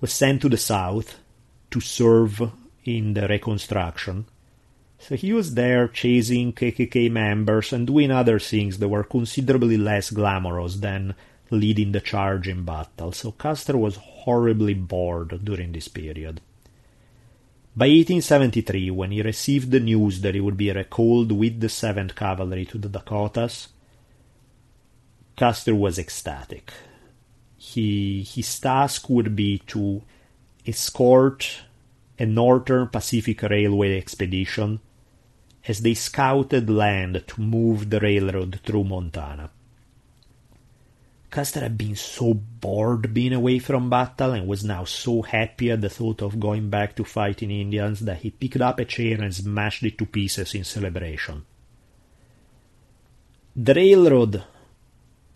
was 0.00 0.12
sent 0.12 0.40
to 0.42 0.48
the 0.48 0.56
south 0.56 1.16
to 1.72 1.80
serve 1.80 2.52
in 2.84 3.14
the 3.14 3.26
Reconstruction, 3.26 4.26
so 4.98 5.16
he 5.16 5.32
was 5.32 5.54
there 5.54 5.88
chasing 5.88 6.52
KKK 6.52 7.10
members 7.10 7.72
and 7.72 7.86
doing 7.86 8.10
other 8.10 8.38
things 8.38 8.78
that 8.78 8.88
were 8.88 9.04
considerably 9.04 9.76
less 9.76 10.10
glamorous 10.10 10.76
than 10.76 11.14
leading 11.50 11.92
the 11.92 12.00
charge 12.00 12.48
in 12.48 12.64
battle. 12.64 13.12
So 13.12 13.32
Custer 13.32 13.76
was 13.76 13.96
horribly 13.96 14.74
bored 14.74 15.44
during 15.44 15.72
this 15.72 15.88
period. 15.88 16.40
By 17.76 17.86
1873, 17.86 18.90
when 18.90 19.12
he 19.12 19.22
received 19.22 19.70
the 19.70 19.80
news 19.80 20.20
that 20.22 20.34
he 20.34 20.40
would 20.40 20.56
be 20.56 20.72
recalled 20.72 21.30
with 21.30 21.60
the 21.60 21.68
7th 21.68 22.16
Cavalry 22.16 22.64
to 22.66 22.78
the 22.78 22.88
Dakotas, 22.88 23.68
Custer 25.38 25.74
was 25.74 26.00
ecstatic. 26.00 26.72
He, 27.56 28.24
his 28.24 28.58
task 28.58 29.08
would 29.08 29.36
be 29.36 29.58
to 29.68 30.02
escort 30.66 31.60
a 32.18 32.26
Northern 32.26 32.88
Pacific 32.88 33.42
Railway 33.42 33.96
expedition 33.96 34.80
as 35.68 35.80
they 35.80 35.94
scouted 35.94 36.68
land 36.68 37.22
to 37.28 37.40
move 37.40 37.88
the 37.88 38.00
railroad 38.00 38.58
through 38.64 38.82
Montana. 38.82 39.50
Custer 41.30 41.60
had 41.60 41.78
been 41.78 41.94
so 41.94 42.34
bored 42.34 43.14
being 43.14 43.34
away 43.34 43.60
from 43.60 43.90
battle 43.90 44.32
and 44.32 44.48
was 44.48 44.64
now 44.64 44.84
so 44.84 45.22
happy 45.22 45.70
at 45.70 45.80
the 45.80 45.90
thought 45.90 46.20
of 46.20 46.40
going 46.40 46.68
back 46.68 46.96
to 46.96 47.04
fighting 47.04 47.52
Indians 47.52 48.00
that 48.00 48.22
he 48.22 48.30
picked 48.30 48.60
up 48.60 48.80
a 48.80 48.84
chair 48.84 49.20
and 49.20 49.32
smashed 49.32 49.84
it 49.84 49.98
to 49.98 50.06
pieces 50.06 50.54
in 50.54 50.64
celebration. 50.64 51.44
The 53.54 53.74
railroad, 53.74 54.42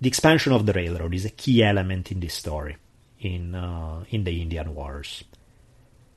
the 0.02 0.08
expansion 0.08 0.52
of 0.52 0.66
the 0.66 0.72
railroad, 0.72 1.14
is 1.14 1.24
a 1.24 1.30
key 1.30 1.62
element 1.62 2.10
in 2.10 2.18
this 2.18 2.34
story, 2.34 2.76
in, 3.20 3.54
uh, 3.54 4.02
in 4.10 4.24
the 4.24 4.42
Indian 4.42 4.74
Wars. 4.74 5.22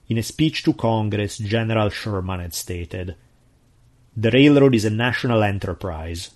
In 0.07 0.18
a 0.18 0.24
speech 0.24 0.64
to 0.64 0.74
Congress, 0.74 1.38
General 1.38 1.91
Sherman 1.91 2.40
had 2.40 2.56
stated, 2.56 3.16
the 4.18 4.32
railroad 4.32 4.74
is 4.74 4.86
a 4.86 4.90
national 4.90 5.44
enterprise, 5.44 6.32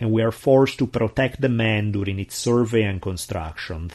and 0.00 0.10
we 0.10 0.22
are 0.22 0.32
forced 0.32 0.78
to 0.78 0.86
protect 0.86 1.42
the 1.42 1.50
men 1.50 1.92
during 1.92 2.18
its 2.18 2.34
survey 2.34 2.84
and 2.84 3.02
construction. 3.02 3.90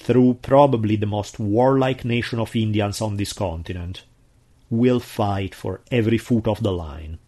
Through 0.00 0.38
probably 0.42 0.96
the 0.96 1.06
most 1.06 1.38
warlike 1.38 2.04
nation 2.04 2.40
of 2.40 2.56
Indians 2.56 3.00
on 3.00 3.18
this 3.18 3.32
continent, 3.32 4.02
we'll 4.68 4.98
fight 4.98 5.54
for 5.54 5.80
every 5.92 6.18
foot 6.18 6.48
of 6.48 6.60
the 6.60 6.72
line. 6.72 7.18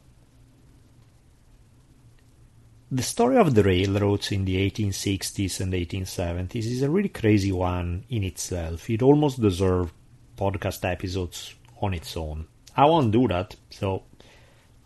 The 2.96 3.02
story 3.02 3.36
of 3.36 3.54
the 3.54 3.62
railroads 3.62 4.32
in 4.32 4.46
the 4.46 4.56
1860s 4.70 5.60
and 5.60 5.70
1870s 5.70 6.64
is 6.64 6.80
a 6.80 6.88
really 6.88 7.10
crazy 7.10 7.52
one 7.52 8.04
in 8.08 8.24
itself. 8.24 8.88
It 8.88 9.02
almost 9.02 9.38
deserves 9.38 9.92
podcast 10.34 10.82
episodes 10.90 11.54
on 11.82 11.92
its 11.92 12.16
own. 12.16 12.46
I 12.74 12.86
won't 12.86 13.12
do 13.12 13.28
that, 13.28 13.54
so 13.68 14.04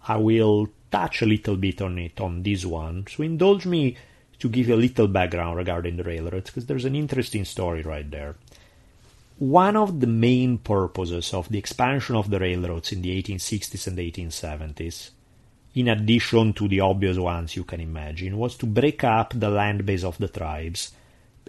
I 0.09 0.17
will 0.17 0.67
touch 0.91 1.23
a 1.23 1.27
little 1.27 1.55
bit 1.55 1.81
on 1.83 2.01
it 2.01 2.21
on 2.21 2.43
this 2.43 2.67
one. 2.67 3.07
So 3.09 3.23
indulge 3.23 3.65
me 3.65 3.97
to 4.41 4.49
give 4.49 4.67
you 4.67 4.75
a 4.75 4.85
little 4.87 5.07
background 5.07 5.57
regarding 5.57 5.97
the 5.97 6.03
railroads, 6.03 6.51
because 6.51 6.67
there's 6.67 6.87
an 6.87 6.97
interesting 6.97 7.45
story 7.45 7.83
right 7.83 8.11
there. 8.11 8.35
One 9.39 9.77
of 9.77 10.01
the 10.01 10.09
main 10.09 10.59
purposes 10.59 11.33
of 11.33 11.49
the 11.49 11.59
expansion 11.59 12.17
of 12.17 12.29
the 12.29 12.41
railroads 12.41 12.91
in 12.91 13.03
the 13.03 13.23
1860s 13.23 13.87
and 13.87 13.99
1870s, 13.99 15.11
in 15.75 15.89
addition 15.89 16.53
to 16.55 16.69
the 16.69 16.81
obvious 16.81 17.17
ones 17.17 17.57
you 17.57 17.65
can 17.65 17.81
imagine, 17.81 18.37
was 18.37 18.57
to 18.57 18.67
break 18.67 19.05
up 19.05 19.33
the 19.35 19.51
land 19.51 19.87
base 19.87 20.05
of 20.05 20.19
the 20.19 20.29
tribes, 20.29 20.93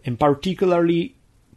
and 0.06 0.20
particularly 0.20 1.16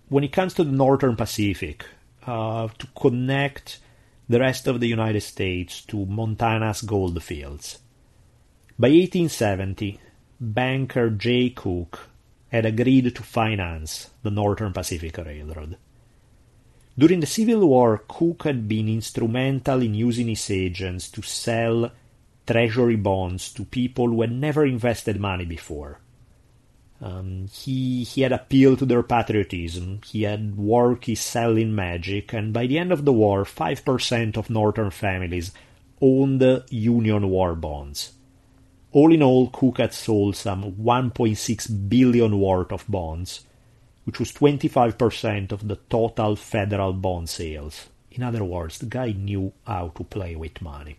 when 0.09 0.24
it 0.24 0.32
comes 0.32 0.55
to 0.55 0.65
the 0.65 0.73
Northern 0.73 1.16
Pacific, 1.16 1.85
uh, 2.27 2.69
to 2.78 2.86
connect 2.99 3.81
the 4.28 4.41
rest 4.41 4.66
of 4.66 4.81
the 4.81 4.89
United 4.89 5.20
States 5.20 5.82
to 5.82 6.07
Montana's 6.07 6.82
gold 6.82 7.23
fields. 7.23 7.78
By 8.78 8.89
1870, 8.89 10.01
banker 10.41 11.11
Jay 11.11 11.51
Cooke 11.51 12.09
had 12.49 12.65
agreed 12.65 13.15
to 13.15 13.23
finance 13.23 14.11
the 14.23 14.31
Northern 14.31 14.73
Pacific 14.73 15.16
Railroad. 15.19 15.77
During 16.97 17.20
the 17.20 17.27
Civil 17.27 17.66
War, 17.66 18.05
Cooke 18.07 18.45
had 18.45 18.69
been 18.69 18.89
instrumental 18.89 19.82
in 19.82 19.95
using 19.95 20.28
his 20.28 20.49
agents 20.51 21.11
to 21.11 21.23
sell 21.23 21.91
treasury 22.46 22.96
bonds 22.96 23.52
to 23.54 23.64
people 23.64 24.08
who 24.08 24.20
had 24.20 24.32
never 24.32 24.64
invested 24.64 25.18
money 25.18 25.44
before. 25.44 26.00
Um, 27.00 27.48
he 27.52 28.04
he 28.04 28.22
had 28.22 28.32
appealed 28.32 28.78
to 28.78 28.86
their 28.86 29.02
patriotism. 29.02 30.00
He 30.06 30.22
had 30.22 30.56
worked 30.56 31.06
his 31.06 31.20
selling 31.20 31.74
magic, 31.74 32.32
and 32.32 32.52
by 32.52 32.66
the 32.66 32.78
end 32.78 32.92
of 32.92 33.04
the 33.04 33.12
war, 33.12 33.44
five 33.44 33.84
percent 33.84 34.36
of 34.36 34.48
Northern 34.48 34.90
families 34.90 35.52
owned 36.00 36.42
Union 36.70 37.28
war 37.28 37.54
bonds. 37.54 38.12
All 38.92 39.12
in 39.12 39.22
all, 39.22 39.48
Cooke 39.50 39.78
had 39.78 39.92
sold 39.92 40.36
some 40.36 40.72
1.6 40.74 41.88
billion 41.88 42.38
worth 42.38 42.70
of 42.70 42.84
bonds, 42.88 43.44
which 44.04 44.20
was 44.20 44.30
25% 44.30 45.50
of 45.50 45.66
the 45.66 45.76
total 45.90 46.36
federal 46.36 46.92
bond 46.92 47.28
sales. 47.28 47.88
In 48.12 48.22
other 48.22 48.44
words, 48.44 48.78
the 48.78 48.86
guy 48.86 49.10
knew 49.10 49.52
how 49.66 49.88
to 49.96 50.04
play 50.04 50.36
with 50.36 50.62
money. 50.62 50.96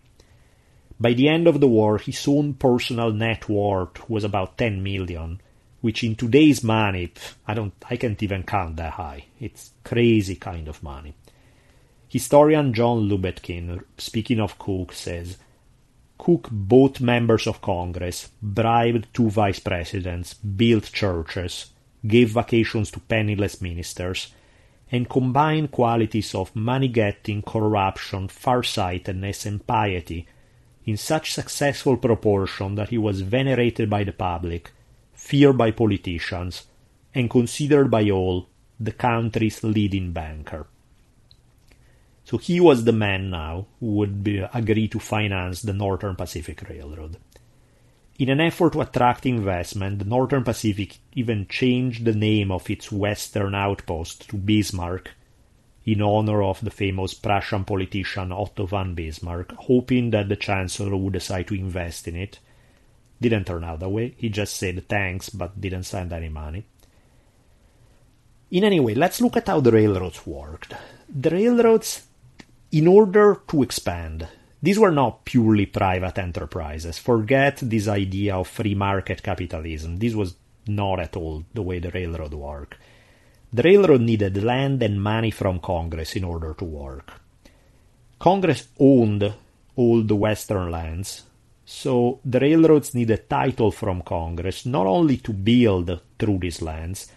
By 0.98 1.12
the 1.12 1.28
end 1.28 1.46
of 1.46 1.60
the 1.60 1.68
war, 1.68 1.98
his 1.98 2.26
own 2.26 2.54
personal 2.54 3.12
net 3.12 3.48
worth 3.48 4.08
was 4.08 4.24
about 4.24 4.56
10 4.56 4.82
million, 4.82 5.40
which 5.82 6.02
in 6.02 6.16
today's 6.16 6.64
money, 6.64 7.12
I 7.46 7.52
don't, 7.52 7.74
I 7.90 7.96
can't 7.96 8.22
even 8.22 8.44
count 8.44 8.76
that 8.76 8.92
high. 8.92 9.26
It's 9.38 9.72
crazy 9.84 10.36
kind 10.36 10.68
of 10.68 10.82
money. 10.82 11.14
Historian 12.08 12.72
John 12.72 13.10
Lubetkin, 13.10 13.84
speaking 13.98 14.40
of 14.40 14.58
Cooke, 14.58 14.92
says 14.92 15.36
Cooke 16.16 16.48
bought 16.50 16.98
members 16.98 17.46
of 17.46 17.60
Congress, 17.60 18.30
bribed 18.40 19.08
two 19.12 19.28
vice 19.28 19.58
presidents, 19.60 20.32
built 20.32 20.90
churches, 20.92 21.72
gave 22.06 22.30
vacations 22.30 22.90
to 22.92 23.00
penniless 23.00 23.60
ministers, 23.60 24.32
and 24.90 25.10
combined 25.10 25.72
qualities 25.72 26.34
of 26.34 26.56
money 26.56 26.88
getting, 26.88 27.42
corruption, 27.42 28.28
farsightedness, 28.28 29.44
and 29.44 29.66
piety 29.66 30.26
in 30.86 30.96
such 30.96 31.34
successful 31.34 31.96
proportion 31.96 32.76
that 32.76 32.88
he 32.88 32.98
was 32.98 33.20
venerated 33.20 33.90
by 33.90 34.04
the 34.04 34.12
public 34.12 34.70
feared 35.16 35.58
by 35.58 35.72
politicians, 35.72 36.66
and 37.14 37.30
considered 37.30 37.90
by 37.90 38.08
all 38.10 38.46
the 38.78 38.92
country's 38.92 39.64
leading 39.64 40.12
banker. 40.12 40.66
So 42.24 42.38
he 42.38 42.60
was 42.60 42.84
the 42.84 42.92
man 42.92 43.30
now 43.30 43.66
who 43.80 43.86
would 43.94 44.22
be, 44.22 44.38
agree 44.52 44.88
to 44.88 45.00
finance 45.00 45.62
the 45.62 45.72
Northern 45.72 46.14
Pacific 46.14 46.68
Railroad. 46.68 47.16
In 48.18 48.28
an 48.28 48.40
effort 48.40 48.74
to 48.74 48.82
attract 48.82 49.26
investment, 49.26 49.98
the 49.98 50.04
Northern 50.04 50.44
Pacific 50.44 50.98
even 51.14 51.46
changed 51.48 52.04
the 52.04 52.14
name 52.14 52.52
of 52.52 52.68
its 52.70 52.92
western 52.92 53.54
outpost 53.54 54.28
to 54.28 54.36
Bismarck 54.36 55.10
in 55.86 56.02
honor 56.02 56.42
of 56.42 56.60
the 56.60 56.70
famous 56.70 57.14
Prussian 57.14 57.64
politician 57.64 58.32
Otto 58.32 58.66
von 58.66 58.94
Bismarck, 58.94 59.52
hoping 59.52 60.10
that 60.10 60.28
the 60.28 60.36
Chancellor 60.36 60.96
would 60.96 61.12
decide 61.14 61.46
to 61.46 61.54
invest 61.54 62.08
in 62.08 62.16
it 62.16 62.40
didn't 63.18 63.46
turn 63.46 63.64
out 63.64 63.80
that 63.80 63.88
way. 63.88 64.14
He 64.18 64.28
just 64.28 64.56
said 64.56 64.86
thanks, 64.88 65.30
but 65.30 65.58
didn't 65.58 65.84
send 65.84 66.12
any 66.12 66.28
money. 66.28 66.66
In 68.50 68.64
any 68.64 68.78
way, 68.78 68.94
let's 68.94 69.20
look 69.22 69.38
at 69.38 69.46
how 69.46 69.60
the 69.60 69.72
railroads 69.72 70.26
worked. 70.26 70.74
The 71.08 71.30
railroads, 71.30 72.06
in 72.72 72.86
order 72.86 73.40
to 73.48 73.62
expand, 73.62 74.28
These 74.62 74.78
were 74.78 74.90
not 74.90 75.24
purely 75.24 75.66
private 75.66 76.18
enterprises. 76.18 76.98
Forget 76.98 77.58
this 77.62 77.88
idea 77.88 78.36
of 78.36 78.48
free 78.48 78.74
market 78.74 79.22
capitalism. 79.22 79.98
This 79.98 80.14
was 80.14 80.34
not 80.66 80.98
at 80.98 81.16
all 81.16 81.44
the 81.54 81.62
way 81.62 81.78
the 81.78 81.90
railroad 81.90 82.34
worked. 82.34 82.74
The 83.56 83.62
railroad 83.62 84.02
needed 84.02 84.44
land 84.44 84.82
and 84.82 85.02
money 85.02 85.30
from 85.30 85.60
Congress 85.60 86.14
in 86.14 86.24
order 86.24 86.52
to 86.58 86.64
work. 86.66 87.22
Congress 88.18 88.68
owned 88.78 89.32
all 89.74 90.02
the 90.02 90.14
western 90.14 90.70
lands, 90.70 91.22
so 91.64 92.20
the 92.22 92.38
railroads 92.38 92.94
needed 92.94 93.30
title 93.30 93.70
from 93.70 94.02
Congress 94.02 94.66
not 94.66 94.86
only 94.86 95.16
to 95.16 95.32
build 95.32 95.98
through 96.18 96.36
these 96.40 96.60
lands, 96.60 97.10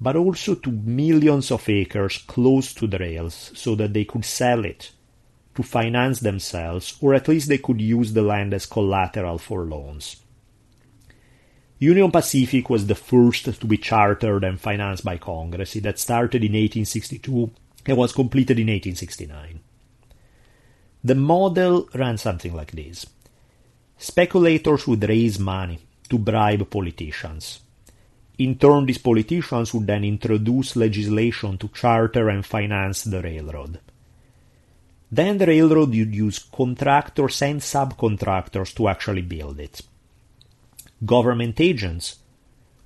but 0.00 0.16
also 0.16 0.56
to 0.56 0.72
millions 0.72 1.52
of 1.52 1.68
acres 1.68 2.24
close 2.26 2.74
to 2.74 2.88
the 2.88 2.98
rails 2.98 3.52
so 3.54 3.76
that 3.76 3.92
they 3.92 4.04
could 4.04 4.24
sell 4.24 4.64
it 4.64 4.90
to 5.54 5.62
finance 5.62 6.18
themselves, 6.18 6.98
or 7.00 7.14
at 7.14 7.28
least 7.28 7.48
they 7.48 7.58
could 7.58 7.80
use 7.80 8.12
the 8.14 8.22
land 8.22 8.52
as 8.52 8.66
collateral 8.66 9.38
for 9.38 9.62
loans. 9.62 10.16
Union 11.80 12.10
Pacific 12.10 12.68
was 12.68 12.86
the 12.86 12.94
first 12.94 13.44
to 13.60 13.66
be 13.66 13.78
chartered 13.78 14.42
and 14.42 14.60
financed 14.60 15.04
by 15.04 15.16
Congress. 15.16 15.76
It 15.76 15.98
started 15.98 16.42
in 16.42 16.52
1862 16.52 17.50
and 17.86 17.96
was 17.96 18.12
completed 18.12 18.58
in 18.58 18.66
1869. 18.66 19.60
The 21.04 21.14
model 21.14 21.88
ran 21.94 22.18
something 22.18 22.52
like 22.52 22.72
this. 22.72 23.06
Speculators 23.96 24.88
would 24.88 25.08
raise 25.08 25.38
money 25.38 25.78
to 26.08 26.18
bribe 26.18 26.68
politicians. 26.68 27.60
In 28.38 28.56
turn, 28.56 28.86
these 28.86 28.98
politicians 28.98 29.72
would 29.72 29.86
then 29.86 30.04
introduce 30.04 30.74
legislation 30.74 31.58
to 31.58 31.68
charter 31.68 32.28
and 32.28 32.44
finance 32.44 33.04
the 33.04 33.22
railroad. 33.22 33.78
Then 35.10 35.38
the 35.38 35.46
railroad 35.46 35.90
would 35.90 36.14
use 36.14 36.40
contractors 36.40 37.40
and 37.42 37.60
subcontractors 37.60 38.74
to 38.74 38.88
actually 38.88 39.22
build 39.22 39.60
it. 39.60 39.80
Government 41.04 41.60
agents 41.60 42.16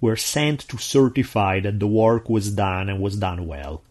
were 0.00 0.16
sent 0.16 0.60
to 0.68 0.76
certify 0.78 1.60
that 1.60 1.78
the 1.78 1.86
work 1.86 2.28
was 2.28 2.52
done 2.52 2.88
and 2.88 3.00
was 3.00 3.16
done 3.16 3.46
well, 3.46 3.82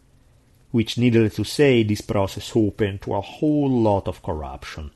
which, 0.70 0.98
needless 0.98 1.36
to 1.36 1.44
say, 1.44 1.82
this 1.82 2.02
process 2.02 2.52
opened 2.54 3.02
to 3.02 3.14
a 3.14 3.20
whole 3.20 3.70
lot 3.70 4.06
of 4.06 4.22
corruption. 4.22 4.90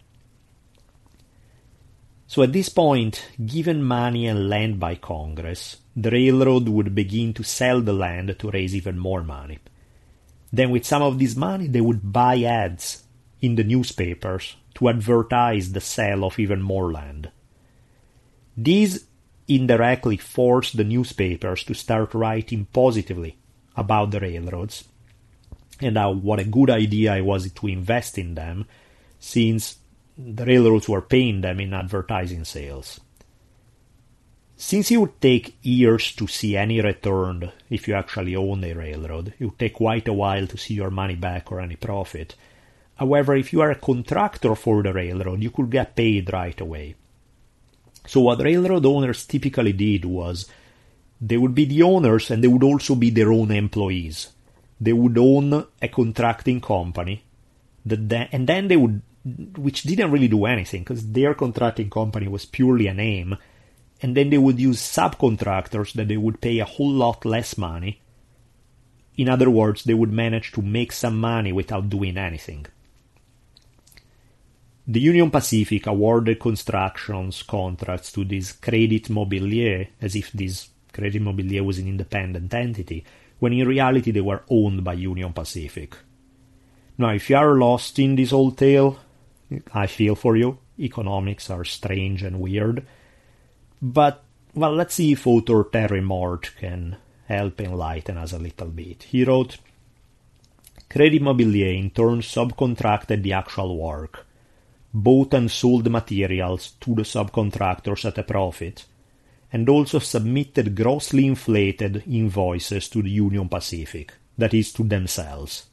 So 2.29 2.43
at 2.43 2.53
this 2.53 2.69
point, 2.69 3.29
given 3.45 3.83
money 3.83 4.27
and 4.27 4.49
land 4.49 4.79
by 4.79 4.97
Congress, 4.97 5.79
the 5.95 6.11
railroad 6.11 6.69
would 6.69 6.95
begin 6.95 7.33
to 7.35 7.43
sell 7.43 7.81
the 7.81 7.93
land 7.93 8.37
to 8.39 8.51
raise 8.51 8.75
even 8.75 8.99
more 8.99 9.23
money. 9.23 9.59
Then, 10.53 10.71
with 10.71 10.85
some 10.85 11.03
of 11.03 11.19
this 11.19 11.35
money, 11.37 11.67
they 11.67 11.81
would 11.81 12.13
buy 12.13 12.43
ads 12.43 13.05
in 13.41 13.55
the 13.55 13.65
newspapers 13.65 14.57
to 14.75 14.89
advertise 14.89 15.73
the 15.73 15.81
sale 15.81 16.25
of 16.25 16.39
even 16.39 16.63
more 16.63 16.93
land. 16.93 17.31
These 18.57 19.06
indirectly 19.49 20.17
forced 20.17 20.77
the 20.77 20.85
newspapers 20.85 21.65
to 21.65 21.75
start 21.75 22.15
writing 22.15 22.67
positively 22.73 23.37
about 23.77 24.11
the 24.11 24.21
railroads 24.21 24.85
and 25.81 25.97
how 25.97 26.13
what 26.13 26.41
a 26.41 26.45
good 26.45 26.71
idea 26.71 27.17
it 27.17 27.25
was 27.25 27.51
to 27.53 27.67
invest 27.67 28.19
in 28.19 28.35
them 28.35 28.67
since 29.19 29.77
the 30.17 30.47
railroads 30.47 30.89
were 30.89 31.03
paying 31.03 31.41
them 31.43 31.61
in 31.61 31.75
advertising 31.75 32.45
sales. 32.45 33.01
Since 34.57 34.91
it 34.91 34.97
would 34.97 35.21
take 35.21 35.59
years 35.63 36.13
to 36.13 36.27
see 36.27 36.57
any 36.57 36.81
return 36.81 37.53
if 37.69 37.87
you 37.87 37.95
actually 37.95 38.35
own 38.35 38.65
a 38.65 38.73
railroad, 38.73 39.35
it 39.39 39.45
would 39.45 39.59
take 39.59 39.75
quite 39.75 40.09
a 40.09 40.15
while 40.15 40.47
to 40.47 40.57
see 40.57 40.75
your 40.75 40.91
money 40.91 41.15
back 41.15 41.53
or 41.53 41.61
any 41.61 41.77
profit. 41.77 42.35
However, 42.95 43.37
if 43.37 43.53
you 43.53 43.61
are 43.61 43.71
a 43.71 43.75
contractor 43.75 44.55
for 44.55 44.83
the 44.83 44.95
railroad, 44.95 45.43
you 45.43 45.51
could 45.51 45.71
get 45.71 45.95
paid 45.95 46.33
right 46.33 46.59
away. 46.59 46.95
So 48.07 48.21
what 48.21 48.43
railroad 48.43 48.87
owners 48.87 49.27
typically 49.27 49.73
did 49.73 50.05
was 50.05 50.47
they 51.21 51.37
would 51.37 51.55
be 51.55 51.65
the 51.65 51.83
owners 51.83 52.31
and 52.31 52.43
they 52.43 52.49
would 52.49 52.63
also 52.63 52.95
be 52.95 53.11
their 53.11 53.33
own 53.33 53.51
employees. 53.51 54.31
They 54.81 54.93
would 54.93 55.17
own 55.19 55.67
a 55.81 55.89
contracting 55.89 56.61
company, 56.61 57.25
that 57.87 58.29
and 58.33 58.47
then 58.47 58.69
they 58.69 58.77
would 58.77 59.03
which 59.57 59.83
didn't 59.83 60.13
really 60.13 60.29
do 60.29 60.45
anything 60.45 60.83
because 60.83 61.11
their 61.11 61.35
contracting 61.35 61.91
company 61.91 62.29
was 62.29 62.45
purely 62.45 62.87
a 62.87 62.95
name. 62.95 63.37
And 64.03 64.17
then 64.17 64.31
they 64.31 64.39
would 64.39 64.61
use 64.61 64.81
subcontractors 64.81 65.95
that 65.95 66.09
they 66.09 66.17
would 66.17 66.41
pay 66.41 66.59
a 66.59 66.65
whole 66.65 66.93
lot 66.93 67.25
less 67.25 67.57
money. 67.59 68.03
In 69.17 69.29
other 69.29 69.49
words, 69.49 69.85
they 69.85 69.95
would 69.95 70.13
manage 70.13 70.53
to 70.53 70.63
make 70.63 70.93
some 70.93 71.19
money 71.19 71.51
without 71.51 71.89
doing 71.89 72.19
anything. 72.19 72.67
The 74.89 75.01
Union 75.01 75.33
Pacific 75.33 75.89
awarded 75.89 76.39
constructions 76.39 77.43
contracts 77.43 78.13
to 78.13 78.25
this 78.25 78.53
Credit 78.53 79.09
Mobilier 79.09 79.89
as 80.01 80.15
if 80.15 80.31
this 80.31 80.69
Credit 80.93 81.21
Mobilier 81.21 81.65
was 81.65 81.79
an 81.79 81.89
independent 81.89 82.55
entity, 82.55 83.05
when 83.41 83.53
in 83.53 83.67
reality 83.67 84.13
they 84.13 84.21
were 84.21 84.45
owned 84.49 84.85
by 84.85 84.93
Union 84.93 85.33
Pacific. 85.33 85.97
Now, 86.99 87.11
if 87.11 87.29
you 87.29 87.37
are 87.37 87.57
lost 87.57 87.99
in 87.99 88.15
this 88.15 88.33
old 88.33 88.57
tale, 88.57 88.99
I 89.75 89.89
feel 89.89 90.15
for 90.15 90.37
you. 90.37 90.59
Economics 90.79 91.51
are 91.51 91.65
strange 91.65 92.23
and 92.23 92.41
weird. 92.41 92.87
But, 93.83 94.23
well, 94.55 94.73
let's 94.73 94.95
see 94.95 95.13
if 95.13 95.27
author 95.27 95.65
Terry 95.65 96.01
Mort 96.01 96.53
can 96.61 96.97
help 97.27 97.61
enlighten 97.61 98.17
us 98.17 98.33
a 98.33 98.39
little 98.39 98.69
bit. 98.69 99.03
He 99.03 99.25
wrote 99.25 99.59
Credit 100.89 101.21
Mobilier 101.21 101.77
in 101.77 101.91
turn 101.91 102.21
subcontracted 102.21 103.23
the 103.23 103.33
actual 103.33 103.77
work, 103.77 104.26
bought 104.97 105.35
and 105.35 105.51
sold 105.51 105.91
materials 105.91 106.73
to 106.81 106.95
the 106.95 107.03
subcontractors 107.03 108.07
at 108.07 108.17
a 108.17 108.23
profit, 108.23 108.87
and 109.53 109.69
also 109.69 109.99
submitted 109.99 110.75
grossly 110.75 111.27
inflated 111.27 112.03
invoices 112.07 112.89
to 112.89 113.03
the 113.03 113.11
Union 113.11 113.47
Pacific, 113.47 114.15
that 114.39 114.55
is, 114.55 114.73
to 114.73 114.83
themselves. 114.85 115.67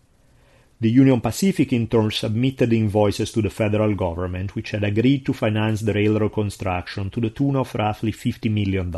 The 0.82 0.90
Union 0.90 1.22
Pacific 1.22 1.72
in 1.72 1.88
turn 1.88 2.12
submitted 2.12 2.74
invoices 2.74 3.32
to 3.32 3.42
the 3.42 3.50
federal 3.50 3.96
government, 3.96 4.56
which 4.56 4.72
had 4.72 4.84
agreed 4.84 5.26
to 5.26 5.34
finance 5.34 5.80
the 5.80 5.94
railroad 5.94 6.34
construction 6.34 7.10
to 7.12 7.22
the 7.22 7.30
tune 7.30 7.56
of 7.56 7.74
roughly 7.76 8.12
$50 8.12 8.52
million. 8.52 8.94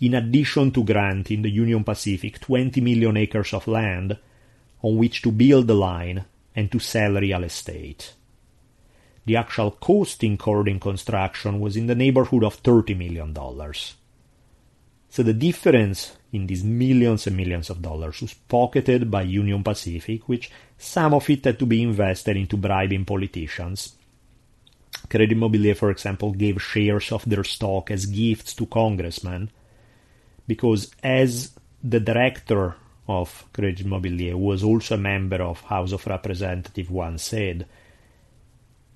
In 0.00 0.14
addition 0.14 0.70
to 0.72 0.84
granting 0.84 1.40
the 1.40 1.50
Union 1.50 1.84
Pacific 1.84 2.38
20 2.38 2.82
million 2.82 3.16
acres 3.16 3.54
of 3.54 3.66
land 3.66 4.18
on 4.82 4.96
which 4.98 5.22
to 5.22 5.32
build 5.32 5.68
the 5.68 5.74
line 5.74 6.22
and 6.54 6.70
to 6.70 6.78
sell 6.78 7.12
real 7.14 7.44
estate. 7.44 8.12
The 9.26 9.36
actual 9.36 9.72
cost 9.72 10.24
incurred 10.24 10.68
in 10.68 10.80
construction 10.80 11.60
was 11.60 11.76
in 11.76 11.86
the 11.86 11.94
neighborhood 11.94 12.44
of 12.44 12.62
$30 12.62 12.96
million. 12.96 13.34
So 15.08 15.22
the 15.22 15.34
difference 15.34 16.16
in 16.32 16.46
these 16.46 16.62
millions 16.62 17.26
and 17.26 17.36
millions 17.36 17.68
of 17.70 17.82
dollars 17.82 18.20
was 18.20 18.34
pocketed 18.34 19.10
by 19.10 19.22
Union 19.22 19.62
Pacific, 19.62 20.28
which 20.28 20.50
some 20.78 21.14
of 21.14 21.28
it 21.28 21.44
had 21.44 21.58
to 21.58 21.66
be 21.66 21.82
invested 21.82 22.36
into 22.36 22.56
bribing 22.56 23.04
politicians. 23.04 23.96
Credit 25.08 25.36
Mobilier, 25.36 25.76
for 25.76 25.90
example, 25.90 26.32
gave 26.32 26.62
shares 26.62 27.10
of 27.10 27.28
their 27.28 27.44
stock 27.44 27.90
as 27.90 28.06
gifts 28.06 28.54
to 28.54 28.66
congressmen, 28.66 29.50
because 30.46 30.92
as 31.02 31.52
the 31.82 32.00
director 32.00 32.76
of 33.08 33.44
Credit 33.52 33.86
Mobilier 33.86 34.36
was 34.36 34.62
also 34.62 34.94
a 34.94 34.98
member 34.98 35.42
of 35.42 35.60
House 35.62 35.92
of 35.92 36.06
Representatives 36.06 36.90
once 36.90 37.24
said, 37.24 37.66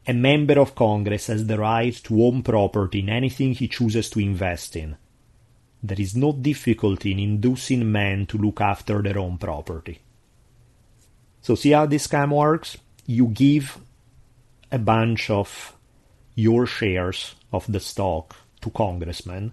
a 0.07 0.13
member 0.13 0.61
of 0.61 0.75
Congress 0.75 1.29
has 1.29 1.47
the 1.47 1.59
right 1.59 1.95
to 2.05 2.25
own 2.25 2.43
property 2.43 3.01
in 3.01 3.09
anything 3.09 3.55
he 3.55 3.69
chooses 3.69 4.11
to 4.11 4.21
invest 4.21 4.77
in, 4.77 4.97
there 5.83 6.01
is 6.01 6.17
no 6.17 6.33
difficulty 6.33 7.13
in 7.13 7.19
inducing 7.19 7.91
men 7.91 8.27
to 8.27 8.39
look 8.39 8.61
after 8.61 9.03
their 9.03 9.19
own 9.19 9.39
property. 9.39 9.99
So, 11.43 11.55
see 11.55 11.73
how 11.73 11.87
this 11.87 12.07
scam 12.07 12.35
works? 12.35 12.79
You 13.07 13.27
give 13.27 13.79
a 14.73 14.79
bunch 14.79 15.31
of 15.31 15.77
your 16.35 16.67
shares 16.67 17.35
of 17.53 17.71
the 17.71 17.81
stock 17.81 18.35
to 18.61 18.71
congressmen. 18.71 19.53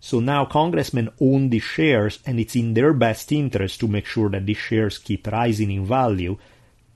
So 0.00 0.20
now 0.20 0.44
congressmen 0.44 1.10
own 1.20 1.50
these 1.50 1.62
shares, 1.62 2.18
and 2.26 2.38
it's 2.38 2.54
in 2.54 2.74
their 2.74 2.92
best 2.92 3.32
interest 3.32 3.80
to 3.80 3.88
make 3.88 4.06
sure 4.06 4.28
that 4.30 4.46
these 4.46 4.58
shares 4.58 4.98
keep 4.98 5.26
rising 5.26 5.70
in 5.70 5.86
value 5.86 6.36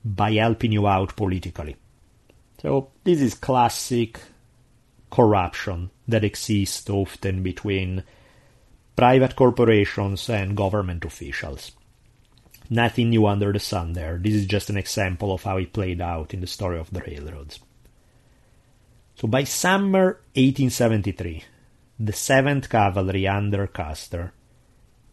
by 0.05 0.33
helping 0.33 0.71
you 0.71 0.87
out 0.87 1.15
politically. 1.15 1.75
So, 2.61 2.91
this 3.03 3.19
is 3.19 3.33
classic 3.33 4.19
corruption 5.09 5.89
that 6.07 6.23
exists 6.23 6.87
often 6.91 7.41
between 7.41 8.03
private 8.95 9.35
corporations 9.35 10.29
and 10.29 10.55
government 10.55 11.03
officials. 11.03 11.71
Nothing 12.69 13.09
new 13.09 13.25
under 13.25 13.51
the 13.51 13.59
sun 13.59 13.93
there. 13.93 14.19
This 14.21 14.35
is 14.35 14.45
just 14.45 14.69
an 14.69 14.77
example 14.77 15.33
of 15.33 15.41
how 15.41 15.57
it 15.57 15.73
played 15.73 16.01
out 16.01 16.35
in 16.35 16.41
the 16.41 16.45
story 16.45 16.77
of 16.77 16.91
the 16.91 17.01
railroads. 17.01 17.59
So 19.15 19.27
by 19.27 19.43
summer 19.43 20.21
1873, 20.35 21.43
the 21.99 22.13
7th 22.13 22.69
Cavalry 22.69 23.27
under 23.27 23.65
Custer, 23.65 24.33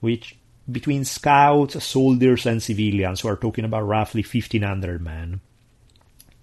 which 0.00 0.36
between 0.70 1.06
scouts, 1.06 1.82
soldiers, 1.82 2.44
and 2.44 2.62
civilians, 2.62 3.24
we 3.24 3.30
are 3.30 3.36
talking 3.36 3.64
about 3.64 3.86
roughly 3.86 4.22
1500 4.22 5.00
men, 5.00 5.40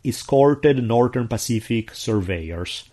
escorted 0.08 0.84
Northern 0.84 1.28
Pacific 1.28 1.94
surveyors 1.94 2.90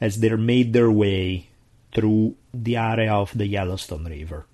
as 0.00 0.20
they 0.20 0.34
made 0.36 0.72
their 0.72 0.90
way 0.90 1.48
through 1.92 2.36
the 2.54 2.76
area 2.76 3.12
of 3.12 3.36
the 3.36 3.46
Yellowstone 3.46 4.04
River. 4.04 4.46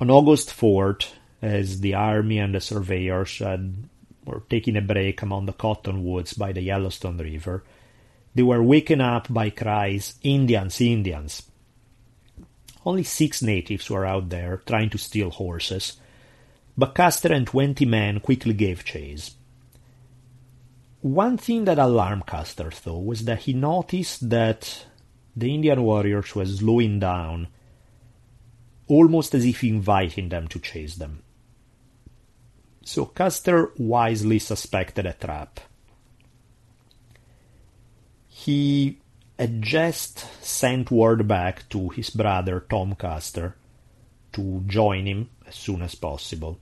On 0.00 0.10
August 0.10 0.48
4th, 0.48 1.12
as 1.42 1.80
the 1.80 1.94
army 1.94 2.38
and 2.38 2.54
the 2.54 2.60
surveyors 2.60 3.38
had, 3.38 3.88
were 4.24 4.42
taking 4.48 4.76
a 4.76 4.80
break 4.80 5.22
among 5.22 5.46
the 5.46 5.52
cottonwoods 5.52 6.32
by 6.34 6.52
the 6.52 6.62
Yellowstone 6.62 7.18
River, 7.18 7.64
they 8.34 8.42
were 8.42 8.62
waken 8.62 9.00
up 9.00 9.32
by 9.32 9.50
cries, 9.50 10.14
Indians, 10.22 10.80
Indians. 10.80 11.42
Only 12.86 13.02
six 13.02 13.42
natives 13.42 13.90
were 13.90 14.06
out 14.06 14.30
there 14.30 14.62
trying 14.64 14.90
to 14.90 14.98
steal 14.98 15.30
horses, 15.30 15.98
but 16.78 16.94
Custer 16.94 17.32
and 17.32 17.46
twenty 17.46 17.84
men 17.84 18.20
quickly 18.20 18.54
gave 18.54 18.84
chase. 18.84 19.32
One 21.02 21.38
thing 21.38 21.64
that 21.64 21.78
alarmed 21.78 22.26
Custer, 22.26 22.70
though, 22.84 22.98
was 22.98 23.24
that 23.24 23.40
he 23.40 23.54
noticed 23.54 24.28
that 24.28 24.84
the 25.34 25.54
Indian 25.54 25.82
warriors 25.82 26.34
were 26.34 26.44
slowing 26.44 27.00
down, 27.00 27.48
almost 28.86 29.34
as 29.34 29.46
if 29.46 29.64
inviting 29.64 30.28
them 30.28 30.46
to 30.48 30.58
chase 30.58 30.96
them. 30.96 31.22
So 32.84 33.06
Custer 33.06 33.72
wisely 33.78 34.38
suspected 34.38 35.06
a 35.06 35.14
trap. 35.14 35.60
He 38.28 38.98
had 39.38 39.62
just 39.62 40.18
sent 40.44 40.90
word 40.90 41.26
back 41.26 41.66
to 41.70 41.88
his 41.90 42.10
brother 42.10 42.60
Tom 42.68 42.94
Custer 42.94 43.56
to 44.32 44.62
join 44.66 45.06
him 45.06 45.30
as 45.46 45.54
soon 45.54 45.80
as 45.80 45.94
possible. 45.94 46.58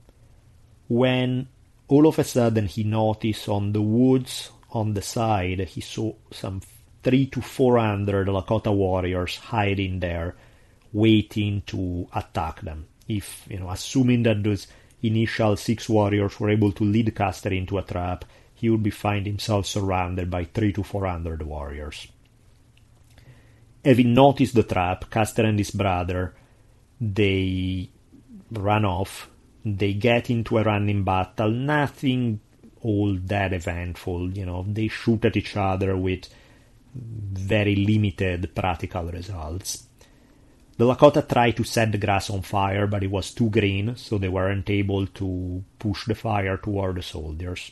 When 0.87 1.49
all 1.89 2.07
of 2.07 2.17
a 2.19 2.23
sudden 2.23 2.67
he 2.67 2.83
noticed 2.83 3.49
on 3.49 3.73
the 3.73 3.81
woods 3.81 4.51
on 4.71 4.93
the 4.93 5.01
side 5.01 5.59
he 5.61 5.81
saw 5.81 6.13
some 6.31 6.61
three 7.03 7.25
to 7.25 7.41
four 7.41 7.79
hundred 7.79 8.27
Lakota 8.27 8.73
warriors 8.73 9.35
hiding 9.37 9.99
there, 9.99 10.35
waiting 10.93 11.63
to 11.65 12.07
attack 12.13 12.61
them. 12.61 12.87
If 13.07 13.45
you 13.49 13.59
know, 13.59 13.69
assuming 13.69 14.23
that 14.23 14.43
those 14.43 14.67
initial 15.01 15.55
six 15.57 15.89
warriors 15.89 16.39
were 16.39 16.51
able 16.51 16.71
to 16.73 16.83
lead 16.83 17.15
Custer 17.15 17.51
into 17.51 17.77
a 17.77 17.83
trap, 17.83 18.25
he 18.53 18.69
would 18.69 18.83
be 18.83 18.91
find 18.91 19.25
himself 19.25 19.65
surrounded 19.65 20.29
by 20.29 20.43
three 20.45 20.73
to 20.73 20.83
four 20.83 21.07
hundred 21.07 21.41
warriors. 21.41 22.07
Having 23.83 24.13
noticed 24.13 24.55
the 24.55 24.63
trap, 24.63 25.09
Custer 25.09 25.45
and 25.45 25.57
his 25.57 25.71
brother 25.71 26.35
they 27.01 27.89
ran 28.51 28.83
off. 28.83 29.28
They 29.65 29.93
get 29.93 30.29
into 30.29 30.57
a 30.57 30.63
running 30.63 31.03
battle. 31.03 31.51
Nothing 31.51 32.39
all 32.81 33.13
that 33.25 33.53
eventful. 33.53 34.31
You 34.31 34.45
know, 34.45 34.65
they 34.67 34.87
shoot 34.87 35.25
at 35.25 35.37
each 35.37 35.55
other 35.57 35.95
with 35.97 36.29
very 36.95 37.75
limited 37.75 38.53
practical 38.55 39.11
results. 39.11 39.85
The 40.77 40.85
Lakota 40.85 41.27
tried 41.27 41.57
to 41.57 41.65
set 41.65 41.91
the 41.91 41.97
grass 41.97 42.29
on 42.29 42.41
fire, 42.41 42.87
but 42.87 43.03
it 43.03 43.11
was 43.11 43.31
too 43.31 43.49
green, 43.49 43.97
so 43.97 44.17
they 44.17 44.29
weren't 44.29 44.69
able 44.69 45.07
to 45.07 45.63
push 45.77 46.05
the 46.05 46.15
fire 46.15 46.55
toward 46.55 46.95
the 46.95 47.01
soldiers. 47.01 47.71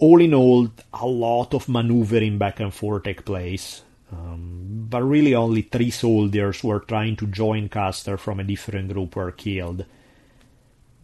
All 0.00 0.20
in 0.20 0.34
all, 0.34 0.68
a 0.92 1.06
lot 1.06 1.54
of 1.54 1.68
maneuvering 1.68 2.36
back 2.36 2.58
and 2.58 2.74
forth 2.74 3.04
took 3.04 3.24
place, 3.24 3.82
um, 4.10 4.86
but 4.90 5.04
really 5.04 5.34
only 5.34 5.62
three 5.62 5.90
soldiers 5.90 6.60
who 6.60 6.68
were 6.68 6.80
trying 6.80 7.14
to 7.16 7.28
join 7.28 7.68
Custer 7.68 8.16
from 8.16 8.40
a 8.40 8.44
different 8.44 8.92
group 8.92 9.14
were 9.14 9.30
killed. 9.30 9.84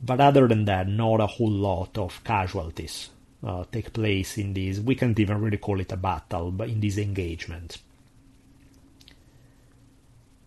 But 0.07 0.21
other 0.21 0.47
than 0.47 0.67
that, 0.67 0.87
not 0.87 1.21
a 1.21 1.27
whole 1.27 1.51
lot 1.51 1.99
of 1.99 2.23
casualties 2.23 3.11
uh, 3.45 3.65
take 3.73 3.93
place 3.93 4.39
in 4.39 4.55
this. 4.55 4.79
We 4.79 4.95
can't 4.95 5.19
even 5.19 5.41
really 5.41 5.57
call 5.57 5.81
it 5.81 5.91
a 5.91 5.97
battle, 5.97 6.53
but 6.53 6.69
in 6.69 6.79
this 6.79 6.97
engagement. 6.97 7.79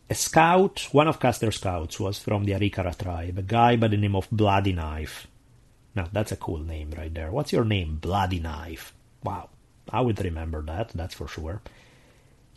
A 0.10 0.15
scout, 0.15 0.88
one 0.94 1.10
of 1.10 1.19
Custer's 1.19 1.57
scouts, 1.57 1.99
was 1.99 2.18
from 2.18 2.45
the 2.45 2.53
Arikara 2.53 2.98
tribe, 2.98 3.38
a 3.38 3.41
guy 3.41 3.76
by 3.76 3.90
the 3.90 3.98
name 3.98 4.15
of 4.15 4.30
Bloody 4.31 4.72
Knife. 4.72 5.27
Now, 5.94 6.07
that's 6.11 6.31
a 6.31 6.38
cool 6.38 6.60
name 6.60 6.91
right 6.98 7.14
there. 7.14 7.30
What's 7.30 7.52
your 7.52 7.65
name? 7.65 7.98
Bloody 7.98 8.40
Knife. 8.40 8.94
Wow, 9.23 9.49
I 9.90 9.99
would 9.99 10.23
remember 10.23 10.61
that, 10.61 10.91
that's 10.95 11.15
for 11.15 11.27
sure. 11.27 11.61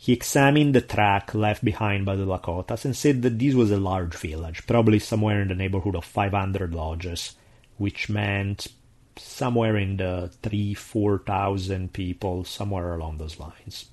He 0.03 0.11
examined 0.11 0.75
the 0.75 0.81
track 0.81 1.33
left 1.33 1.63
behind 1.63 2.05
by 2.05 2.17
the 2.17 2.25
Lakotas 2.25 2.83
and 2.83 2.93
said 2.93 3.21
that 3.21 3.39
this 3.39 3.53
was 3.53 3.71
a 3.71 3.77
large 3.77 4.13
village, 4.17 4.67
probably 4.67 4.99
somewhere 4.99 5.41
in 5.41 5.47
the 5.47 5.55
neighborhood 5.55 5.95
of 5.95 6.03
500 6.03 6.75
lodges, 6.75 7.35
which 7.77 8.09
meant 8.09 8.67
somewhere 9.15 9.77
in 9.77 9.95
the 9.95 10.29
three, 10.41 10.73
four 10.73 11.19
thousand 11.19 11.93
people, 11.93 12.43
somewhere 12.43 12.95
along 12.95 13.17
those 13.17 13.39
lines. 13.39 13.85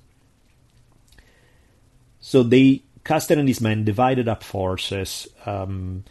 So 2.19 2.43
they 2.43 2.83
Custer 3.05 3.39
and 3.39 3.47
his 3.47 3.61
men 3.61 3.85
divided 3.85 4.27
up 4.27 4.43
forces. 4.43 5.29
Um, 5.45 6.03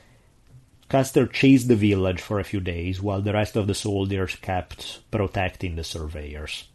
Custer 0.89 1.27
chased 1.27 1.69
the 1.69 1.77
village 1.77 2.23
for 2.23 2.41
a 2.41 2.45
few 2.45 2.61
days, 2.61 3.03
while 3.03 3.21
the 3.21 3.35
rest 3.35 3.55
of 3.55 3.67
the 3.67 3.75
soldiers 3.75 4.35
kept 4.37 5.01
protecting 5.11 5.77
the 5.77 5.85
surveyors. 5.85 6.70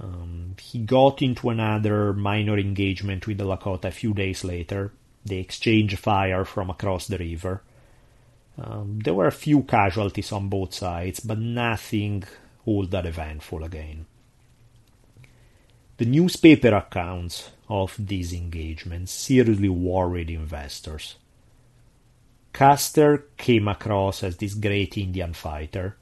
Um, 0.00 0.56
he 0.60 0.78
got 0.78 1.20
into 1.20 1.50
another 1.50 2.12
minor 2.12 2.58
engagement 2.58 3.26
with 3.26 3.38
the 3.38 3.44
Lakota 3.44 3.86
a 3.86 3.90
few 3.90 4.14
days 4.14 4.42
later. 4.44 4.92
They 5.24 5.36
exchanged 5.36 5.98
fire 5.98 6.44
from 6.44 6.70
across 6.70 7.06
the 7.06 7.18
river. 7.18 7.62
Um, 8.58 9.00
there 9.00 9.14
were 9.14 9.26
a 9.26 9.32
few 9.32 9.62
casualties 9.62 10.32
on 10.32 10.48
both 10.48 10.74
sides, 10.74 11.20
but 11.20 11.38
nothing 11.38 12.24
all 12.64 12.86
that 12.86 13.06
eventful 13.06 13.64
again. 13.64 14.06
The 15.98 16.06
newspaper 16.06 16.74
accounts 16.74 17.50
of 17.68 17.94
these 17.98 18.32
engagements 18.32 19.12
seriously 19.12 19.68
worried 19.68 20.30
investors. 20.30 21.16
Custer 22.52 23.26
came 23.36 23.68
across 23.68 24.22
as 24.22 24.36
this 24.36 24.54
great 24.54 24.98
Indian 24.98 25.32
fighter, 25.32 25.96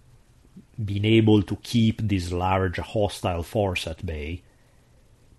being 0.85 1.05
able 1.05 1.43
to 1.43 1.57
keep 1.57 2.01
this 2.01 2.32
large 2.32 2.78
hostile 2.78 3.43
force 3.43 3.86
at 3.86 4.05
bay, 4.05 4.43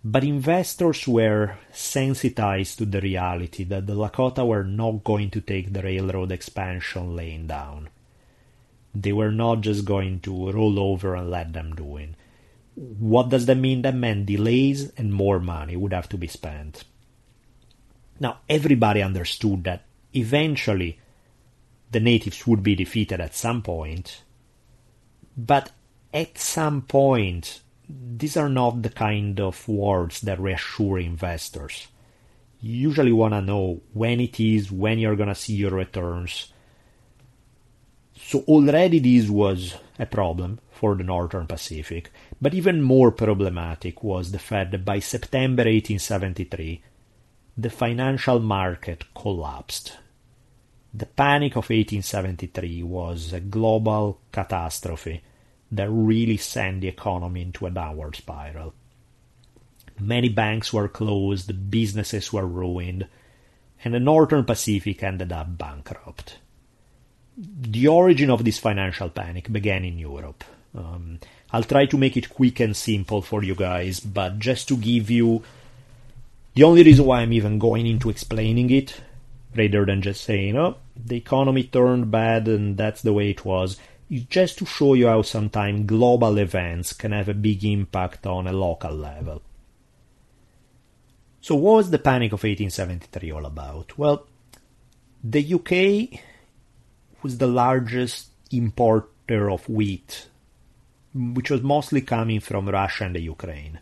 but 0.03 0.23
investors 0.23 1.07
were 1.07 1.57
sensitized 1.71 2.77
to 2.77 2.85
the 2.85 3.01
reality 3.01 3.63
that 3.63 3.85
the 3.85 3.93
Lakota 3.93 4.45
were 4.45 4.63
not 4.63 5.03
going 5.03 5.29
to 5.29 5.41
take 5.41 5.71
the 5.71 5.83
railroad 5.83 6.31
expansion 6.31 7.15
laying 7.15 7.47
down. 7.47 7.89
They 8.93 9.13
were 9.13 9.31
not 9.31 9.61
just 9.61 9.85
going 9.85 10.19
to 10.21 10.51
roll 10.51 10.79
over 10.79 11.15
and 11.15 11.29
let 11.29 11.53
them 11.53 11.75
do 11.75 11.97
it. 11.97 12.09
What 12.75 13.29
does 13.29 13.45
that 13.45 13.57
mean? 13.57 13.83
That 13.83 13.95
meant 13.95 14.25
delays 14.25 14.91
and 14.97 15.13
more 15.13 15.39
money 15.39 15.75
would 15.75 15.93
have 15.93 16.09
to 16.09 16.17
be 16.17 16.27
spent. 16.27 16.83
Now, 18.19 18.39
everybody 18.49 19.01
understood 19.01 19.63
that 19.65 19.85
eventually 20.13 20.99
the 21.91 21.99
natives 21.99 22.45
would 22.47 22.63
be 22.63 22.75
defeated 22.75 23.19
at 23.19 23.35
some 23.35 23.61
point, 23.61 24.23
but 25.37 25.71
at 26.13 26.37
some 26.37 26.81
point 26.81 27.61
these 27.89 28.37
are 28.37 28.49
not 28.49 28.81
the 28.81 28.89
kind 28.89 29.39
of 29.39 29.67
words 29.67 30.21
that 30.21 30.39
reassure 30.39 30.99
investors. 30.99 31.87
You 32.61 32.75
usually 32.89 33.11
want 33.11 33.33
to 33.33 33.41
know 33.41 33.81
when 33.93 34.19
it 34.19 34.39
is, 34.39 34.71
when 34.71 34.99
you're 34.99 35.15
going 35.15 35.29
to 35.29 35.35
see 35.35 35.55
your 35.55 35.71
returns. 35.71 36.53
So 38.15 38.41
already 38.41 38.99
this 38.99 39.29
was 39.29 39.75
a 39.97 40.05
problem 40.05 40.59
for 40.69 40.95
the 40.95 41.03
Northern 41.03 41.47
Pacific, 41.47 42.11
but 42.39 42.53
even 42.53 42.81
more 42.81 43.11
problematic 43.11 44.03
was 44.03 44.31
the 44.31 44.39
fact 44.39 44.71
that 44.71 44.85
by 44.85 44.99
September 44.99 45.63
1873, 45.63 46.81
the 47.57 47.69
financial 47.69 48.39
market 48.39 49.03
collapsed. 49.13 49.97
The 50.93 51.05
panic 51.05 51.53
of 51.53 51.69
1873 51.69 52.83
was 52.83 53.31
a 53.31 53.39
global 53.39 54.19
catastrophe 54.31 55.21
that 55.71 55.89
really 55.89 56.37
sent 56.37 56.81
the 56.81 56.89
economy 56.89 57.43
into 57.43 57.65
a 57.65 57.71
downward 57.71 58.17
spiral. 58.17 58.73
Many 59.99 60.29
banks 60.29 60.73
were 60.73 60.89
closed, 60.89 61.71
businesses 61.71 62.33
were 62.33 62.45
ruined, 62.45 63.07
and 63.83 63.93
the 63.93 63.99
Northern 63.99 64.43
Pacific 64.43 65.01
ended 65.01 65.31
up 65.31 65.57
bankrupt. 65.57 66.39
The 67.37 67.87
origin 67.87 68.29
of 68.29 68.43
this 68.43 68.59
financial 68.59 69.09
panic 69.09 69.51
began 69.51 69.85
in 69.85 69.97
Europe. 69.97 70.43
Um, 70.75 71.19
I'll 71.51 71.63
try 71.63 71.85
to 71.85 71.97
make 71.97 72.17
it 72.17 72.29
quick 72.29 72.59
and 72.59 72.75
simple 72.75 73.21
for 73.21 73.43
you 73.43 73.55
guys, 73.55 73.99
but 74.01 74.39
just 74.39 74.67
to 74.67 74.77
give 74.77 75.09
you 75.09 75.43
the 76.53 76.63
only 76.63 76.83
reason 76.83 77.05
why 77.05 77.21
I'm 77.21 77.33
even 77.33 77.59
going 77.59 77.87
into 77.87 78.09
explaining 78.09 78.69
it, 78.71 78.99
rather 79.55 79.85
than 79.85 80.01
just 80.01 80.23
saying, 80.23 80.57
oh, 80.57 80.77
the 80.95 81.17
economy 81.17 81.63
turned 81.63 82.11
bad 82.11 82.47
and 82.47 82.77
that's 82.77 83.01
the 83.01 83.13
way 83.13 83.31
it 83.31 83.45
was, 83.45 83.77
is 84.09 84.23
just 84.23 84.57
to 84.59 84.65
show 84.65 84.93
you 84.93 85.07
how 85.07 85.21
sometimes 85.21 85.85
global 85.85 86.37
events 86.37 86.93
can 86.93 87.11
have 87.11 87.29
a 87.29 87.33
big 87.33 87.63
impact 87.65 88.25
on 88.25 88.47
a 88.47 88.53
local 88.53 88.93
level. 88.93 89.41
So, 91.41 91.55
what 91.55 91.77
was 91.77 91.89
the 91.89 91.97
Panic 91.97 92.33
of 92.33 92.43
1873 92.43 93.31
all 93.31 93.45
about? 93.45 93.97
Well, 93.97 94.27
the 95.23 95.53
UK 95.53 96.19
was 97.23 97.37
the 97.37 97.47
largest 97.47 98.27
importer 98.51 99.49
of 99.49 99.67
wheat 99.67 100.27
which 101.13 101.49
was 101.49 101.61
mostly 101.61 102.01
coming 102.01 102.39
from 102.39 102.69
Russia 102.69 103.05
and 103.05 103.15
the 103.15 103.21
Ukraine. 103.21 103.79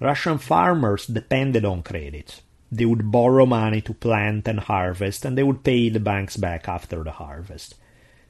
Russian 0.00 0.38
farmers 0.38 1.06
depended 1.06 1.64
on 1.64 1.82
credit. 1.82 2.42
They 2.70 2.84
would 2.84 3.10
borrow 3.10 3.46
money 3.46 3.80
to 3.82 3.94
plant 3.94 4.46
and 4.46 4.60
harvest, 4.60 5.24
and 5.24 5.36
they 5.36 5.42
would 5.42 5.64
pay 5.64 5.88
the 5.88 6.00
banks 6.00 6.36
back 6.36 6.68
after 6.68 7.02
the 7.02 7.12
harvest. 7.12 7.74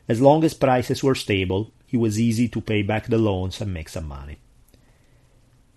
As 0.08 0.20
long 0.20 0.44
as 0.44 0.54
prices 0.54 1.02
were 1.02 1.14
stable, 1.14 1.72
it 1.90 1.98
was 1.98 2.20
easy 2.20 2.48
to 2.48 2.60
pay 2.60 2.82
back 2.82 3.06
the 3.06 3.18
loans 3.18 3.60
and 3.60 3.74
make 3.74 3.88
some 3.88 4.06
money. 4.06 4.38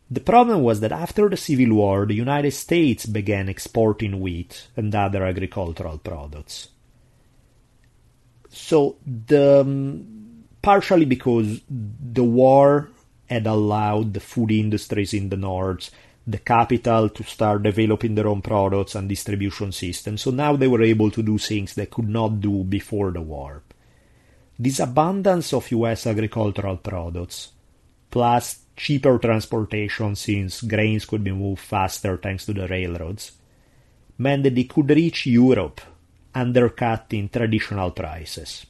The 0.09 0.19
problem 0.19 0.61
was 0.61 0.81
that 0.81 0.91
after 0.91 1.29
the 1.29 1.38
Civil 1.38 1.73
War, 1.73 2.05
the 2.05 2.13
United 2.13 2.51
States 2.51 3.05
began 3.05 3.47
exporting 3.47 4.19
wheat 4.19 4.67
and 4.75 4.93
other 4.93 5.23
agricultural 5.23 5.99
products. 5.99 6.67
So 8.49 8.97
the 9.05 9.61
um, 9.61 10.43
partially 10.61 11.05
because 11.05 11.61
the 11.69 12.23
war 12.23 12.89
had 13.29 13.47
allowed 13.47 14.13
the 14.13 14.19
food 14.19 14.51
industries 14.51 15.13
in 15.13 15.29
the 15.29 15.38
north 15.38 15.89
the 16.26 16.38
capital 16.38 17.10
to 17.10 17.23
start 17.23 17.64
developing 17.64 18.15
their 18.15 18.27
own 18.27 18.41
products 18.41 18.95
and 18.95 19.10
distribution 19.10 19.72
systems. 19.72 20.22
So 20.22 20.31
now 20.31 20.56
they 20.56 20.68
were 20.68 20.84
able 20.84 21.10
to 21.11 21.23
do 21.23 21.38
things 21.38 21.73
they 21.73 21.88
could 21.88 22.10
not 22.10 22.39
do 22.41 22.64
before 22.64 23.11
the 23.11 23.22
war. 23.22 23.64
This 24.57 24.80
abundance 24.80 25.53
of 25.53 25.72
US 25.72 26.06
agricultural 26.06 26.77
products, 26.77 27.52
plus 28.11 28.60
cheaper 28.76 29.18
transportation 29.18 30.15
since 30.15 30.61
grains 30.61 31.06
could 31.06 31.23
be 31.23 31.31
moved 31.31 31.61
faster 31.61 32.18
thanks 32.18 32.45
to 32.45 32.53
the 32.53 32.68
railroads, 32.68 33.31
meant 34.18 34.43
that 34.43 34.53
they 34.53 34.65
could 34.65 34.89
reach 34.89 35.26
Europe 35.26 35.81
undercutting 36.34 37.30
traditional 37.30 37.91
prices. 37.91 38.65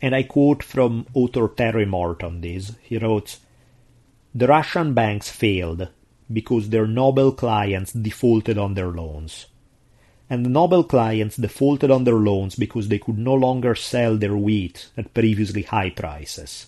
And 0.00 0.14
I 0.14 0.24
quote 0.24 0.62
from 0.62 1.06
author 1.14 1.48
Terry 1.48 1.86
Mort 1.86 2.22
on 2.22 2.42
this. 2.42 2.72
He 2.82 2.98
wrote, 2.98 3.38
The 4.34 4.48
Russian 4.48 4.94
banks 4.94 5.30
failed 5.30 5.88
because 6.32 6.70
their 6.70 6.88
noble 6.88 7.30
clients 7.32 7.92
defaulted 7.92 8.58
on 8.58 8.74
their 8.74 8.88
loans. 8.88 9.46
And 10.28 10.44
the 10.44 10.50
noble 10.50 10.82
clients 10.82 11.36
defaulted 11.36 11.90
on 11.90 12.02
their 12.02 12.14
loans 12.14 12.56
because 12.56 12.88
they 12.88 12.98
could 12.98 13.18
no 13.18 13.34
longer 13.34 13.76
sell 13.76 14.16
their 14.16 14.36
wheat 14.36 14.88
at 14.96 15.14
previously 15.14 15.62
high 15.62 15.90
prices. 15.90 16.66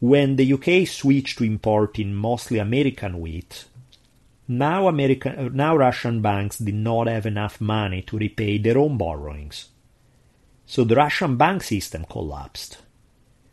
When 0.00 0.34
the 0.34 0.52
UK 0.52 0.88
switched 0.88 1.38
to 1.38 1.44
importing 1.44 2.12
mostly 2.12 2.58
American 2.58 3.20
wheat, 3.20 3.66
now, 4.48 4.90
now 4.90 5.76
Russian 5.76 6.20
banks 6.20 6.58
did 6.58 6.74
not 6.74 7.06
have 7.06 7.24
enough 7.24 7.60
money 7.60 8.02
to 8.02 8.18
repay 8.18 8.58
their 8.58 8.78
own 8.78 8.98
borrowings. 8.98 9.68
So 10.66 10.82
the 10.82 10.96
Russian 10.96 11.36
bank 11.36 11.62
system 11.62 12.04
collapsed, 12.10 12.81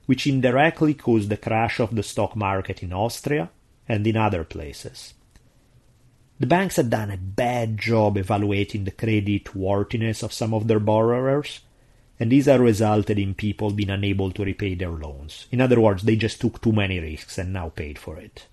which 0.10 0.26
indirectly 0.26 0.96
caused 0.96 1.30
the 1.30 1.38
crash 1.38 1.80
of 1.80 1.94
the 1.94 2.02
stock 2.02 2.36
market 2.36 2.82
in 2.82 2.92
Austria 2.92 3.48
and 3.88 4.08
in 4.08 4.18
other 4.18 4.44
places. 4.44 5.14
The 6.40 6.48
banks 6.48 6.78
had 6.78 6.90
done 6.90 7.12
a 7.12 7.18
bad 7.18 7.78
job 7.78 8.18
evaluating 8.18 8.86
the 8.86 8.98
credit 9.02 9.56
worthiness 9.56 10.24
of 10.24 10.34
some 10.34 10.52
of 10.52 10.68
their 10.68 10.80
borrowers, 10.80 11.60
and 12.20 12.32
these 12.32 12.48
have 12.48 12.60
resulted 12.60 13.20
in 13.20 13.36
people 13.36 13.70
being 13.70 13.92
unable 13.92 14.32
to 14.32 14.44
repay 14.44 14.74
their 14.74 14.90
loans. 14.90 15.46
In 15.52 15.62
other 15.62 15.80
words, 15.80 16.02
they 16.02 16.16
just 16.16 16.42
took 16.42 16.60
too 16.60 16.72
many 16.72 16.98
risks 17.00 17.38
and 17.38 17.54
now 17.54 17.70
paid 17.70 18.00
for 18.00 18.18
it. 18.18 18.48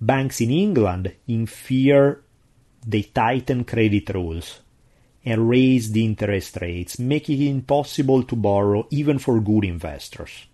Banks 0.00 0.40
in 0.40 0.50
England, 0.50 1.16
in 1.28 1.44
fear, 1.44 2.22
they 2.86 3.02
tightened 3.02 3.68
credit 3.68 4.08
rules 4.14 4.60
and 5.24 5.48
raised 5.48 5.92
the 5.92 6.04
interest 6.04 6.58
rates, 6.60 6.98
making 6.98 7.40
it 7.42 7.50
impossible 7.50 8.22
to 8.22 8.36
borrow 8.36 8.86
even 8.90 9.18
for 9.18 9.40
good 9.40 9.64
investors. 9.64 10.46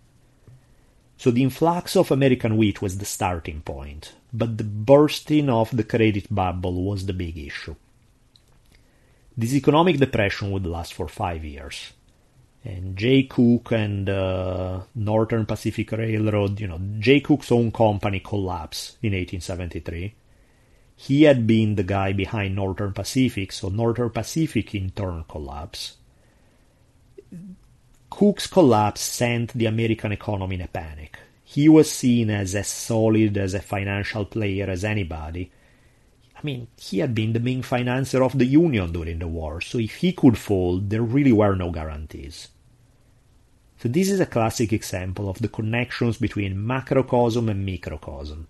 So 1.17 1.31
the 1.31 1.43
influx 1.43 1.95
of 1.95 2.11
American 2.11 2.57
wheat 2.57 2.81
was 2.81 2.97
the 2.97 3.05
starting 3.05 3.61
point, 3.61 4.13
but 4.31 4.57
the 4.57 4.63
bursting 4.63 5.49
of 5.49 5.75
the 5.75 5.83
credit 5.83 6.33
bubble 6.33 6.83
was 6.83 7.05
the 7.05 7.13
big 7.13 7.37
issue. 7.37 7.75
This 9.35 9.53
economic 9.53 9.97
depression 9.97 10.51
would 10.51 10.65
last 10.65 10.93
for 10.93 11.07
five 11.07 11.43
years. 11.45 11.93
And 12.65 12.97
Jay 12.97 13.23
Cooke 13.23 13.71
and 13.71 14.09
uh, 14.09 14.81
Northern 14.95 15.45
Pacific 15.45 15.91
Railroad, 15.91 16.59
you 16.59 16.67
know, 16.67 16.81
Jay 16.99 17.21
Cooke's 17.21 17.51
own 17.51 17.71
company 17.71 18.19
collapsed 18.19 18.97
in 19.01 19.13
1873 19.13 20.13
he 20.99 21.23
had 21.23 21.45
been 21.45 21.75
the 21.75 21.83
guy 21.83 22.11
behind 22.11 22.55
Northern 22.55 22.91
Pacific, 22.91 23.51
so 23.51 23.69
Northern 23.69 24.09
Pacific 24.09 24.73
in 24.73 24.89
turn 24.89 25.23
collapsed. 25.29 25.97
Cooke's 28.09 28.47
collapse 28.47 29.01
sent 29.01 29.53
the 29.53 29.67
American 29.67 30.11
economy 30.11 30.55
in 30.55 30.61
a 30.61 30.67
panic. 30.67 31.19
He 31.43 31.69
was 31.69 31.91
seen 31.91 32.31
as 32.31 32.55
as 32.55 32.67
solid 32.67 33.37
as 33.37 33.53
a 33.53 33.61
financial 33.61 34.25
player 34.25 34.67
as 34.67 34.83
anybody. 34.83 35.51
I 36.35 36.39
mean, 36.41 36.67
he 36.79 36.97
had 36.97 37.13
been 37.13 37.33
the 37.33 37.39
main 37.39 37.61
financier 37.61 38.23
of 38.23 38.35
the 38.35 38.45
Union 38.45 38.91
during 38.91 39.19
the 39.19 39.27
war, 39.27 39.61
so 39.61 39.77
if 39.77 39.97
he 39.97 40.13
could 40.13 40.37
fall, 40.37 40.79
there 40.79 41.03
really 41.03 41.31
were 41.31 41.55
no 41.55 41.69
guarantees. 41.69 42.47
So 43.77 43.87
this 43.87 44.09
is 44.09 44.19
a 44.19 44.25
classic 44.25 44.73
example 44.73 45.29
of 45.29 45.37
the 45.37 45.47
connections 45.47 46.17
between 46.17 46.65
macrocosm 46.65 47.49
and 47.49 47.63
microcosm. 47.63 48.47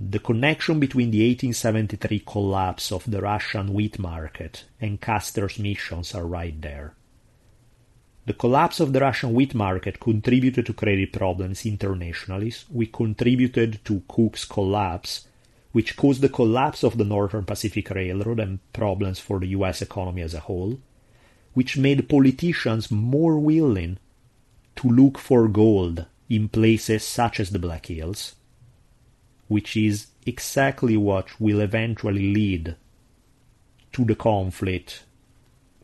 The 0.00 0.20
connection 0.20 0.78
between 0.78 1.10
the 1.10 1.26
1873 1.26 2.20
collapse 2.20 2.92
of 2.92 3.10
the 3.10 3.20
Russian 3.20 3.74
wheat 3.74 3.98
market 3.98 4.64
and 4.80 5.00
Custer's 5.00 5.58
missions 5.58 6.14
are 6.14 6.24
right 6.24 6.54
there. 6.62 6.94
The 8.24 8.32
collapse 8.32 8.78
of 8.78 8.92
the 8.92 9.00
Russian 9.00 9.34
wheat 9.34 9.56
market 9.56 9.98
contributed 9.98 10.66
to 10.66 10.72
credit 10.72 11.12
problems 11.12 11.66
internationally, 11.66 12.54
which 12.68 12.92
contributed 12.92 13.84
to 13.86 14.04
Cooke's 14.06 14.44
collapse, 14.44 15.26
which 15.72 15.96
caused 15.96 16.20
the 16.20 16.28
collapse 16.28 16.84
of 16.84 16.96
the 16.96 17.04
Northern 17.04 17.44
Pacific 17.44 17.90
Railroad 17.90 18.38
and 18.38 18.60
problems 18.72 19.18
for 19.18 19.40
the 19.40 19.48
US 19.48 19.82
economy 19.82 20.22
as 20.22 20.32
a 20.32 20.40
whole, 20.40 20.78
which 21.54 21.76
made 21.76 22.08
politicians 22.08 22.88
more 22.92 23.36
willing 23.36 23.98
to 24.76 24.88
look 24.88 25.18
for 25.18 25.48
gold 25.48 26.06
in 26.28 26.48
places 26.48 27.02
such 27.02 27.40
as 27.40 27.50
the 27.50 27.58
Black 27.58 27.86
Hills, 27.86 28.36
which 29.48 29.76
is 29.76 30.06
exactly 30.26 30.96
what 30.96 31.40
will 31.40 31.60
eventually 31.60 32.32
lead 32.32 32.76
to 33.92 34.04
the 34.04 34.14
conflict 34.14 35.04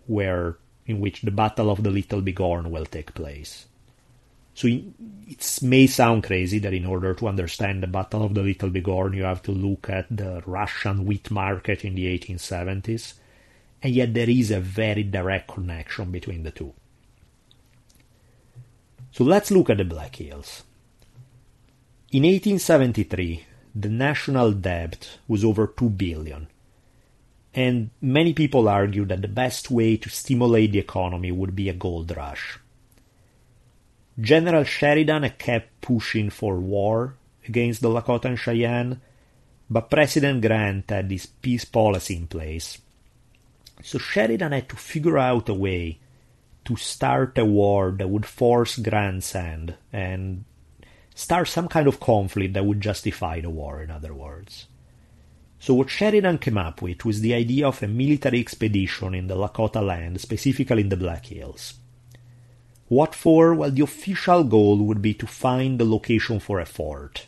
where 0.06 0.56
in 0.86 1.00
which 1.00 1.22
the 1.22 1.30
battle 1.30 1.70
of 1.70 1.82
the 1.82 1.90
little 1.90 2.20
bighorn 2.20 2.70
will 2.70 2.84
take 2.84 3.14
place. 3.14 3.66
So 4.54 4.68
it 4.68 5.58
may 5.62 5.86
sound 5.86 6.24
crazy 6.24 6.58
that 6.60 6.74
in 6.74 6.86
order 6.86 7.14
to 7.14 7.26
understand 7.26 7.82
the 7.82 7.88
battle 7.88 8.22
of 8.22 8.34
the 8.34 8.42
little 8.42 8.70
bighorn 8.70 9.14
you 9.14 9.24
have 9.24 9.42
to 9.44 9.50
look 9.50 9.90
at 9.90 10.06
the 10.14 10.42
russian 10.46 11.06
wheat 11.06 11.30
market 11.30 11.84
in 11.84 11.94
the 11.96 12.06
1870s 12.18 13.14
and 13.82 13.94
yet 13.94 14.14
there 14.14 14.30
is 14.30 14.50
a 14.50 14.60
very 14.60 15.02
direct 15.02 15.48
connection 15.48 16.10
between 16.10 16.42
the 16.42 16.50
two. 16.50 16.72
So 19.12 19.24
let's 19.24 19.50
look 19.50 19.70
at 19.70 19.76
the 19.76 19.84
black 19.84 20.16
hills. 20.16 20.64
In 22.10 22.22
1873 22.22 23.44
the 23.74 23.88
national 23.88 24.52
debt 24.52 25.18
was 25.26 25.44
over 25.44 25.66
2 25.66 25.90
billion. 25.90 26.46
And 27.54 27.90
many 28.00 28.32
people 28.32 28.68
argued 28.68 29.08
that 29.08 29.22
the 29.22 29.28
best 29.28 29.70
way 29.70 29.96
to 29.96 30.08
stimulate 30.08 30.72
the 30.72 30.78
economy 30.78 31.30
would 31.32 31.54
be 31.54 31.68
a 31.68 31.74
gold 31.74 32.16
rush. 32.16 32.58
General 34.20 34.64
Sheridan 34.64 35.28
kept 35.38 35.80
pushing 35.80 36.30
for 36.30 36.60
war 36.60 37.16
against 37.46 37.82
the 37.82 37.88
Lakota 37.88 38.26
and 38.26 38.38
Cheyenne, 38.38 39.00
but 39.68 39.90
President 39.90 40.40
Grant 40.40 40.90
had 40.90 41.08
this 41.08 41.26
peace 41.26 41.64
policy 41.64 42.16
in 42.16 42.26
place. 42.26 42.78
So 43.82 43.98
Sheridan 43.98 44.52
had 44.52 44.68
to 44.68 44.76
figure 44.76 45.18
out 45.18 45.48
a 45.48 45.54
way 45.54 45.98
to 46.64 46.76
start 46.76 47.36
a 47.38 47.44
war 47.44 47.90
that 47.98 48.08
would 48.08 48.26
force 48.26 48.78
Grant's 48.78 49.32
hand 49.32 49.74
and 49.92 50.44
start 51.14 51.48
some 51.48 51.68
kind 51.68 51.86
of 51.86 52.00
conflict 52.00 52.54
that 52.54 52.66
would 52.66 52.80
justify 52.80 53.40
the 53.40 53.50
war, 53.50 53.82
in 53.82 53.90
other 53.90 54.12
words. 54.12 54.66
So 55.58 55.72
what 55.72 55.88
Sheridan 55.88 56.38
came 56.38 56.58
up 56.58 56.82
with 56.82 57.04
was 57.04 57.20
the 57.20 57.32
idea 57.32 57.66
of 57.66 57.82
a 57.82 57.88
military 57.88 58.40
expedition 58.40 59.14
in 59.14 59.28
the 59.28 59.36
Lakota 59.36 59.82
land, 59.82 60.20
specifically 60.20 60.82
in 60.82 60.90
the 60.90 60.96
Black 60.96 61.26
Hills. 61.26 61.74
What 62.88 63.14
for? 63.14 63.54
Well, 63.54 63.70
the 63.70 63.82
official 63.82 64.44
goal 64.44 64.78
would 64.78 65.00
be 65.00 65.14
to 65.14 65.26
find 65.26 65.78
the 65.78 65.86
location 65.86 66.38
for 66.38 66.60
a 66.60 66.66
fort, 66.66 67.26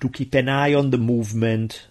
to 0.00 0.08
keep 0.08 0.34
an 0.34 0.48
eye 0.48 0.72
on 0.72 0.90
the 0.90 0.98
movement 0.98 1.88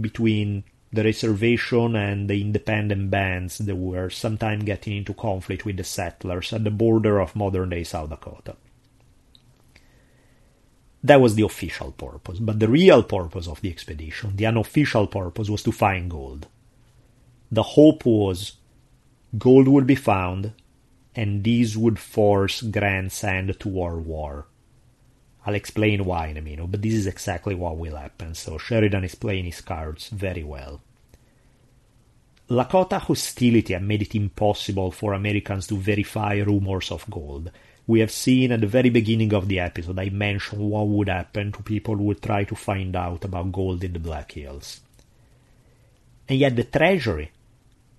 between 0.00 0.64
the 0.92 1.04
reservation 1.04 1.94
and 1.94 2.28
the 2.28 2.40
independent 2.40 3.10
bands 3.10 3.58
that 3.58 3.76
were 3.76 4.10
sometimes 4.10 4.64
getting 4.64 4.96
into 4.96 5.14
conflict 5.14 5.64
with 5.64 5.76
the 5.76 5.84
settlers 5.84 6.52
at 6.52 6.64
the 6.64 6.70
border 6.70 7.20
of 7.20 7.36
modern 7.36 7.70
day 7.70 7.84
South 7.84 8.10
Dakota. 8.10 8.56
That 11.04 11.20
was 11.20 11.34
the 11.34 11.42
official 11.42 11.92
purpose. 11.92 12.38
But 12.38 12.60
the 12.60 12.68
real 12.68 13.02
purpose 13.02 13.48
of 13.48 13.60
the 13.60 13.70
expedition, 13.70 14.36
the 14.36 14.46
unofficial 14.46 15.06
purpose, 15.06 15.48
was 15.48 15.62
to 15.64 15.72
find 15.72 16.10
gold. 16.10 16.46
The 17.50 17.62
hope 17.62 18.06
was 18.06 18.56
gold 19.36 19.68
would 19.68 19.86
be 19.86 19.94
found, 19.94 20.52
and 21.14 21.42
this 21.42 21.76
would 21.76 21.98
force 21.98 22.62
Grant's 22.62 23.20
hand 23.20 23.54
to 23.58 23.68
World 23.68 24.06
War. 24.06 24.46
I'll 25.44 25.54
explain 25.54 26.04
why 26.04 26.28
in 26.28 26.36
a 26.36 26.42
minute, 26.42 26.70
but 26.70 26.82
this 26.82 26.94
is 26.94 27.06
exactly 27.06 27.54
what 27.54 27.76
will 27.76 27.96
happen, 27.96 28.34
so 28.34 28.58
Sheridan 28.58 29.04
is 29.04 29.16
playing 29.16 29.46
his 29.46 29.60
cards 29.60 30.08
very 30.08 30.44
well. 30.44 30.80
Lakota 32.48 33.00
hostility 33.00 33.72
had 33.72 33.82
made 33.82 34.02
it 34.02 34.14
impossible 34.14 34.90
for 34.92 35.14
Americans 35.14 35.66
to 35.66 35.76
verify 35.76 36.34
rumors 36.34 36.92
of 36.92 37.08
gold. 37.10 37.50
We 37.86 38.00
have 38.00 38.10
seen 38.10 38.52
at 38.52 38.60
the 38.60 38.66
very 38.66 38.90
beginning 38.90 39.34
of 39.34 39.48
the 39.48 39.60
episode, 39.60 39.98
I 39.98 40.08
mentioned 40.10 40.62
what 40.62 40.86
would 40.86 41.08
happen 41.08 41.52
to 41.52 41.62
people 41.62 41.96
who 41.96 42.04
would 42.04 42.22
try 42.22 42.44
to 42.44 42.54
find 42.54 42.94
out 42.94 43.24
about 43.24 43.52
gold 43.52 43.82
in 43.82 43.92
the 43.92 43.98
Black 43.98 44.32
Hills. 44.32 44.80
And 46.28 46.38
yet 46.38 46.54
the 46.54 46.64
Treasury, 46.64 47.32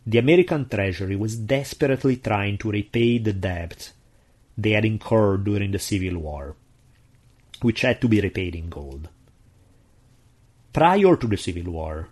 the 0.08 0.20
American 0.20 0.70
Treasury, 0.70 1.16
was 1.16 1.36
desperately 1.36 2.18
trying 2.18 2.58
to 2.60 2.72
repay 2.72 3.18
the 3.18 3.34
debt 3.34 3.92
they 4.58 4.72
had 4.72 4.86
incurred 4.86 5.44
during 5.44 5.72
the 5.72 5.80
Civil 5.80 6.20
War 6.20 6.56
which 7.64 7.82
had 7.82 8.02
to 8.02 8.08
be 8.08 8.22
repaid 8.22 8.56
in 8.56 8.70
gold. 8.70 9.08
Prior 10.74 11.16
to 11.16 11.28
the 11.28 11.38
Civil 11.38 11.72
War, 11.72 12.10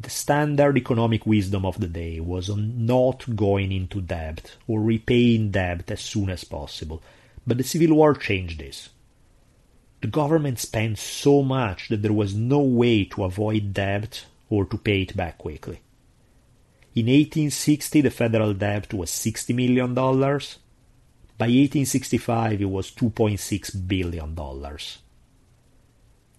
the 0.00 0.10
standard 0.10 0.78
economic 0.78 1.26
wisdom 1.26 1.66
of 1.66 1.78
the 1.78 1.86
day 1.86 2.20
was 2.20 2.48
on 2.48 2.86
not 2.86 3.36
going 3.36 3.70
into 3.70 4.00
debt 4.00 4.56
or 4.66 4.80
repaying 4.80 5.50
debt 5.50 5.90
as 5.90 6.00
soon 6.00 6.30
as 6.30 6.44
possible, 6.44 7.02
but 7.46 7.58
the 7.58 7.64
Civil 7.64 7.96
War 7.96 8.14
changed 8.14 8.60
this. 8.60 8.88
The 10.00 10.06
government 10.06 10.58
spent 10.58 10.98
so 10.98 11.42
much 11.42 11.88
that 11.90 12.00
there 12.00 12.14
was 12.14 12.34
no 12.34 12.60
way 12.60 13.04
to 13.04 13.24
avoid 13.24 13.74
debt 13.74 14.24
or 14.48 14.64
to 14.64 14.78
pay 14.78 15.02
it 15.02 15.14
back 15.14 15.36
quickly. 15.36 15.80
In 16.94 17.06
1860, 17.06 18.00
the 18.00 18.10
federal 18.10 18.54
debt 18.54 18.94
was 18.94 19.10
$60 19.10 19.54
million. 19.54 19.94
By 19.94 21.46
1865, 21.46 22.62
it 22.62 22.64
was 22.64 22.90
$2.6 22.90 23.86
billion. 23.88 24.34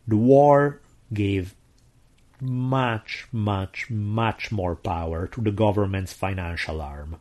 The 0.07 0.17
war 0.17 0.81
gave 1.13 1.53
much, 2.41 3.27
much, 3.31 3.89
much 3.89 4.51
more 4.51 4.76
power 4.76 5.27
to 5.27 5.41
the 5.41 5.51
government's 5.51 6.13
financial 6.13 6.81
arm, 6.81 7.18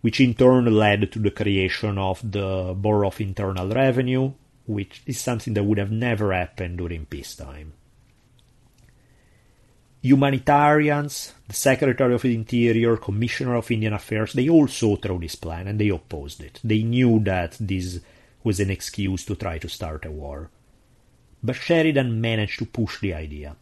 which 0.00 0.20
in 0.20 0.34
turn 0.34 0.66
led 0.66 1.10
to 1.12 1.18
the 1.18 1.30
creation 1.30 1.96
of 1.96 2.20
the 2.22 2.76
Bureau 2.78 3.08
of 3.08 3.20
Internal 3.20 3.68
Revenue, 3.68 4.32
which 4.66 5.02
is 5.06 5.20
something 5.20 5.54
that 5.54 5.64
would 5.64 5.78
have 5.78 5.92
never 5.92 6.32
happened 6.32 6.78
during 6.78 7.06
peacetime 7.06 7.72
humanitarians, 10.04 11.32
the 11.48 11.54
Secretary 11.54 12.14
of 12.14 12.20
the 12.20 12.34
Interior, 12.34 12.98
Commissioner 12.98 13.56
of 13.56 13.70
Indian 13.70 13.94
Affairs, 13.94 14.34
they 14.34 14.50
all 14.50 14.68
saw 14.68 14.96
through 14.96 15.20
this 15.20 15.34
plan 15.34 15.66
and 15.66 15.80
they 15.80 15.88
opposed 15.88 16.42
it. 16.42 16.60
They 16.62 16.82
knew 16.82 17.20
that 17.20 17.56
this 17.58 18.00
was 18.42 18.60
an 18.60 18.70
excuse 18.70 19.24
to 19.24 19.34
try 19.34 19.56
to 19.56 19.68
start 19.68 20.04
a 20.04 20.10
war. 20.10 20.50
But 21.42 21.56
Sheridan 21.56 22.20
managed 22.20 22.58
to 22.58 22.66
push 22.66 23.00
the 23.00 23.14
idea. 23.14 23.56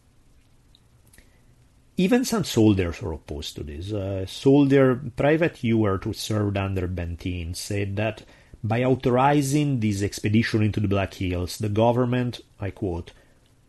Even 1.95 2.25
some 2.25 2.43
soldiers 2.43 3.01
were 3.01 3.13
opposed 3.13 3.55
to 3.55 3.63
this. 3.63 3.91
A 3.91 4.25
soldier, 4.27 4.99
Private 5.15 5.63
Ewert, 5.63 6.05
who 6.05 6.13
served 6.13 6.57
under 6.57 6.87
Benteen, 6.87 7.55
said 7.55 7.95
that 7.97 8.23
by 8.63 8.83
authorizing 8.83 9.79
this 9.79 10.01
expedition 10.01 10.63
into 10.63 10.79
the 10.79 10.87
Black 10.87 11.13
Hills, 11.13 11.57
the 11.57 11.69
government, 11.69 12.41
I 12.59 12.71
quote, 12.71 13.11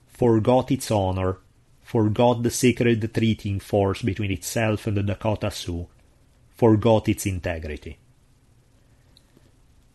forgot 0.06 0.70
its 0.70 0.90
honor 0.90 1.38
forgot 1.84 2.42
the 2.42 2.51
sacred 2.51 3.12
treaty 3.14 3.51
in 3.51 3.60
force 3.60 4.02
between 4.02 4.32
itself 4.32 4.86
and 4.86 4.96
the 4.96 5.02
Dakota 5.02 5.51
Sioux, 5.51 5.86
forgot 6.56 7.09
its 7.09 7.26
integrity. 7.26 7.98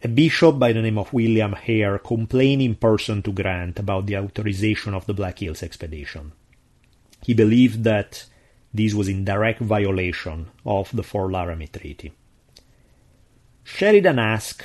A 0.01 0.07
bishop 0.07 0.57
by 0.57 0.72
the 0.72 0.81
name 0.81 0.97
of 0.97 1.11
William 1.11 1.53
Hare 1.53 1.99
complained 1.99 2.61
in 2.61 2.76
person 2.76 3.22
to 3.23 3.34
Grant 3.34 3.80
about 3.80 4.06
the 4.06 4.18
authorization 4.18 4.93
of 4.93 5.06
the 5.07 5.14
Black 5.14 5.39
Hills 5.39 5.61
expedition. 5.61 6.31
He 7.24 7.34
believed 7.34 7.84
that 7.84 8.26
this 8.74 8.94
was 8.94 9.08
in 9.08 9.26
direct 9.26 9.60
violation 9.60 10.48
of 10.66 10.90
the 10.96 11.04
Fort 11.04 11.32
Laramie 11.32 11.68
Treaty. 11.68 12.14
Sheridan 13.64 14.20
asked 14.20 14.64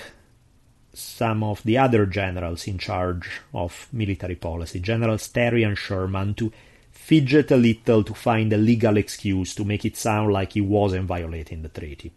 some 0.93 1.43
of 1.43 1.63
the 1.65 1.77
other 1.77 2.07
generals 2.07 2.67
in 2.67 2.79
charge 2.79 3.41
of 3.53 3.89
military 3.93 4.37
policy, 4.37 4.81
Generals 4.81 5.29
Terry 5.29 5.63
and 5.63 5.77
Sherman, 5.77 6.35
to 6.35 6.53
fidget 6.91 7.51
a 7.51 7.57
little 7.57 8.05
to 8.05 8.15
find 8.15 8.53
a 8.53 8.57
legal 8.57 8.97
excuse 8.97 9.55
to 9.55 9.65
make 9.65 9.85
it 9.85 9.97
sound 9.97 10.33
like 10.33 10.53
he 10.53 10.61
wasn't 10.61 11.07
violating 11.07 11.63
the 11.63 11.69
treaty. 11.69 12.13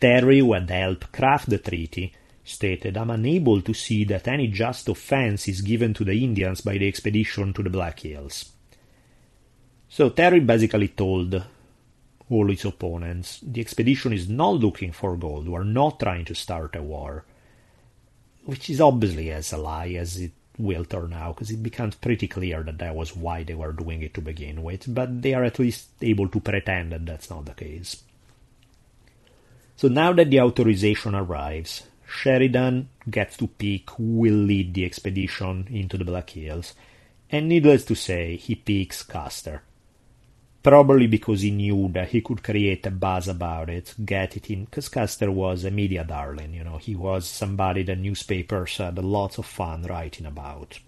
Terry, 0.00 0.38
who 0.38 0.54
had 0.54 0.70
helped 0.70 1.12
craft 1.12 1.50
the 1.50 1.58
treaty, 1.58 2.14
stated, 2.44 2.96
I'm 2.96 3.10
unable 3.10 3.60
to 3.62 3.74
see 3.74 4.04
that 4.04 4.28
any 4.28 4.48
just 4.48 4.88
offense 4.88 5.48
is 5.48 5.60
given 5.60 5.92
to 5.94 6.04
the 6.04 6.24
Indians 6.24 6.62
by 6.62 6.78
the 6.78 6.88
expedition 6.88 7.52
to 7.52 7.62
the 7.62 7.70
Black 7.70 8.00
Hills. 8.00 8.52
So 9.92 10.08
Terry 10.08 10.38
basically 10.38 10.86
told 10.86 11.44
all 12.30 12.48
his 12.48 12.64
opponents, 12.64 13.40
the 13.42 13.60
expedition 13.60 14.12
is 14.12 14.28
not 14.28 14.54
looking 14.54 14.92
for 14.92 15.16
gold, 15.16 15.48
we're 15.48 15.64
not 15.64 15.98
trying 15.98 16.24
to 16.26 16.34
start 16.34 16.76
a 16.76 16.82
war. 16.82 17.24
Which 18.44 18.70
is 18.70 18.80
obviously 18.80 19.32
as 19.32 19.52
a 19.52 19.56
lie 19.56 19.88
as 19.98 20.16
it 20.16 20.30
will 20.56 20.84
turn 20.84 21.12
out, 21.12 21.34
because 21.34 21.50
it 21.50 21.60
becomes 21.60 21.96
pretty 21.96 22.28
clear 22.28 22.62
that 22.62 22.78
that 22.78 22.94
was 22.94 23.16
why 23.16 23.42
they 23.42 23.54
were 23.54 23.72
doing 23.72 24.02
it 24.02 24.14
to 24.14 24.20
begin 24.20 24.62
with, 24.62 24.94
but 24.94 25.22
they 25.22 25.34
are 25.34 25.42
at 25.42 25.58
least 25.58 25.88
able 26.00 26.28
to 26.28 26.38
pretend 26.38 26.92
that 26.92 27.04
that's 27.04 27.28
not 27.28 27.46
the 27.46 27.54
case. 27.54 28.04
So 29.74 29.88
now 29.88 30.12
that 30.12 30.30
the 30.30 30.40
authorization 30.40 31.16
arrives, 31.16 31.82
Sheridan 32.06 32.90
gets 33.10 33.36
to 33.38 33.48
pick 33.48 33.90
who 33.90 34.04
will 34.04 34.34
lead 34.34 34.72
the 34.72 34.84
expedition 34.84 35.66
into 35.68 35.98
the 35.98 36.04
Black 36.04 36.30
Hills, 36.30 36.74
and 37.28 37.48
needless 37.48 37.84
to 37.86 37.96
say, 37.96 38.36
he 38.36 38.54
picks 38.54 39.02
Custer 39.02 39.62
probably 40.62 41.06
because 41.06 41.42
he 41.42 41.50
knew 41.50 41.88
that 41.92 42.08
he 42.08 42.20
could 42.20 42.42
create 42.42 42.84
a 42.86 42.90
buzz 42.90 43.28
about 43.28 43.70
it, 43.70 43.94
get 44.04 44.36
it 44.36 44.50
in. 44.50 44.64
Because 44.64 44.88
Custer 44.88 45.30
was 45.30 45.64
a 45.64 45.70
media 45.70 46.04
darling, 46.04 46.54
you 46.54 46.64
know, 46.64 46.76
he 46.76 46.94
was 46.94 47.26
somebody 47.26 47.82
that 47.84 47.98
newspapers 47.98 48.76
had 48.76 48.98
lots 48.98 49.38
of 49.38 49.46
fun 49.46 49.82
writing 49.82 50.26
about. 50.26 50.78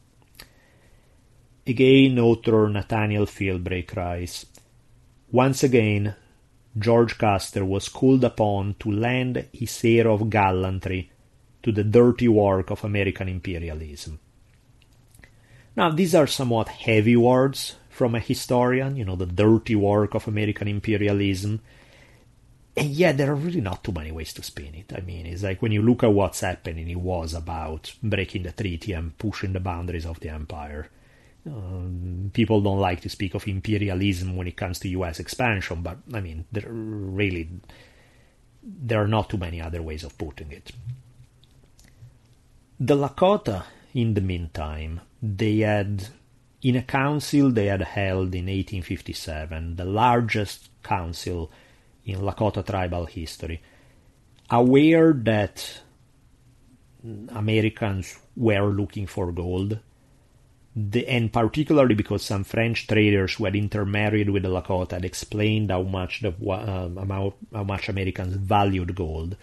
Again, 1.67 2.19
author 2.19 2.69
Nathaniel 2.69 3.27
Philbrick 3.27 3.95
writes 3.97 4.47
Once 5.31 5.63
again, 5.63 6.15
George 6.77 7.17
Custer 7.19 7.65
was 7.65 7.89
called 7.89 8.25
upon 8.25 8.75
to 8.81 8.91
lend 8.91 9.47
his 9.53 9.85
air 9.85 10.09
of 10.09 10.29
gallantry 10.29 11.11
to 11.63 11.71
the 11.71 11.85
dirty 11.85 12.29
work 12.29 12.71
of 12.71 12.85
American 12.85 13.29
imperialism. 13.29 14.19
Now, 15.77 15.91
these 15.91 16.15
are 16.15 16.27
somewhat 16.27 16.69
heavy 16.69 17.17
words 17.17 17.77
from 17.93 18.15
a 18.15 18.21
historian, 18.21 18.97
you 18.97 19.05
know, 19.05 19.17
the 19.17 19.27
dirty 19.27 19.77
work 19.77 20.15
of 20.15 20.27
American 20.27 20.67
imperialism. 20.67 21.61
And 22.75 22.89
yet, 22.89 23.19
there 23.19 23.31
are 23.31 23.37
really 23.37 23.61
not 23.61 23.85
too 23.85 23.93
many 23.93 24.11
ways 24.11 24.33
to 24.33 24.43
spin 24.43 24.75
it. 24.75 24.93
I 24.97 25.03
mean, 25.03 25.27
it's 25.27 25.43
like 25.43 25.61
when 25.61 25.73
you 25.73 25.83
look 25.83 26.03
at 26.03 26.13
what's 26.13 26.41
happening, 26.41 26.89
it 26.89 26.99
was 26.99 27.35
about 27.35 27.93
breaking 28.03 28.45
the 28.45 28.53
treaty 28.53 28.95
and 28.95 29.17
pushing 29.19 29.53
the 29.53 29.61
boundaries 29.61 30.07
of 30.07 30.21
the 30.21 30.31
empire. 30.31 30.89
Um, 31.47 32.31
people 32.33 32.63
don't 32.63 32.79
like 32.81 33.03
to 33.03 33.11
speak 33.11 33.35
of 33.35 33.47
imperialism 33.47 34.37
when 34.37 34.47
it 34.47 34.57
comes 34.57 34.79
to 34.81 34.89
U.S. 34.89 35.21
expansion, 35.21 35.83
but 35.83 35.99
I 36.15 36.21
mean, 36.21 36.47
there 36.51 36.71
really 36.71 37.51
there 38.63 39.03
are 39.03 39.09
not 39.09 39.29
too 39.29 39.39
many 39.39 39.61
other 39.61 39.83
ways 39.83 40.05
of 40.05 40.17
putting 40.17 40.53
it. 40.53 40.71
The 42.81 42.97
Lakota, 42.97 43.65
in 43.93 44.15
the 44.15 44.21
meantime, 44.21 45.01
they 45.21 45.59
had 45.59 46.09
in 46.63 46.77
a 46.77 46.83
council 46.83 47.51
they 47.51 47.67
had 47.67 47.83
held 47.83 48.35
in 48.35 48.47
1857, 48.47 49.77
the 49.77 49.85
largest 49.85 50.71
council 50.83 51.51
in 52.05 52.21
Lakota 52.21 52.65
tribal 52.65 53.07
history, 53.07 53.61
aware 54.51 55.13
that 55.13 55.81
Americans 57.31 58.17
were 58.37 58.71
looking 58.71 59.07
for 59.07 59.33
gold, 59.33 59.79
the, 60.75 61.07
and 61.09 61.33
particularly 61.33 61.95
because 61.95 62.23
some 62.23 62.45
French 62.45 62.87
traders 62.87 63.35
who 63.35 63.45
had 63.45 63.57
intermarried 63.57 64.31
with 64.31 64.45
the 64.45 64.49
Lakota 64.49 64.93
had 64.93 65.05
explained 65.05 65.71
how 65.71 65.83
much 65.83 66.21
the 66.21 66.33
um, 66.51 66.97
how 67.53 67.65
much 67.65 67.89
Americans 67.89 68.37
valued 68.37 68.95
gold, 68.95 69.37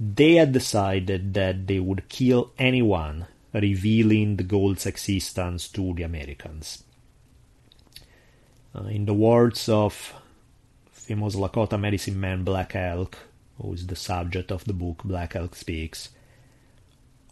they 0.00 0.34
had 0.34 0.52
decided 0.52 1.32
that 1.34 1.66
they 1.66 1.78
would 1.78 2.08
kill 2.08 2.52
anyone 2.58 3.26
revealing 3.52 4.36
the 4.36 4.42
gold's 4.42 4.86
existence 4.86 5.68
to 5.68 5.94
the 5.94 6.02
Americans. 6.02 6.84
Uh, 8.74 8.84
in 8.84 9.06
the 9.06 9.14
words 9.14 9.68
of 9.68 10.14
famous 10.92 11.34
Lakota 11.34 11.80
medicine 11.80 12.20
man 12.20 12.44
Black 12.44 12.76
Elk, 12.76 13.16
who 13.60 13.72
is 13.72 13.86
the 13.86 13.96
subject 13.96 14.52
of 14.52 14.64
the 14.64 14.72
book 14.72 15.02
Black 15.04 15.34
Elk 15.34 15.54
Speaks, 15.54 16.10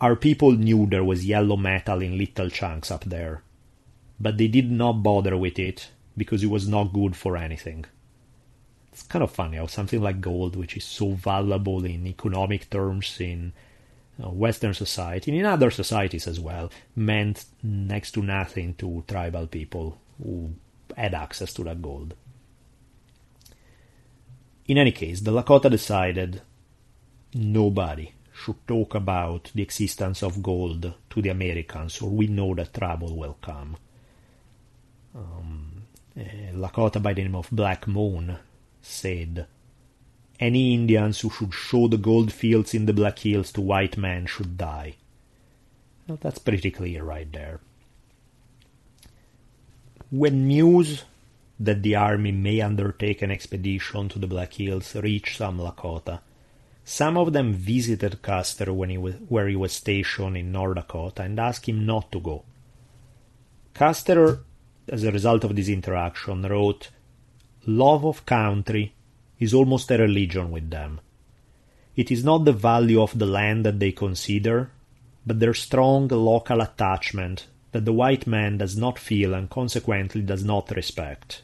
our 0.00 0.16
people 0.16 0.52
knew 0.52 0.86
there 0.86 1.04
was 1.04 1.24
yellow 1.24 1.56
metal 1.56 2.02
in 2.02 2.18
little 2.18 2.50
chunks 2.50 2.90
up 2.90 3.04
there, 3.04 3.42
but 4.18 4.38
they 4.38 4.48
did 4.48 4.70
not 4.70 5.02
bother 5.02 5.36
with 5.36 5.58
it 5.58 5.90
because 6.16 6.42
it 6.42 6.50
was 6.50 6.66
not 6.66 6.92
good 6.92 7.14
for 7.14 7.36
anything. 7.36 7.84
it's 8.92 9.02
kind 9.02 9.22
of 9.22 9.30
funny 9.30 9.58
how 9.58 9.66
something 9.66 10.00
like 10.00 10.22
gold, 10.22 10.56
which 10.56 10.76
is 10.76 10.84
so 10.84 11.10
valuable 11.10 11.84
in 11.84 12.06
economic 12.06 12.70
terms 12.70 13.20
in 13.20 13.52
Western 14.18 14.74
society 14.74 15.30
and 15.30 15.40
in 15.40 15.46
other 15.46 15.70
societies 15.70 16.26
as 16.26 16.40
well, 16.40 16.70
meant 16.94 17.44
next 17.62 18.12
to 18.12 18.22
nothing 18.22 18.74
to 18.74 19.04
tribal 19.06 19.46
people 19.46 19.98
who 20.22 20.54
had 20.96 21.14
access 21.14 21.52
to 21.54 21.64
that 21.64 21.82
gold. 21.82 22.14
In 24.66 24.78
any 24.78 24.92
case, 24.92 25.20
the 25.20 25.30
Lakota 25.30 25.70
decided 25.70 26.42
nobody 27.34 28.12
should 28.34 28.66
talk 28.66 28.94
about 28.94 29.50
the 29.54 29.62
existence 29.62 30.22
of 30.22 30.42
gold 30.42 30.94
to 31.10 31.22
the 31.22 31.28
Americans, 31.28 32.00
or 32.00 32.10
we 32.10 32.26
know 32.26 32.54
that 32.54 32.74
trouble 32.74 33.16
will 33.16 33.36
come. 33.40 33.76
Um, 35.14 35.82
a 36.16 36.52
Lakota 36.54 37.02
by 37.02 37.14
the 37.14 37.22
name 37.22 37.34
of 37.34 37.48
Black 37.50 37.86
Moon 37.86 38.36
said, 38.82 39.46
Any 40.38 40.74
Indians 40.74 41.20
who 41.20 41.30
should 41.30 41.54
show 41.54 41.88
the 41.88 41.96
gold 41.96 42.32
fields 42.32 42.74
in 42.74 42.86
the 42.86 42.92
Black 42.92 43.20
Hills 43.20 43.52
to 43.52 43.60
white 43.60 43.96
men 43.96 44.26
should 44.26 44.58
die. 44.58 44.96
Well, 46.06 46.18
that's 46.20 46.38
pretty 46.38 46.70
clear 46.70 47.02
right 47.02 47.30
there. 47.32 47.60
When 50.10 50.46
news 50.46 51.04
that 51.58 51.82
the 51.82 51.96
army 51.96 52.32
may 52.32 52.60
undertake 52.60 53.22
an 53.22 53.30
expedition 53.30 54.08
to 54.10 54.18
the 54.18 54.26
Black 54.26 54.54
Hills 54.54 54.94
reached 54.94 55.38
some 55.38 55.58
Lakota, 55.58 56.20
some 56.84 57.16
of 57.16 57.32
them 57.32 57.52
visited 57.52 58.22
Custer 58.22 58.72
when 58.72 58.90
he 58.90 58.98
was, 58.98 59.14
where 59.28 59.48
he 59.48 59.56
was 59.56 59.72
stationed 59.72 60.36
in 60.36 60.52
North 60.52 60.76
Dakota 60.76 61.22
and 61.22 61.40
asked 61.40 61.66
him 61.66 61.84
not 61.84 62.12
to 62.12 62.20
go. 62.20 62.44
Custer, 63.74 64.40
as 64.88 65.02
a 65.02 65.10
result 65.10 65.42
of 65.44 65.56
this 65.56 65.68
interaction, 65.68 66.42
wrote, 66.42 66.90
Love 67.66 68.04
of 68.04 68.24
country 68.24 68.94
is 69.38 69.54
almost 69.54 69.90
a 69.90 69.98
religion 69.98 70.50
with 70.50 70.70
them. 70.70 71.00
It 71.94 72.10
is 72.10 72.24
not 72.24 72.44
the 72.44 72.52
value 72.52 73.00
of 73.00 73.18
the 73.18 73.26
land 73.26 73.64
that 73.64 73.80
they 73.80 73.92
consider, 73.92 74.70
but 75.26 75.40
their 75.40 75.54
strong 75.54 76.08
local 76.08 76.60
attachment 76.60 77.46
that 77.72 77.84
the 77.84 77.92
white 77.92 78.26
man 78.26 78.58
does 78.58 78.76
not 78.76 78.98
feel 78.98 79.34
and 79.34 79.50
consequently 79.50 80.22
does 80.22 80.44
not 80.44 80.70
respect. 80.70 81.42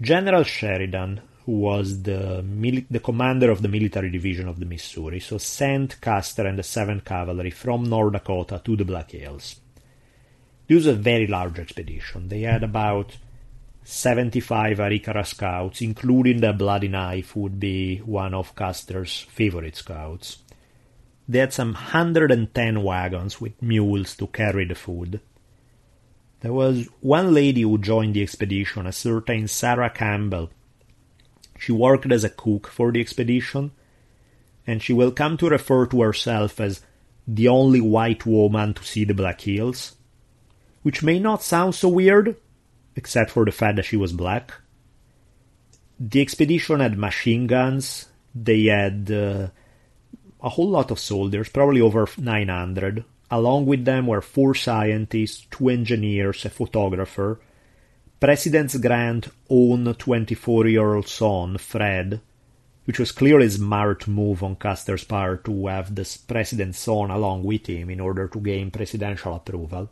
General 0.00 0.42
Sheridan, 0.42 1.20
who 1.46 1.52
was 1.52 2.02
the, 2.02 2.44
mili- 2.44 2.86
the 2.90 3.00
commander 3.00 3.50
of 3.50 3.62
the 3.62 3.68
military 3.68 4.10
division 4.10 4.48
of 4.48 4.58
the 4.58 4.66
Missouri, 4.66 5.20
so 5.20 5.38
sent 5.38 6.00
Custer 6.00 6.46
and 6.46 6.58
the 6.58 6.62
7th 6.62 7.04
Cavalry 7.04 7.50
from 7.50 7.84
North 7.84 8.12
Dakota 8.12 8.60
to 8.64 8.76
the 8.76 8.84
Black 8.84 9.12
Hills. 9.12 9.60
This 10.66 10.76
was 10.76 10.86
a 10.86 10.94
very 10.94 11.26
large 11.26 11.58
expedition. 11.58 12.28
They 12.28 12.40
had 12.40 12.64
about 12.64 13.16
75 13.84 14.78
Arikara 14.78 15.26
scouts, 15.26 15.80
including 15.80 16.40
the 16.40 16.52
Bloody 16.52 16.88
Knife, 16.88 17.36
would 17.36 17.60
be 17.60 17.98
one 17.98 18.34
of 18.34 18.54
Custer's 18.54 19.26
favorite 19.30 19.76
scouts. 19.76 20.38
They 21.28 21.38
had 21.38 21.52
some 21.52 21.74
110 21.74 22.82
wagons 22.82 23.40
with 23.40 23.60
mules 23.62 24.16
to 24.16 24.26
carry 24.26 24.64
the 24.64 24.74
food. 24.74 25.20
There 26.40 26.52
was 26.52 26.88
one 27.00 27.32
lady 27.32 27.62
who 27.62 27.78
joined 27.78 28.14
the 28.14 28.22
expedition, 28.22 28.86
a 28.86 28.92
certain 28.92 29.48
Sarah 29.48 29.90
Campbell, 29.90 30.50
she 31.58 31.72
worked 31.72 32.10
as 32.10 32.24
a 32.24 32.30
cook 32.30 32.66
for 32.66 32.92
the 32.92 33.00
expedition, 33.00 33.70
and 34.66 34.82
she 34.82 34.92
will 34.92 35.12
come 35.12 35.36
to 35.38 35.48
refer 35.48 35.86
to 35.86 36.02
herself 36.02 36.60
as 36.60 36.82
the 37.26 37.48
only 37.48 37.80
white 37.80 38.26
woman 38.26 38.74
to 38.74 38.84
see 38.84 39.04
the 39.04 39.14
Black 39.14 39.40
Hills, 39.40 39.96
which 40.82 41.02
may 41.02 41.18
not 41.18 41.42
sound 41.42 41.74
so 41.74 41.88
weird, 41.88 42.36
except 42.96 43.30
for 43.30 43.44
the 43.44 43.52
fact 43.52 43.76
that 43.76 43.84
she 43.84 43.96
was 43.96 44.12
black. 44.12 44.52
The 45.98 46.20
expedition 46.20 46.80
had 46.80 46.98
machine 46.98 47.46
guns, 47.46 48.06
they 48.34 48.64
had 48.64 49.10
uh, 49.10 49.48
a 50.40 50.48
whole 50.48 50.68
lot 50.68 50.90
of 50.90 50.98
soldiers, 50.98 51.48
probably 51.48 51.80
over 51.80 52.08
900. 52.18 53.04
Along 53.30 53.66
with 53.66 53.84
them 53.84 54.06
were 54.06 54.20
four 54.20 54.54
scientists, 54.54 55.46
two 55.50 55.68
engineers, 55.68 56.44
a 56.44 56.50
photographer, 56.50 57.40
President 58.20 58.80
Grant's 58.80 59.28
own 59.50 59.92
24 59.92 60.66
year 60.68 60.94
old 60.94 61.08
son, 61.08 61.58
Fred, 61.58 62.20
which 62.84 62.98
was 62.98 63.12
clearly 63.12 63.46
a 63.46 63.50
smart 63.50 64.08
move 64.08 64.42
on 64.42 64.56
Custer's 64.56 65.04
part 65.04 65.44
to 65.44 65.66
have 65.66 65.94
the 65.94 66.18
president's 66.26 66.78
son 66.78 67.10
along 67.10 67.42
with 67.42 67.66
him 67.66 67.90
in 67.90 68.00
order 68.00 68.28
to 68.28 68.40
gain 68.40 68.70
presidential 68.70 69.34
approval. 69.34 69.90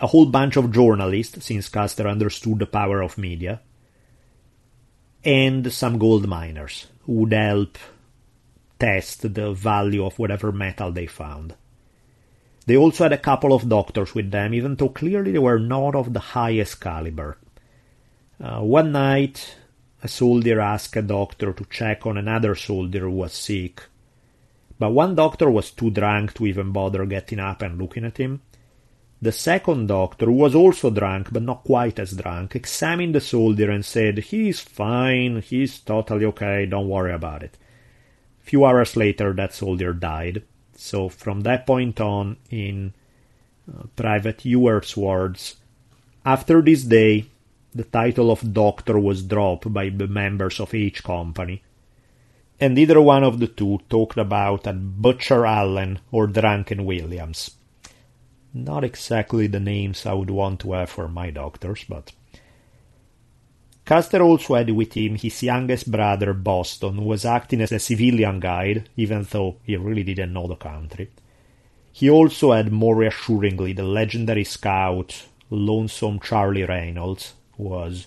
A 0.00 0.06
whole 0.06 0.26
bunch 0.26 0.56
of 0.56 0.70
journalists, 0.70 1.44
since 1.44 1.68
Custer 1.68 2.06
understood 2.06 2.60
the 2.60 2.66
power 2.66 3.02
of 3.02 3.18
media, 3.18 3.60
and 5.24 5.72
some 5.72 5.98
gold 5.98 6.28
miners 6.28 6.86
who 7.04 7.12
would 7.14 7.32
help 7.32 7.78
test 8.78 9.34
the 9.34 9.52
value 9.52 10.04
of 10.04 10.18
whatever 10.18 10.52
metal 10.52 10.92
they 10.92 11.06
found. 11.06 11.54
They 12.66 12.76
also 12.76 13.04
had 13.04 13.12
a 13.12 13.18
couple 13.18 13.52
of 13.52 13.68
doctors 13.68 14.14
with 14.14 14.30
them, 14.30 14.54
even 14.54 14.76
though 14.76 14.90
clearly 14.90 15.32
they 15.32 15.38
were 15.38 15.58
not 15.58 15.94
of 15.94 16.12
the 16.12 16.20
highest 16.20 16.80
caliber. 16.80 17.38
Uh, 18.40 18.60
one 18.60 18.92
night, 18.92 19.56
a 20.02 20.06
soldier 20.06 20.60
asked 20.60 20.94
a 20.96 21.02
doctor 21.02 21.52
to 21.52 21.64
check 21.64 22.06
on 22.06 22.16
another 22.16 22.54
soldier 22.54 23.00
who 23.00 23.10
was 23.10 23.32
sick. 23.32 23.82
But 24.78 24.90
one 24.90 25.16
doctor 25.16 25.50
was 25.50 25.72
too 25.72 25.90
drunk 25.90 26.34
to 26.34 26.46
even 26.46 26.70
bother 26.70 27.04
getting 27.06 27.40
up 27.40 27.62
and 27.62 27.80
looking 27.80 28.04
at 28.04 28.18
him. 28.18 28.42
The 29.20 29.32
second 29.32 29.88
doctor, 29.88 30.26
who 30.26 30.32
was 30.32 30.54
also 30.54 30.90
drunk 30.90 31.32
but 31.32 31.42
not 31.42 31.64
quite 31.64 31.98
as 31.98 32.12
drunk, 32.12 32.54
examined 32.54 33.16
the 33.16 33.20
soldier 33.20 33.70
and 33.70 33.84
said, 33.84 34.18
He's 34.18 34.60
fine, 34.60 35.42
he's 35.42 35.80
totally 35.80 36.24
okay, 36.26 36.66
don't 36.66 36.88
worry 36.88 37.12
about 37.12 37.42
it. 37.42 37.58
A 38.40 38.44
few 38.44 38.64
hours 38.64 38.96
later, 38.96 39.32
that 39.32 39.54
soldier 39.54 39.92
died. 39.92 40.44
So 40.76 41.08
from 41.08 41.40
that 41.40 41.66
point 41.66 42.00
on, 42.00 42.36
in 42.50 42.94
uh, 43.68 43.84
Private 43.96 44.44
Ewert's 44.44 44.96
words, 44.96 45.56
after 46.24 46.62
this 46.62 46.84
day, 46.84 47.26
the 47.74 47.84
title 47.84 48.30
of 48.30 48.54
doctor 48.54 48.98
was 48.98 49.24
dropped 49.24 49.72
by 49.72 49.88
the 49.88 50.06
members 50.06 50.60
of 50.60 50.74
each 50.74 51.02
company, 51.02 51.62
and 52.60 52.78
either 52.78 53.00
one 53.00 53.24
of 53.24 53.40
the 53.40 53.48
two 53.48 53.80
talked 53.90 54.16
about 54.16 54.66
at 54.66 55.02
Butcher 55.02 55.44
Allen 55.44 55.98
or 56.12 56.28
Drunken 56.28 56.84
Williams. 56.84 57.57
Not 58.54 58.84
exactly 58.84 59.46
the 59.46 59.60
names 59.60 60.06
I 60.06 60.14
would 60.14 60.30
want 60.30 60.60
to 60.60 60.72
have 60.72 60.90
for 60.90 61.08
my 61.08 61.30
doctors, 61.30 61.84
but 61.88 62.12
Custer 63.84 64.22
also 64.22 64.54
had 64.54 64.70
with 64.70 64.92
him 64.92 65.14
his 65.14 65.42
youngest 65.42 65.90
brother 65.90 66.34
Boston, 66.34 66.96
who 66.96 67.04
was 67.04 67.24
acting 67.24 67.60
as 67.60 67.72
a 67.72 67.78
civilian 67.78 68.38
guide, 68.40 68.88
even 68.96 69.26
though 69.30 69.56
he 69.62 69.76
really 69.76 70.02
didn't 70.02 70.32
know 70.32 70.46
the 70.46 70.56
country. 70.56 71.10
He 71.90 72.10
also 72.10 72.52
had 72.52 72.70
more 72.70 72.94
reassuringly 72.94 73.72
the 73.72 73.84
legendary 73.84 74.44
scout 74.44 75.26
Lonesome 75.50 76.20
Charlie 76.20 76.64
Reynolds, 76.64 77.32
who 77.56 77.64
was 77.64 78.06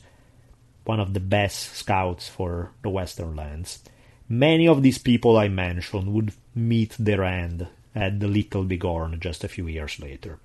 one 0.86 1.00
of 1.00 1.14
the 1.14 1.20
best 1.20 1.76
scouts 1.76 2.30
for 2.30 2.72
the 2.84 2.90
Western 2.90 3.36
lands. 3.36 3.84
Many 4.30 4.68
of 4.68 4.84
these 4.84 4.98
people 4.98 5.36
I 5.36 5.48
mentioned 5.48 6.14
would 6.14 6.34
meet 6.54 6.96
their 7.00 7.24
end 7.24 7.68
at 7.96 8.20
the 8.20 8.28
Little 8.28 8.64
Bighorn 8.64 9.20
just 9.20 9.44
a 9.44 9.48
few 9.48 9.68
years 9.68 10.00
later. 10.00 10.40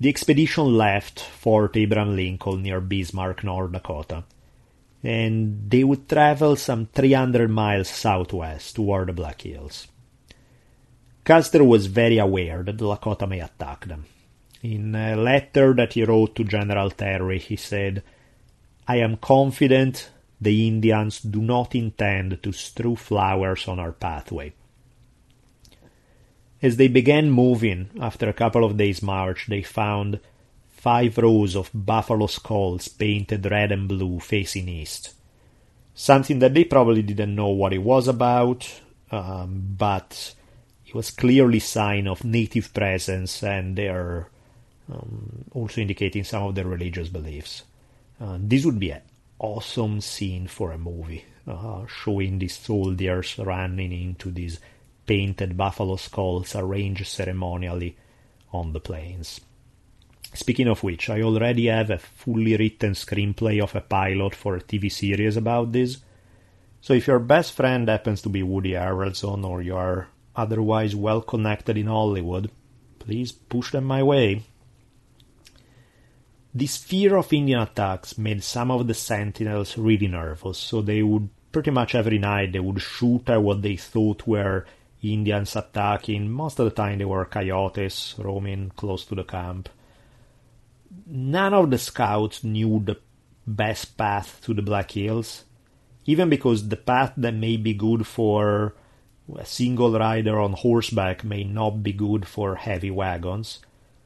The 0.00 0.08
expedition 0.08 0.76
left 0.76 1.20
Fort 1.20 1.76
Abraham 1.76 2.16
Lincoln 2.16 2.62
near 2.62 2.80
Bismarck, 2.80 3.44
North 3.44 3.72
Dakota, 3.72 4.24
and 5.02 5.70
they 5.70 5.84
would 5.84 6.08
travel 6.08 6.56
some 6.56 6.86
300 6.86 7.48
miles 7.48 7.88
southwest 7.88 8.76
toward 8.76 9.08
the 9.08 9.12
Black 9.12 9.42
Hills. 9.42 9.86
Custer 11.24 11.62
was 11.62 11.86
very 11.86 12.18
aware 12.18 12.62
that 12.62 12.76
the 12.78 12.84
Lakota 12.84 13.28
may 13.28 13.40
attack 13.40 13.86
them. 13.86 14.04
In 14.62 14.94
a 14.94 15.14
letter 15.14 15.74
that 15.74 15.92
he 15.92 16.04
wrote 16.04 16.34
to 16.36 16.44
General 16.44 16.90
Terry, 16.90 17.38
he 17.38 17.56
said, 17.56 18.02
I 18.88 18.96
am 18.96 19.16
confident 19.18 20.10
the 20.40 20.66
Indians 20.66 21.20
do 21.20 21.40
not 21.40 21.74
intend 21.74 22.42
to 22.42 22.52
strew 22.52 22.96
flowers 22.96 23.68
on 23.68 23.78
our 23.78 23.92
pathway. 23.92 24.52
As 26.62 26.76
they 26.76 26.88
began 26.88 27.30
moving, 27.30 27.90
after 28.00 28.28
a 28.28 28.32
couple 28.32 28.64
of 28.64 28.76
days' 28.76 29.02
march, 29.02 29.46
they 29.48 29.62
found 29.62 30.20
five 30.70 31.16
rows 31.18 31.56
of 31.56 31.70
buffalo 31.72 32.26
skulls 32.26 32.88
painted 32.88 33.50
red 33.50 33.72
and 33.72 33.88
blue 33.88 34.20
facing 34.20 34.68
east. 34.68 35.14
Something 35.94 36.40
that 36.40 36.54
they 36.54 36.64
probably 36.64 37.02
didn't 37.02 37.34
know 37.34 37.48
what 37.48 37.72
it 37.72 37.78
was 37.78 38.08
about, 38.08 38.80
um, 39.10 39.74
but 39.78 40.34
it 40.86 40.94
was 40.94 41.10
clearly 41.10 41.60
sign 41.60 42.06
of 42.06 42.24
native 42.24 42.74
presence 42.74 43.42
and 43.42 43.76
their 43.76 44.28
um, 44.92 45.44
also 45.52 45.80
indicating 45.80 46.24
some 46.24 46.42
of 46.42 46.54
their 46.54 46.66
religious 46.66 47.08
beliefs. 47.08 47.62
Uh, 48.20 48.36
this 48.40 48.64
would 48.64 48.78
be 48.78 48.90
an 48.90 49.02
awesome 49.38 50.00
scene 50.00 50.46
for 50.46 50.72
a 50.72 50.78
movie, 50.78 51.24
uh, 51.46 51.86
showing 51.86 52.38
these 52.38 52.56
soldiers 52.56 53.38
running 53.38 53.92
into 53.92 54.30
these 54.30 54.60
painted 55.06 55.56
buffalo 55.56 55.96
skulls 55.96 56.54
arranged 56.54 57.06
ceremonially 57.06 57.96
on 58.52 58.72
the 58.72 58.80
plains. 58.80 59.40
Speaking 60.34 60.66
of 60.68 60.82
which, 60.82 61.08
I 61.10 61.22
already 61.22 61.66
have 61.66 61.90
a 61.90 61.98
fully 61.98 62.56
written 62.56 62.92
screenplay 62.92 63.62
of 63.62 63.76
a 63.76 63.80
pilot 63.80 64.34
for 64.34 64.56
a 64.56 64.60
TV 64.60 64.90
series 64.90 65.36
about 65.36 65.70
this. 65.72 65.98
So 66.80 66.92
if 66.92 67.06
your 67.06 67.20
best 67.20 67.52
friend 67.52 67.88
happens 67.88 68.20
to 68.22 68.28
be 68.28 68.42
Woody 68.42 68.72
Harrelson 68.72 69.44
or 69.44 69.62
you 69.62 69.76
are 69.76 70.08
otherwise 70.34 70.96
well 70.96 71.20
connected 71.20 71.78
in 71.78 71.86
Hollywood, 71.86 72.50
please 72.98 73.30
push 73.30 73.70
them 73.70 73.84
my 73.84 74.02
way. 74.02 74.42
This 76.52 76.76
fear 76.76 77.16
of 77.16 77.32
Indian 77.32 77.60
attacks 77.60 78.18
made 78.18 78.42
some 78.42 78.70
of 78.70 78.86
the 78.86 78.94
sentinels 78.94 79.78
really 79.78 80.08
nervous, 80.08 80.58
so 80.58 80.82
they 80.82 81.02
would 81.02 81.28
pretty 81.52 81.70
much 81.70 81.94
every 81.94 82.18
night 82.18 82.52
they 82.52 82.60
would 82.60 82.80
shoot 82.80 83.28
at 83.28 83.42
what 83.42 83.62
they 83.62 83.76
thought 83.76 84.26
were 84.26 84.66
Indians 85.12 85.56
attacking. 85.56 86.30
Most 86.30 86.58
of 86.58 86.64
the 86.64 86.70
time 86.70 86.98
they 86.98 87.04
were 87.04 87.24
coyotes 87.26 88.14
roaming 88.18 88.72
close 88.76 89.04
to 89.06 89.14
the 89.14 89.24
camp. 89.24 89.68
None 91.06 91.52
of 91.52 91.70
the 91.70 91.78
scouts 91.78 92.44
knew 92.44 92.82
the 92.84 92.98
best 93.46 93.96
path 93.96 94.40
to 94.44 94.54
the 94.54 94.62
Black 94.62 94.92
Hills, 94.92 95.44
even 96.06 96.28
because 96.28 96.68
the 96.68 96.76
path 96.76 97.12
that 97.16 97.34
may 97.34 97.56
be 97.56 97.74
good 97.74 98.06
for 98.06 98.74
a 99.36 99.44
single 99.44 99.98
rider 99.98 100.38
on 100.40 100.52
horseback 100.52 101.24
may 101.24 101.44
not 101.44 101.82
be 101.82 101.92
good 101.92 102.26
for 102.26 102.56
heavy 102.56 102.90
wagons. 102.90 103.60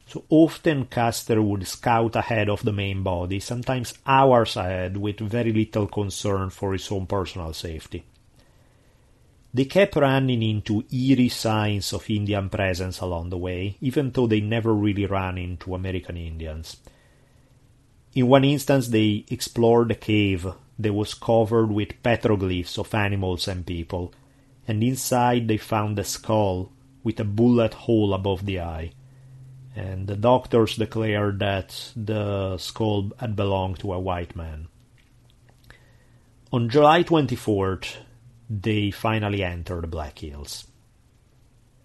So 0.07 0.23
often 0.29 0.85
Custer 0.85 1.39
would 1.41 1.67
scout 1.67 2.15
ahead 2.15 2.49
of 2.49 2.63
the 2.63 2.71
main 2.71 3.03
body, 3.03 3.39
sometimes 3.39 3.93
hours 4.07 4.57
ahead, 4.57 4.97
with 4.97 5.19
very 5.19 5.53
little 5.53 5.87
concern 5.87 6.49
for 6.49 6.73
his 6.73 6.91
own 6.91 7.05
personal 7.05 7.53
safety. 7.53 8.05
They 9.51 9.65
kept 9.65 9.95
running 9.95 10.43
into 10.43 10.85
eerie 10.91 11.29
signs 11.29 11.91
of 11.91 12.09
Indian 12.09 12.49
presence 12.49 12.99
along 12.99 13.29
the 13.29 13.37
way, 13.37 13.77
even 13.81 14.11
though 14.11 14.27
they 14.27 14.41
never 14.41 14.73
really 14.73 15.07
ran 15.07 15.37
into 15.39 15.73
American 15.73 16.17
Indians. 16.17 16.77
In 18.13 18.27
one 18.27 18.43
instance, 18.43 18.89
they 18.89 19.25
explored 19.29 19.91
a 19.91 19.95
cave 19.95 20.47
that 20.77 20.93
was 20.93 21.13
covered 21.13 21.71
with 21.71 22.01
petroglyphs 22.03 22.77
of 22.77 22.93
animals 22.93 23.47
and 23.47 23.65
people, 23.65 24.13
and 24.67 24.83
inside 24.83 25.47
they 25.47 25.57
found 25.57 25.97
a 25.97 26.03
skull 26.03 26.71
with 27.03 27.19
a 27.19 27.23
bullet 27.23 27.73
hole 27.73 28.13
above 28.13 28.45
the 28.45 28.59
eye. 28.59 28.91
And 29.75 30.07
the 30.07 30.15
doctors 30.15 30.75
declared 30.75 31.39
that 31.39 31.91
the 31.95 32.57
skull 32.57 33.11
had 33.19 33.35
belonged 33.35 33.79
to 33.79 33.93
a 33.93 33.99
white 33.99 34.35
man. 34.35 34.67
On 36.51 36.69
July 36.69 37.03
24th, 37.03 37.97
they 38.49 38.91
finally 38.91 39.43
entered 39.43 39.83
the 39.83 39.87
Black 39.87 40.19
Hills. 40.19 40.65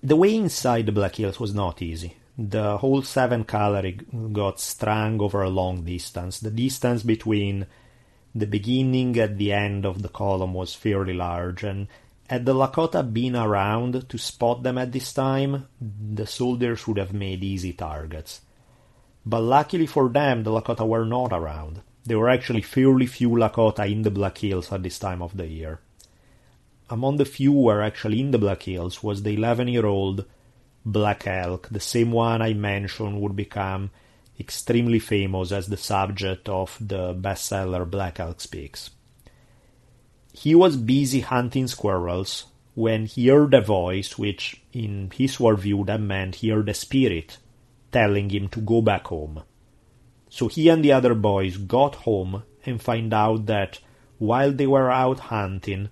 The 0.03 0.17
way 0.17 0.35
inside 0.35 0.87
the 0.87 0.93
Black 0.93 1.17
Hills 1.17 1.39
was 1.39 1.55
not 1.55 1.83
easy. 1.83 2.17
The 2.37 2.79
whole 2.79 3.03
7 3.03 3.45
cavalry 3.45 3.93
got 4.33 4.61
strung 4.61 5.21
over 5.21 5.43
a 5.43 5.51
long 5.51 5.85
distance. 5.85 6.41
The 6.41 6.51
distance 6.51 7.03
between 7.03 7.67
the 8.35 8.47
beginning 8.47 9.17
and 9.19 9.39
the 9.39 9.53
end 9.53 9.87
of 9.87 10.03
the 10.03 10.09
column 10.09 10.55
was 10.55 10.75
fairly 10.75 11.15
large, 11.15 11.63
and 11.63 11.87
had 12.29 12.45
the 12.47 12.55
Lakota 12.55 13.03
been 13.03 13.37
around 13.37 14.09
to 14.09 14.19
spot 14.19 14.63
them 14.63 14.79
at 14.79 14.91
this 14.91 15.13
time, 15.13 15.69
the 15.81 16.27
soldiers 16.27 16.87
would 16.89 16.97
have 16.97 17.13
made 17.13 17.45
easy 17.45 17.73
targets. 17.73 18.41
But 19.25 19.41
luckily 19.41 19.87
for 19.87 20.09
them, 20.09 20.43
the 20.43 20.51
Lakota 20.51 20.87
were 20.87 21.05
not 21.05 21.33
around. 21.33 21.83
There 22.05 22.19
were 22.19 22.31
actually 22.31 22.63
fairly 22.63 23.07
few 23.07 23.31
Lakota 23.31 23.91
in 23.91 24.03
the 24.03 24.11
Black 24.11 24.39
Hills 24.39 24.73
at 24.73 24.83
this 24.83 24.99
time 24.99 25.23
of 25.23 25.37
the 25.37 25.47
year. 25.47 25.81
Among 26.91 27.17
the 27.17 27.25
few 27.25 27.53
who 27.53 27.63
were 27.63 27.83
actually 27.83 28.21
in 28.21 28.31
the 28.31 28.39
Black 28.39 28.65
Hills 28.65 29.03
was 29.03 29.23
the 29.23 29.35
11 29.35 29.69
year 29.69 29.87
old 29.87 30.27
Black 30.85 31.27
Elk, 31.27 31.69
the 31.71 31.81
same 31.81 32.13
one 32.13 32.43
I 32.43 32.53
mentioned 32.53 33.21
would 33.21 33.35
become 33.35 33.91
extremely 34.39 34.99
famous 34.99 35.51
as 35.53 35.67
the 35.67 35.77
subject 35.77 36.49
of 36.49 36.77
the 36.81 37.15
bestseller 37.15 37.89
Black 37.89 38.21
Elk 38.21 38.41
Speaks. 38.41 38.91
He 40.33 40.55
was 40.55 40.77
busy 40.77 41.21
hunting 41.21 41.69
squirrels 41.69 42.47
when 42.75 43.07
he 43.07 43.29
heard 43.29 43.55
a 43.55 43.61
voice 43.61 44.19
which, 44.19 44.61
in 44.73 45.11
his 45.15 45.37
worldview, 45.37 45.87
that 45.87 46.01
meant 46.01 46.37
he 46.37 46.49
heard 46.49 46.69
a 46.69 46.75
spirit 46.75 47.39
telling 47.93 48.29
him 48.29 48.49
to 48.49 48.61
go 48.61 48.83
back 48.83 49.07
home. 49.07 49.43
So 50.29 50.49
he 50.49 50.69
and 50.69 50.85
the 50.85 50.93
other 50.93 51.15
boys 51.15 51.57
got 51.57 51.95
home 51.95 52.43
and 52.67 52.83
find 52.83 53.15
out 53.15 53.47
that 53.47 53.79
while 54.19 54.53
they 54.53 54.67
were 54.67 54.91
out 54.91 55.21
hunting, 55.21 55.91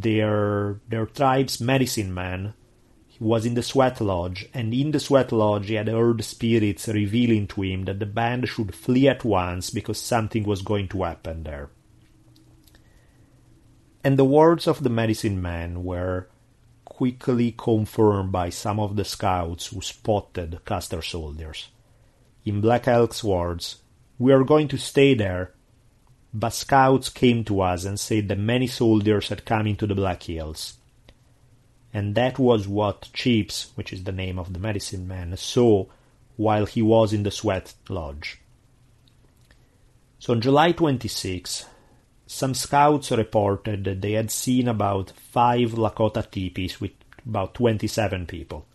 their 0.00 0.80
their 0.88 1.06
tribe's 1.06 1.60
medicine 1.60 2.12
man 2.12 2.54
was 3.20 3.46
in 3.46 3.54
the 3.54 3.62
sweat 3.62 4.00
lodge, 4.00 4.48
and 4.52 4.74
in 4.74 4.90
the 4.90 5.00
sweat 5.00 5.30
lodge 5.30 5.68
he 5.68 5.74
had 5.74 5.88
heard 5.88 6.24
spirits 6.24 6.88
revealing 6.88 7.46
to 7.46 7.62
him 7.62 7.84
that 7.84 8.00
the 8.00 8.06
band 8.06 8.48
should 8.48 8.74
flee 8.74 9.08
at 9.08 9.24
once 9.24 9.70
because 9.70 9.98
something 9.98 10.44
was 10.44 10.62
going 10.62 10.88
to 10.88 11.04
happen 11.04 11.44
there 11.44 11.70
and 14.04 14.18
the 14.18 14.24
words 14.24 14.68
of 14.68 14.82
the 14.82 14.90
medicine 14.90 15.40
man 15.40 15.82
were 15.82 16.28
quickly 16.84 17.52
confirmed 17.52 18.30
by 18.30 18.50
some 18.50 18.78
of 18.78 18.96
the 18.96 19.04
scouts 19.04 19.68
who 19.68 19.80
spotted 19.80 20.62
Custer 20.66 21.00
soldiers. 21.00 21.68
In 22.44 22.60
Black 22.60 22.86
Elk's 22.86 23.24
words, 23.24 23.76
we 24.18 24.30
are 24.30 24.44
going 24.44 24.68
to 24.68 24.76
stay 24.76 25.14
there, 25.14 25.53
but 26.34 26.52
scouts 26.52 27.08
came 27.08 27.44
to 27.44 27.60
us 27.60 27.84
and 27.84 27.98
said 27.98 28.26
that 28.26 28.38
many 28.38 28.66
soldiers 28.66 29.28
had 29.28 29.44
come 29.44 29.68
into 29.68 29.86
the 29.86 29.94
Black 29.94 30.24
Hills. 30.24 30.78
And 31.92 32.16
that 32.16 32.40
was 32.40 32.66
what 32.66 33.08
Chips, 33.12 33.70
which 33.76 33.92
is 33.92 34.02
the 34.02 34.10
name 34.10 34.36
of 34.36 34.52
the 34.52 34.58
medicine 34.58 35.06
man, 35.06 35.36
saw 35.36 35.86
while 36.36 36.66
he 36.66 36.82
was 36.82 37.12
in 37.12 37.22
the 37.22 37.30
sweat 37.30 37.72
lodge. 37.88 38.40
So 40.18 40.32
on 40.32 40.40
July 40.40 40.72
26, 40.72 41.66
some 42.26 42.54
scouts 42.54 43.12
reported 43.12 43.84
that 43.84 44.00
they 44.00 44.12
had 44.12 44.32
seen 44.32 44.66
about 44.66 45.12
five 45.12 45.70
Lakota 45.72 46.28
teepees 46.28 46.80
with 46.80 46.92
about 47.24 47.54
27 47.54 48.26
people. 48.26 48.66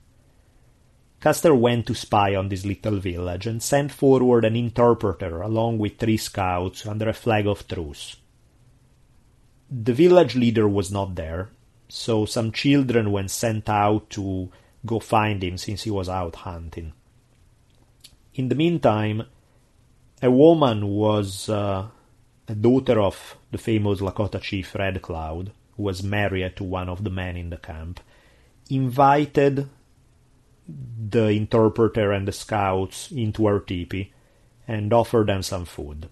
Custer 1.19 1.53
went 1.53 1.85
to 1.87 1.95
spy 1.95 2.33
on 2.33 2.47
this 2.47 2.65
little 2.65 2.97
village 2.97 3.45
and 3.45 3.61
sent 3.61 3.91
forward 3.91 4.45
an 4.45 4.55
interpreter 4.55 5.41
along 5.41 5.77
with 5.77 5.97
three 5.97 6.15
scouts 6.15 6.85
under 6.85 7.09
a 7.09 7.13
flag 7.13 7.45
of 7.45 7.67
truce. 7.67 8.15
The 9.69 9.93
village 9.93 10.35
leader 10.35 10.67
was 10.67 10.91
not 10.91 11.15
there, 11.15 11.49
so 11.89 12.25
some 12.25 12.51
children 12.51 13.11
were 13.11 13.27
sent 13.27 13.67
out 13.67 14.09
to 14.11 14.49
go 14.85 14.99
find 14.99 15.43
him 15.43 15.57
since 15.57 15.83
he 15.83 15.91
was 15.91 16.07
out 16.07 16.37
hunting. 16.37 16.93
In 18.35 18.47
the 18.47 18.55
meantime, 18.55 19.23
a 20.21 20.31
woman 20.31 20.87
was 20.87 21.49
uh, 21.49 21.87
a 22.47 22.55
daughter 22.55 23.01
of 23.01 23.35
the 23.51 23.57
famous 23.57 23.99
Lakota 23.99 24.39
chief 24.39 24.73
Red 24.73 25.01
Cloud, 25.01 25.51
who 25.75 25.83
was 25.83 26.01
married 26.01 26.55
to 26.55 26.63
one 26.63 26.87
of 26.87 27.03
the 27.03 27.09
men 27.09 27.35
in 27.35 27.49
the 27.49 27.57
camp, 27.57 27.99
invited 28.69 29.67
the 31.09 31.27
interpreter 31.27 32.11
and 32.11 32.27
the 32.27 32.31
scouts 32.31 33.11
into 33.11 33.45
our 33.45 33.59
teepee 33.59 34.11
and 34.67 34.93
offered 34.93 35.27
them 35.27 35.41
some 35.41 35.65
food. 35.65 36.09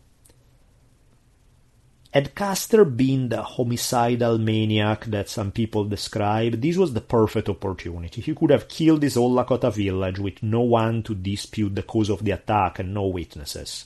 Had 2.13 2.33
Custer 2.33 2.83
been 2.85 3.29
the 3.29 3.43
homicidal 3.43 4.39
maniac 4.39 5.05
that 5.05 5.29
some 5.29 5.51
people 5.51 5.83
describe, 5.83 6.61
this 6.61 6.77
was 6.77 6.93
the 6.93 7.01
perfect 7.01 7.49
opportunity. 7.49 8.21
He 8.21 8.33
could 8.33 8.49
have 8.49 8.67
killed 8.67 9.01
this 9.01 9.15
whole 9.15 9.35
Lakota 9.35 9.71
village 9.71 10.17
with 10.17 10.41
no 10.41 10.61
one 10.61 11.03
to 11.03 11.13
dispute 11.13 11.75
the 11.75 11.83
cause 11.83 12.09
of 12.09 12.23
the 12.23 12.31
attack 12.31 12.79
and 12.79 12.93
no 12.93 13.05
witnesses. 13.07 13.85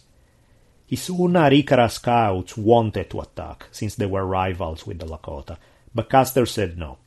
His 0.86 1.10
own 1.10 1.34
Arikara 1.34 1.92
scouts 1.92 2.56
wanted 2.56 3.10
to 3.10 3.22
attack, 3.22 3.68
since 3.72 3.96
they 3.96 4.06
were 4.06 4.26
rivals 4.26 4.86
with 4.86 5.00
the 5.00 5.06
Lakota, 5.06 5.58
but 5.94 6.10
Custer 6.10 6.46
said 6.46 6.78
no. 6.78 7.00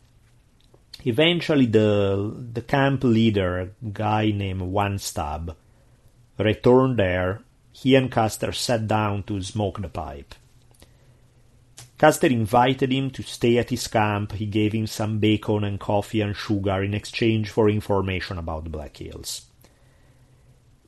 Eventually, 1.07 1.67
the, 1.67 2.35
the 2.53 2.63
camp 2.63 3.05
leader, 3.05 3.59
a 3.59 3.69
guy 3.93 4.31
named 4.31 4.63
One 4.63 4.99
Stab, 4.99 5.55
returned 6.39 6.99
there. 6.99 7.43
He 7.73 7.95
and 7.95 8.11
Custer 8.11 8.53
sat 8.53 8.89
down 8.89 9.25
to 9.25 9.43
smoke 9.43 9.83
the 9.83 9.89
pipe. 9.89 10.35
Custer 11.99 12.29
invited 12.29 12.91
him 12.91 13.11
to 13.11 13.23
stay 13.23 13.59
at 13.59 13.71
his 13.71 13.87
camp. 13.87 14.33
He 14.33 14.47
gave 14.47 14.73
him 14.73 14.87
some 14.87 15.19
bacon 15.19 15.63
and 15.65 15.79
coffee 15.79 16.23
and 16.23 16.35
sugar 16.35 16.83
in 16.83 16.95
exchange 16.95 17.51
for 17.51 17.69
information 17.69 18.39
about 18.39 18.65
the 18.65 18.71
Black 18.71 18.97
Hills. 18.97 19.47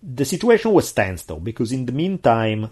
The 0.03 0.25
situation 0.25 0.73
was 0.73 0.93
tense, 0.93 1.25
though, 1.25 1.41
because 1.41 1.73
in 1.73 1.87
the 1.87 1.93
meantime, 1.93 2.71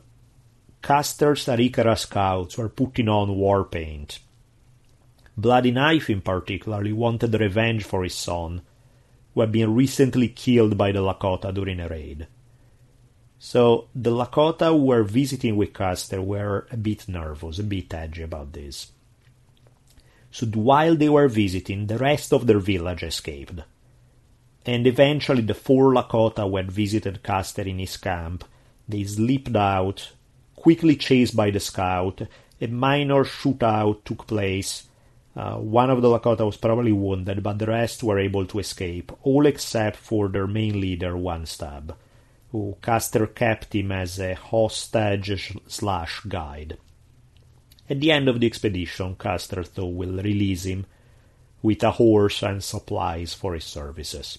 Custer's 0.80 1.46
Arikara 1.46 1.98
scouts 1.98 2.56
were 2.56 2.68
putting 2.68 3.08
on 3.08 3.36
war 3.36 3.64
paint. 3.64 4.18
Bloody 5.36 5.72
Knife, 5.72 6.10
in 6.10 6.20
particular, 6.20 6.94
wanted 6.94 7.34
revenge 7.34 7.84
for 7.84 8.04
his 8.04 8.14
son, 8.14 8.62
who 9.34 9.40
had 9.40 9.50
been 9.50 9.74
recently 9.74 10.28
killed 10.28 10.78
by 10.78 10.92
the 10.92 11.00
Lakota 11.00 11.52
during 11.52 11.80
a 11.80 11.88
raid. 11.88 12.26
So 13.38 13.88
the 13.94 14.10
Lakota 14.10 14.68
who 14.68 14.84
were 14.84 15.02
visiting 15.02 15.56
with 15.56 15.72
Custer 15.72 16.22
were 16.22 16.66
a 16.70 16.76
bit 16.76 17.08
nervous, 17.08 17.58
a 17.58 17.62
bit 17.62 17.92
edgy 17.92 18.22
about 18.22 18.52
this. 18.52 18.92
So 20.30 20.46
while 20.46 20.96
they 20.96 21.08
were 21.08 21.28
visiting, 21.28 21.86
the 21.86 21.98
rest 21.98 22.32
of 22.32 22.46
their 22.46 22.58
village 22.58 23.02
escaped. 23.02 23.60
and 24.66 24.86
eventually 24.86 25.42
the 25.42 25.54
four 25.54 25.92
Lakota 25.92 26.48
who 26.48 26.56
had 26.56 26.72
visited 26.72 27.22
Custer 27.22 27.62
in 27.62 27.78
his 27.78 27.96
camp, 27.96 28.44
they 28.88 29.04
slipped 29.04 29.54
out, 29.54 30.12
quickly 30.56 30.96
chased 30.96 31.36
by 31.36 31.50
the 31.50 31.60
scout, 31.60 32.22
a 32.60 32.66
minor 32.66 33.24
shootout 33.24 34.04
took 34.04 34.26
place. 34.26 34.84
Uh, 35.36 35.56
one 35.56 35.90
of 35.90 36.00
the 36.00 36.08
Lakota 36.08 36.46
was 36.46 36.56
probably 36.56 36.92
wounded, 36.92 37.42
but 37.42 37.58
the 37.58 37.66
rest 37.66 38.04
were 38.04 38.20
able 38.20 38.46
to 38.46 38.60
escape, 38.60 39.10
all 39.22 39.46
except 39.46 39.96
for 39.96 40.28
their 40.28 40.46
main 40.46 40.80
leader, 40.80 41.16
One 41.16 41.44
Stab, 41.44 41.96
who 42.52 42.76
Custer 42.80 43.26
kept 43.26 43.74
him 43.74 43.90
as 43.90 44.20
a 44.20 44.34
hostage 44.34 45.56
slash 45.66 46.20
guide. 46.20 46.78
At 47.90 48.00
the 48.00 48.12
end 48.12 48.28
of 48.28 48.38
the 48.38 48.46
expedition, 48.46 49.16
Custer, 49.16 49.64
though, 49.74 49.86
will 49.86 50.22
release 50.22 50.64
him 50.64 50.86
with 51.62 51.82
a 51.82 51.90
horse 51.90 52.42
and 52.42 52.62
supplies 52.62 53.34
for 53.34 53.54
his 53.54 53.64
services. 53.64 54.38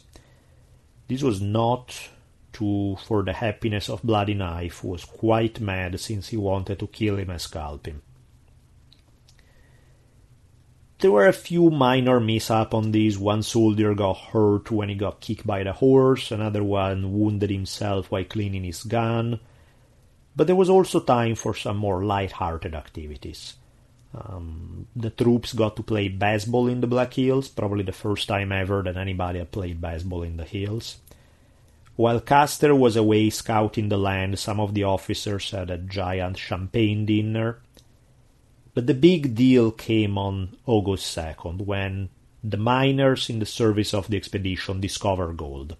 This 1.07 1.21
was 1.21 1.41
not 1.41 2.09
to 2.53 2.95
for 3.05 3.21
the 3.23 3.33
happiness 3.33 3.89
of 3.89 4.01
Bloody 4.01 4.33
Knife, 4.33 4.79
who 4.79 4.89
was 4.89 5.03
quite 5.03 5.59
mad 5.59 5.99
since 5.99 6.29
he 6.29 6.37
wanted 6.37 6.79
to 6.79 6.87
kill 6.87 7.17
him 7.17 7.29
and 7.29 7.41
scalp 7.41 7.85
him. 7.85 8.01
There 10.99 11.11
were 11.11 11.27
a 11.27 11.33
few 11.33 11.69
minor 11.69 12.19
mishaps 12.19 12.73
on 12.73 12.91
this. 12.91 13.17
One 13.17 13.43
soldier 13.43 13.93
got 13.93 14.17
hurt 14.17 14.71
when 14.71 14.89
he 14.89 14.95
got 14.95 15.19
kicked 15.19 15.45
by 15.45 15.63
the 15.63 15.73
horse, 15.73 16.31
another 16.31 16.63
one 16.63 17.11
wounded 17.11 17.49
himself 17.49 18.09
while 18.09 18.23
cleaning 18.23 18.63
his 18.63 18.83
gun. 18.83 19.39
But 20.35 20.47
there 20.47 20.55
was 20.55 20.69
also 20.69 20.99
time 21.01 21.35
for 21.35 21.53
some 21.53 21.77
more 21.77 22.03
light-hearted 22.03 22.73
activities. 22.73 23.55
Um, 24.13 24.87
the 24.95 25.09
troops 25.09 25.53
got 25.53 25.75
to 25.75 25.83
play 25.83 26.07
baseball 26.07 26.67
in 26.67 26.79
the 26.79 26.87
Black 26.87 27.13
Hills, 27.13 27.49
probably 27.49 27.83
the 27.83 27.91
first 27.91 28.27
time 28.27 28.53
ever 28.53 28.81
that 28.83 28.95
anybody 28.95 29.39
had 29.39 29.51
played 29.51 29.81
baseball 29.81 30.23
in 30.23 30.37
the 30.37 30.45
hills. 30.45 30.97
While 31.97 32.21
Custer 32.21 32.73
was 32.73 32.95
away 32.95 33.29
scouting 33.29 33.89
the 33.89 33.97
land, 33.97 34.39
some 34.39 34.59
of 34.59 34.73
the 34.73 34.83
officers 34.83 35.51
had 35.51 35.69
a 35.69 35.77
giant 35.77 36.37
champagne 36.37 37.05
dinner. 37.05 37.59
But 38.75 38.87
the 38.87 38.93
big 38.93 39.35
deal 39.35 39.71
came 39.71 40.17
on 40.17 40.57
August 40.65 41.17
2nd, 41.17 41.61
when 41.61 42.09
the 42.43 42.57
miners 42.57 43.29
in 43.29 43.39
the 43.39 43.45
service 43.45 43.93
of 43.93 44.09
the 44.09 44.17
expedition 44.17 44.81
discovered 44.81 45.37
gold. 45.37 45.77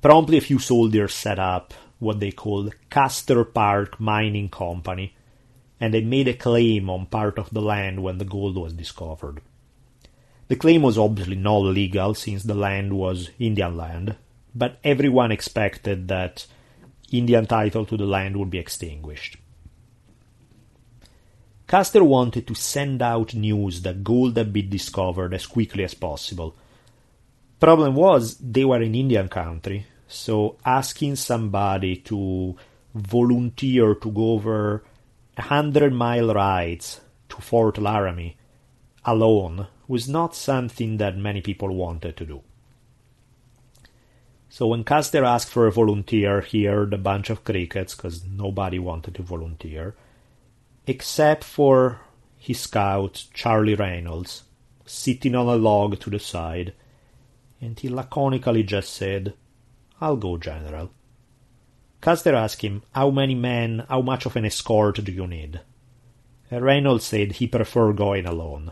Promptly, 0.00 0.38
a 0.38 0.40
few 0.40 0.60
soldiers 0.60 1.12
set 1.12 1.40
up 1.40 1.74
what 1.98 2.20
they 2.20 2.30
called 2.30 2.72
Custer 2.88 3.44
Park 3.44 3.98
Mining 3.98 4.48
Company, 4.48 5.16
and 5.80 5.92
they 5.92 6.02
made 6.02 6.28
a 6.28 6.34
claim 6.34 6.88
on 6.88 7.06
part 7.06 7.36
of 7.36 7.50
the 7.50 7.60
land 7.60 8.04
when 8.04 8.18
the 8.18 8.24
gold 8.24 8.56
was 8.56 8.72
discovered. 8.72 9.40
The 10.46 10.54
claim 10.54 10.82
was 10.82 10.96
obviously 10.96 11.34
not 11.34 11.62
legal 11.62 12.14
since 12.14 12.44
the 12.44 12.54
land 12.54 12.92
was 12.92 13.30
Indian 13.40 13.76
land, 13.76 14.14
but 14.54 14.78
everyone 14.84 15.32
expected 15.32 16.06
that 16.06 16.46
Indian 17.10 17.46
title 17.46 17.84
to 17.86 17.96
the 17.96 18.06
land 18.06 18.36
would 18.36 18.50
be 18.50 18.58
extinguished. 18.58 19.38
Custer 21.66 22.04
wanted 22.04 22.46
to 22.46 22.54
send 22.54 23.02
out 23.02 23.34
news 23.34 23.82
that 23.82 24.04
gold 24.04 24.36
had 24.36 24.52
been 24.52 24.70
discovered 24.70 25.34
as 25.34 25.46
quickly 25.46 25.82
as 25.82 25.94
possible. 25.94 26.54
Problem 27.58 27.94
was, 27.94 28.36
they 28.36 28.64
were 28.64 28.82
in 28.82 28.94
Indian 28.94 29.28
country, 29.28 29.86
so 30.06 30.56
asking 30.64 31.16
somebody 31.16 31.96
to 31.96 32.54
volunteer 32.94 33.94
to 33.96 34.10
go 34.10 34.32
over 34.32 34.84
a 35.36 35.42
hundred 35.42 35.92
mile 35.92 36.32
rides 36.32 37.00
to 37.28 37.36
Fort 37.36 37.78
Laramie 37.78 38.36
alone 39.04 39.66
was 39.88 40.08
not 40.08 40.34
something 40.34 40.96
that 40.98 41.16
many 41.16 41.40
people 41.40 41.74
wanted 41.74 42.16
to 42.16 42.26
do. 42.26 42.42
So 44.48 44.68
when 44.68 44.84
Custer 44.84 45.24
asked 45.24 45.50
for 45.50 45.66
a 45.66 45.72
volunteer, 45.72 46.40
he 46.40 46.64
heard 46.64 46.94
a 46.94 46.98
bunch 46.98 47.28
of 47.28 47.44
crickets 47.44 47.94
because 47.94 48.24
nobody 48.24 48.78
wanted 48.78 49.14
to 49.16 49.22
volunteer, 49.22 49.94
except 50.86 51.44
for 51.44 52.00
his 52.38 52.60
scout, 52.60 53.24
Charlie 53.34 53.74
Reynolds, 53.74 54.44
sitting 54.84 55.34
on 55.34 55.46
a 55.46 55.56
log 55.56 55.98
to 56.00 56.10
the 56.10 56.18
side, 56.18 56.72
and 57.60 57.78
he 57.78 57.88
laconically 57.88 58.62
just 58.62 58.92
said, 58.92 59.34
I'll 60.00 60.16
go, 60.16 60.36
General. 60.36 60.90
Custer 62.00 62.34
asked 62.34 62.62
him, 62.62 62.82
How 62.94 63.10
many 63.10 63.34
men, 63.34 63.84
how 63.88 64.00
much 64.02 64.26
of 64.26 64.36
an 64.36 64.44
escort 64.44 65.02
do 65.02 65.10
you 65.10 65.26
need? 65.26 65.60
Reynolds 66.50 67.04
said 67.04 67.32
he 67.32 67.48
preferred 67.48 67.96
going 67.96 68.26
alone. 68.26 68.70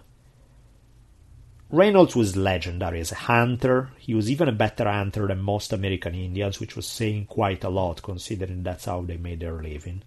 Reynolds 1.71 2.15
was 2.15 2.37
legendary 2.37 3.01
as 3.01 3.11
a 3.11 3.17
hunter. 3.17 3.91
He 3.99 4.15
was 4.15 4.31
even 4.31 4.49
a 4.49 4.53
better 4.53 4.89
hunter 4.89 5.27
than 5.27 5.41
most 5.41 5.73
American 5.73 6.15
Indians, 6.15 6.61
which 6.61 6.77
was 6.77 6.87
saying 6.87 7.27
quite 7.27 7.65
a 7.65 7.69
lot 7.69 8.03
considering 8.03 8.63
that's 8.63 8.85
how 8.85 9.03
they 9.03 9.17
made 9.17 9.41
their 9.41 9.61
living. 9.61 10.05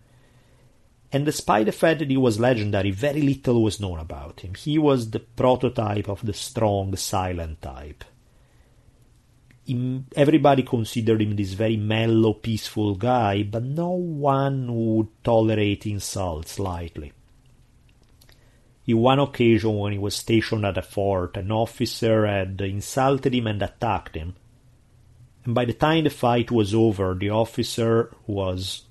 And 1.11 1.25
despite 1.25 1.65
the 1.65 1.71
fact 1.71 1.99
that 1.99 2.09
he 2.09 2.17
was 2.17 2.39
legendary, 2.39 2.91
very 2.91 3.21
little 3.21 3.63
was 3.63 3.79
known 3.79 3.99
about 3.99 4.41
him. 4.41 4.55
He 4.55 4.77
was 4.77 5.11
the 5.11 5.19
prototype 5.19 6.09
of 6.09 6.25
the 6.25 6.33
strong, 6.33 6.95
silent 6.95 7.61
type 7.61 8.03
everybody 10.15 10.63
considered 10.63 11.21
him 11.21 11.35
this 11.35 11.53
very 11.53 11.77
mellow, 11.77 12.33
peaceful 12.33 12.95
guy, 12.95 13.43
but 13.43 13.63
no 13.63 13.89
one 13.89 14.67
would 14.73 15.07
tolerate 15.23 15.85
insults 15.85 16.57
lightly. 16.57 17.11
In 18.85 18.97
one 18.99 19.19
occasion, 19.19 19.77
when 19.77 19.91
he 19.91 19.97
was 19.97 20.15
stationed 20.15 20.65
at 20.65 20.77
a 20.77 20.81
fort, 20.81 21.35
an 21.35 21.51
officer 21.51 22.25
had 22.25 22.61
insulted 22.61 23.35
him 23.35 23.47
and 23.47 23.61
attacked 23.61 24.15
him. 24.15 24.35
And 25.43 25.53
by 25.53 25.65
the 25.65 25.73
time 25.73 26.05
the 26.05 26.09
fight 26.09 26.49
was 26.49 26.73
over, 26.73 27.13
the 27.13 27.29
officer 27.29 28.15
was 28.25 28.83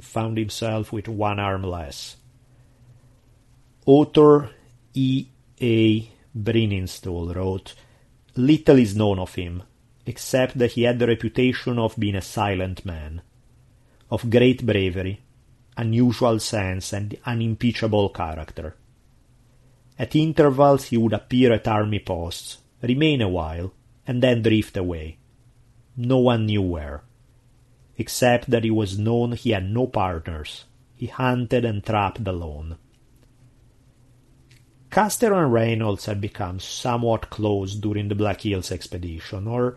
found 0.00 0.38
himself 0.38 0.92
with 0.92 1.08
one 1.08 1.38
arm 1.38 1.62
less. 1.62 2.16
Author 3.86 4.50
E. 4.94 5.26
A. 5.60 6.10
Brininstool 6.36 7.34
wrote, 7.34 7.74
Little 8.36 8.78
is 8.78 8.96
known 8.96 9.18
of 9.18 9.34
him, 9.34 9.62
except 10.06 10.58
that 10.58 10.72
he 10.72 10.82
had 10.82 10.98
the 10.98 11.06
reputation 11.06 11.78
of 11.78 11.98
being 11.98 12.14
a 12.14 12.22
silent 12.22 12.84
man, 12.84 13.22
of 14.10 14.30
great 14.30 14.64
bravery, 14.64 15.20
unusual 15.76 16.38
sense, 16.38 16.92
and 16.92 17.16
unimpeachable 17.24 18.08
character. 18.10 18.76
At 19.98 20.16
intervals 20.16 20.86
he 20.86 20.96
would 20.96 21.12
appear 21.12 21.52
at 21.52 21.68
army 21.68 21.98
posts, 21.98 22.58
remain 22.82 23.20
a 23.20 23.28
while, 23.28 23.72
and 24.06 24.22
then 24.22 24.42
drift 24.42 24.76
away. 24.76 25.18
No 25.96 26.18
one 26.18 26.46
knew 26.46 26.62
where. 26.62 27.02
Except 28.00 28.48
that 28.48 28.64
it 28.64 28.70
was 28.70 28.98
known 28.98 29.32
he 29.32 29.50
had 29.50 29.70
no 29.70 29.86
partners. 29.86 30.64
He 30.94 31.08
hunted 31.08 31.66
and 31.66 31.84
trapped 31.84 32.26
alone. 32.26 32.78
Custer 34.88 35.34
and 35.34 35.52
Reynolds 35.52 36.06
had 36.06 36.18
become 36.18 36.60
somewhat 36.60 37.28
close 37.28 37.74
during 37.74 38.08
the 38.08 38.14
Black 38.14 38.40
Hills 38.40 38.72
expedition, 38.72 39.46
or 39.46 39.76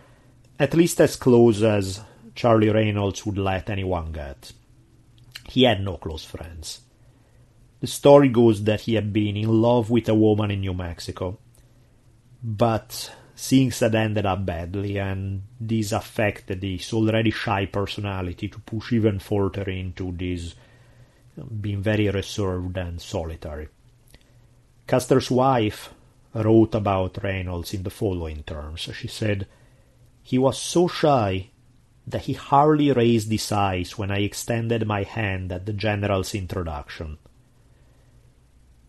at 0.57 0.73
least 0.73 1.01
as 1.01 1.17
close 1.17 1.61
as 1.63 1.99
Charlie 2.33 2.69
Reynolds 2.69 3.25
would 3.25 3.37
let 3.37 3.69
anyone 3.69 4.13
get. 4.13 4.53
He 5.49 5.63
had 5.63 5.81
no 5.81 5.97
close 5.97 6.23
friends. 6.23 6.79
The 7.81 7.87
story 7.87 8.29
goes 8.29 8.63
that 8.63 8.81
he 8.87 8.93
had 8.93 9.11
been 9.11 9.35
in 9.35 9.49
love 9.49 9.89
with 9.89 10.07
a 10.07 10.15
woman 10.15 10.49
in 10.49 10.61
New 10.61 10.73
Mexico, 10.73 11.39
but 12.41 13.13
things 13.35 13.79
had 13.79 13.95
ended 13.95 14.25
up 14.25 14.45
badly, 14.45 14.97
and 14.97 15.43
this 15.59 15.91
affected 15.91 16.61
his 16.63 16.93
already 16.93 17.31
shy 17.31 17.65
personality 17.65 18.47
to 18.49 18.59
push 18.59 18.93
even 18.93 19.19
further 19.19 19.69
into 19.69 20.11
this 20.11 20.55
being 21.61 21.81
very 21.81 22.09
reserved 22.09 22.77
and 22.77 23.01
solitary. 23.01 23.67
Custer's 24.85 25.31
wife 25.31 25.93
wrote 26.33 26.75
about 26.75 27.23
Reynolds 27.23 27.73
in 27.73 27.83
the 27.83 27.89
following 27.89 28.43
terms. 28.43 28.81
She 28.81 29.07
said, 29.07 29.47
He 30.21 30.37
was 30.37 30.59
so 30.59 30.87
shy 30.87 31.49
that 32.05 32.23
he 32.23 32.33
hardly 32.33 32.91
raised 32.91 33.31
his 33.31 33.51
eyes 33.51 33.97
when 33.97 34.11
I 34.11 34.19
extended 34.19 34.85
my 34.85 35.03
hand 35.03 35.51
at 35.51 35.65
the 35.65 35.73
general's 35.73 36.35
introduction. 36.35 37.17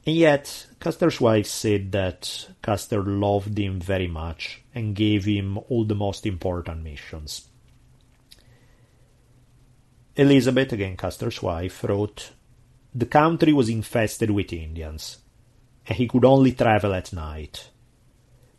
And 0.07 0.17
yet, 0.17 0.67
Custer's 0.81 1.21
wife 1.21 1.47
said 1.47 1.93
that 1.93 2.49
Custer 2.61 3.03
loved 3.03 3.59
him 3.59 3.81
very 3.81 4.07
much 4.09 4.61
and 4.75 4.95
gave 4.95 5.25
him 5.25 5.59
all 5.69 5.85
the 5.85 5.95
most 5.95 6.27
important 6.27 6.83
missions. 6.83 7.49
Elizabeth, 10.17 10.73
again 10.73 10.97
Custer's 10.97 11.43
wife, 11.43 11.83
wrote, 11.85 12.31
The 12.95 13.07
country 13.07 13.53
was 13.53 13.69
infested 13.69 14.31
with 14.31 14.53
Indians 14.53 15.19
and 15.87 15.99
he 15.99 16.09
could 16.09 16.25
only 16.25 16.53
travel 16.53 16.95
at 16.95 17.13
night. 17.13 17.69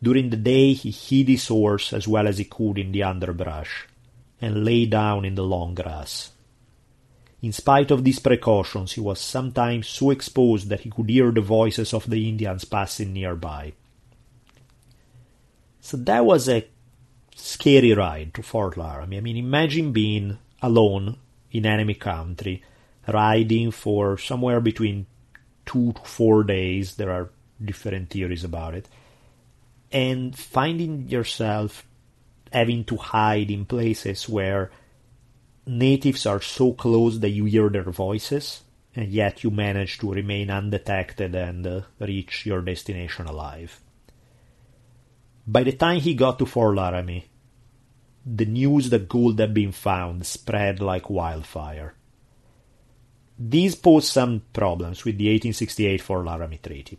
During 0.01 0.30
the 0.30 0.38
day 0.38 0.73
he 0.73 0.91
hid 0.91 1.30
his 1.30 1.47
horse 1.47 1.93
as 1.93 2.07
well 2.07 2.27
as 2.27 2.38
he 2.38 2.45
could 2.45 2.77
in 2.77 2.91
the 2.91 3.03
underbrush, 3.03 3.88
and 4.41 4.63
lay 4.63 4.85
down 4.85 5.26
in 5.26 5.35
the 5.35 5.43
long 5.43 5.73
grass. 5.73 6.31
In 7.45 7.51
spite 7.51 7.91
of 7.91 8.03
these 8.03 8.17
precautions, 8.17 8.93
he 8.93 9.01
was 9.01 9.22
sometimes 9.22 9.88
so 9.88 10.09
exposed 10.09 10.67
that 10.69 10.80
he 10.80 10.89
could 10.89 11.07
hear 11.07 11.30
the 11.30 11.41
voices 11.41 11.93
of 11.93 12.09
the 12.09 12.27
Indians 12.27 12.65
passing 12.65 13.13
nearby. 13.13 13.73
So 15.80 15.95
that 15.97 16.26
was 16.26 16.49
a 16.49 16.67
scary 17.35 17.93
ride 17.93 18.34
to 18.34 18.41
Fort 18.41 18.77
Laramie. 18.77 19.17
I 19.17 19.22
mean, 19.22 19.38
imagine 19.38 19.91
being 19.91 20.39
alone 20.59 21.17
in 21.51 21.67
enemy 21.67 21.93
country, 21.93 22.63
riding 23.07 23.69
for 23.69 24.17
somewhere 24.17 24.59
between 24.59 25.05
two 25.67 25.93
to 25.93 26.01
four 26.01 26.43
days. 26.43 26.95
There 26.95 27.11
are 27.11 27.30
different 27.63 28.09
theories 28.09 28.43
about 28.43 28.73
it. 28.73 28.89
And 29.91 30.35
finding 30.35 31.09
yourself 31.09 31.85
having 32.51 32.85
to 32.85 32.97
hide 32.97 33.51
in 33.51 33.65
places 33.65 34.27
where 34.27 34.72
natives 35.65 36.25
are 36.25 36.41
so 36.41 36.73
close 36.73 37.19
that 37.19 37.29
you 37.29 37.45
hear 37.45 37.69
their 37.69 37.83
voices, 37.83 38.63
and 38.95 39.09
yet 39.09 39.43
you 39.43 39.51
manage 39.51 39.97
to 39.99 40.13
remain 40.13 40.49
undetected 40.49 41.35
and 41.35 41.65
uh, 41.65 41.81
reach 41.99 42.45
your 42.45 42.61
destination 42.61 43.25
alive. 43.25 43.81
By 45.47 45.63
the 45.63 45.73
time 45.73 45.99
he 45.99 46.13
got 46.15 46.39
to 46.39 46.45
Fort 46.45 46.75
Laramie, 46.75 47.25
the 48.25 48.45
news 48.45 48.89
that 48.89 49.07
gold 49.07 49.39
had 49.39 49.53
been 49.53 49.71
found 49.71 50.25
spread 50.25 50.79
like 50.79 51.09
wildfire. 51.09 51.93
These 53.37 53.75
posed 53.75 54.07
some 54.07 54.41
problems 54.53 55.05
with 55.05 55.17
the 55.17 55.25
1868 55.25 56.01
Fort 56.01 56.25
Laramie 56.25 56.57
Treaty. 56.57 56.97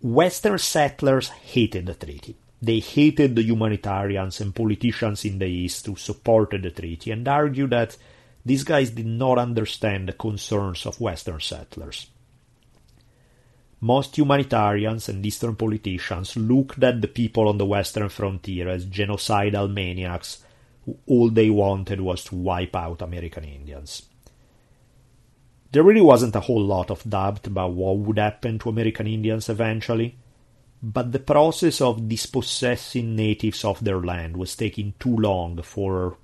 Western 0.00 0.58
settlers 0.58 1.28
hated 1.28 1.86
the 1.86 1.94
treaty. 1.94 2.36
They 2.60 2.80
hated 2.80 3.36
the 3.36 3.42
humanitarians 3.42 4.40
and 4.40 4.54
politicians 4.54 5.24
in 5.24 5.38
the 5.38 5.46
East 5.46 5.86
who 5.86 5.96
supported 5.96 6.62
the 6.62 6.70
treaty 6.70 7.10
and 7.10 7.26
argued 7.28 7.70
that 7.70 7.96
these 8.44 8.64
guys 8.64 8.90
did 8.90 9.06
not 9.06 9.38
understand 9.38 10.08
the 10.08 10.12
concerns 10.12 10.86
of 10.86 11.00
Western 11.00 11.40
settlers. 11.40 12.06
Most 13.80 14.16
humanitarians 14.16 15.08
and 15.08 15.24
Eastern 15.24 15.54
politicians 15.54 16.36
looked 16.36 16.82
at 16.82 17.02
the 17.02 17.08
people 17.08 17.48
on 17.48 17.58
the 17.58 17.66
Western 17.66 18.08
frontier 18.08 18.68
as 18.68 18.86
genocidal 18.86 19.70
maniacs 19.72 20.42
who 20.86 20.96
all 21.06 21.28
they 21.28 21.50
wanted 21.50 22.00
was 22.00 22.24
to 22.24 22.36
wipe 22.36 22.74
out 22.74 23.02
American 23.02 23.44
Indians. 23.44 24.04
There 25.72 25.82
really 25.82 26.00
wasn't 26.00 26.36
a 26.36 26.40
whole 26.40 26.64
lot 26.64 26.90
of 26.90 27.08
doubt 27.08 27.46
about 27.46 27.72
what 27.72 27.98
would 27.98 28.18
happen 28.18 28.58
to 28.60 28.70
American 28.70 29.06
Indians 29.06 29.48
eventually, 29.48 30.16
but 30.82 31.12
the 31.12 31.18
process 31.18 31.80
of 31.80 32.08
dispossessing 32.08 33.16
natives 33.16 33.64
of 33.64 33.82
their 33.82 34.00
land 34.00 34.36
was 34.36 34.56
taking 34.56 34.94
too 34.98 35.16
long 35.16 35.62
for 35.62 36.18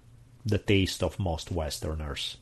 the 0.45 0.59
taste 0.59 1.03
of 1.03 1.19
most 1.19 1.51
Westerners. 1.51 2.37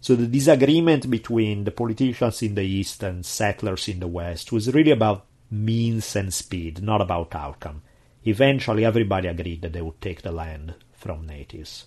So 0.00 0.14
the 0.14 0.26
disagreement 0.26 1.10
between 1.10 1.64
the 1.64 1.70
politicians 1.70 2.42
in 2.42 2.54
the 2.54 2.62
East 2.62 3.02
and 3.02 3.24
settlers 3.24 3.88
in 3.88 4.00
the 4.00 4.08
West 4.08 4.52
was 4.52 4.72
really 4.72 4.90
about 4.90 5.26
means 5.50 6.14
and 6.16 6.32
speed, 6.32 6.82
not 6.82 7.00
about 7.00 7.34
outcome. 7.34 7.82
Eventually, 8.24 8.84
everybody 8.84 9.28
agreed 9.28 9.62
that 9.62 9.72
they 9.72 9.82
would 9.82 10.00
take 10.00 10.22
the 10.22 10.32
land 10.32 10.74
from 10.92 11.26
natives. 11.26 11.86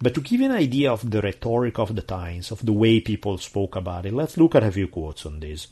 But 0.00 0.14
to 0.14 0.20
give 0.20 0.40
you 0.40 0.46
an 0.46 0.52
idea 0.52 0.92
of 0.92 1.08
the 1.08 1.22
rhetoric 1.22 1.78
of 1.78 1.94
the 1.94 2.02
times, 2.02 2.50
of 2.50 2.64
the 2.66 2.72
way 2.72 3.00
people 3.00 3.38
spoke 3.38 3.76
about 3.76 4.06
it, 4.06 4.12
let's 4.12 4.36
look 4.36 4.54
at 4.54 4.64
a 4.64 4.72
few 4.72 4.88
quotes 4.88 5.24
on 5.24 5.40
this. 5.40 5.68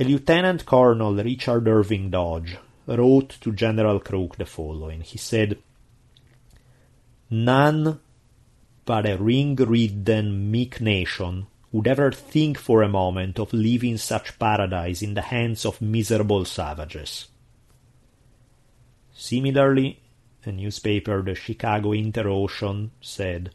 A 0.00 0.02
Lieutenant 0.02 0.64
Colonel 0.64 1.14
Richard 1.14 1.68
Irving 1.68 2.08
Dodge 2.08 2.56
wrote 2.86 3.36
to 3.42 3.52
General 3.52 4.00
Crook 4.00 4.36
the 4.36 4.46
following. 4.46 5.02
He 5.02 5.18
said, 5.18 5.58
None 7.28 8.00
but 8.86 9.04
a 9.04 9.18
ring-ridden 9.18 10.50
meek 10.50 10.80
nation 10.80 11.48
would 11.70 11.86
ever 11.86 12.10
think 12.12 12.56
for 12.56 12.82
a 12.82 12.88
moment 12.88 13.38
of 13.38 13.52
leaving 13.52 13.98
such 13.98 14.38
paradise 14.38 15.02
in 15.02 15.12
the 15.12 15.20
hands 15.20 15.66
of 15.66 15.82
miserable 15.82 16.46
savages. 16.46 17.28
Similarly, 19.12 20.00
a 20.46 20.52
newspaper, 20.52 21.20
the 21.20 21.34
Chicago 21.34 21.92
Inter-Ocean, 21.92 22.90
said, 23.02 23.50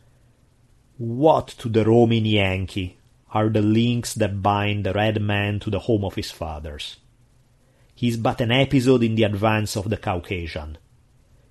What 1.00 1.48
to 1.58 1.70
the 1.70 1.86
roaming 1.86 2.26
Yankee 2.28 3.00
are 3.36 3.50
the 3.50 3.62
links 3.62 4.14
that 4.14 4.42
bind 4.42 4.86
the 4.86 4.94
red 4.94 5.22
man 5.22 5.60
to 5.60 5.70
the 5.70 5.80
home 5.80 6.06
of 6.06 6.16
his 6.16 6.32
fathers? 6.32 6.96
He 7.94 8.08
is 8.08 8.16
but 8.16 8.40
an 8.40 8.52
episode 8.52 9.04
in 9.04 9.16
the 9.16 9.24
advance 9.24 9.76
of 9.76 9.90
the 9.90 9.98
Caucasian. 9.98 10.78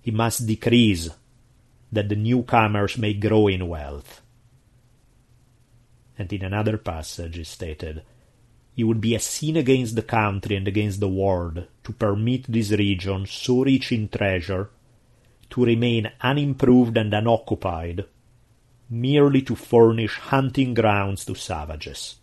He 0.00 0.10
must 0.10 0.46
decrease 0.46 1.10
that 1.92 2.08
the 2.08 2.16
newcomers 2.16 2.96
may 2.96 3.12
grow 3.12 3.48
in 3.48 3.68
wealth. 3.68 4.22
And 6.18 6.32
in 6.32 6.42
another 6.42 6.78
passage 6.78 7.38
is 7.38 7.48
stated, 7.48 8.02
It 8.76 8.84
would 8.84 9.02
be 9.02 9.14
a 9.14 9.20
sin 9.20 9.58
against 9.58 9.94
the 9.94 10.02
country 10.02 10.56
and 10.56 10.66
against 10.66 11.00
the 11.00 11.08
world 11.08 11.66
to 11.84 11.92
permit 11.92 12.44
this 12.48 12.70
region, 12.70 13.26
so 13.26 13.62
rich 13.62 13.92
in 13.92 14.08
treasure, 14.08 14.70
to 15.50 15.64
remain 15.64 16.10
unimproved 16.22 16.96
and 16.96 17.12
unoccupied, 17.12 18.06
merely 18.88 19.42
to 19.42 19.54
furnish 19.54 20.18
hunting 20.18 20.74
grounds 20.74 21.24
to 21.24 21.34
savages. 21.34 22.16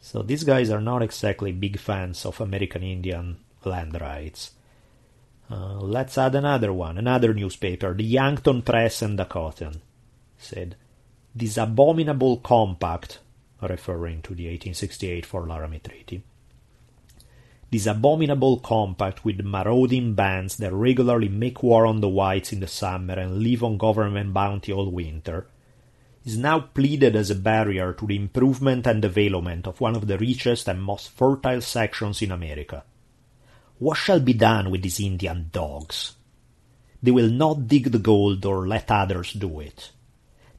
So 0.00 0.22
these 0.22 0.44
guys 0.44 0.70
are 0.70 0.80
not 0.80 1.02
exactly 1.02 1.52
big 1.52 1.78
fans 1.78 2.24
of 2.26 2.40
American 2.40 2.82
Indian 2.82 3.36
land 3.64 4.00
rights. 4.00 4.52
Uh, 5.50 5.78
let's 5.80 6.16
add 6.16 6.34
another 6.34 6.72
one, 6.72 6.96
another 6.96 7.34
newspaper, 7.34 7.92
the 7.94 8.04
Yankton 8.04 8.62
Press 8.62 9.02
and 9.02 9.18
Dakotan, 9.18 9.80
said, 10.38 10.76
This 11.34 11.56
abominable 11.56 12.38
compact, 12.38 13.18
referring 13.60 14.22
to 14.22 14.34
the 14.34 14.46
1868 14.46 15.26
Fort 15.26 15.48
Laramie 15.48 15.80
Treaty, 15.80 16.22
this 17.70 17.86
abominable 17.86 18.58
compact 18.58 19.24
with 19.24 19.44
marauding 19.44 20.14
bands 20.14 20.56
that 20.56 20.72
regularly 20.72 21.28
make 21.28 21.62
war 21.62 21.86
on 21.86 22.00
the 22.00 22.08
whites 22.08 22.52
in 22.52 22.60
the 22.60 22.66
summer 22.66 23.14
and 23.14 23.42
live 23.42 23.62
on 23.62 23.78
government 23.78 24.34
bounty 24.34 24.72
all 24.72 24.90
winter, 24.90 25.46
is 26.24 26.36
now 26.36 26.60
pleaded 26.60 27.14
as 27.14 27.30
a 27.30 27.34
barrier 27.34 27.92
to 27.92 28.06
the 28.06 28.16
improvement 28.16 28.86
and 28.86 29.00
development 29.00 29.66
of 29.66 29.80
one 29.80 29.94
of 29.94 30.06
the 30.06 30.18
richest 30.18 30.68
and 30.68 30.82
most 30.82 31.10
fertile 31.10 31.60
sections 31.60 32.20
in 32.20 32.32
America. 32.32 32.82
What 33.78 33.96
shall 33.96 34.20
be 34.20 34.34
done 34.34 34.70
with 34.70 34.82
these 34.82 35.00
Indian 35.00 35.48
dogs? 35.52 36.14
They 37.02 37.12
will 37.12 37.30
not 37.30 37.68
dig 37.68 37.92
the 37.92 37.98
gold 37.98 38.44
or 38.44 38.66
let 38.66 38.90
others 38.90 39.32
do 39.32 39.60
it. 39.60 39.92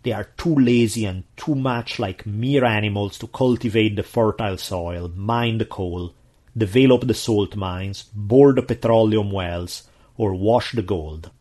They 0.02 0.14
are 0.14 0.30
too 0.36 0.56
lazy 0.56 1.06
and 1.06 1.26
too 1.38 1.54
much 1.54 2.00
like 2.00 2.26
mere 2.26 2.66
animals 2.66 3.20
to 3.20 3.28
cultivate 3.28 3.96
the 3.96 4.02
fertile 4.02 4.58
soil, 4.58 5.12
mine 5.16 5.60
the 5.60 5.66
coal, 5.66 6.16
develop 6.56 7.07
the 7.07 7.14
salt 7.14 7.56
mines, 7.56 8.03
bore 8.14 8.53
the 8.53 8.61
petroleum 8.61 9.32
wells, 9.32 9.88
or 10.18 10.34
wash 10.34 10.73
the 10.73 10.82
gold. 10.82 11.32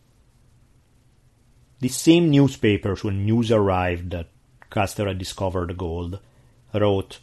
These 1.81 1.97
same 1.97 2.31
newspapers, 2.31 3.03
when 3.03 3.24
news 3.24 3.51
arrived 3.51 4.11
that 4.11 4.28
Custer 4.69 5.09
had 5.09 5.19
discovered 5.19 5.77
gold, 5.77 6.20
wrote, 6.74 7.19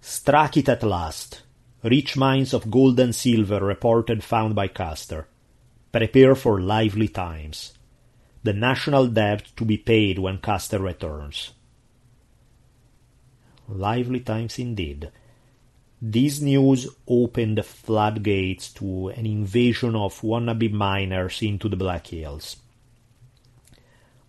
Struck 0.00 0.56
it 0.56 0.68
at 0.68 0.82
last. 0.82 1.42
Rich 1.82 2.16
mines 2.16 2.54
of 2.54 2.70
gold 2.70 3.00
and 3.00 3.14
silver 3.14 3.60
reported 3.64 4.22
found 4.22 4.54
by 4.54 4.68
Custer. 4.68 5.26
Prepare 5.92 6.34
for 6.34 6.60
lively 6.60 7.08
times. 7.08 7.72
The 8.42 8.52
national 8.52 9.06
debt 9.08 9.44
to 9.56 9.64
be 9.64 9.78
paid 9.78 10.18
when 10.18 10.38
Custer 10.38 10.78
returns. 10.78 11.52
Lively 13.68 14.20
times 14.20 14.58
indeed. 14.58 15.10
This 16.06 16.42
news 16.42 16.86
opened 17.08 17.56
the 17.56 17.62
floodgates 17.62 18.70
to 18.74 19.08
an 19.08 19.24
invasion 19.24 19.96
of 19.96 20.20
wannabe 20.20 20.70
miners 20.70 21.40
into 21.40 21.66
the 21.66 21.76
Black 21.76 22.08
Hills. 22.08 22.56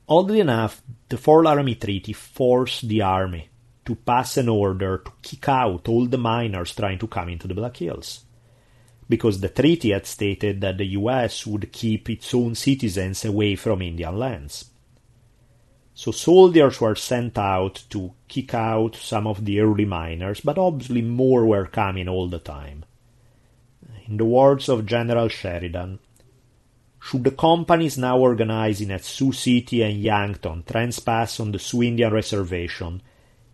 Oddly 0.07 0.39
enough, 0.39 0.81
the 1.09 1.17
Fort 1.17 1.43
Laramie 1.43 1.75
Treaty 1.75 2.13
forced 2.13 2.87
the 2.87 3.01
army 3.01 3.49
to 3.83 3.95
pass 3.95 4.37
an 4.37 4.47
order 4.47 4.99
to 4.99 5.11
kick 5.21 5.49
out 5.49 5.89
all 5.89 6.05
the 6.05 6.17
miners 6.17 6.73
trying 6.73 6.97
to 6.97 7.07
come 7.07 7.27
into 7.27 7.45
the 7.45 7.53
Black 7.53 7.75
Hills. 7.75 8.23
Because 9.09 9.41
the 9.41 9.49
treaty 9.49 9.91
had 9.91 10.05
stated 10.05 10.61
that 10.61 10.77
the 10.77 10.95
US 10.99 11.45
would 11.45 11.73
keep 11.73 12.09
its 12.09 12.33
own 12.33 12.55
citizens 12.55 13.25
away 13.25 13.57
from 13.57 13.81
Indian 13.81 14.17
lands. 14.17 14.71
So 15.97 16.11
soldiers 16.11 16.81
were 16.81 16.95
sent 16.95 17.37
out 17.37 17.85
to 17.91 18.11
kick 18.27 18.53
out 18.53 18.97
some 18.97 19.25
of 19.25 19.45
the 19.45 19.61
early 19.61 19.85
miners, 19.85 20.41
but 20.41 20.57
obviously 20.57 21.01
more 21.01 21.45
were 21.45 21.67
coming 21.67 22.09
all 22.09 22.27
the 22.27 22.39
time. 22.39 22.83
In 24.05 24.17
the 24.17 24.25
words 24.25 24.67
of 24.67 24.85
General 24.85 25.29
Sheridan, 25.29 25.99
should 26.99 27.23
the 27.23 27.31
companies 27.31 27.97
now 27.97 28.19
organizing 28.19 28.91
at 28.91 29.05
Sioux 29.05 29.31
City 29.31 29.83
and 29.83 30.01
Yankton 30.01 30.63
trespass 30.63 31.39
on 31.39 31.53
the 31.53 31.59
Sioux 31.59 31.83
Indian 31.83 32.11
Reservation, 32.11 33.01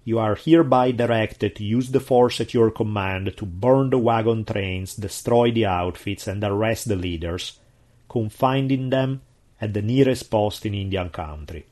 you 0.04 0.18
are 0.18 0.34
hereby 0.34 0.90
directed 0.90 1.56
to 1.56 1.64
use 1.64 1.92
the 1.92 2.00
force 2.00 2.42
at 2.42 2.56
your 2.56 2.72
command 2.72 3.38
to 3.38 3.46
burn 3.46 3.92
the 3.92 4.00
wagon 4.00 4.46
trains, 4.46 4.96
destroy 4.96 5.52
the 5.52 5.68
outfits, 5.68 6.26
and 6.26 6.44
arrest 6.44 6.88
the 6.88 6.96
leaders, 6.96 7.60
confining 8.10 8.90
them 8.90 9.22
at 9.62 9.76
the 9.76 9.82
nearest 9.84 10.32
post 10.32 10.66
in 10.66 10.74
Indian 10.74 11.10
country. 11.10 11.68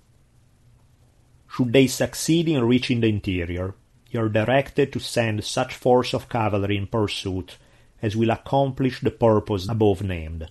Should 1.51 1.73
they 1.73 1.87
succeed 1.87 2.47
in 2.47 2.63
reaching 2.63 3.01
the 3.01 3.09
interior, 3.09 3.75
you 4.11 4.21
are 4.21 4.29
directed 4.29 4.93
to 4.93 4.99
send 4.99 5.43
such 5.43 5.73
force 5.73 6.13
of 6.13 6.29
cavalry 6.29 6.77
in 6.77 6.87
pursuit 6.87 7.57
as 8.01 8.15
will 8.15 8.29
accomplish 8.29 9.01
the 9.01 9.11
purpose 9.11 9.67
above 9.67 10.01
named. 10.03 10.49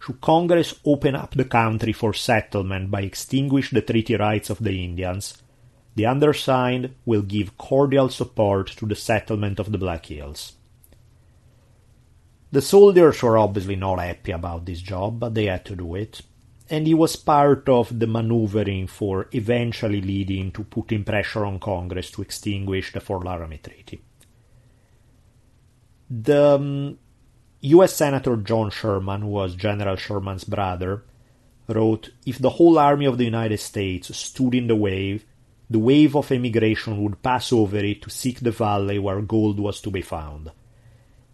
Should 0.00 0.20
Congress 0.20 0.74
open 0.84 1.14
up 1.14 1.32
the 1.34 1.44
country 1.44 1.92
for 1.92 2.14
settlement 2.14 2.90
by 2.90 3.02
extinguishing 3.02 3.76
the 3.76 3.82
treaty 3.82 4.16
rights 4.16 4.50
of 4.50 4.58
the 4.58 4.84
Indians, 4.84 5.42
the 5.94 6.06
undersigned 6.06 6.94
will 7.04 7.22
give 7.22 7.58
cordial 7.58 8.08
support 8.08 8.68
to 8.68 8.86
the 8.86 8.94
settlement 8.94 9.58
of 9.58 9.70
the 9.70 9.78
Black 9.78 10.06
Hills. 10.06 10.54
The 12.52 12.62
soldiers 12.62 13.22
were 13.22 13.38
obviously 13.38 13.76
not 13.76 14.00
happy 14.00 14.32
about 14.32 14.64
this 14.64 14.80
job, 14.80 15.20
but 15.20 15.34
they 15.34 15.46
had 15.46 15.64
to 15.66 15.76
do 15.76 15.94
it, 15.94 16.22
and 16.70 16.86
it 16.86 16.94
was 16.94 17.16
part 17.16 17.68
of 17.68 17.98
the 17.98 18.06
maneuvering 18.06 18.86
for 18.86 19.28
eventually 19.32 20.00
leading 20.00 20.52
to 20.52 20.62
putting 20.62 21.02
pressure 21.02 21.44
on 21.44 21.58
Congress 21.58 22.12
to 22.12 22.22
extinguish 22.22 22.92
the 22.92 23.00
Fort 23.00 23.24
Laramie 23.24 23.58
Treaty. 23.58 24.00
The 26.08 26.54
um, 26.54 26.98
U.S. 27.60 27.94
Senator 27.94 28.36
John 28.36 28.70
Sherman, 28.70 29.22
who 29.22 29.28
was 29.28 29.56
General 29.56 29.96
Sherman's 29.96 30.44
brother, 30.44 31.02
wrote 31.68 32.10
If 32.24 32.38
the 32.38 32.50
whole 32.50 32.78
army 32.78 33.06
of 33.06 33.18
the 33.18 33.24
United 33.24 33.58
States 33.58 34.16
stood 34.16 34.54
in 34.54 34.68
the 34.68 34.76
way, 34.76 35.20
the 35.68 35.78
wave 35.78 36.16
of 36.16 36.30
emigration 36.30 37.02
would 37.02 37.22
pass 37.22 37.52
over 37.52 37.78
it 37.78 38.02
to 38.02 38.10
seek 38.10 38.40
the 38.40 38.50
valley 38.52 38.98
where 38.98 39.20
gold 39.20 39.58
was 39.58 39.80
to 39.80 39.90
be 39.90 40.02
found. 40.02 40.52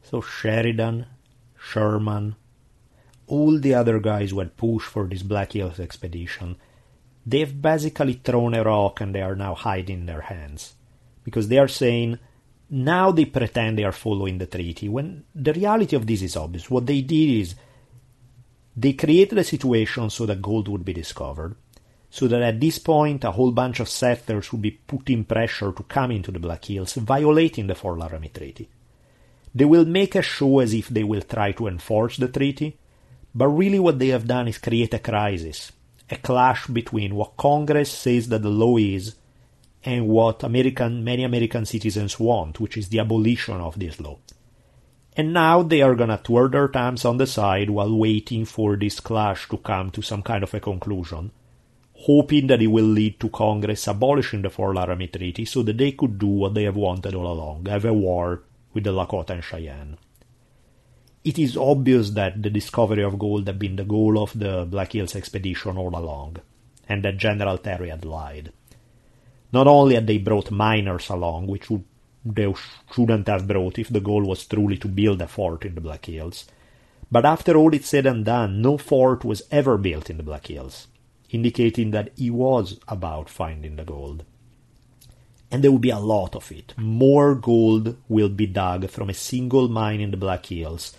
So 0.03 0.21
Sheridan, 0.21 1.07
Sherman, 1.59 2.37
all 3.27 3.59
the 3.59 3.75
other 3.75 3.99
guys 3.99 4.31
who 4.31 4.39
had 4.39 4.57
pushed 4.57 4.87
for 4.87 5.07
this 5.07 5.23
Black 5.23 5.53
Hills 5.53 5.81
expedition, 5.81 6.57
they've 7.25 7.61
basically 7.61 8.15
thrown 8.15 8.55
a 8.55 8.63
rock 8.63 9.01
and 9.01 9.15
they 9.15 9.23
are 9.23 9.37
now 9.37 9.55
hiding 9.55 10.07
their 10.07 10.23
hands. 10.23 10.75
Because 11.25 11.49
they 11.49 11.59
are 11.59 11.69
saying, 11.69 12.19
now 12.71 13.11
they 13.11 13.25
pretend 13.25 13.79
they 13.79 13.85
are 13.85 13.93
following 13.93 14.39
the 14.39 14.47
treaty, 14.47 14.89
when 14.89 15.25
the 15.35 15.53
reality 15.53 15.97
of 15.97 16.07
this 16.07 16.23
is 16.23 16.37
obvious. 16.37 16.71
What 16.71 16.87
they 16.87 17.01
did 17.01 17.41
is 17.41 17.55
they 18.77 18.93
created 18.93 19.39
a 19.39 19.45
situation 19.45 20.11
so 20.11 20.27
that 20.27 20.43
gold 20.43 20.69
would 20.69 20.85
be 20.85 20.93
discovered, 20.93 21.57
so 22.11 22.29
that 22.29 22.43
at 22.43 22.61
this 22.61 22.79
point 22.79 23.25
a 23.25 23.31
whole 23.33 23.53
bunch 23.53 23.81
of 23.81 23.89
settlers 23.89 24.53
would 24.53 24.63
be 24.63 24.71
putting 24.71 25.25
pressure 25.25 25.73
to 25.73 25.83
come 25.83 26.11
into 26.11 26.31
the 26.31 26.39
Black 26.39 26.65
Hills, 26.65 26.95
violating 26.95 27.67
the 27.67 27.75
Fort 27.75 27.99
Laramie 27.99 28.29
Treaty. 28.29 28.69
They 29.55 29.65
will 29.65 29.85
make 29.85 30.15
a 30.15 30.23
show 30.23 30.59
as 30.59 30.75
if 30.75 30.89
they 30.89 31.05
will 31.05 31.23
try 31.23 31.53
to 31.53 31.67
enforce 31.67 32.19
the 32.19 32.29
treaty, 32.29 32.77
but 33.37 33.49
really, 33.49 33.79
what 33.79 33.99
they 33.99 34.09
have 34.09 34.27
done 34.27 34.49
is 34.49 34.57
create 34.57 34.95
a 34.95 34.99
crisis, 34.99 35.71
a 36.09 36.17
clash 36.17 36.69
between 36.69 37.15
what 37.15 37.37
Congress 37.37 37.93
says 37.93 38.31
that 38.31 38.41
the 38.41 38.49
law 38.49 38.79
is 38.79 39.15
and 39.85 40.09
what 40.09 40.43
American, 40.43 41.05
many 41.05 41.23
American 41.23 41.67
citizens 41.67 42.19
want, 42.19 42.59
which 42.61 42.79
is 42.79 42.89
the 42.89 42.99
abolition 42.99 43.57
of 43.57 43.79
this 43.79 44.01
law. 44.01 44.17
And 45.19 45.35
now 45.35 45.63
they 45.63 45.83
are 45.83 45.95
gonna 45.95 46.19
twirl 46.25 46.49
their 46.49 46.69
thumbs 46.69 47.05
on 47.05 47.19
the 47.19 47.27
side 47.27 47.69
while 47.69 47.95
waiting 47.95 48.47
for 48.47 48.75
this 48.75 49.01
clash 49.01 49.47
to 49.51 49.59
come 49.59 49.91
to 49.91 50.01
some 50.01 50.23
kind 50.23 50.43
of 50.43 50.55
a 50.55 50.61
conclusion, 50.61 51.31
hoping 51.93 52.47
that 52.47 52.63
it 52.63 52.69
will 52.69 52.87
lead 52.87 53.21
to 53.21 53.29
Congress 53.29 53.87
abolishing 53.87 54.41
the 54.41 54.49
Fort 54.49 54.77
Laramie 54.77 55.09
Treaty 55.09 55.45
so 55.45 55.63
that 55.63 55.77
they 55.77 55.93
could 55.93 56.19
do 56.19 56.27
what 56.27 56.55
they 56.55 56.65
have 56.65 56.77
wanted 56.77 57.15
all 57.15 57.31
along, 57.31 57.67
have 57.67 57.85
a 57.85 57.93
war 57.93 58.45
with 58.73 58.85
the 58.85 58.93
Lakota 58.93 59.31
and 59.31 59.45
Cheyenne 59.45 59.99
it 61.27 61.41
is 61.41 61.57
obvious 61.57 62.11
that 62.11 62.41
the 62.41 62.51
discovery 62.51 63.03
of 63.03 63.19
gold 63.19 63.49
had 63.49 63.59
been 63.59 63.75
the 63.75 63.85
goal 63.85 64.23
of 64.23 64.39
the 64.39 64.65
Black 64.65 64.93
Hills 64.93 65.17
expedition 65.17 65.77
all 65.77 65.97
along, 65.97 66.37
and 66.89 67.05
that 67.05 67.17
General 67.17 67.59
Terry 67.59 67.89
had 67.89 68.05
lied. 68.05 68.53
Not 69.51 69.67
only 69.67 69.97
had 69.97 70.07
they 70.07 70.19
brought 70.19 70.53
miners 70.53 71.09
along, 71.09 71.49
which 71.49 71.67
they 72.25 72.55
shouldn't 72.95 73.27
have 73.27 73.49
brought 73.49 73.77
if 73.81 73.89
the 73.89 74.01
goal 74.01 74.23
was 74.23 74.47
truly 74.47 74.77
to 74.77 74.87
build 74.87 75.21
a 75.21 75.27
fort 75.27 75.65
in 75.65 75.75
the 75.75 75.81
Black 75.81 76.07
Hills, 76.07 76.47
but 77.11 77.25
after 77.25 77.57
all 77.57 77.75
is 77.75 77.87
said 77.87 78.07
and 78.07 78.25
done, 78.25 78.63
no 78.63 78.79
fort 78.79 79.25
was 79.25 79.43
ever 79.51 79.77
built 79.77 80.09
in 80.09 80.19
the 80.19 80.23
Black 80.23 80.47
Hills, 80.47 80.87
indicating 81.31 81.91
that 81.91 82.13
he 82.17 82.31
was 82.31 82.79
about 82.87 83.29
finding 83.29 83.75
the 83.75 83.85
gold. 83.85 84.25
And 85.51 85.65
there 85.65 85.73
will 85.73 85.81
be 85.81 85.91
a 85.91 85.99
lot 85.99 86.37
of 86.37 86.53
it. 86.53 86.75
More 86.77 87.35
gold 87.35 87.97
will 88.09 88.29
be 88.29 88.47
dug 88.47 88.89
from 88.91 89.11
a 89.11 89.15
single 89.15 89.69
mine 89.69 90.01
in 90.01 90.13
the 90.13 90.17
Black 90.17 90.47
Hills 90.47 90.97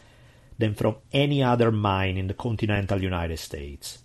than 0.58 0.74
from 0.74 0.96
any 1.12 1.44
other 1.44 1.72
mine 1.72 2.18
in 2.18 2.28
the 2.28 2.34
continental 2.34 3.02
United 3.02 3.38
States. 3.38 4.00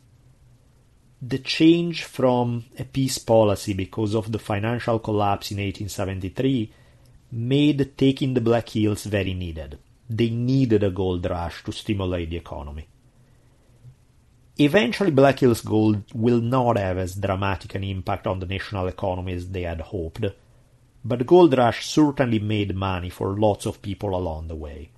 The 1.20 1.38
change 1.38 2.04
from 2.04 2.64
a 2.78 2.84
peace 2.84 3.18
policy 3.18 3.74
because 3.74 4.14
of 4.14 4.32
the 4.32 4.38
financial 4.38 4.98
collapse 4.98 5.50
in 5.50 5.58
1873 5.58 6.72
made 7.30 7.96
taking 7.96 8.34
the 8.34 8.40
Black 8.40 8.68
Hills 8.68 9.04
very 9.04 9.32
needed. 9.32 9.78
They 10.10 10.30
needed 10.30 10.82
a 10.82 10.90
gold 10.90 11.24
rush 11.28 11.64
to 11.64 11.72
stimulate 11.72 12.30
the 12.30 12.36
economy. 12.36 12.88
Eventually, 14.58 15.10
Black 15.10 15.38
Hills 15.38 15.62
Gold 15.62 16.02
will 16.12 16.40
not 16.40 16.76
have 16.76 16.98
as 16.98 17.14
dramatic 17.14 17.74
an 17.74 17.84
impact 17.84 18.26
on 18.26 18.38
the 18.38 18.46
national 18.46 18.86
economy 18.86 19.32
as 19.32 19.48
they 19.48 19.62
had 19.62 19.80
hoped, 19.80 20.26
but 21.04 21.18
the 21.18 21.24
gold 21.24 21.56
rush 21.56 21.86
certainly 21.86 22.38
made 22.38 22.76
money 22.76 23.08
for 23.08 23.38
lots 23.38 23.64
of 23.64 23.80
people 23.80 24.14
along 24.14 24.48
the 24.48 24.54
way. 24.54 24.90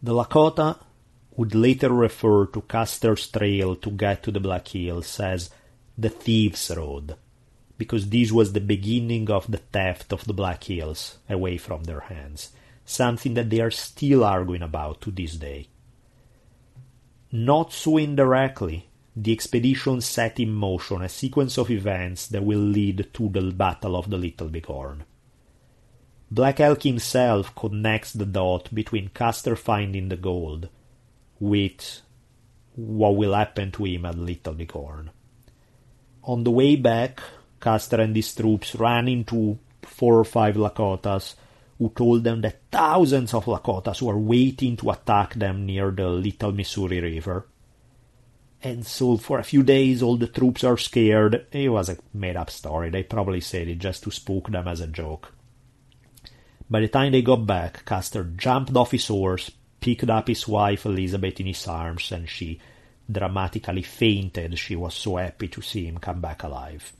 The 0.00 0.12
Lakota 0.12 0.78
would 1.36 1.54
later 1.54 1.92
refer 1.92 2.46
to 2.46 2.60
Custer's 2.60 3.26
trail 3.26 3.74
to 3.76 3.90
get 3.90 4.22
to 4.22 4.30
the 4.30 4.38
Black 4.38 4.68
Hills 4.68 5.18
as 5.18 5.50
the 5.96 6.08
Thieves' 6.08 6.70
Road, 6.76 7.16
because 7.76 8.08
this 8.08 8.30
was 8.30 8.52
the 8.52 8.60
beginning 8.60 9.28
of 9.28 9.50
the 9.50 9.58
theft 9.58 10.12
of 10.12 10.24
the 10.24 10.32
Black 10.32 10.62
Hills 10.64 11.18
away 11.28 11.58
from 11.58 11.84
their 11.84 12.00
hands, 12.00 12.52
something 12.84 13.34
that 13.34 13.50
they 13.50 13.60
are 13.60 13.72
still 13.72 14.22
arguing 14.22 14.62
about 14.62 15.00
to 15.00 15.10
this 15.10 15.34
day. 15.34 15.66
Not 17.32 17.72
so 17.72 17.96
indirectly, 17.96 18.88
the 19.16 19.32
expedition 19.32 20.00
set 20.00 20.38
in 20.38 20.52
motion 20.52 21.02
a 21.02 21.08
sequence 21.08 21.58
of 21.58 21.70
events 21.72 22.28
that 22.28 22.44
will 22.44 22.60
lead 22.60 23.08
to 23.14 23.28
the 23.28 23.50
Battle 23.50 23.96
of 23.96 24.08
the 24.08 24.16
Little 24.16 24.48
Bighorn. 24.48 25.04
Black 26.30 26.60
Elk 26.60 26.82
himself 26.82 27.54
connects 27.54 28.12
the 28.12 28.26
dot 28.26 28.74
between 28.74 29.08
Custer 29.08 29.56
finding 29.56 30.08
the 30.08 30.16
gold 30.16 30.68
with 31.40 32.02
what 32.74 33.16
will 33.16 33.34
happen 33.34 33.72
to 33.72 33.84
him 33.84 34.04
at 34.04 34.18
Little 34.18 34.52
Bighorn. 34.52 35.10
On 36.24 36.44
the 36.44 36.50
way 36.50 36.76
back, 36.76 37.22
Custer 37.60 38.00
and 38.00 38.14
his 38.14 38.34
troops 38.34 38.74
ran 38.74 39.08
into 39.08 39.58
four 39.82 40.18
or 40.18 40.24
five 40.24 40.56
Lakotas 40.56 41.34
who 41.78 41.88
told 41.90 42.24
them 42.24 42.42
that 42.42 42.60
thousands 42.70 43.32
of 43.32 43.46
Lakotas 43.46 44.02
were 44.02 44.18
waiting 44.18 44.76
to 44.76 44.90
attack 44.90 45.34
them 45.34 45.64
near 45.64 45.90
the 45.90 46.08
Little 46.08 46.52
Missouri 46.52 47.00
River. 47.00 47.46
And 48.62 48.84
so 48.84 49.16
for 49.16 49.38
a 49.38 49.44
few 49.44 49.62
days 49.62 50.02
all 50.02 50.16
the 50.16 50.26
troops 50.26 50.62
are 50.64 50.76
scared. 50.76 51.46
It 51.52 51.70
was 51.70 51.88
a 51.88 51.96
made 52.12 52.36
up 52.36 52.50
story. 52.50 52.90
They 52.90 53.04
probably 53.04 53.40
said 53.40 53.68
it 53.68 53.78
just 53.78 54.02
to 54.02 54.10
spook 54.10 54.50
them 54.50 54.68
as 54.68 54.80
a 54.80 54.88
joke. 54.88 55.32
By 56.70 56.80
the 56.80 56.88
time 56.88 57.12
they 57.12 57.22
got 57.22 57.46
back, 57.46 57.84
Custer 57.84 58.24
jumped 58.24 58.76
off 58.76 58.90
his 58.90 59.06
horse, 59.06 59.50
picked 59.80 60.10
up 60.10 60.28
his 60.28 60.46
wife 60.46 60.84
Elizabeth 60.84 61.40
in 61.40 61.46
his 61.46 61.66
arms, 61.66 62.12
and 62.12 62.28
she 62.28 62.60
dramatically 63.10 63.82
fainted. 63.82 64.58
She 64.58 64.76
was 64.76 64.94
so 64.94 65.16
happy 65.16 65.48
to 65.48 65.62
see 65.62 65.86
him 65.86 65.98
come 65.98 66.20
back 66.20 66.42
alive. 66.42 66.92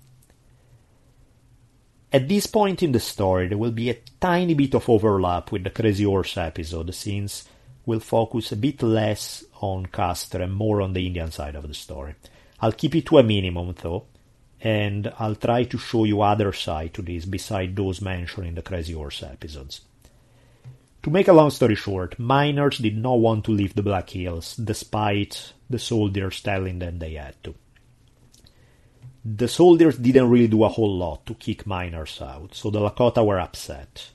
At 2.11 2.27
this 2.27 2.47
point 2.47 2.83
in 2.83 2.93
the 2.93 3.01
story, 3.01 3.49
there 3.49 3.59
will 3.59 3.71
be 3.71 3.91
a 3.91 3.99
tiny 4.19 4.55
bit 4.55 4.75
of 4.75 4.89
overlap 4.89 5.53
with 5.53 5.65
the 5.65 5.71
Crazy 5.71 6.05
Horse 6.05 6.39
episode, 6.39 6.95
since 6.95 7.47
we'll 7.85 8.01
focus 8.01 8.53
a 8.53 8.57
bit 8.57 8.83
less 8.83 9.45
on 9.61 9.85
Custer 9.87 10.41
and 10.41 10.55
more 10.55 10.81
on 10.81 10.95
the 10.95 11.07
Indian 11.07 11.31
side 11.31 11.55
of 11.55 11.69
the 11.69 11.75
story. 11.75 12.15
I'll 12.61 12.73
keep 12.73 12.95
it 12.95 13.05
to 13.07 13.19
a 13.19 13.23
minimum, 13.23 13.75
though, 13.83 14.07
and 14.61 15.13
I'll 15.19 15.37
try 15.37 15.65
to 15.65 15.79
show 15.79 16.05
you 16.05 16.23
other 16.23 16.53
side 16.53 16.95
to 16.95 17.03
this 17.03 17.25
beside 17.25 17.77
those 17.77 18.01
mentioned 18.01 18.47
in 18.47 18.55
the 18.55 18.63
Crazy 18.63 18.93
Horse 18.93 19.23
episodes. 19.23 19.83
To 21.05 21.11
make 21.11 21.29
a 21.29 21.33
long 21.33 21.51
story 21.51 21.77
short, 21.77 22.19
miners 22.19 22.79
did 22.79 22.97
not 22.97 23.21
want 23.21 23.45
to 23.45 23.53
leave 23.53 23.75
the 23.75 23.83
Black 23.83 24.11
Hills 24.11 24.57
despite 24.57 25.53
the 25.71 25.79
soldiers 25.79 26.41
telling 26.41 26.81
them 26.81 26.99
they 26.99 27.15
had 27.15 27.43
to. 27.45 27.55
The 29.25 29.49
soldiers 29.49 29.97
didn't 29.97 30.31
really 30.31 30.49
do 30.49 30.65
a 30.65 30.69
whole 30.69 30.97
lot 30.97 31.27
to 31.27 31.35
kick 31.35 31.67
miners 31.67 32.21
out, 32.21 32.55
so 32.55 32.71
the 32.71 32.81
Lakota 32.81 33.25
were 33.25 33.39
upset. 33.39 34.11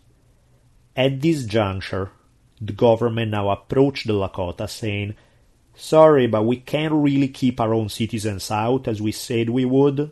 At 0.95 1.21
this 1.21 1.45
juncture, 1.45 2.11
the 2.59 2.73
government 2.73 3.31
now 3.31 3.49
approached 3.49 4.07
the 4.07 4.13
Lakota 4.13 4.69
saying, 4.69 5.15
Sorry, 5.75 6.27
but 6.27 6.43
we 6.43 6.57
can't 6.57 6.93
really 6.93 7.29
keep 7.29 7.59
our 7.59 7.73
own 7.73 7.89
citizens 7.89 8.51
out 8.51 8.87
as 8.87 9.01
we 9.01 9.11
said 9.11 9.49
we 9.49 9.65
would, 9.65 10.11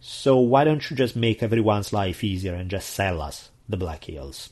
so 0.00 0.36
why 0.36 0.64
don't 0.64 0.88
you 0.90 0.96
just 0.96 1.16
make 1.16 1.42
everyone's 1.42 1.92
life 1.92 2.22
easier 2.22 2.54
and 2.54 2.70
just 2.70 2.90
sell 2.90 3.20
us 3.20 3.50
the 3.68 3.76
Black 3.76 4.04
Hills? 4.04 4.50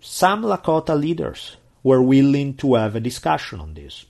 Some 0.00 0.42
Lakota 0.42 0.98
leaders 0.98 1.56
were 1.82 2.02
willing 2.02 2.54
to 2.54 2.74
have 2.74 2.94
a 2.96 3.00
discussion 3.00 3.60
on 3.60 3.74
this. 3.74 4.06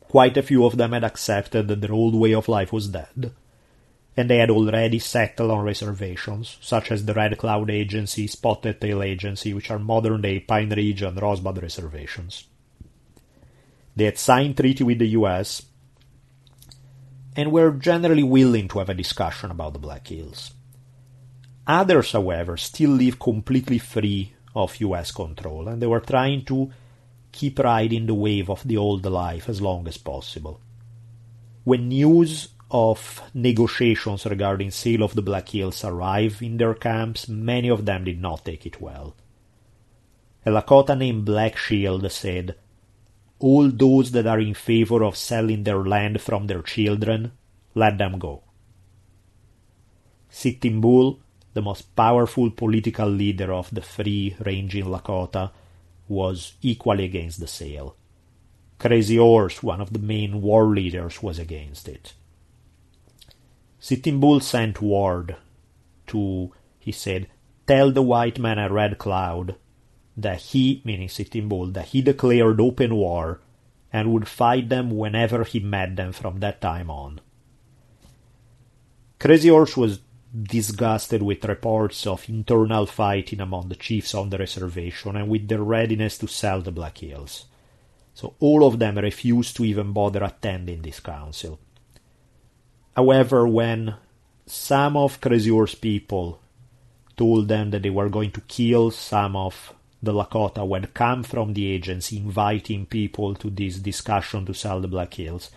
Quite 0.00 0.36
a 0.36 0.42
few 0.42 0.64
of 0.64 0.76
them 0.76 0.92
had 0.92 1.04
accepted 1.04 1.68
that 1.68 1.80
their 1.80 1.92
old 1.92 2.14
way 2.14 2.32
of 2.32 2.48
life 2.48 2.72
was 2.72 2.88
dead. 2.88 3.32
and 4.16 4.30
they 4.30 4.38
had 4.38 4.50
already 4.50 4.98
settled 4.98 5.50
on 5.50 5.64
reservations, 5.64 6.56
such 6.62 6.90
as 6.90 7.04
the 7.04 7.12
Red 7.12 7.36
Cloud 7.36 7.70
Agency, 7.70 8.26
Spotted 8.26 8.80
Tail 8.80 9.02
Agency, 9.02 9.52
which 9.52 9.70
are 9.70 9.78
modern 9.78 10.22
day 10.22 10.40
Pine 10.40 10.70
Ridge 10.70 11.02
and 11.02 11.20
Rosebud 11.20 11.62
reservations. 11.62 12.44
They 13.94 14.04
had 14.04 14.18
signed 14.18 14.56
treaty 14.56 14.84
with 14.84 14.98
the 14.98 15.08
US 15.08 15.62
and 17.36 17.52
were 17.52 17.70
generally 17.70 18.22
willing 18.22 18.66
to 18.66 18.78
have 18.78 18.88
a 18.88 18.94
discussion 18.94 19.50
about 19.50 19.74
the 19.74 19.78
Black 19.78 20.08
Hills. 20.08 20.54
Others, 21.66 22.12
however, 22.12 22.56
still 22.56 22.90
live 22.90 23.18
completely 23.18 23.78
free 23.78 24.32
of 24.54 24.80
US 24.80 25.12
control, 25.12 25.68
and 25.68 25.82
they 25.82 25.86
were 25.86 26.00
trying 26.00 26.44
to 26.46 26.70
keep 27.30 27.58
riding 27.58 28.06
the 28.06 28.14
wave 28.14 28.48
of 28.48 28.66
the 28.66 28.78
old 28.78 29.04
life 29.04 29.48
as 29.48 29.60
long 29.60 29.86
as 29.86 29.98
possible. 29.98 30.60
When 31.64 31.88
news 31.88 32.48
of 32.70 33.22
negotiations 33.34 34.24
regarding 34.24 34.70
sale 34.70 35.02
of 35.02 35.14
the 35.14 35.22
Black 35.22 35.50
Hills 35.50 35.84
arrived 35.84 36.42
in 36.42 36.56
their 36.56 36.74
camps, 36.74 37.28
many 37.28 37.68
of 37.68 37.84
them 37.84 38.04
did 38.04 38.20
not 38.20 38.44
take 38.44 38.64
it 38.64 38.80
well. 38.80 39.14
A 40.46 40.50
Lakota 40.50 40.96
named 40.96 41.24
Black 41.24 41.56
Shield 41.56 42.10
said, 42.10 42.56
All 43.38 43.70
those 43.70 44.12
that 44.12 44.26
are 44.26 44.40
in 44.40 44.54
favor 44.54 45.04
of 45.04 45.16
selling 45.16 45.64
their 45.64 45.84
land 45.84 46.20
from 46.20 46.46
their 46.46 46.62
children, 46.62 47.32
let 47.74 47.98
them 47.98 48.18
go. 48.18 48.42
Sitting 50.30 50.80
Bull 50.80 51.20
the 51.56 51.62
most 51.62 51.96
powerful 51.96 52.50
political 52.50 53.08
leader 53.08 53.50
of 53.50 53.70
the 53.74 53.80
free 53.80 54.36
ranging 54.44 54.84
Lakota, 54.84 55.50
was 56.06 56.52
equally 56.60 57.04
against 57.04 57.40
the 57.40 57.46
sale. 57.46 57.96
Crazy 58.78 59.16
Horse, 59.16 59.62
one 59.62 59.80
of 59.80 59.90
the 59.94 59.98
main 59.98 60.42
war 60.42 60.66
leaders, 60.66 61.22
was 61.22 61.38
against 61.38 61.88
it. 61.88 62.12
Sitting 63.80 64.20
Bull 64.20 64.40
sent 64.40 64.82
word 64.82 65.36
to, 66.08 66.52
he 66.78 66.92
said, 66.92 67.26
tell 67.66 67.90
the 67.90 68.02
white 68.02 68.38
man 68.38 68.58
at 68.58 68.70
Red 68.70 68.98
Cloud 68.98 69.56
that 70.16 70.40
he, 70.40 70.82
meaning 70.84 71.08
Sitting 71.08 71.48
Bull, 71.48 71.66
that 71.68 71.86
he 71.86 72.02
declared 72.02 72.60
open 72.60 72.94
war 72.94 73.40
and 73.92 74.12
would 74.12 74.28
fight 74.28 74.68
them 74.68 74.90
whenever 74.90 75.44
he 75.44 75.60
met 75.60 75.96
them 75.96 76.12
from 76.12 76.40
that 76.40 76.60
time 76.60 76.90
on. 76.90 77.20
Crazy 79.18 79.48
Horse 79.48 79.76
was 79.76 80.00
disgusted 80.42 81.22
with 81.22 81.44
reports 81.44 82.06
of 82.06 82.28
internal 82.28 82.86
fighting 82.86 83.40
among 83.40 83.68
the 83.68 83.74
chiefs 83.74 84.14
on 84.14 84.28
the 84.28 84.38
reservation 84.38 85.16
and 85.16 85.28
with 85.28 85.48
their 85.48 85.62
readiness 85.62 86.18
to 86.18 86.26
sell 86.26 86.60
the 86.60 86.72
Black 86.72 86.98
Hills. 86.98 87.46
So 88.12 88.34
all 88.40 88.66
of 88.66 88.78
them 88.78 88.98
refused 88.98 89.56
to 89.56 89.64
even 89.64 89.92
bother 89.92 90.24
attending 90.24 90.82
this 90.82 91.00
council. 91.00 91.58
However, 92.94 93.46
when 93.46 93.94
some 94.46 94.96
of 94.96 95.20
Crazy 95.20 95.50
Horse 95.50 95.74
people 95.74 96.40
told 97.16 97.48
them 97.48 97.70
that 97.70 97.82
they 97.82 97.90
were 97.90 98.08
going 98.08 98.30
to 98.32 98.40
kill 98.42 98.90
some 98.90 99.36
of 99.36 99.74
the 100.02 100.12
Lakota 100.12 100.68
had 100.74 100.94
come 100.94 101.22
from 101.22 101.54
the 101.54 101.66
agency 101.66 102.18
inviting 102.18 102.86
people 102.86 103.34
to 103.34 103.50
this 103.50 103.76
discussion 103.78 104.44
to 104.46 104.54
sell 104.54 104.80
the 104.80 104.88
Black 104.88 105.14
Hills, 105.14 105.50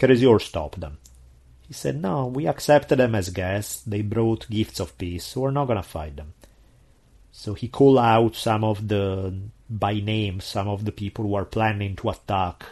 Horse 0.00 0.46
stopped 0.46 0.80
them. 0.80 0.98
He 1.66 1.74
said, 1.74 2.00
No, 2.00 2.26
we 2.26 2.46
accepted 2.46 2.96
them 2.96 3.14
as 3.14 3.30
guests. 3.30 3.82
They 3.82 4.02
brought 4.02 4.50
gifts 4.50 4.80
of 4.80 4.96
peace, 4.98 5.24
so 5.24 5.42
we're 5.42 5.50
not 5.50 5.66
going 5.66 5.76
to 5.76 5.82
fight 5.82 6.16
them. 6.16 6.34
So 7.32 7.54
he 7.54 7.68
called 7.68 7.98
out 7.98 8.34
some 8.34 8.64
of 8.64 8.88
the, 8.88 9.34
by 9.68 9.94
name, 10.00 10.40
some 10.40 10.68
of 10.68 10.84
the 10.84 10.92
people 10.92 11.24
who 11.24 11.34
are 11.34 11.44
planning 11.44 11.96
to 11.96 12.10
attack 12.10 12.64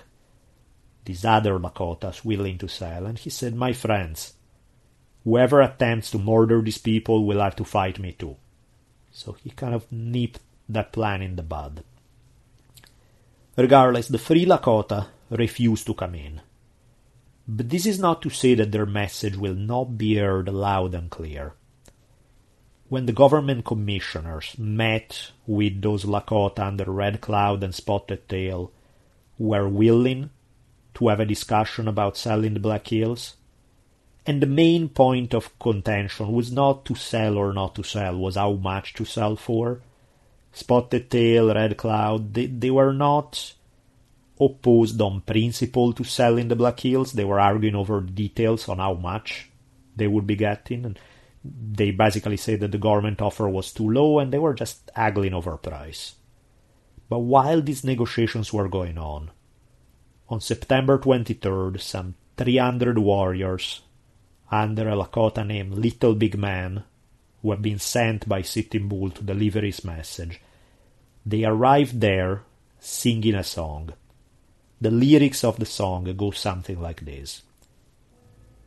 these 1.05 1.25
other 1.25 1.59
Lakotas 1.59 2.25
willing 2.25 2.59
to 2.59 2.69
sell. 2.69 3.07
And 3.07 3.19
he 3.19 3.31
said, 3.31 3.55
My 3.55 3.73
friends, 3.73 4.35
whoever 5.25 5.61
attempts 5.61 6.11
to 6.11 6.19
murder 6.19 6.61
these 6.61 6.79
people 6.79 7.25
will 7.25 7.41
have 7.41 7.57
to 7.57 7.65
fight 7.65 7.99
me 7.99 8.13
too. 8.13 8.37
So 9.13 9.33
he 9.33 9.51
kind 9.51 9.75
of 9.75 9.91
nipped 9.93 10.41
that 10.69 10.93
plan 10.93 11.23
in 11.23 11.36
the 11.36 11.43
bud. 11.43 11.82
Regardless, 13.57 14.09
the 14.09 14.19
Free 14.19 14.47
Lakota 14.47 15.09
refused 15.31 15.86
to 15.86 15.95
come 15.95 16.15
in. 16.15 16.40
But 17.47 17.70
this 17.70 17.86
is 17.86 17.99
not 17.99 18.23
to 18.23 18.31
say 18.31 18.55
that 18.55 18.73
their 18.73 18.86
message 18.86 19.36
will 19.36 19.55
not 19.55 19.97
be 19.97 20.16
heard 20.16 20.49
loud 20.49 20.95
and 20.95 21.11
clear. 21.11 21.55
When 22.89 23.07
the 23.07 23.12
government 23.12 23.65
commissioners 23.65 24.55
met 24.59 25.32
with 25.47 25.82
those 25.82 26.05
Lakota 26.05 26.61
under 26.61 26.85
Red 26.85 27.20
Cloud 27.20 27.62
and 27.62 27.74
Spotted 27.74 28.28
Tail, 28.28 28.70
were 29.39 29.69
willing 29.69 30.31
to 30.95 31.09
have 31.09 31.20
a 31.20 31.24
discussion 31.24 31.86
about 31.89 32.16
selling 32.16 32.55
the 32.55 32.61
Black 32.61 32.89
Hills, 32.89 33.36
and 34.27 34.43
the 34.43 34.47
main 34.47 34.89
point 34.89 35.32
of 35.32 35.59
contention 35.59 36.32
was 36.32 36.53
not 36.53 36.85
to 36.85 36.95
sell 36.95 37.39
or 37.39 37.53
not 37.53 37.74
to 37.77 37.82
sell, 37.82 38.16
was 38.16 38.36
how 38.36 38.53
much 38.53 38.93
to 38.95 39.05
sell 39.05 39.36
for. 39.36 39.81
Spotted 40.59 41.11
Tail, 41.11 41.55
Red 41.55 41.77
Cloud, 41.77 42.35
they, 42.35 42.47
they 42.47 42.71
were 42.71 42.93
not 42.93 43.55
opposed 44.41 45.01
on 45.01 45.21
principle 45.23 45.93
to 45.93 46.05
selling 46.05 46.49
the 46.49 46.57
Black 46.57 46.81
Hills. 46.81 47.13
They 47.13 47.25
were 47.25 47.41
arguing 47.41 47.75
over 47.75 48.01
details 48.01 48.69
on 48.69 48.79
how 48.79 48.95
much 48.95 49.51
they 49.97 50.07
would 50.07 50.27
be 50.27 50.37
getting. 50.37 50.85
And 50.85 50.99
they 51.45 51.91
basically 51.91 52.37
said 52.37 52.61
that 52.61 52.73
the 52.73 52.79
government 52.79 53.23
offer 53.23 53.49
was 53.49 53.73
too 53.73 53.91
low 53.91 54.19
and 54.19 54.33
they 54.33 54.39
were 54.39 54.55
just 54.55 54.91
haggling 54.95 55.35
over 55.35 55.57
price. 55.57 56.15
But 57.09 57.21
while 57.21 57.63
these 57.63 57.85
negotiations 57.85 58.53
were 58.53 58.69
going 58.69 58.99
on, 58.99 59.31
on 60.29 60.41
September 60.41 60.99
23rd, 60.99 61.81
some 61.81 62.15
300 62.37 62.99
warriors 62.99 63.81
under 64.51 64.89
a 64.89 64.97
Lakota 64.97 65.47
named 65.47 65.75
Little 65.75 66.15
Big 66.15 66.37
Man, 66.37 66.85
who 67.43 67.51
had 67.51 67.63
been 67.63 67.79
sent 67.79 68.29
by 68.29 68.43
Sitting 68.43 68.89
Bull 68.89 69.11
to 69.11 69.23
deliver 69.23 69.61
his 69.61 69.85
message, 69.85 70.41
they 71.24 71.45
arrived 71.45 72.01
there 72.01 72.43
singing 72.78 73.35
a 73.35 73.45
song. 73.45 73.93
The 74.81 74.90
lyrics 74.90 75.43
of 75.43 75.59
the 75.59 75.66
song 75.66 76.05
go 76.16 76.31
something 76.31 76.81
like 76.81 77.05
this 77.05 77.43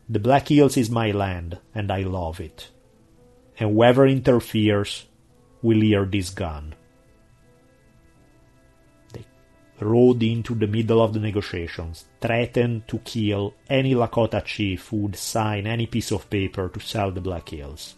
The 0.09 0.19
Black 0.19 0.49
Hills 0.49 0.77
is 0.77 0.89
my 0.89 1.11
land, 1.11 1.59
and 1.73 1.91
I 1.91 2.01
love 2.01 2.39
it. 2.39 2.69
And 3.57 3.71
whoever 3.71 4.05
interferes 4.05 5.05
will 5.61 5.79
hear 5.79 6.05
this 6.05 6.29
gun. 6.31 6.75
They 9.13 9.25
rode 9.79 10.23
into 10.23 10.55
the 10.55 10.67
middle 10.67 11.01
of 11.01 11.13
the 11.13 11.19
negotiations, 11.19 12.05
threatened 12.19 12.87
to 12.89 12.99
kill 12.99 13.53
any 13.69 13.93
Lakota 13.93 14.43
chief 14.43 14.89
who 14.89 14.97
would 14.97 15.15
sign 15.15 15.65
any 15.65 15.85
piece 15.85 16.11
of 16.11 16.29
paper 16.29 16.69
to 16.69 16.79
sell 16.79 17.11
the 17.11 17.21
Black 17.21 17.49
Hills. 17.49 17.95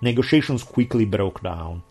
Negotiations 0.00 0.64
quickly 0.64 1.04
broke 1.04 1.42
down, 1.42 1.82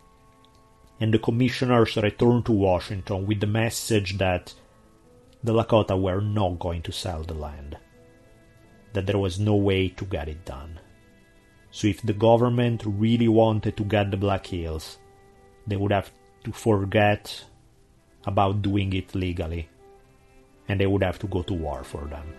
and 1.02 1.11
the 1.11 1.19
commissioners 1.19 1.98
returned 1.98 2.45
to 2.45 2.52
Washington 2.52 3.26
with 3.26 3.40
the 3.40 3.48
message 3.48 4.19
that 4.19 4.53
the 5.44 5.52
Lakota 5.52 5.99
were 5.99 6.22
not 6.22 6.60
going 6.60 6.84
to 6.84 6.91
sell 6.91 7.23
the 7.23 7.34
land, 7.34 7.76
that 8.94 9.07
there 9.07 9.18
was 9.18 9.40
no 9.40 9.56
way 9.56 9.90
to 9.90 10.06
get 10.06 10.30
it 10.30 10.45
done. 10.45 10.80
So 11.72 11.88
if 11.88 12.03
the 12.03 12.14
government 12.14 12.84
really 12.86 13.28
wanted 13.28 13.78
to 13.78 13.84
get 13.84 14.11
the 14.11 14.18
Black 14.18 14.45
Hills, 14.45 14.99
they 15.65 15.76
would 15.76 15.91
have 15.91 16.11
to 16.44 16.52
forget 16.52 17.45
about 18.26 18.61
doing 18.61 18.94
it 18.94 19.15
legally, 19.15 19.69
and 20.68 20.80
they 20.80 20.86
would 20.86 21.02
have 21.02 21.18
to 21.19 21.28
go 21.28 21.41
to 21.41 21.53
war 21.53 21.84
for 21.84 22.06
them. 22.06 22.32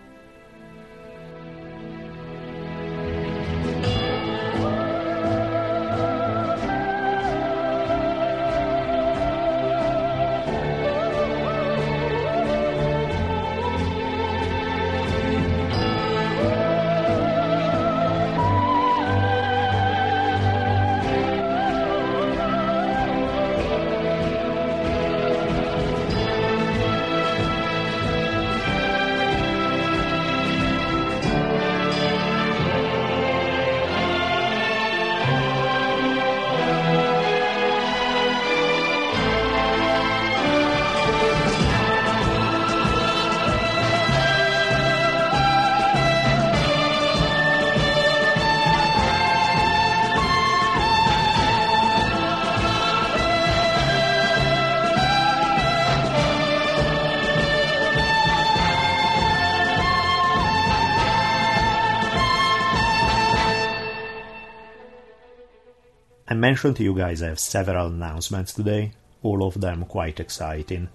Mentioned 66.52 66.76
to 66.76 66.84
you 66.84 66.94
guys, 66.94 67.22
I 67.22 67.28
have 67.28 67.40
several 67.40 67.86
announcements 67.86 68.52
today, 68.52 68.92
all 69.22 69.42
of 69.42 69.58
them 69.58 69.86
quite 69.86 70.20
exciting. 70.20 70.90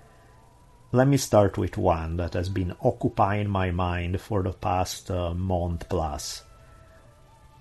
Let 0.91 1.07
me 1.07 1.17
start 1.17 1.57
with 1.57 1.79
one 1.79 2.17
that 2.17 2.35
has 2.35 2.47
been 2.47 2.75
occupying 2.83 3.49
my 3.49 3.71
mind 3.71 4.21
for 4.21 4.43
the 4.43 4.53
past 4.53 5.09
uh, 5.09 5.33
month 5.33 5.89
plus. 5.89 6.43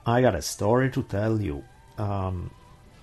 I 0.05 0.21
got 0.21 0.35
a 0.35 0.43
story 0.43 0.91
to 0.91 1.05
tell 1.05 1.41
you. 1.41 1.65
Um, 1.97 2.51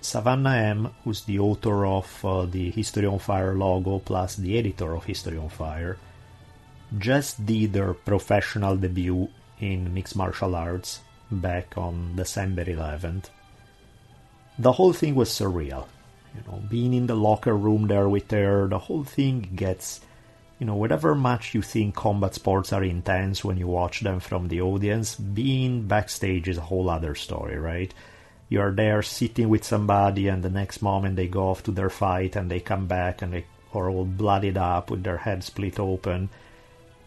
Savannah 0.00 0.58
M, 0.78 0.90
who's 1.02 1.22
the 1.22 1.40
author 1.40 1.84
of 1.86 2.24
uh, 2.24 2.46
the 2.46 2.70
History 2.70 3.06
on 3.06 3.18
Fire 3.18 3.54
logo 3.54 3.98
plus 3.98 4.36
the 4.36 4.56
editor 4.56 4.94
of 4.94 5.02
History 5.02 5.38
on 5.38 5.48
Fire, 5.48 5.98
just 6.96 7.44
did 7.44 7.74
her 7.74 7.94
professional 7.94 8.76
debut 8.76 9.28
in 9.58 9.92
mixed 9.92 10.14
martial 10.14 10.54
arts 10.54 11.00
back 11.32 11.76
on 11.76 12.14
December 12.14 12.64
11th. 12.64 13.24
The 14.58 14.72
whole 14.72 14.92
thing 14.92 15.14
was 15.14 15.30
surreal. 15.30 15.86
You 16.34 16.42
know, 16.46 16.62
being 16.68 16.94
in 16.94 17.06
the 17.06 17.14
locker 17.14 17.56
room 17.56 17.86
there 17.86 18.08
with 18.08 18.30
her, 18.30 18.66
the 18.68 18.78
whole 18.78 19.04
thing 19.04 19.50
gets 19.54 20.00
you 20.58 20.66
know, 20.66 20.76
whatever 20.76 21.14
much 21.14 21.54
you 21.54 21.62
think 21.62 21.94
combat 21.94 22.34
sports 22.34 22.72
are 22.72 22.84
intense 22.84 23.44
when 23.44 23.56
you 23.56 23.66
watch 23.66 24.00
them 24.00 24.20
from 24.20 24.48
the 24.48 24.60
audience, 24.60 25.14
being 25.14 25.86
backstage 25.86 26.48
is 26.48 26.58
a 26.58 26.62
whole 26.62 26.88
other 26.88 27.14
story, 27.14 27.58
right? 27.58 27.92
You're 28.48 28.72
there 28.72 29.02
sitting 29.02 29.48
with 29.48 29.64
somebody, 29.64 30.28
and 30.28 30.42
the 30.42 30.50
next 30.50 30.80
moment 30.80 31.16
they 31.16 31.26
go 31.26 31.50
off 31.50 31.64
to 31.64 31.72
their 31.72 31.90
fight 31.90 32.36
and 32.36 32.50
they 32.50 32.60
come 32.60 32.86
back 32.86 33.20
and 33.20 33.32
they 33.32 33.46
are 33.74 33.90
all 33.90 34.04
bloodied 34.04 34.56
up 34.56 34.90
with 34.90 35.02
their 35.02 35.18
head 35.18 35.42
split 35.42 35.80
open. 35.80 36.28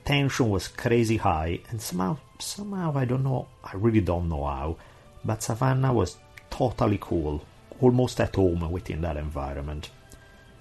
Tension 0.03 0.49
was 0.49 0.67
crazy 0.67 1.17
high, 1.17 1.59
and 1.69 1.81
somehow, 1.81 2.17
somehow, 2.39 2.97
I 2.97 3.05
don't 3.05 3.23
know, 3.23 3.47
I 3.63 3.71
really 3.75 4.01
don't 4.01 4.29
know 4.29 4.45
how, 4.45 4.77
but 5.23 5.43
Savannah 5.43 5.93
was 5.93 6.17
totally 6.49 6.97
cool, 6.99 7.43
almost 7.81 8.19
at 8.19 8.35
home 8.35 8.69
within 8.71 9.01
that 9.01 9.17
environment. 9.17 9.89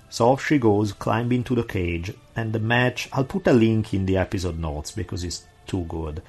So 0.08 0.30
off 0.30 0.46
she 0.46 0.58
goes, 0.58 0.92
climbing 0.92 1.44
to 1.44 1.54
the 1.54 1.64
cage, 1.64 2.12
and 2.34 2.52
the 2.52 2.58
match. 2.58 3.08
I'll 3.12 3.24
put 3.24 3.46
a 3.46 3.52
link 3.52 3.92
in 3.92 4.06
the 4.06 4.16
episode 4.16 4.58
notes 4.58 4.90
because 4.90 5.24
it's 5.24 5.44
too 5.66 5.84
good. 5.84 6.22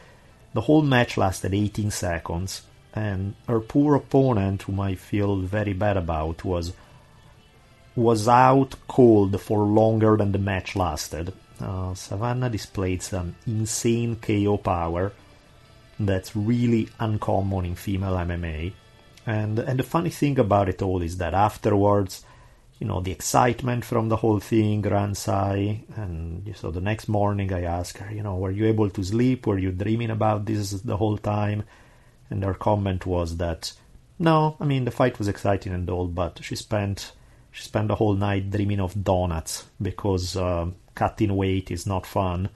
The 0.54 0.62
whole 0.62 0.82
match 0.82 1.18
lasted 1.18 1.54
18 1.54 1.92
seconds, 1.92 2.64
and 2.94 3.36
her 3.48 3.60
poor 3.60 3.96
opponent, 3.96 4.64
whom 4.64 4.80
I 4.80 4.96
feel 4.96 5.38
very 5.38 5.74
bad 5.74 5.98
about, 5.98 6.44
was 6.44 6.74
was 7.96 8.28
out 8.28 8.76
cold 8.88 9.40
for 9.42 9.60
longer 9.64 10.18
than 10.18 10.32
the 10.32 10.38
match 10.38 10.76
lasted. 10.76 11.34
Uh, 11.60 11.96
Savannah 11.96 12.50
displayed 12.50 13.02
some 13.02 13.36
insane 13.48 14.16
KO 14.18 14.58
power 14.58 15.12
that's 16.00 16.36
really 16.36 16.90
uncommon 17.00 17.66
in 17.66 17.76
female 17.76 18.14
MMA. 18.14 18.74
And 19.28 19.60
and 19.60 19.78
the 19.78 19.84
funny 19.84 20.10
thing 20.10 20.40
about 20.40 20.70
it 20.70 20.82
all 20.82 21.04
is 21.04 21.18
that 21.18 21.36
afterwards 21.36 22.24
you 22.80 22.86
know, 22.86 23.02
the 23.02 23.12
excitement 23.12 23.84
from 23.84 24.10
the 24.10 24.18
whole 24.18 24.40
thing 24.40 24.82
runs 24.84 25.26
high. 25.26 25.82
And 25.96 26.56
so 26.56 26.70
the 26.70 26.82
next 26.82 27.08
morning 27.08 27.52
I 27.52 27.64
ask 27.64 27.98
her, 27.98 28.14
you 28.14 28.22
know, 28.22 28.36
were 28.36 28.52
you 28.52 28.68
able 28.68 28.90
to 28.92 29.04
sleep? 29.04 29.48
Were 29.48 29.58
you 29.58 29.72
dreaming 29.72 30.12
about 30.12 30.46
this 30.46 30.72
the 30.72 30.98
whole 30.98 31.18
time? 31.18 31.64
And 32.30 32.44
her 32.44 32.54
comment 32.54 33.06
was 33.06 33.38
that, 33.38 33.74
no, 34.20 34.58
I 34.60 34.66
mean, 34.66 34.86
the 34.86 34.92
fight 34.92 35.18
was 35.18 35.28
exciting 35.28 35.74
and 35.74 35.90
all, 35.90 36.08
but 36.08 36.40
she 36.44 36.56
spent, 36.56 37.14
she 37.52 37.64
spent 37.64 37.88
the 37.88 37.96
whole 37.96 38.14
night 38.14 38.52
dreaming 38.52 38.80
of 38.80 39.04
donuts 39.04 39.66
because 39.82 40.38
uh, 40.38 40.68
cutting 40.94 41.36
weight 41.36 41.72
is 41.72 41.88
not 41.88 42.06
fun 42.06 42.50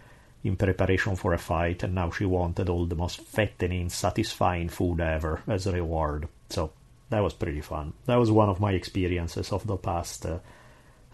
in 0.43 0.55
preparation 0.55 1.15
for 1.15 1.33
a 1.33 1.37
fight. 1.37 1.83
And 1.83 1.95
now 1.95 2.11
she 2.11 2.25
wanted 2.25 2.69
all 2.69 2.85
the 2.85 2.95
most 2.95 3.21
fattening, 3.21 3.89
satisfying 3.89 4.69
food 4.69 4.99
ever 4.99 5.41
as 5.47 5.67
a 5.67 5.71
reward. 5.71 6.27
So 6.49 6.71
that 7.09 7.21
was 7.21 7.33
pretty 7.33 7.61
fun. 7.61 7.93
That 8.05 8.15
was 8.15 8.31
one 8.31 8.49
of 8.49 8.59
my 8.59 8.71
experiences 8.71 9.51
of 9.51 9.67
the 9.67 9.77
past. 9.77 10.25
Uh, 10.25 10.39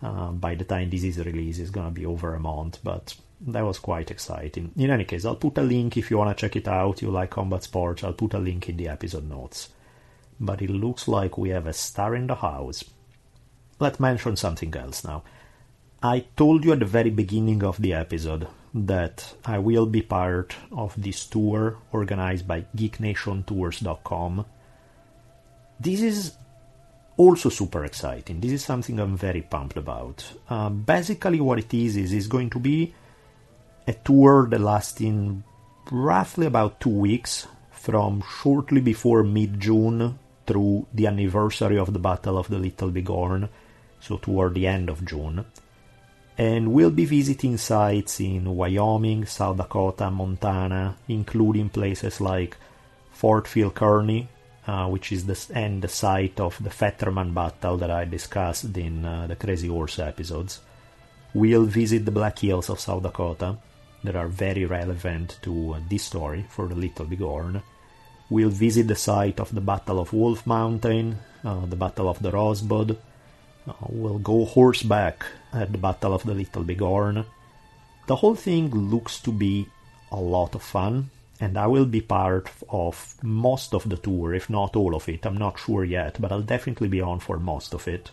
uh, 0.02 0.32
by 0.32 0.56
the 0.56 0.64
time 0.64 0.90
this 0.90 1.04
is 1.04 1.18
released, 1.18 1.60
it's 1.60 1.72
gonna 1.72 1.92
be 1.92 2.06
over 2.06 2.36
a 2.36 2.40
month, 2.40 2.80
but 2.84 3.16
that 3.42 3.66
was 3.66 3.80
quite 3.80 4.12
exciting. 4.12 4.72
In 4.78 4.92
any 4.92 5.06
case, 5.06 5.26
I'll 5.26 5.36
put 5.36 5.58
a 5.58 5.64
link 5.64 5.98
if 5.98 6.12
you 6.12 6.18
wanna 6.18 6.36
check 6.36 6.56
it 6.56 6.68
out. 6.68 7.02
You 7.02 7.10
like 7.10 7.32
combat 7.32 7.64
sports? 7.64 8.04
I'll 8.04 8.14
put 8.14 8.36
a 8.36 8.40
link 8.40 8.70
in 8.70 8.78
the 8.78 8.90
episode 8.90 9.28
notes. 9.28 9.70
But 10.40 10.62
it 10.62 10.70
looks 10.70 11.08
like 11.08 11.38
we 11.38 11.50
have 11.50 11.66
a 11.66 11.74
star 11.74 12.16
in 12.16 12.28
the 12.28 12.36
house. 12.36 12.84
Let's 13.80 14.00
mention 14.00 14.36
something 14.36 14.76
else 14.76 15.04
now. 15.04 15.24
I 16.02 16.26
told 16.36 16.64
you 16.64 16.74
at 16.74 16.80
the 16.80 16.86
very 16.86 17.10
beginning 17.10 17.64
of 17.64 17.82
the 17.82 17.94
episode 17.94 18.48
that 18.86 19.34
I 19.44 19.58
will 19.58 19.88
be 19.88 20.02
part 20.02 20.56
of 20.72 20.94
this 21.02 21.26
tour 21.26 21.78
organized 21.92 22.48
by 22.48 22.66
GeekNationTours.com 22.76 24.46
this 25.80 26.02
is 26.02 26.34
also 27.16 27.50
super 27.50 27.86
exciting. 27.86 28.40
This 28.40 28.52
is 28.52 28.66
something 28.66 29.00
I'm 29.00 29.18
very 29.18 29.42
pumped 29.42 29.78
about. 29.78 30.26
Uh, 30.50 30.70
basically, 30.70 31.40
what 31.40 31.60
it 31.60 31.74
is 31.74 31.98
is 31.98 32.14
it's 32.14 32.28
going 32.28 32.50
to 32.52 32.60
be 32.60 32.94
a 33.88 33.94
tour 33.94 34.48
that 34.50 34.60
lasts 34.60 35.00
in 35.02 35.44
roughly 35.92 36.46
about 36.46 36.80
two 36.80 36.90
weeks, 36.90 37.48
from 37.72 38.24
shortly 38.42 38.82
before 38.82 39.24
mid 39.24 39.60
June 39.60 40.18
through 40.46 40.88
the 40.94 41.08
anniversary 41.08 41.78
of 41.78 41.94
the 41.94 42.00
Battle 42.00 42.38
of 42.38 42.50
the 42.50 42.58
Little 42.58 42.90
Bighorn, 42.90 43.50
so 44.00 44.18
toward 44.18 44.56
the 44.56 44.68
end 44.68 44.90
of 44.90 45.06
June. 45.06 45.46
And 46.38 46.72
we'll 46.72 46.92
be 46.92 47.06
visiting 47.06 47.58
sites 47.58 48.20
in 48.20 48.56
Wyoming, 48.56 49.26
South 49.26 49.58
Dakota, 49.58 50.12
Montana, 50.12 50.96
including 51.08 51.70
places 51.70 52.22
like 52.22 52.58
Fort 53.12 53.48
Phil 53.48 53.72
Kearny, 53.72 54.28
uh, 54.68 54.88
which 54.88 55.12
is 55.12 55.26
the 55.26 55.38
and 55.56 55.82
the 55.82 55.88
site 55.88 56.40
of 56.40 56.62
the 56.64 56.70
Fetterman 56.70 57.34
battle 57.34 57.78
that 57.78 57.90
I 57.90 58.06
discussed 58.06 58.78
in 58.78 59.04
uh, 59.04 59.26
the 59.26 59.36
Crazy 59.36 59.68
Horse 59.68 59.98
episodes. 59.98 60.60
We'll 61.34 61.66
visit 61.66 62.06
the 62.06 62.12
Black 62.12 62.38
Hills 62.38 62.70
of 62.70 62.80
South 62.80 63.02
Dakota 63.02 63.58
that 64.04 64.16
are 64.16 64.28
very 64.28 64.66
relevant 64.66 65.40
to 65.42 65.74
uh, 65.74 65.80
this 65.90 66.04
story 66.04 66.46
for 66.50 66.68
the 66.68 66.76
Little 66.76 67.06
Bighorn. 67.06 67.64
We'll 68.30 68.50
visit 68.50 68.88
the 68.88 68.96
site 68.96 69.40
of 69.40 69.56
the 69.56 69.62
Battle 69.62 70.00
of 70.00 70.14
Wolf 70.14 70.46
Mountain, 70.46 71.18
uh, 71.44 71.66
the 71.66 71.76
Battle 71.76 72.10
of 72.10 72.22
the 72.22 72.32
Rosebud. 72.32 72.98
Uh, 73.68 73.74
we'll 73.90 74.20
go 74.20 74.46
horseback 74.46 75.26
at 75.58 75.72
the 75.72 75.78
Battle 75.78 76.14
of 76.14 76.24
the 76.24 76.34
Little 76.34 76.64
Bighorn. 76.64 77.26
The 78.08 78.16
whole 78.16 78.36
thing 78.36 78.70
looks 78.70 79.20
to 79.22 79.32
be 79.32 79.68
a 80.12 80.20
lot 80.20 80.56
of 80.56 80.64
fun 80.64 81.10
and 81.40 81.58
I 81.58 81.68
will 81.68 81.86
be 81.86 82.02
part 82.02 82.50
of 82.70 83.16
most 83.22 83.74
of 83.74 83.88
the 83.88 83.98
tour, 83.98 84.34
if 84.34 84.50
not 84.50 84.76
all 84.76 84.96
of 84.96 85.08
it. 85.08 85.26
I'm 85.26 85.38
not 85.38 85.60
sure 85.60 85.84
yet, 85.84 86.20
but 86.20 86.32
I'll 86.32 86.42
definitely 86.42 86.88
be 86.88 87.02
on 87.02 87.20
for 87.20 87.38
most 87.38 87.74
of 87.74 87.88
it, 87.88 88.12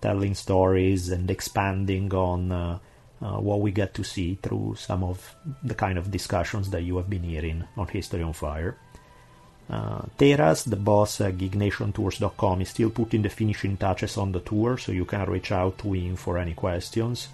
telling 0.00 0.34
stories 0.34 1.10
and 1.10 1.30
expanding 1.30 2.12
on 2.14 2.52
uh, 2.52 2.78
uh, 3.20 3.38
what 3.38 3.60
we 3.60 3.70
get 3.70 3.94
to 3.94 4.04
see 4.04 4.38
through 4.42 4.76
some 4.78 5.04
of 5.04 5.36
the 5.62 5.74
kind 5.74 5.98
of 5.98 6.10
discussions 6.10 6.70
that 6.70 6.82
you 6.82 6.96
have 6.96 7.10
been 7.10 7.24
hearing 7.24 7.64
on 7.76 7.88
History 7.88 8.22
on 8.22 8.32
Fire. 8.32 8.78
Uh, 9.68 10.02
Teras, 10.18 10.64
the 10.64 10.76
boss 10.76 11.20
at 11.20 11.36
GeekNationTours.com, 11.36 12.62
is 12.62 12.70
still 12.70 12.90
putting 12.90 13.22
the 13.22 13.28
finishing 13.28 13.76
touches 13.76 14.16
on 14.16 14.32
the 14.32 14.40
tour, 14.40 14.78
so 14.78 14.92
you 14.92 15.04
can 15.04 15.28
reach 15.28 15.52
out 15.52 15.78
to 15.78 15.92
him 15.92 16.16
for 16.16 16.38
any 16.38 16.54
questions 16.54 17.28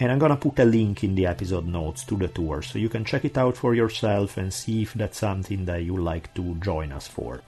and 0.00 0.10
I'm 0.10 0.18
gonna 0.18 0.36
put 0.36 0.58
a 0.58 0.64
link 0.64 1.04
in 1.04 1.14
the 1.14 1.26
episode 1.26 1.66
notes 1.66 2.04
to 2.04 2.16
the 2.16 2.28
tour 2.28 2.62
so 2.62 2.78
you 2.78 2.88
can 2.88 3.04
check 3.04 3.24
it 3.24 3.38
out 3.38 3.56
for 3.56 3.74
yourself 3.74 4.36
and 4.36 4.52
see 4.52 4.82
if 4.82 4.94
that's 4.94 5.18
something 5.18 5.64
that 5.66 5.84
you 5.84 5.96
like 5.96 6.34
to 6.34 6.54
join 6.56 6.92
us 6.92 7.06
for. 7.06 7.42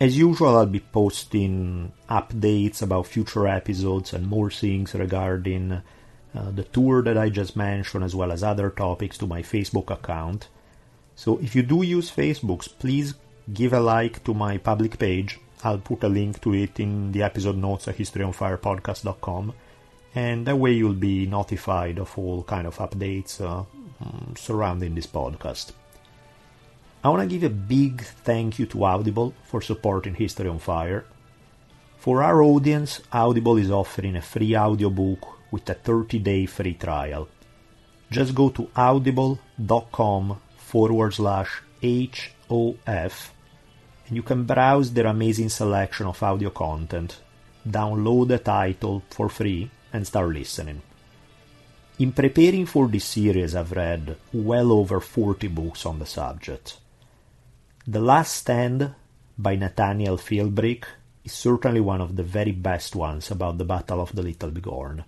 As 0.00 0.18
usual, 0.18 0.56
I'll 0.56 0.66
be 0.66 0.80
posting 0.80 1.92
updates 2.10 2.82
about 2.82 3.06
future 3.06 3.46
episodes 3.46 4.12
and 4.12 4.26
more 4.26 4.50
things 4.50 4.94
regarding 4.94 5.80
uh, 6.34 6.50
the 6.50 6.64
tour 6.64 7.02
that 7.02 7.16
I 7.16 7.28
just 7.28 7.56
mentioned, 7.56 8.02
as 8.02 8.16
well 8.16 8.32
as 8.32 8.42
other 8.42 8.70
topics, 8.70 9.16
to 9.18 9.28
my 9.28 9.42
Facebook 9.42 9.90
account. 9.90 10.48
So 11.22 11.38
if 11.38 11.54
you 11.54 11.62
do 11.62 11.84
use 11.84 12.10
Facebook, 12.10 12.68
please 12.80 13.14
give 13.54 13.72
a 13.74 13.78
like 13.78 14.24
to 14.24 14.34
my 14.34 14.58
public 14.58 14.98
page. 14.98 15.38
I'll 15.62 15.78
put 15.78 16.02
a 16.02 16.08
link 16.08 16.40
to 16.40 16.52
it 16.52 16.80
in 16.80 17.12
the 17.12 17.22
episode 17.22 17.58
notes 17.58 17.86
at 17.86 17.96
historyonfirepodcast.com 17.96 19.52
and 20.16 20.46
that 20.46 20.58
way 20.58 20.72
you'll 20.72 21.04
be 21.10 21.26
notified 21.26 22.00
of 22.00 22.18
all 22.18 22.42
kind 22.42 22.66
of 22.66 22.76
updates 22.78 23.40
uh, 23.40 23.62
mm, 24.02 24.36
surrounding 24.36 24.96
this 24.96 25.06
podcast. 25.06 25.70
I 27.04 27.08
want 27.08 27.22
to 27.22 27.28
give 27.28 27.44
a 27.44 27.54
big 27.54 28.02
thank 28.02 28.58
you 28.58 28.66
to 28.66 28.82
Audible 28.82 29.32
for 29.44 29.62
supporting 29.62 30.16
History 30.16 30.48
on 30.48 30.58
Fire. 30.58 31.04
For 31.98 32.24
our 32.24 32.42
audience, 32.42 33.00
Audible 33.12 33.58
is 33.58 33.70
offering 33.70 34.16
a 34.16 34.22
free 34.22 34.56
audiobook 34.56 35.52
with 35.52 35.70
a 35.70 35.76
30-day 35.76 36.46
free 36.46 36.74
trial. 36.74 37.28
Just 38.10 38.34
go 38.34 38.50
to 38.50 38.68
audible.com 38.74 40.40
forward 40.72 41.12
slash 41.12 41.60
HOF 41.84 43.34
and 44.06 44.16
you 44.16 44.22
can 44.22 44.44
browse 44.44 44.90
their 44.92 45.06
amazing 45.06 45.50
selection 45.50 46.06
of 46.06 46.22
audio 46.22 46.48
content, 46.48 47.20
download 47.68 48.28
the 48.28 48.38
title 48.38 49.02
for 49.10 49.28
free 49.28 49.70
and 49.92 50.06
start 50.06 50.30
listening. 50.32 50.80
In 51.98 52.12
preparing 52.12 52.64
for 52.64 52.88
this 52.88 53.04
series, 53.04 53.54
I've 53.54 53.72
read 53.72 54.16
well 54.32 54.72
over 54.72 54.98
40 54.98 55.48
books 55.48 55.84
on 55.84 55.98
the 55.98 56.06
subject. 56.06 56.78
The 57.86 58.00
Last 58.00 58.34
Stand 58.34 58.94
by 59.36 59.56
Nathaniel 59.56 60.16
Philbrick 60.16 60.84
is 61.22 61.32
certainly 61.32 61.80
one 61.80 62.00
of 62.00 62.16
the 62.16 62.22
very 62.22 62.52
best 62.52 62.96
ones 62.96 63.30
about 63.30 63.58
the 63.58 63.66
Battle 63.66 64.00
of 64.00 64.16
the 64.16 64.22
Little 64.22 64.50
Bighorn. 64.50 65.04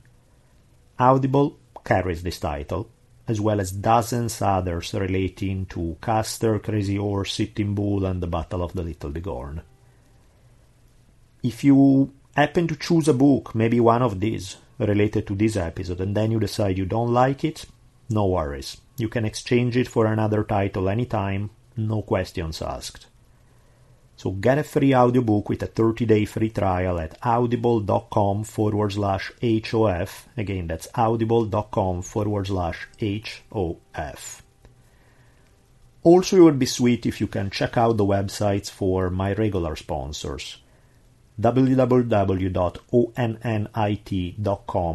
Audible 0.99 1.59
carries 1.83 2.23
this 2.23 2.39
title, 2.39 2.91
as 3.27 3.41
well 3.41 3.61
as 3.61 3.71
dozens 3.71 4.43
others 4.43 4.93
relating 4.93 5.67
to 5.67 5.97
Custer, 6.01 6.59
Crazy 6.59 6.97
Horse, 6.97 7.33
Sitting 7.35 7.75
Bull, 7.75 8.05
and 8.05 8.23
the 8.23 8.27
Battle 8.27 8.63
of 8.63 8.75
the 8.75 8.83
Little 8.83 9.11
Bighorn. 9.11 9.63
If 11.43 11.65
you 11.65 12.13
happen 12.37 12.69
to 12.69 12.77
choose 12.77 13.09
a 13.09 13.15
book, 13.15 13.55
maybe 13.55 13.81
one 13.81 14.03
of 14.03 14.21
these, 14.21 14.57
related 14.79 15.27
to 15.27 15.35
this 15.35 15.57
episode, 15.57 16.01
and 16.01 16.17
then 16.17 16.33
you 16.33 16.41
decide 16.41 16.77
you 16.77 16.85
don't 16.85 17.13
like 17.13 17.45
it, 17.45 17.65
no 18.11 18.27
worries. 18.27 18.77
You 18.99 19.09
can 19.09 19.25
exchange 19.25 19.77
it 19.77 19.89
for 19.89 20.07
another 20.07 20.45
title 20.45 20.89
anytime, 20.89 21.51
no 21.77 22.03
questions 22.03 22.61
asked. 22.61 23.07
So 24.17 24.31
get 24.31 24.59
a 24.59 24.63
free 24.63 24.95
audiobook 24.95 25.49
with 25.49 25.63
a 25.63 25.67
30-day 25.67 26.25
free 26.27 26.51
trial 26.51 26.99
at 27.01 27.19
audible.com 27.23 28.45
forward 28.45 28.93
slash 28.93 29.33
HOF. 29.43 30.29
Again, 30.37 30.69
that's 30.69 30.89
audible.com 30.95 32.03
forward 32.03 32.47
slash 32.47 32.89
HOF. 33.01 34.43
Also, 36.03 36.37
it 36.37 36.41
would 36.41 36.59
be 36.59 36.67
sweet 36.67 37.07
if 37.07 37.21
you 37.21 37.27
can 37.27 37.51
check 37.51 37.77
out 37.77 37.97
the 37.97 38.05
websites 38.05 38.71
for 38.71 39.11
my 39.11 39.33
regular 39.33 39.75
sponsors 39.75 40.59
www.onnit.com 41.41 42.63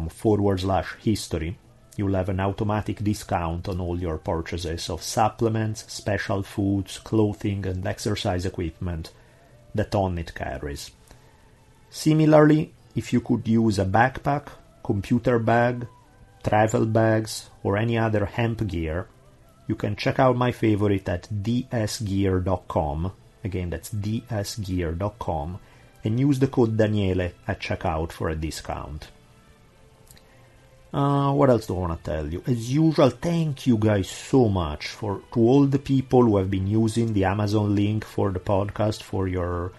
forward 0.08 0.60
slash 0.60 0.94
history. 1.00 1.58
You'll 2.00 2.14
have 2.14 2.30
an 2.30 2.40
automatic 2.40 3.04
discount 3.04 3.68
on 3.68 3.78
all 3.78 4.00
your 4.00 4.16
purchases 4.16 4.88
of 4.88 5.02
supplements, 5.02 5.84
special 5.92 6.42
foods, 6.42 6.96
clothing, 6.96 7.66
and 7.66 7.86
exercise 7.86 8.46
equipment 8.46 9.12
that 9.74 9.90
Onnit 9.90 10.34
carries. 10.34 10.92
Similarly, 11.90 12.72
if 12.96 13.12
you 13.12 13.20
could 13.20 13.46
use 13.46 13.78
a 13.78 13.84
backpack, 13.84 14.46
computer 14.82 15.38
bag, 15.38 15.86
travel 16.42 16.86
bags, 16.86 17.50
or 17.62 17.76
any 17.76 17.98
other 17.98 18.24
hemp 18.24 18.66
gear, 18.66 19.06
you 19.68 19.74
can 19.74 19.94
check 19.94 20.18
out 20.18 20.38
my 20.38 20.52
favorite 20.52 21.06
at 21.06 21.28
dsgear.com. 21.30 23.12
Again, 23.44 23.68
that's 23.68 23.90
dsgear.com 23.90 25.58
and 26.02 26.18
use 26.18 26.38
the 26.38 26.46
code 26.46 26.78
Daniele 26.78 27.32
at 27.46 27.60
checkout 27.60 28.10
for 28.10 28.30
a 28.30 28.34
discount. 28.34 29.08
Uh, 30.92 31.32
what 31.32 31.50
else 31.50 31.66
do 31.66 31.76
I 31.76 31.78
want 31.78 32.04
to 32.04 32.10
tell 32.10 32.26
you? 32.26 32.42
As 32.46 32.72
usual, 32.72 33.10
thank 33.10 33.66
you 33.66 33.78
guys 33.78 34.10
so 34.10 34.48
much 34.48 34.88
for 34.88 35.22
to 35.32 35.40
all 35.40 35.66
the 35.66 35.78
people 35.78 36.22
who 36.24 36.36
have 36.36 36.50
been 36.50 36.66
using 36.66 37.12
the 37.12 37.24
Amazon 37.24 37.76
link 37.76 38.04
for 38.04 38.32
the 38.32 38.40
podcast 38.40 39.02
for 39.02 39.28
your 39.28 39.72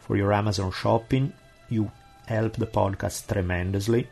for 0.00 0.16
your 0.16 0.34
Amazon 0.34 0.70
shopping. 0.70 1.32
You 1.70 1.90
help 2.26 2.56
the 2.56 2.66
podcast 2.66 3.26
tremendously. 3.26 4.08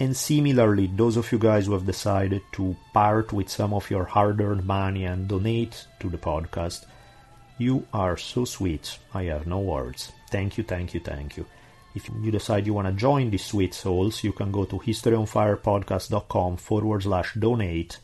And 0.00 0.16
similarly, 0.16 0.90
those 0.94 1.16
of 1.16 1.30
you 1.32 1.38
guys 1.38 1.66
who 1.66 1.72
have 1.72 1.86
decided 1.86 2.42
to 2.52 2.76
part 2.92 3.32
with 3.32 3.48
some 3.48 3.72
of 3.72 3.90
your 3.90 4.04
hard-earned 4.04 4.64
money 4.64 5.04
and 5.04 5.26
donate 5.28 5.86
to 6.00 6.10
the 6.10 6.18
podcast, 6.18 6.84
you 7.56 7.86
are 7.92 8.16
so 8.18 8.44
sweet. 8.44 8.98
I 9.14 9.24
have 9.24 9.46
no 9.46 9.60
words. 9.60 10.12
Thank 10.30 10.58
you, 10.58 10.64
thank 10.64 10.92
you, 10.92 11.00
thank 11.00 11.38
you. 11.38 11.46
If 11.96 12.10
you 12.20 12.30
decide 12.30 12.66
you 12.66 12.74
want 12.74 12.88
to 12.88 12.92
join 12.92 13.30
these 13.30 13.46
sweet 13.46 13.72
souls, 13.72 14.22
you 14.22 14.32
can 14.32 14.52
go 14.52 14.66
to 14.66 14.78
historyonfirepodcast.com 14.78 16.58
forward 16.58 17.02
slash 17.04 17.32
donate 17.32 17.98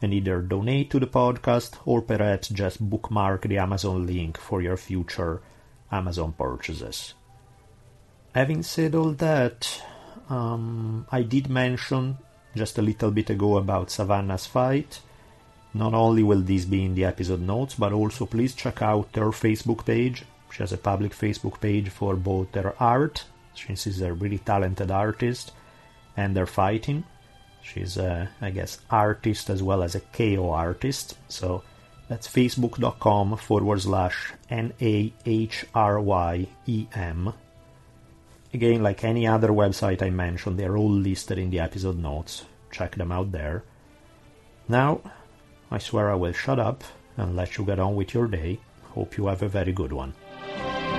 and 0.00 0.14
either 0.14 0.40
donate 0.40 0.88
to 0.90 0.98
the 0.98 1.06
podcast 1.06 1.76
or 1.84 2.00
perhaps 2.00 2.48
just 2.48 2.80
bookmark 2.80 3.42
the 3.42 3.58
Amazon 3.58 4.06
link 4.06 4.38
for 4.38 4.62
your 4.62 4.78
future 4.78 5.42
Amazon 5.92 6.32
purchases. 6.32 7.12
Having 8.34 8.62
said 8.62 8.94
all 8.94 9.12
that, 9.12 9.82
um, 10.30 11.06
I 11.12 11.22
did 11.22 11.50
mention 11.50 12.16
just 12.54 12.78
a 12.78 12.82
little 12.82 13.10
bit 13.10 13.28
ago 13.28 13.58
about 13.58 13.90
Savannah's 13.90 14.46
fight. 14.46 15.00
Not 15.74 15.92
only 15.92 16.22
will 16.22 16.40
this 16.40 16.64
be 16.64 16.86
in 16.86 16.94
the 16.94 17.04
episode 17.04 17.42
notes, 17.42 17.74
but 17.74 17.92
also 17.92 18.24
please 18.24 18.54
check 18.54 18.80
out 18.80 19.12
their 19.12 19.26
Facebook 19.26 19.84
page 19.84 20.24
she 20.56 20.62
has 20.62 20.72
a 20.72 20.78
public 20.78 21.12
Facebook 21.12 21.60
page 21.60 21.90
for 21.90 22.16
both 22.16 22.52
their 22.52 22.74
art, 22.82 23.24
since 23.54 23.82
she's 23.82 24.00
a 24.00 24.14
really 24.14 24.38
talented 24.38 24.90
artist, 24.90 25.52
and 26.16 26.34
their 26.34 26.46
fighting. 26.46 27.04
She's 27.62 27.98
a, 27.98 28.30
I 28.40 28.48
guess, 28.48 28.78
artist 28.88 29.50
as 29.50 29.62
well 29.62 29.82
as 29.82 29.94
a 29.94 30.00
KO 30.00 30.48
artist. 30.48 31.18
So 31.28 31.62
that's 32.08 32.26
facebook.com 32.26 33.36
forward 33.36 33.82
slash 33.82 34.32
N 34.48 34.72
A 34.80 35.12
H 35.26 35.66
R 35.74 36.00
Y 36.00 36.46
E 36.64 36.86
M. 36.94 37.34
Again, 38.54 38.82
like 38.82 39.04
any 39.04 39.26
other 39.26 39.48
website 39.48 40.00
I 40.00 40.08
mentioned, 40.08 40.58
they're 40.58 40.78
all 40.78 40.90
listed 40.90 41.36
in 41.36 41.50
the 41.50 41.60
episode 41.60 41.98
notes. 41.98 42.46
Check 42.70 42.94
them 42.94 43.12
out 43.12 43.30
there. 43.30 43.62
Now, 44.70 45.02
I 45.70 45.76
swear 45.76 46.10
I 46.10 46.14
will 46.14 46.32
shut 46.32 46.58
up 46.58 46.82
and 47.18 47.36
let 47.36 47.58
you 47.58 47.66
get 47.66 47.78
on 47.78 47.94
with 47.94 48.14
your 48.14 48.26
day. 48.26 48.58
Hope 48.94 49.18
you 49.18 49.26
have 49.26 49.42
a 49.42 49.48
very 49.48 49.72
good 49.74 49.92
one. 49.92 50.14
Thank 50.54 50.90
you. 50.90 50.95